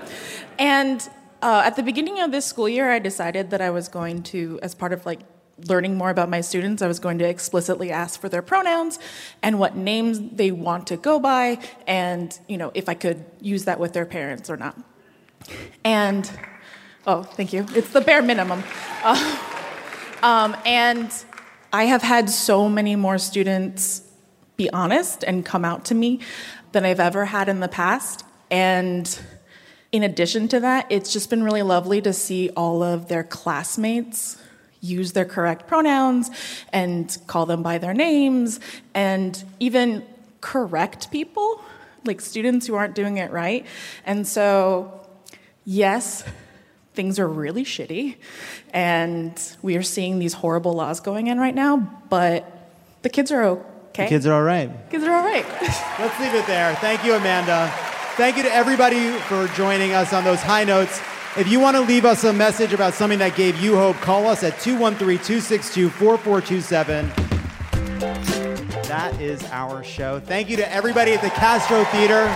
and 0.56 1.00
uh, 1.42 1.62
at 1.64 1.74
the 1.74 1.82
beginning 1.82 2.20
of 2.20 2.30
this 2.30 2.46
school 2.46 2.68
year, 2.68 2.92
I 2.92 3.00
decided 3.00 3.50
that 3.50 3.60
I 3.60 3.70
was 3.70 3.88
going 3.88 4.22
to, 4.34 4.60
as 4.62 4.76
part 4.76 4.92
of 4.92 5.04
like 5.04 5.22
learning 5.66 5.96
more 5.96 6.10
about 6.10 6.28
my 6.28 6.40
students, 6.40 6.80
I 6.80 6.86
was 6.86 7.00
going 7.00 7.18
to 7.18 7.28
explicitly 7.28 7.90
ask 7.90 8.20
for 8.20 8.28
their 8.28 8.42
pronouns 8.42 9.00
and 9.42 9.58
what 9.58 9.74
names 9.74 10.20
they 10.20 10.52
want 10.52 10.86
to 10.86 10.96
go 10.96 11.18
by, 11.18 11.58
and 11.88 12.38
you 12.46 12.56
know 12.56 12.70
if 12.72 12.88
I 12.88 12.94
could 12.94 13.24
use 13.40 13.64
that 13.64 13.80
with 13.80 13.94
their 13.94 14.06
parents 14.06 14.48
or 14.48 14.56
not. 14.56 14.78
And 15.84 16.30
oh, 17.08 17.22
thank 17.22 17.52
you. 17.52 17.66
It's 17.70 17.90
the 17.90 18.02
bare 18.02 18.22
minimum. 18.22 18.62
Uh, 19.02 19.38
um, 20.22 20.56
and 20.66 21.10
I 21.72 21.84
have 21.84 22.02
had 22.02 22.28
so 22.28 22.68
many 22.68 22.96
more 22.96 23.18
students 23.18 24.02
be 24.56 24.70
honest 24.70 25.24
and 25.24 25.44
come 25.44 25.64
out 25.64 25.86
to 25.86 25.94
me 25.94 26.20
than 26.72 26.84
I've 26.84 27.00
ever 27.00 27.24
had 27.24 27.48
in 27.48 27.60
the 27.60 27.68
past. 27.68 28.24
And 28.50 29.18
in 29.90 30.02
addition 30.02 30.48
to 30.48 30.60
that, 30.60 30.86
it's 30.90 31.12
just 31.12 31.30
been 31.30 31.42
really 31.42 31.62
lovely 31.62 32.02
to 32.02 32.12
see 32.12 32.50
all 32.50 32.82
of 32.82 33.08
their 33.08 33.24
classmates 33.24 34.36
use 34.80 35.12
their 35.12 35.24
correct 35.24 35.66
pronouns 35.66 36.30
and 36.72 37.16
call 37.26 37.46
them 37.46 37.62
by 37.62 37.78
their 37.78 37.94
names 37.94 38.60
and 38.94 39.42
even 39.58 40.04
correct 40.40 41.10
people, 41.10 41.62
like 42.04 42.20
students 42.20 42.66
who 42.66 42.74
aren't 42.74 42.94
doing 42.94 43.16
it 43.16 43.30
right. 43.32 43.64
And 44.04 44.26
so, 44.26 45.08
yes, 45.64 46.22
things 46.98 47.20
are 47.20 47.28
really 47.28 47.62
shitty 47.62 48.16
and 48.72 49.40
we 49.62 49.76
are 49.76 49.84
seeing 49.84 50.18
these 50.18 50.32
horrible 50.32 50.72
laws 50.72 50.98
going 50.98 51.28
in 51.28 51.38
right 51.38 51.54
now, 51.54 51.76
but 52.10 52.68
the 53.02 53.08
kids 53.08 53.30
are 53.30 53.44
okay. 53.44 54.02
The 54.02 54.08
kids 54.08 54.26
are 54.26 54.32
all 54.32 54.42
right. 54.42 54.68
Kids 54.90 55.04
are 55.04 55.14
all 55.14 55.22
right. 55.22 55.46
Let's 56.00 56.18
leave 56.18 56.34
it 56.34 56.44
there. 56.48 56.74
Thank 56.74 57.04
you, 57.04 57.14
Amanda. 57.14 57.72
Thank 58.16 58.36
you 58.36 58.42
to 58.42 58.52
everybody 58.52 59.12
for 59.28 59.46
joining 59.54 59.92
us 59.92 60.12
on 60.12 60.24
those 60.24 60.40
high 60.40 60.64
notes. 60.64 61.00
If 61.36 61.46
you 61.46 61.60
want 61.60 61.76
to 61.76 61.82
leave 61.82 62.04
us 62.04 62.24
a 62.24 62.32
message 62.32 62.72
about 62.72 62.94
something 62.94 63.20
that 63.20 63.36
gave 63.36 63.60
you 63.60 63.76
hope, 63.76 63.94
call 63.98 64.26
us 64.26 64.42
at 64.42 64.58
213 64.58 65.24
262 65.24 65.90
4427. 65.90 68.37
That 68.98 69.20
is 69.20 69.44
our 69.52 69.84
show. 69.84 70.18
Thank 70.18 70.50
you 70.50 70.56
to 70.56 70.72
everybody 70.72 71.12
at 71.12 71.22
the 71.22 71.30
Castro 71.30 71.84
Theater 71.84 72.26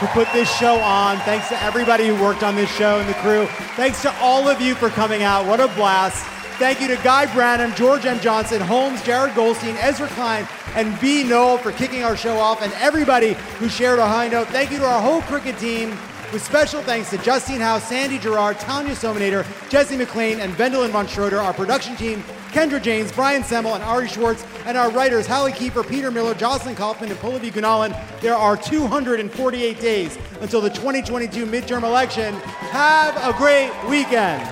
who 0.00 0.06
put 0.06 0.26
this 0.32 0.50
show 0.56 0.80
on. 0.80 1.18
Thanks 1.18 1.50
to 1.50 1.62
everybody 1.62 2.06
who 2.06 2.14
worked 2.14 2.42
on 2.42 2.56
this 2.56 2.74
show 2.76 2.98
and 2.98 3.06
the 3.06 3.12
crew. 3.16 3.44
Thanks 3.76 4.00
to 4.00 4.14
all 4.14 4.48
of 4.48 4.58
you 4.58 4.74
for 4.74 4.88
coming 4.88 5.22
out. 5.22 5.46
What 5.46 5.60
a 5.60 5.68
blast. 5.74 6.24
Thank 6.56 6.80
you 6.80 6.88
to 6.88 6.96
Guy 7.04 7.26
Branum, 7.26 7.76
George 7.76 8.06
M. 8.06 8.18
Johnson, 8.20 8.58
Holmes, 8.62 9.02
Jared 9.02 9.34
Goldstein, 9.34 9.76
Ezra 9.80 10.08
Klein, 10.08 10.48
and 10.74 10.98
B. 10.98 11.24
Noel 11.24 11.58
for 11.58 11.72
kicking 11.72 12.02
our 12.04 12.16
show 12.16 12.38
off, 12.38 12.62
and 12.62 12.72
everybody 12.78 13.34
who 13.58 13.68
shared 13.68 13.98
a 13.98 14.08
high 14.08 14.28
note. 14.28 14.48
Thank 14.48 14.70
you 14.70 14.78
to 14.78 14.86
our 14.86 15.02
whole 15.02 15.20
Crooked 15.20 15.58
team. 15.58 15.90
With 16.32 16.42
special 16.42 16.80
thanks 16.82 17.10
to 17.10 17.18
Justine 17.18 17.60
House, 17.60 17.86
Sandy 17.86 18.18
Girard, 18.18 18.58
Tanya 18.60 18.94
Somanader, 18.94 19.46
Jesse 19.68 19.96
McLean, 19.96 20.40
and 20.40 20.54
Vendelin 20.54 20.88
von 20.88 21.06
Schroeder, 21.06 21.38
our 21.38 21.52
production 21.52 21.96
team, 21.96 22.24
Kendra 22.48 22.82
James, 22.82 23.12
Brian 23.12 23.42
Semmel, 23.42 23.74
and 23.74 23.84
Ari 23.84 24.08
Schwartz, 24.08 24.44
and 24.64 24.76
our 24.76 24.90
writers, 24.90 25.26
Hallie 25.26 25.52
Kiefer, 25.52 25.86
Peter 25.86 26.10
Miller, 26.10 26.34
Jocelyn 26.34 26.74
Kaufman, 26.74 27.10
and 27.10 27.18
Pallavi 27.20 27.50
Gunalan. 27.52 27.94
There 28.20 28.34
are 28.34 28.56
248 28.56 29.80
days 29.80 30.18
until 30.40 30.60
the 30.60 30.70
2022 30.70 31.46
midterm 31.46 31.82
election. 31.82 32.34
Have 32.70 33.16
a 33.16 33.36
great 33.36 33.70
weekend. 33.88 34.42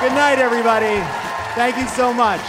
Good 0.00 0.12
night, 0.12 0.38
everybody. 0.38 1.00
Thank 1.54 1.76
you 1.76 1.86
so 1.88 2.12
much. 2.12 2.40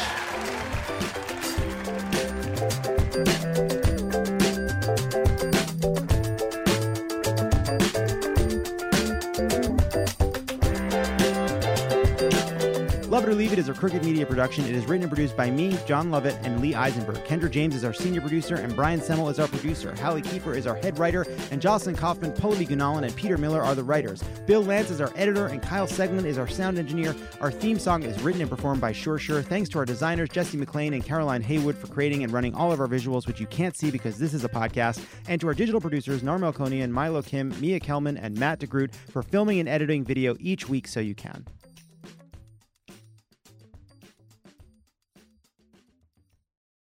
Love 13.26 13.32
It 13.32 13.38
or 13.38 13.38
Leave 13.40 13.54
It 13.54 13.60
is 13.60 13.70
a 13.70 13.74
Crooked 13.74 14.06
Media 14.06 14.24
production. 14.24 14.66
It 14.66 14.76
is 14.76 14.86
written 14.86 15.02
and 15.02 15.12
produced 15.12 15.36
by 15.36 15.50
me, 15.50 15.76
Jon 15.88 16.12
Lovett, 16.12 16.38
and 16.44 16.62
Lee 16.62 16.76
Eisenberg. 16.76 17.16
Kendra 17.26 17.50
James 17.50 17.74
is 17.74 17.84
our 17.84 17.92
senior 17.92 18.22
producer, 18.22 18.54
and 18.54 18.76
Brian 18.76 19.00
Semmel 19.00 19.32
is 19.32 19.40
our 19.40 19.48
producer. 19.48 19.96
Hallie 19.96 20.22
Kiefer 20.22 20.56
is 20.56 20.68
our 20.68 20.76
head 20.76 21.00
writer, 21.00 21.26
and 21.50 21.60
Jocelyn 21.60 21.96
Kaufman, 21.96 22.34
Pallavi 22.34 22.68
Gunalan, 22.68 23.04
and 23.04 23.16
Peter 23.16 23.36
Miller 23.40 23.64
are 23.64 23.74
the 23.74 23.84
writers. 23.84 24.22
Bill 24.46 24.64
Lance 24.64 24.92
is 24.92 25.02
our 25.02 25.12
editor, 25.16 25.48
and 25.48 25.60
Kyle 25.60 25.88
Seglin 25.88 26.24
is 26.24 26.38
our 26.38 26.48
sound 26.48 26.78
engineer. 26.78 27.16
Our 27.42 27.50
theme 27.50 27.80
song 27.80 28.04
is 28.04 28.22
written 28.22 28.42
and 28.42 28.50
performed 28.50 28.80
by 28.80 28.92
Sure 28.92 29.18
Sure. 29.18 29.42
Thanks 29.42 29.70
to 29.70 29.80
our 29.80 29.86
designers, 29.86 30.30
Jesse 30.30 30.58
McLean 30.58 30.94
and 30.94 31.04
Caroline 31.04 31.42
Haywood, 31.42 31.80
for 31.80 31.88
creating 31.88 32.24
and 32.24 32.32
running 32.32 32.54
all 32.54 32.72
of 32.72 32.80
our 32.80 32.88
visuals, 32.88 33.26
which 33.26 33.40
you 33.40 33.48
can't 33.48 33.76
see 33.76 33.90
because 33.90 34.20
this 34.20 34.36
is 34.36 34.44
a 34.44 34.50
podcast, 34.50 35.04
and 35.28 35.42
to 35.42 35.48
our 35.48 35.56
digital 35.56 35.82
producers, 35.82 36.22
Nar 36.22 36.38
Melkonian, 36.38 36.92
Milo 36.92 37.24
Kim, 37.24 37.60
Mia 37.60 37.80
Kelman, 37.80 38.18
and 38.18 38.38
Matt 38.38 38.60
DeGroot 38.60 38.94
for 38.94 39.24
filming 39.24 39.60
and 39.60 39.68
editing 39.68 40.04
video 40.04 40.36
each 40.40 40.70
week 40.70 40.88
so 40.88 41.00
you 41.00 41.16
can. 41.16 41.44